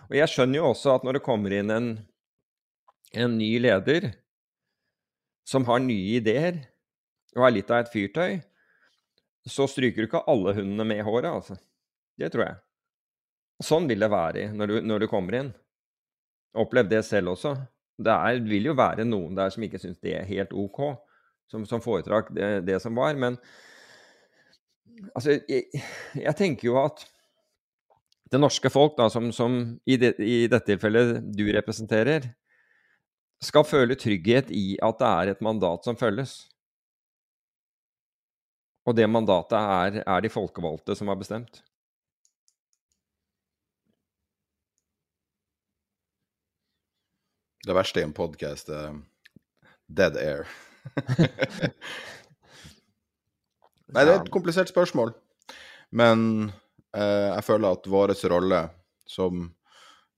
Og 0.07 0.15
jeg 0.15 0.31
skjønner 0.31 0.59
jo 0.59 0.71
også 0.73 0.97
at 0.97 1.07
når 1.07 1.19
det 1.19 1.23
kommer 1.23 1.55
inn 1.55 1.71
en, 1.71 1.89
en 3.15 3.37
ny 3.39 3.53
leder 3.63 4.11
som 5.47 5.63
har 5.69 5.79
nye 5.83 6.19
ideer, 6.19 6.59
og 7.37 7.47
er 7.47 7.55
litt 7.55 7.71
av 7.71 7.85
et 7.85 7.91
fyrtøy, 7.93 8.39
så 9.47 9.67
stryker 9.71 10.03
du 10.03 10.09
ikke 10.09 10.25
alle 10.27 10.51
hundene 10.57 10.83
med 10.89 11.05
håret, 11.07 11.29
altså. 11.31 11.55
Det 12.19 12.31
tror 12.33 12.43
jeg. 12.43 12.57
Sånn 13.63 13.87
vil 13.89 14.03
det 14.03 14.11
være 14.13 14.49
når 14.53 14.69
du, 14.69 14.75
når 14.85 15.03
du 15.03 15.07
kommer 15.09 15.39
inn. 15.39 15.49
Opplev 16.57 16.89
det 16.89 17.03
selv 17.05 17.33
også. 17.33 17.55
Det 17.97 18.13
er, 18.13 18.41
vil 18.45 18.69
jo 18.69 18.77
være 18.77 19.05
noen 19.07 19.37
der 19.37 19.49
som 19.53 19.63
ikke 19.65 19.81
syns 19.81 19.97
det 20.03 20.13
er 20.19 20.27
helt 20.29 20.53
OK, 20.53 20.81
som, 21.49 21.63
som 21.65 21.81
foretrakk 21.81 22.29
det, 22.35 22.49
det, 22.67 22.77
som 22.83 22.97
var. 22.97 23.17
Men 23.17 23.39
altså, 25.15 25.39
jeg, 25.49 25.65
jeg, 26.13 26.35
tenker 26.37 26.69
jo 26.69 26.77
at 26.83 27.01
det 28.29 28.41
norske 28.41 28.69
folk, 28.69 28.93
da, 28.99 29.07
som, 29.09 29.31
som 29.33 29.57
i, 29.87 29.97
det, 29.97 30.13
i 30.21 30.45
dette 30.51 30.69
tilfellet 30.69 31.17
du 31.33 31.47
representerer, 31.55 32.29
skal 33.41 33.65
føle 33.69 33.97
trygghet 33.97 34.49
i 34.53 34.77
at 34.83 35.01
det 35.01 35.09
er 35.09 35.33
et 35.33 35.43
mandat 35.45 35.85
som 35.85 35.97
følges. 35.97 36.39
Og 38.87 38.95
det 38.97 39.09
mandatet 39.09 39.57
er, 39.57 40.01
er 40.05 40.23
de 40.23 40.31
folkevalgte 40.31 40.95
som 40.97 41.09
har 41.11 41.17
bestemt. 41.19 41.61
Det 47.67 47.75
verste 47.75 47.99
i 47.99 48.03
en 48.07 48.13
podkast 48.15 48.69
er 48.71 48.93
dead 49.91 50.15
air. 50.21 50.45
Nei, 53.91 54.03
det 54.05 54.13
er 54.13 54.21
et 54.21 54.31
komplisert 54.31 54.71
spørsmål. 54.71 55.11
Men 55.91 56.47
eh, 56.95 57.27
jeg 57.33 57.43
føler 57.43 57.75
at 57.75 57.89
vår 57.91 58.15
rolle 58.31 58.61
som 59.03 59.49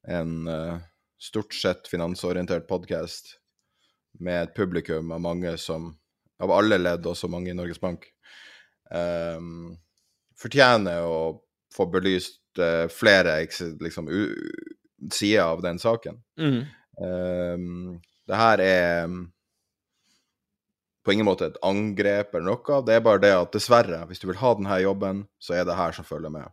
en 0.05 0.35
eh, 0.45 0.77
stort 1.17 1.57
sett 1.57 1.89
finansorientert 1.89 2.69
podkast 2.69 3.39
med 4.21 4.43
et 4.43 4.53
publikum 4.53 5.09
av 5.17 5.25
mange 5.25 5.57
som 5.57 5.95
Av 6.39 6.53
alle 6.55 6.77
ledd, 6.79 7.03
også 7.03 7.27
mange 7.27 7.49
i 7.51 7.53
Norges 7.53 7.81
Bank, 7.83 8.05
eh, 8.95 9.41
fortjener 10.39 11.03
å 11.03 11.41
få 11.75 11.83
belyst 11.91 12.55
eh, 12.63 12.85
flere 12.87 13.33
liksom, 13.43 14.07
sider 15.11 15.43
av 15.43 15.59
den 15.65 15.81
saken. 15.83 16.21
Mm. 16.39 16.61
Um, 16.99 17.99
det 18.27 18.37
her 18.37 18.61
er 18.61 19.13
på 21.05 21.13
ingen 21.13 21.25
måte 21.25 21.47
et 21.49 21.61
angrep 21.65 22.35
eller 22.35 22.51
noe. 22.51 22.81
Det 22.85 22.97
er 22.97 23.05
bare 23.05 23.23
det 23.23 23.31
at 23.33 23.55
dessverre, 23.55 24.03
hvis 24.09 24.21
du 24.21 24.27
vil 24.29 24.41
ha 24.41 24.51
denne 24.57 24.81
jobben, 24.83 25.23
så 25.41 25.55
er 25.57 25.65
det 25.65 25.77
her 25.79 25.95
som 25.95 26.05
følger 26.05 26.33
med. 26.33 26.51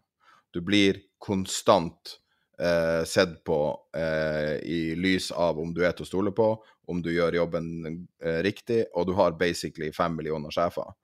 Du 0.54 0.62
blir 0.64 1.02
konstant 1.20 2.16
eh, 2.60 3.02
sett 3.04 3.42
på 3.44 3.58
eh, 3.96 4.56
i 4.64 4.80
lys 4.96 5.28
av 5.32 5.60
om 5.60 5.74
du 5.76 5.82
er 5.84 5.92
til 5.96 6.06
å 6.06 6.08
stole 6.08 6.32
på, 6.32 6.48
om 6.88 7.02
du 7.02 7.10
gjør 7.12 7.36
jobben 7.42 7.68
eh, 8.22 8.40
riktig, 8.46 8.86
og 8.94 9.10
du 9.10 9.16
har 9.18 9.36
basically 9.36 9.90
fem 9.92 10.16
millioner 10.16 10.54
sjefer. 10.54 10.94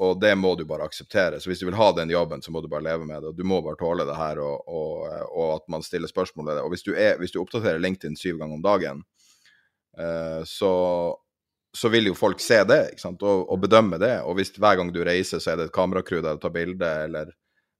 Og 0.00 0.20
det 0.20 0.32
må 0.40 0.54
du 0.56 0.62
bare 0.64 0.86
akseptere. 0.88 1.40
Så 1.40 1.50
hvis 1.50 1.60
du 1.60 1.66
vil 1.68 1.76
ha 1.76 1.90
den 1.92 2.08
jobben, 2.08 2.40
så 2.40 2.52
må 2.52 2.62
du 2.64 2.70
bare 2.72 2.86
leve 2.86 3.04
med 3.04 3.20
det. 3.20 3.34
Du 3.36 3.42
må 3.44 3.58
bare 3.60 3.76
tåle 3.76 4.06
det 4.08 4.16
her, 4.16 4.38
og, 4.40 4.62
og, 4.64 5.02
og 5.28 5.48
at 5.58 5.66
man 5.72 5.82
stiller 5.84 6.08
spørsmål. 6.08 6.54
Og 6.62 6.70
hvis 6.72 6.86
du, 6.86 6.94
er, 6.94 7.18
hvis 7.20 7.34
du 7.34 7.40
oppdaterer 7.42 7.82
LinkedIn 7.82 8.16
syv 8.16 8.38
ganger 8.40 8.56
om 8.56 8.62
dagen, 8.64 9.02
uh, 10.00 10.40
så, 10.48 10.72
så, 11.76 11.90
vil 11.92 12.08
jo 12.08 12.16
folk 12.16 12.40
se 12.40 12.62
det? 12.64 12.80
Og, 13.10 13.44
og, 13.44 13.58
bedømme 13.60 14.00
det. 14.00 14.14
Og 14.24 14.38
hvis 14.38 14.54
hver 14.56 14.78
gang 14.80 14.92
du 14.94 15.02
reiser, 15.04 15.42
så 15.42 15.52
er 15.52 15.60
det 15.60 15.68
et 15.68 15.76
kameracrew 15.76 16.22
der 16.24 16.38
du 16.38 16.44
tar 16.46 16.54
bilde, 16.54 16.92
eller 17.04 17.34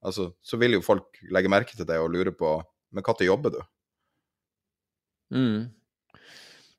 altså, 0.04 0.28
Så 0.44 0.60
vil 0.60 0.76
jo 0.76 0.84
folk 0.84 1.22
legge 1.32 1.52
merke 1.52 1.72
til 1.72 1.88
det 1.88 1.96
og 2.02 2.12
lure 2.12 2.36
på 2.36 2.58
Men 2.92 3.06
når 3.06 3.24
jobber 3.24 3.54
du? 3.54 3.60
Mm. 5.32 5.70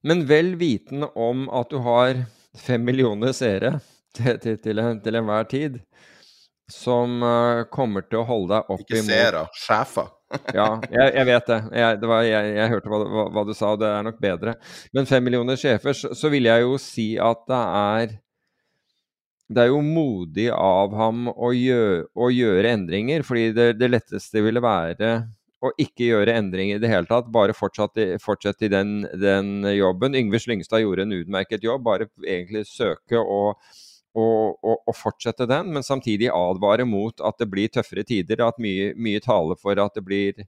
Men 0.03 0.27
vel 0.27 0.53
vitende 0.59 1.07
om 1.15 1.47
at 1.49 1.71
du 1.71 1.79
har 1.81 2.25
fem 2.59 2.83
millioner 2.83 3.31
seere 3.33 3.79
til, 4.17 4.39
til, 4.43 4.57
til, 4.63 4.81
til 5.03 5.19
enhver 5.19 5.47
tid, 5.51 5.77
som 6.71 7.19
uh, 7.25 7.67
kommer 7.71 8.05
til 8.07 8.21
å 8.21 8.25
holde 8.27 8.55
deg 8.55 8.73
opp 8.73 8.83
Ikke 8.85 9.03
seere, 9.05 9.45
sjefer. 9.57 10.11
Ja, 10.55 10.77
jeg, 10.87 11.07
jeg 11.17 11.27
vet 11.27 11.47
det. 11.49 11.59
Jeg, 11.75 11.99
det 11.99 12.07
var, 12.07 12.21
jeg, 12.23 12.51
jeg 12.55 12.71
hørte 12.71 12.91
hva, 12.91 12.99
hva, 13.03 13.23
hva, 13.35 13.41
du 13.43 13.51
sa, 13.51 13.73
og 13.75 13.81
det 13.81 13.89
er 13.91 14.05
nok 14.07 14.19
bedre. 14.23 14.53
Men 14.95 15.09
fem 15.09 15.25
millioner 15.27 15.59
sjefer, 15.59 15.95
så, 15.97 16.13
så 16.15 16.31
vil 16.31 16.47
jeg 16.47 16.63
jo 16.63 16.77
si 16.79 17.07
at 17.19 17.43
det 17.51 17.63
er 17.81 18.19
det 19.51 19.65
er 19.65 19.71
jo 19.73 19.81
modig 19.83 20.47
av 20.55 20.93
ham 20.95 21.27
å 21.31 21.51
gjøre, 21.51 22.05
å 22.15 22.29
gjøre 22.31 22.71
endringer, 22.77 23.23
fordi 23.27 23.49
det, 23.55 23.67
det, 23.81 23.89
letteste 23.91 24.43
ville 24.45 24.63
være 24.63 25.11
å 25.61 25.73
ikke 25.81 26.07
gjøre 26.07 26.37
endringer 26.39 26.79
i 26.79 26.81
det 26.81 26.89
hele 26.89 27.09
tatt. 27.09 27.27
Bare 27.33 27.55
fortsette, 27.57 28.15
fortsette 28.23 28.65
i 28.65 28.71
den, 28.71 29.01
den, 29.21 29.67
jobben. 29.75 30.15
Yngve 30.17 30.39
Slyngstad 30.41 30.85
gjorde 30.85 31.05
en 31.05 31.17
utmerket 31.19 31.67
jobb. 31.67 31.83
Bare 31.85 32.07
egentlig 32.23 32.63
søke 32.69 33.19
å 33.19 33.41
og, 34.17 34.57
og, 34.59 34.81
og, 34.87 34.95
fortsette 34.97 35.47
den, 35.47 35.71
men 35.75 35.85
samtidig 35.87 36.31
advare 36.35 36.85
mot 36.87 37.21
at 37.23 37.37
det 37.39 37.47
blir 37.51 37.71
tøffere 37.71 38.03
tider, 38.07 38.43
at 38.43 38.59
mye, 38.59 38.91
mye 38.99 39.21
taler 39.23 39.59
for 39.59 39.79
at 39.79 39.95
det, 39.95 40.03
blir, 40.03 40.41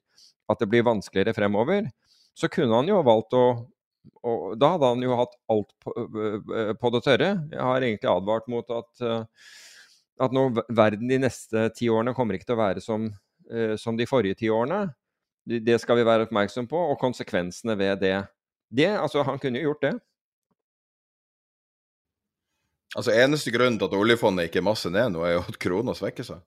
at 0.51 0.59
det 0.59 0.67
blir 0.71 0.83
vanskeligere 0.87 1.35
fremover, 1.37 1.87
så 2.35 2.49
kunne 2.51 2.75
han 2.75 2.91
jo 2.91 3.03
valgt 3.05 3.37
å 3.37 3.45
og 4.27 4.57
Da 4.59 4.73
hadde 4.73 4.87
han 4.91 5.03
jo 5.03 5.15
hatt 5.15 5.35
alt 5.51 5.69
på, 5.79 5.91
på, 6.75 6.89
det 6.91 6.99
tørre. 7.05 7.29
Jeg 7.53 7.61
har 7.63 7.85
egentlig 7.85 8.09
advart 8.11 8.49
mot 8.51 8.73
at, 8.75 9.03
at 10.19 10.35
nå 10.35 10.41
verden 10.67 11.07
de 11.07 11.21
neste 11.23 11.69
ti 11.77 11.87
årene 11.87 12.11
kommer 12.17 12.35
ikke 12.35 12.49
til 12.49 12.57
å 12.57 12.59
være 12.59 12.83
som, 12.83 13.05
som 13.79 13.95
de 13.95 14.07
forrige 14.07 14.41
ti 14.41 14.49
årene. 14.51 14.89
Det 15.43 15.77
skal 15.79 16.01
vi 16.01 16.05
være 16.07 16.27
oppmerksom 16.27 16.67
på, 16.67 16.81
og 16.91 16.99
konsekvensene 16.99 17.77
ved 17.79 18.03
det. 18.03 18.17
det 18.75 18.89
altså, 18.91 19.23
han 19.23 19.39
kunne 19.39 19.63
jo 19.63 19.71
gjort 19.71 19.87
det. 19.87 19.93
Altså 22.93 23.13
Eneste 23.17 23.51
grunnen 23.53 23.79
til 23.81 23.89
at 23.89 23.95
oljefondet 23.97 24.49
ikke 24.49 24.61
er 24.61 24.67
masse 24.67 24.89
ned 24.93 25.15
nå, 25.15 25.23
er 25.25 25.37
jo 25.37 25.45
at 25.47 25.59
krona 25.61 25.95
svekker 25.97 26.27
seg. 26.27 26.43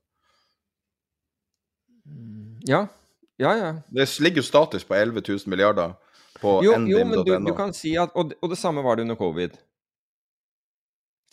Ja. 2.67 2.87
Ja, 3.37 3.53
ja. 3.53 3.71
Det 3.93 4.07
ligger 4.25 4.41
jo 4.41 4.47
statisk 4.47 4.89
på 4.89 4.97
11 4.97 5.21
000 5.21 5.51
milliarder 5.53 5.97
på 6.41 6.61
jo, 6.65 6.73
jo, 6.89 7.03
men 7.05 7.25
du, 7.25 7.33
du, 7.47 7.53
kan 7.57 7.73
si 7.77 7.95
at 8.01 8.13
og, 8.17 8.33
og, 8.41 8.51
det 8.53 8.59
samme 8.61 8.85
var 8.85 8.97
det 8.97 9.05
under 9.07 9.19
covid. 9.19 9.57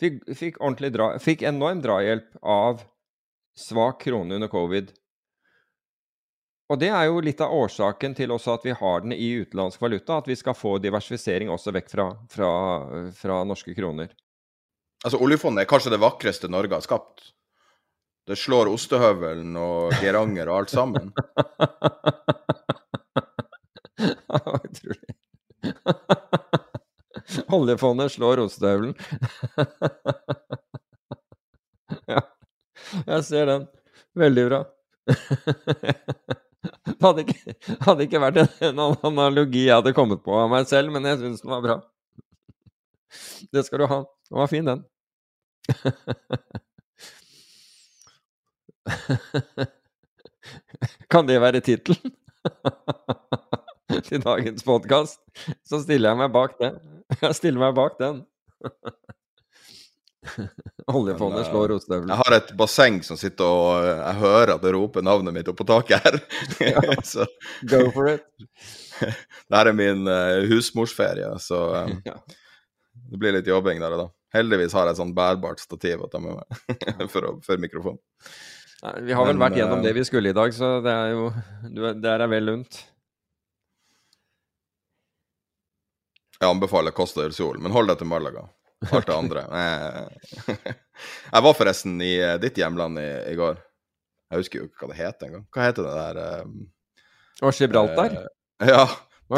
Fikk, 0.00 0.20
fikk, 0.36 0.58
dra, 0.92 1.14
fikk 1.22 1.44
enorm 1.46 1.80
drahjelp 1.84 2.36
av 2.42 2.82
svak 3.56 4.02
krone 4.02 4.34
under 4.34 4.50
covid. 4.52 4.90
Og 6.72 6.80
det 6.80 6.90
er 6.90 7.06
jo 7.06 7.20
litt 7.22 7.40
av 7.44 7.52
årsaken 7.52 8.16
til 8.16 8.32
også 8.34 8.56
at 8.56 8.64
vi 8.66 8.74
har 8.74 9.04
den 9.04 9.12
i 9.12 9.30
utenlandsk 9.44 9.80
valuta, 9.80 10.18
at 10.18 10.28
vi 10.28 10.36
skal 10.36 10.56
få 10.56 10.78
diversifisering 10.82 11.52
også 11.52 11.74
vekk 11.76 11.90
fra, 11.92 12.06
fra, 12.32 12.50
fra 13.14 13.42
norske 13.46 13.76
kroner. 13.76 14.12
Altså, 15.04 15.18
oljefondet 15.20 15.64
er 15.64 15.68
kanskje 15.68 15.90
det 15.92 16.00
vakreste 16.00 16.48
Norge 16.48 16.78
har 16.78 16.84
skapt. 16.84 17.32
Det 18.24 18.38
slår 18.40 18.70
ostehøvelen 18.72 19.56
og 19.60 19.92
Geiranger 20.00 20.48
og 20.48 20.62
alt 20.62 20.72
sammen. 20.72 21.10
Utrolig. 24.64 25.12
Oljefondet 27.52 28.08
slår 28.16 28.40
ostehøvelen. 28.46 28.94
ja, 32.14 32.20
jeg 33.04 33.20
ser 33.28 33.44
den. 33.52 33.68
Veldig 34.16 34.44
bra. 34.48 34.64
det 36.88 37.00
hadde 37.04 37.20
ikke, 37.26 37.54
hadde 37.84 38.04
ikke 38.06 38.24
vært 38.24 38.40
en, 38.64 38.80
analogi 39.04 39.66
jeg 39.66 39.76
hadde 39.76 39.92
kommet 39.96 40.20
på 40.24 40.32
av 40.38 40.48
meg 40.52 40.64
selv, 40.70 40.88
men 40.96 41.04
jeg 41.12 41.20
syns 41.20 41.44
den 41.44 41.52
var 41.52 41.62
bra. 41.66 41.76
Det 43.52 43.64
skal 43.66 43.78
du 43.78 43.86
ha. 43.90 44.04
Den 44.30 44.38
var 44.38 44.46
fin, 44.46 44.64
den. 44.64 44.84
kan 51.08 51.26
det 51.26 51.40
være 51.40 51.60
tittelen 51.64 52.12
til 54.04 54.20
dagens 54.24 54.62
podkast? 54.66 55.20
Så 55.64 55.80
stiller 55.84 56.12
jeg 56.12 56.18
meg 56.20 56.32
bak 56.34 56.58
den. 56.60 56.74
Jeg 57.20 57.34
stiller 57.38 57.60
meg 57.66 57.74
bak 57.76 57.98
den. 58.00 58.24
Oljefondet 60.88 61.46
slår 61.48 61.68
rotstøvelen. 61.74 62.10
Jeg 62.12 62.20
har 62.20 62.36
et 62.36 62.52
basseng 62.58 63.00
som 63.06 63.18
sitter 63.20 63.44
og 63.44 63.84
eh, 63.84 64.00
Jeg 64.00 64.20
hører 64.22 64.54
at 64.56 64.62
det 64.64 64.72
roper 64.76 65.04
navnet 65.04 65.36
mitt 65.36 65.48
oppå 65.50 65.66
taket 65.68 66.04
her. 66.04 66.18
Ja, 66.64 66.82
Go 67.72 67.82
for 67.94 68.08
it. 68.12 68.24
Dette 69.50 69.68
er 69.70 69.76
min 69.76 70.08
uh, 70.08 70.44
husmorsferie, 70.48 71.28
så 71.42 71.60
um, 71.84 71.94
det 73.14 73.20
blir 73.22 73.36
litt 73.36 73.46
jobbing 73.46 73.78
der 73.78 73.94
og 73.94 74.00
da. 74.00 74.04
Heldigvis 74.34 74.72
har 74.74 74.88
jeg 74.88 74.96
et 74.96 74.98
sånn 74.98 75.12
bærbart 75.14 75.60
stativ 75.62 76.00
å 76.02 76.08
ta 76.10 76.18
med 76.18 76.34
meg 76.34 77.04
for, 77.12 77.28
å, 77.28 77.36
for 77.44 77.60
mikrofon. 77.62 78.00
Nei, 78.82 78.94
vi 79.06 79.14
har 79.14 79.28
vel 79.28 79.38
vært 79.38 79.60
gjennom 79.60 79.84
det 79.84 79.92
vi 79.94 80.02
skulle 80.08 80.32
i 80.32 80.36
dag, 80.36 80.50
så 80.56 80.80
det 80.82 80.90
er 80.90 81.12
jo 81.14 81.28
Det 81.62 82.10
er 82.10 82.24
vel 82.32 82.50
lunt. 82.50 82.80
Jeg 86.40 86.48
anbefaler 86.50 86.96
Costa 86.96 87.22
del 87.22 87.36
Sol, 87.36 87.60
men 87.62 87.72
hold 87.72 87.92
deg 87.92 88.02
til 88.02 88.10
Malaga. 88.10 88.42
Alt 88.90 89.06
det 89.06 89.14
andre 89.14 89.44
Jeg 90.58 91.44
var 91.46 91.54
forresten 91.56 91.94
i 92.04 92.10
eh, 92.18 92.34
ditt 92.42 92.58
hjemland 92.58 92.98
i, 93.00 93.06
i, 93.30 93.36
går. 93.38 93.62
Jeg 94.28 94.42
husker 94.42 94.60
jo 94.60 94.66
ikke 94.66 94.82
hva 94.82 94.90
det 94.90 94.98
het 94.98 95.24
engang. 95.28 95.46
Hva 95.54 95.68
heter 95.70 95.86
det 95.86 95.94
der 96.00 96.42
um, 96.42 96.58
Og 97.46 97.54
Gibraltar? 97.54 98.18
Uh, 98.18 98.68
ja. 98.74 98.84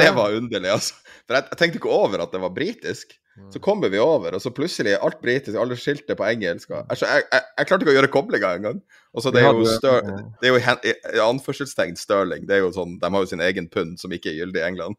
Det 0.00 0.08
var 0.16 0.34
underlig, 0.34 0.72
altså. 0.72 0.96
For 1.28 1.36
jeg, 1.36 1.46
jeg 1.52 1.60
tenkte 1.60 1.78
ikke 1.84 1.94
over 1.94 2.24
at 2.24 2.32
det 2.34 2.42
var 2.42 2.56
britisk. 2.56 3.14
Så 3.52 3.60
kommer 3.60 3.90
vi 3.92 3.98
over, 4.00 4.32
og 4.32 4.40
så 4.40 4.50
plutselig 4.54 4.94
er 4.94 5.02
alt 5.04 5.18
britisk, 5.20 5.58
alle 5.60 5.76
skiltet 5.76 6.16
på 6.16 6.24
engelsk. 6.24 6.70
Altså, 6.78 7.04
jeg, 7.04 7.26
jeg, 7.32 7.42
jeg, 7.58 7.68
klarte 7.68 7.84
ikke 7.84 7.92
å 7.92 7.96
gjøre 7.98 8.12
koblinga 8.12 8.52
engang. 8.56 8.78
Og 9.12 9.24
så 9.24 9.32
det 9.34 9.42
er 9.44 9.50
jo, 9.52 9.66
stør, 9.68 10.08
det 10.40 10.48
er 10.48 10.54
jo 10.54 10.60
i, 10.60 10.94
i 11.12 11.20
anførselstegn 11.20 11.98
Stirling. 12.00 12.46
Det 12.48 12.56
er 12.56 12.64
jo 12.64 12.72
sånn, 12.72 12.96
De 13.02 13.10
har 13.12 13.24
jo 13.24 13.28
sin 13.28 13.44
egen 13.44 13.68
pund 13.72 14.00
som 14.00 14.14
ikke 14.16 14.32
er 14.32 14.40
gyldig 14.40 14.62
i 14.62 14.66
England. 14.70 14.96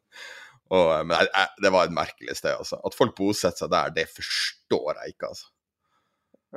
Og, 0.69 0.85
eh, 0.93 1.03
men 1.07 1.17
jeg, 1.17 1.51
det 1.65 1.73
var 1.73 1.87
et 1.87 1.97
merkelig 1.97 2.37
sted, 2.37 2.53
altså. 2.53 2.79
At 2.85 2.97
folk 2.97 3.15
bosetter 3.17 3.65
seg 3.65 3.73
der, 3.73 3.93
det 3.95 4.07
forstår 4.13 5.01
jeg 5.01 5.15
ikke, 5.15 5.31
altså. 5.33 5.49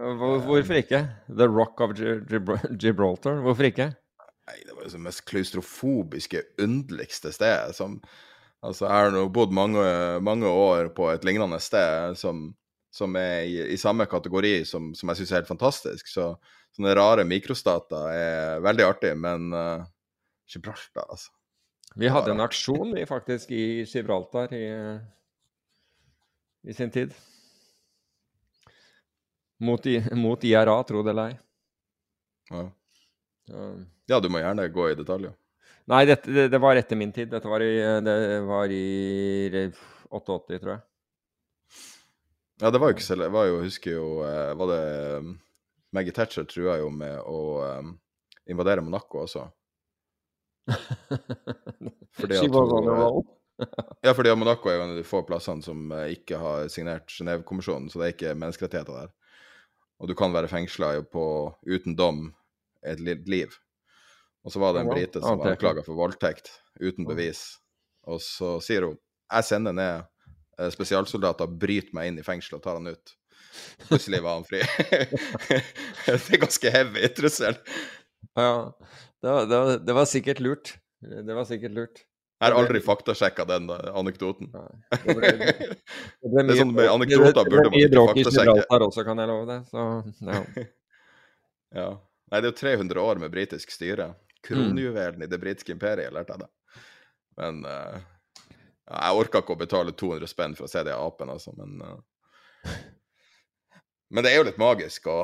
Hvorfor 0.01 0.79
ikke? 0.79 1.03
The 1.29 1.49
Rock 1.51 1.81
of 1.83 1.97
Gibraltar? 2.79 3.41
Hvorfor 3.43 3.67
ikke? 3.69 3.91
Nei, 4.51 4.59
Det 4.67 4.77
var 4.77 4.85
jo 4.85 4.93
det 4.93 5.05
mest 5.07 5.25
klaustrofobiske, 5.29 6.43
underligste 6.63 7.33
stedet. 7.33 7.75
som 7.77 8.01
Altså, 8.61 8.85
jeg 8.85 8.93
har 8.93 9.15
nå 9.15 9.23
bodd 9.33 9.55
mange, 9.57 9.83
mange, 10.21 10.49
år 10.49 10.91
på 10.97 11.09
et 11.15 11.25
lignende 11.25 11.57
sted 11.65 12.17
som, 12.21 12.51
som 12.93 13.17
er 13.17 13.47
i, 13.49 13.55
i, 13.73 13.79
samme 13.81 14.05
kategori 14.11 14.59
som, 14.69 14.91
som 14.97 15.13
jeg 15.13 15.23
syns 15.23 15.33
er 15.33 15.41
helt 15.41 15.53
fantastisk. 15.53 16.11
Så 16.13 16.35
sånne 16.77 16.93
rare 16.99 17.25
mikrostater 17.25 18.11
er 18.13 18.65
veldig 18.65 18.87
artig, 18.87 19.15
men 19.17 19.49
uh, 19.57 19.87
Gibraltar, 20.51 21.09
altså. 21.09 21.33
Vi 21.99 22.07
hadde 22.13 22.37
en 22.37 22.45
aksjon 22.45 22.93
vi 22.95 23.03
faktisk 23.09 23.51
i 23.51 23.83
Gibraltar 23.83 24.53
i, 24.55 24.67
i 26.69 26.77
sin 26.77 26.93
tid. 26.95 27.17
Mot, 29.61 29.89
mot 30.17 30.45
IRA, 30.45 30.77
tro 30.89 31.03
det 31.03 31.11
eller 31.13 31.33
ei. 31.33 31.41
Ja. 32.51 32.63
ja, 34.11 34.21
du 34.23 34.31
må 34.33 34.41
gjerne 34.41 34.69
gå 34.73 34.87
i 34.91 34.97
detaljer. 34.99 35.35
Nei, 35.91 36.05
det, 36.07 36.21
det, 36.25 36.49
det, 36.53 36.59
var 36.63 36.79
etter 36.79 36.99
min 36.99 37.13
tid. 37.13 37.33
Dette 37.33 37.51
var 37.51 37.63
i, 37.65 37.73
det 38.05 38.17
var 38.47 38.71
i 38.71 39.51
88, 40.11 40.59
tror 40.59 40.73
jeg. 40.77 40.83
Ja, 42.61 42.71
det 42.71 42.79
var 42.79 42.91
jo 42.91 42.97
ikke 42.99 43.07
så 43.07 43.17
Jeg 43.17 43.33
var 43.33 43.47
jo, 43.49 43.63
husker 43.65 43.95
jo 43.95 44.07
eh, 44.27 44.51
Var 44.61 44.69
det 44.69 44.83
um, 45.17 45.31
Maggie 45.97 46.13
Thatcher 46.13 46.45
trua 46.45 46.75
jo 46.77 46.91
med 46.93 47.17
å 47.25 47.39
um, 47.81 47.95
invadere 48.51 48.85
Monaco 48.85 49.25
også. 49.25 49.47
fordi 52.21 52.37
at 52.37 52.55
hun, 52.55 53.25
ja, 54.07 54.13
fordi 54.15 54.35
Monaco 54.37 54.71
er 54.71 54.77
jo 54.77 54.85
en 54.85 54.93
av 54.95 55.01
de 55.01 55.07
få 55.07 55.23
plassene 55.27 55.65
som 55.65 55.91
eh, 55.97 56.13
ikke 56.15 56.39
har 56.39 56.69
signert 56.71 57.11
Genévekonvensjonen, 57.11 57.89
så 57.91 57.99
det 57.99 58.07
er 58.07 58.15
ikke 58.15 58.37
menneskerettigheter 58.37 59.01
der. 59.01 59.11
Og 59.99 60.13
du 60.13 60.15
kan 60.19 60.35
være 60.37 60.53
fengsla 60.53 60.93
uten 61.01 61.99
dom 61.99 62.29
et 62.87 63.03
liv. 63.03 63.59
Og 64.45 64.53
så 64.55 64.63
var 64.63 64.75
det 64.75 64.85
en 64.85 64.91
brite 64.91 65.21
som 65.21 65.41
var 65.41 65.53
anklaga 65.53 65.85
for 65.85 65.99
voldtekt 65.99 66.49
uten 66.81 67.09
bevis. 67.09 67.61
Og 68.09 68.23
så 68.25 68.57
sier 68.65 68.89
hun 68.89 68.99
jeg 69.31 69.47
sender 69.47 69.75
ned 69.77 70.07
eh, 70.59 70.71
spesialsoldater, 70.75 71.51
bryter 71.61 71.95
meg 71.95 72.11
inn 72.11 72.19
i 72.19 72.27
fengselet 72.27 72.59
og 72.59 72.65
tar 72.65 72.79
han 72.81 72.91
ut. 72.91 73.13
Plutselig 73.89 74.23
var 74.25 74.39
han 74.41 74.47
fri. 74.47 74.63
det 76.07 76.17
er 76.19 76.43
ganske 76.43 76.73
heavy 76.75 77.11
trussel. 77.15 77.59
Ja, 78.39 78.53
det 79.23 79.31
var, 79.31 79.47
det, 79.47 79.57
var, 79.57 79.83
det 79.87 79.97
var, 80.01 80.09
sikkert 80.11 80.41
lurt. 80.43 80.73
Det 81.01 81.37
var 81.37 81.47
sikkert 81.49 81.77
lurt. 81.77 82.03
Jeg 82.41 82.49
har 82.49 82.57
aldri 82.57 82.81
faktasjekka 82.81 83.45
den 83.45 83.69
anekdoten. 83.71 84.49
Det, 84.49 85.01
ble, 85.05 85.33
det, 85.37 85.55
ble, 86.25 86.45
det, 86.49 86.55
er 86.55 86.61
sånn 86.63 86.73
med 86.73 86.89
anekdoter 86.89 87.45
burde 87.45 87.69
man 87.69 87.77
ikke 87.77 88.07
faktasjekke. 88.15 88.63
Det 88.65 88.87
også, 88.87 89.05
kan 89.05 89.21
jeg 89.21 89.29
love 89.29 89.49
det. 89.51 89.59
Så, 89.69 89.85
ja. 90.25 90.65
ja. 91.83 91.91
Nei, 92.31 92.41
det 92.41 92.49
er 92.49 92.53
jo 92.55 92.59
300 92.63 93.05
år 93.05 93.21
med 93.21 93.35
britisk 93.35 93.75
styre. 93.75 94.13
Kronjuvelen 94.47 95.23
i 95.23 95.29
det 95.31 95.39
britiske 95.43 95.75
imperiet, 95.75 96.13
lærte 96.15 96.37
jeg 96.37 96.45
det. 96.45 96.51
Men 97.41 97.63
uh, 97.67 98.01
jeg 98.91 99.21
orka 99.23 99.43
ikke 99.43 99.55
å 99.57 99.61
betale 99.61 99.95
200 99.97 100.31
spenn 100.31 100.57
for 100.59 100.67
å 100.67 100.73
se 100.73 100.83
de 100.87 100.95
apene, 100.97 101.37
altså. 101.37 101.55
Men, 101.59 101.81
uh, 101.85 102.75
men 104.11 104.27
det 104.27 104.33
er 104.33 104.41
jo 104.41 104.49
litt 104.51 104.61
magisk 104.61 105.09
å, 105.11 105.23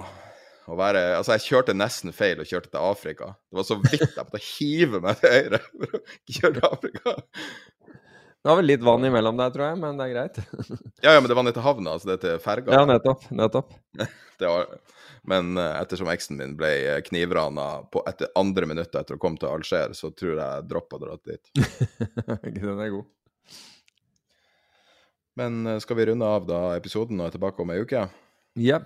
Å 0.66 0.74
være, 0.74 1.00
altså, 1.14 1.36
jeg 1.36 1.44
kjørte 1.44 1.76
nesten 1.76 2.10
feil 2.10 2.40
og 2.42 2.48
kjørte 2.50 2.72
til 2.72 2.82
Afrika. 2.82 3.28
Det 3.46 3.60
var 3.60 3.66
så 3.68 3.76
vidt 3.78 4.00
jeg 4.02 4.16
måtte 4.18 4.40
hive 4.42 4.98
meg 5.04 5.20
til 5.20 5.34
høyre 5.36 5.60
for 5.62 5.92
å 5.94 6.00
kjøre 6.38 6.54
til 6.56 6.66
Afrika. 6.66 7.12
Det 8.46 8.50
var 8.50 8.58
vel 8.60 8.68
litt 8.70 8.82
vann 8.86 9.06
imellom 9.06 9.38
der, 9.38 9.52
tror 9.54 9.64
jeg, 9.64 9.78
men 9.82 9.96
det 9.98 10.04
er 10.04 10.10
greit. 10.12 10.36
Ja, 11.02 11.12
ja, 11.14 11.20
men 11.20 11.30
det 11.30 11.36
var 11.38 11.46
ned 11.46 11.54
til 11.54 11.64
havna, 11.64 11.94
altså 11.96 12.10
det 12.10 12.16
er 12.16 12.20
til 12.24 12.42
ferga. 12.42 12.74
Ja, 12.76 12.82
nettopp. 12.86 13.24
Nettopp. 13.34 13.72
Det 14.38 14.50
var, 14.50 14.66
men 15.30 15.56
eh, 15.60 15.72
ettersom 15.80 16.10
eksen 16.12 16.38
min 16.40 16.54
ble 16.58 17.00
knivrana 17.06 17.66
på 17.92 18.02
etter 18.08 18.32
andre 18.38 18.68
minutter 18.70 19.02
etter 19.02 19.18
å 19.18 19.22
komme 19.22 19.40
til 19.40 19.50
Alger, 19.50 19.94
så 19.96 20.12
tror 20.14 20.36
jeg 20.36 20.42
jeg 20.42 20.68
droppa 20.70 20.98
å 20.98 21.02
dra 21.02 21.18
dit. 21.26 21.52
Den 22.60 22.80
er 22.80 22.94
god. 22.94 23.12
Men 25.36 25.66
eh, 25.66 25.82
skal 25.84 26.00
vi 26.00 26.08
runde 26.10 26.30
av 26.38 26.48
da 26.48 26.62
episoden 26.76 27.20
og 27.20 27.28
er 27.28 27.36
tilbake 27.36 27.62
om 27.62 27.74
ei 27.74 27.82
uke? 27.84 28.06
Ja. 28.56 28.80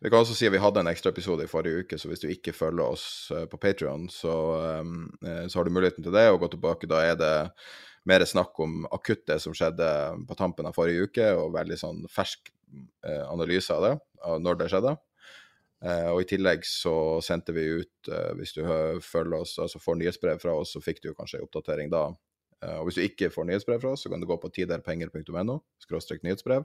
Vi 0.00 0.10
kan 0.10 0.22
også 0.22 0.34
si 0.36 0.48
at 0.48 0.54
vi 0.54 0.60
hadde 0.62 0.82
en 0.82 0.90
ekstraepisode 0.90 1.44
i 1.44 1.50
forrige 1.50 1.84
uke, 1.84 1.98
så 2.00 2.10
hvis 2.10 2.22
du 2.22 2.30
ikke 2.32 2.54
følger 2.56 2.86
oss 2.86 3.06
eh, 3.34 3.46
på 3.50 3.60
Patrion, 3.60 4.08
så, 4.12 4.34
eh, 4.64 5.44
så 5.46 5.60
har 5.60 5.68
du 5.68 5.74
muligheten 5.74 6.06
til 6.06 6.14
det 6.14 6.26
og 6.30 6.40
gå 6.42 6.50
tilbake. 6.54 6.90
Da 6.90 7.02
er 7.04 7.18
det 7.20 7.34
mer 8.06 8.24
snakk 8.26 8.58
om 8.62 8.84
akutt 8.94 9.26
det 9.28 9.40
som 9.42 9.54
skjedde 9.56 9.88
på 10.28 10.38
tampen 10.38 10.68
av 10.68 10.76
forrige 10.76 11.08
uke, 11.08 11.32
og 11.38 11.54
veldig 11.56 11.78
sånn 11.80 12.04
fersk 12.12 12.50
eh, 13.06 13.24
analyse 13.26 13.74
av 13.74 13.86
det, 13.86 13.94
av 14.26 14.42
når 14.42 14.62
det 14.62 14.70
skjedde. 14.72 14.96
Eh, 15.84 16.08
og 16.12 16.22
i 16.22 16.28
tillegg 16.30 16.64
så 16.64 16.94
sendte 17.24 17.52
vi 17.56 17.66
ut, 17.82 18.08
eh, 18.08 18.32
hvis 18.38 18.56
du 18.56 18.62
følger 19.04 19.40
oss, 19.42 19.58
altså 19.60 19.82
får 19.82 20.00
nyhetsbrev 20.00 20.40
fra 20.40 20.56
oss, 20.60 20.76
så 20.76 20.84
fikk 20.84 21.02
du 21.04 21.12
kanskje 21.14 21.42
en 21.42 21.48
oppdatering 21.48 21.92
da 21.92 22.08
Eh, 22.64 22.76
og 22.78 22.88
Hvis 22.88 22.98
du 22.98 23.04
ikke 23.04 23.30
får 23.32 23.46
nyhetsbrev 23.48 23.82
fra 23.82 23.92
oss, 23.92 24.04
så 24.04 24.10
kan 24.10 24.22
du 24.22 24.28
gå 24.28 24.36
på 24.40 24.50
tiderpenger.no, 24.54 25.58
nyhetsbrev, 26.24 26.64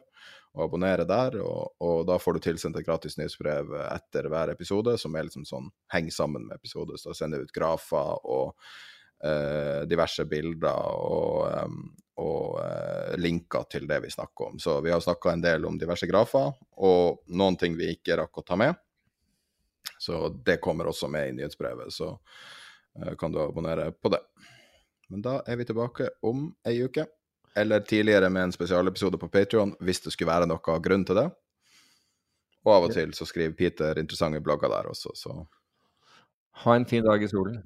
og 0.55 0.63
abonnere 0.63 1.05
der. 1.07 1.39
Og, 1.43 1.73
og, 1.79 2.05
da 2.07 2.17
får 2.21 2.37
du 2.37 2.45
tilsendt 2.47 2.79
et 2.79 2.87
gratis 2.87 3.17
nyhetsbrev 3.19 3.75
etter 3.89 4.29
hver 4.31 4.53
episode, 4.55 4.97
som 5.01 5.15
er 5.15 5.27
liksom 5.27 5.45
sånn, 5.47 5.71
henger 5.93 6.15
sammen 6.15 6.47
med 6.47 6.61
episoder. 6.61 6.97
Så 6.97 7.11
da 7.11 7.17
sender 7.19 7.41
vi 7.41 7.49
ut 7.49 7.55
grafer 7.55 8.13
og 8.23 8.53
eh, 9.23 9.81
diverse 9.89 10.25
bilder 10.29 10.95
og, 10.95 11.49
eh, 11.51 12.05
og 12.23 12.61
eh, 12.63 13.17
linker 13.19 13.67
til 13.71 13.89
det 13.89 13.99
vi 14.05 14.13
snakker 14.13 14.53
om. 14.53 14.61
Så 14.63 14.79
vi 14.85 14.93
har 14.95 15.03
snakka 15.03 15.35
en 15.35 15.43
del 15.43 15.67
om 15.67 15.79
diverse 15.81 16.07
grafer, 16.09 16.55
og 16.79 17.35
noen 17.35 17.59
ting 17.59 17.75
vi 17.79 17.91
ikke 17.97 18.19
rakk 18.23 18.41
å 18.41 18.47
ta 18.47 18.59
med. 18.59 18.79
Så 19.99 20.29
det 20.45 20.57
kommer 20.61 20.89
også 20.89 21.07
med 21.07 21.29
i 21.29 21.35
nyhetsbrevet, 21.37 21.93
så 21.93 22.13
eh, 22.97 23.15
kan 23.19 23.31
du 23.31 23.41
abonnere 23.41 23.91
på 23.91 24.09
det. 24.09 24.21
Men 25.09 25.21
da 25.21 25.41
er 25.45 25.59
vi 25.59 25.67
tilbake 25.67 26.09
om 26.25 26.49
ei 26.67 26.79
uke. 26.83 27.05
Eller 27.55 27.83
tidligere 27.83 28.29
med 28.29 28.43
en 28.47 28.53
spesialepisode 28.55 29.19
på 29.19 29.27
Patrion, 29.27 29.75
hvis 29.83 29.99
det 30.05 30.13
skulle 30.15 30.31
være 30.31 30.47
noe 30.47 30.77
grunn 30.79 31.03
til 31.05 31.19
det. 31.19 31.27
Og 32.65 32.73
av 32.75 32.87
og 32.87 32.93
til 32.95 33.13
så 33.17 33.25
skriver 33.27 33.57
Peter 33.57 33.99
interessante 33.99 34.39
blogger 34.43 34.71
der 34.71 34.89
også, 34.91 35.15
så 35.15 35.41
Ha 36.63 36.75
en 36.75 36.85
fin 36.85 37.03
dag 37.03 37.23
i 37.23 37.27
solen. 37.31 37.61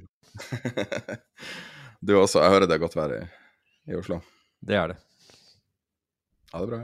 du 2.08 2.14
også. 2.20 2.42
Jeg 2.42 2.52
hører 2.54 2.68
det 2.70 2.76
er 2.78 2.84
godt 2.84 2.96
vær 2.96 3.16
i, 3.16 3.24
i 3.90 3.98
Oslo. 3.98 4.20
Det 4.62 4.78
er 4.78 4.94
det. 4.94 4.98
Ha 6.54 6.62
det 6.62 6.70
bra. 6.70 6.84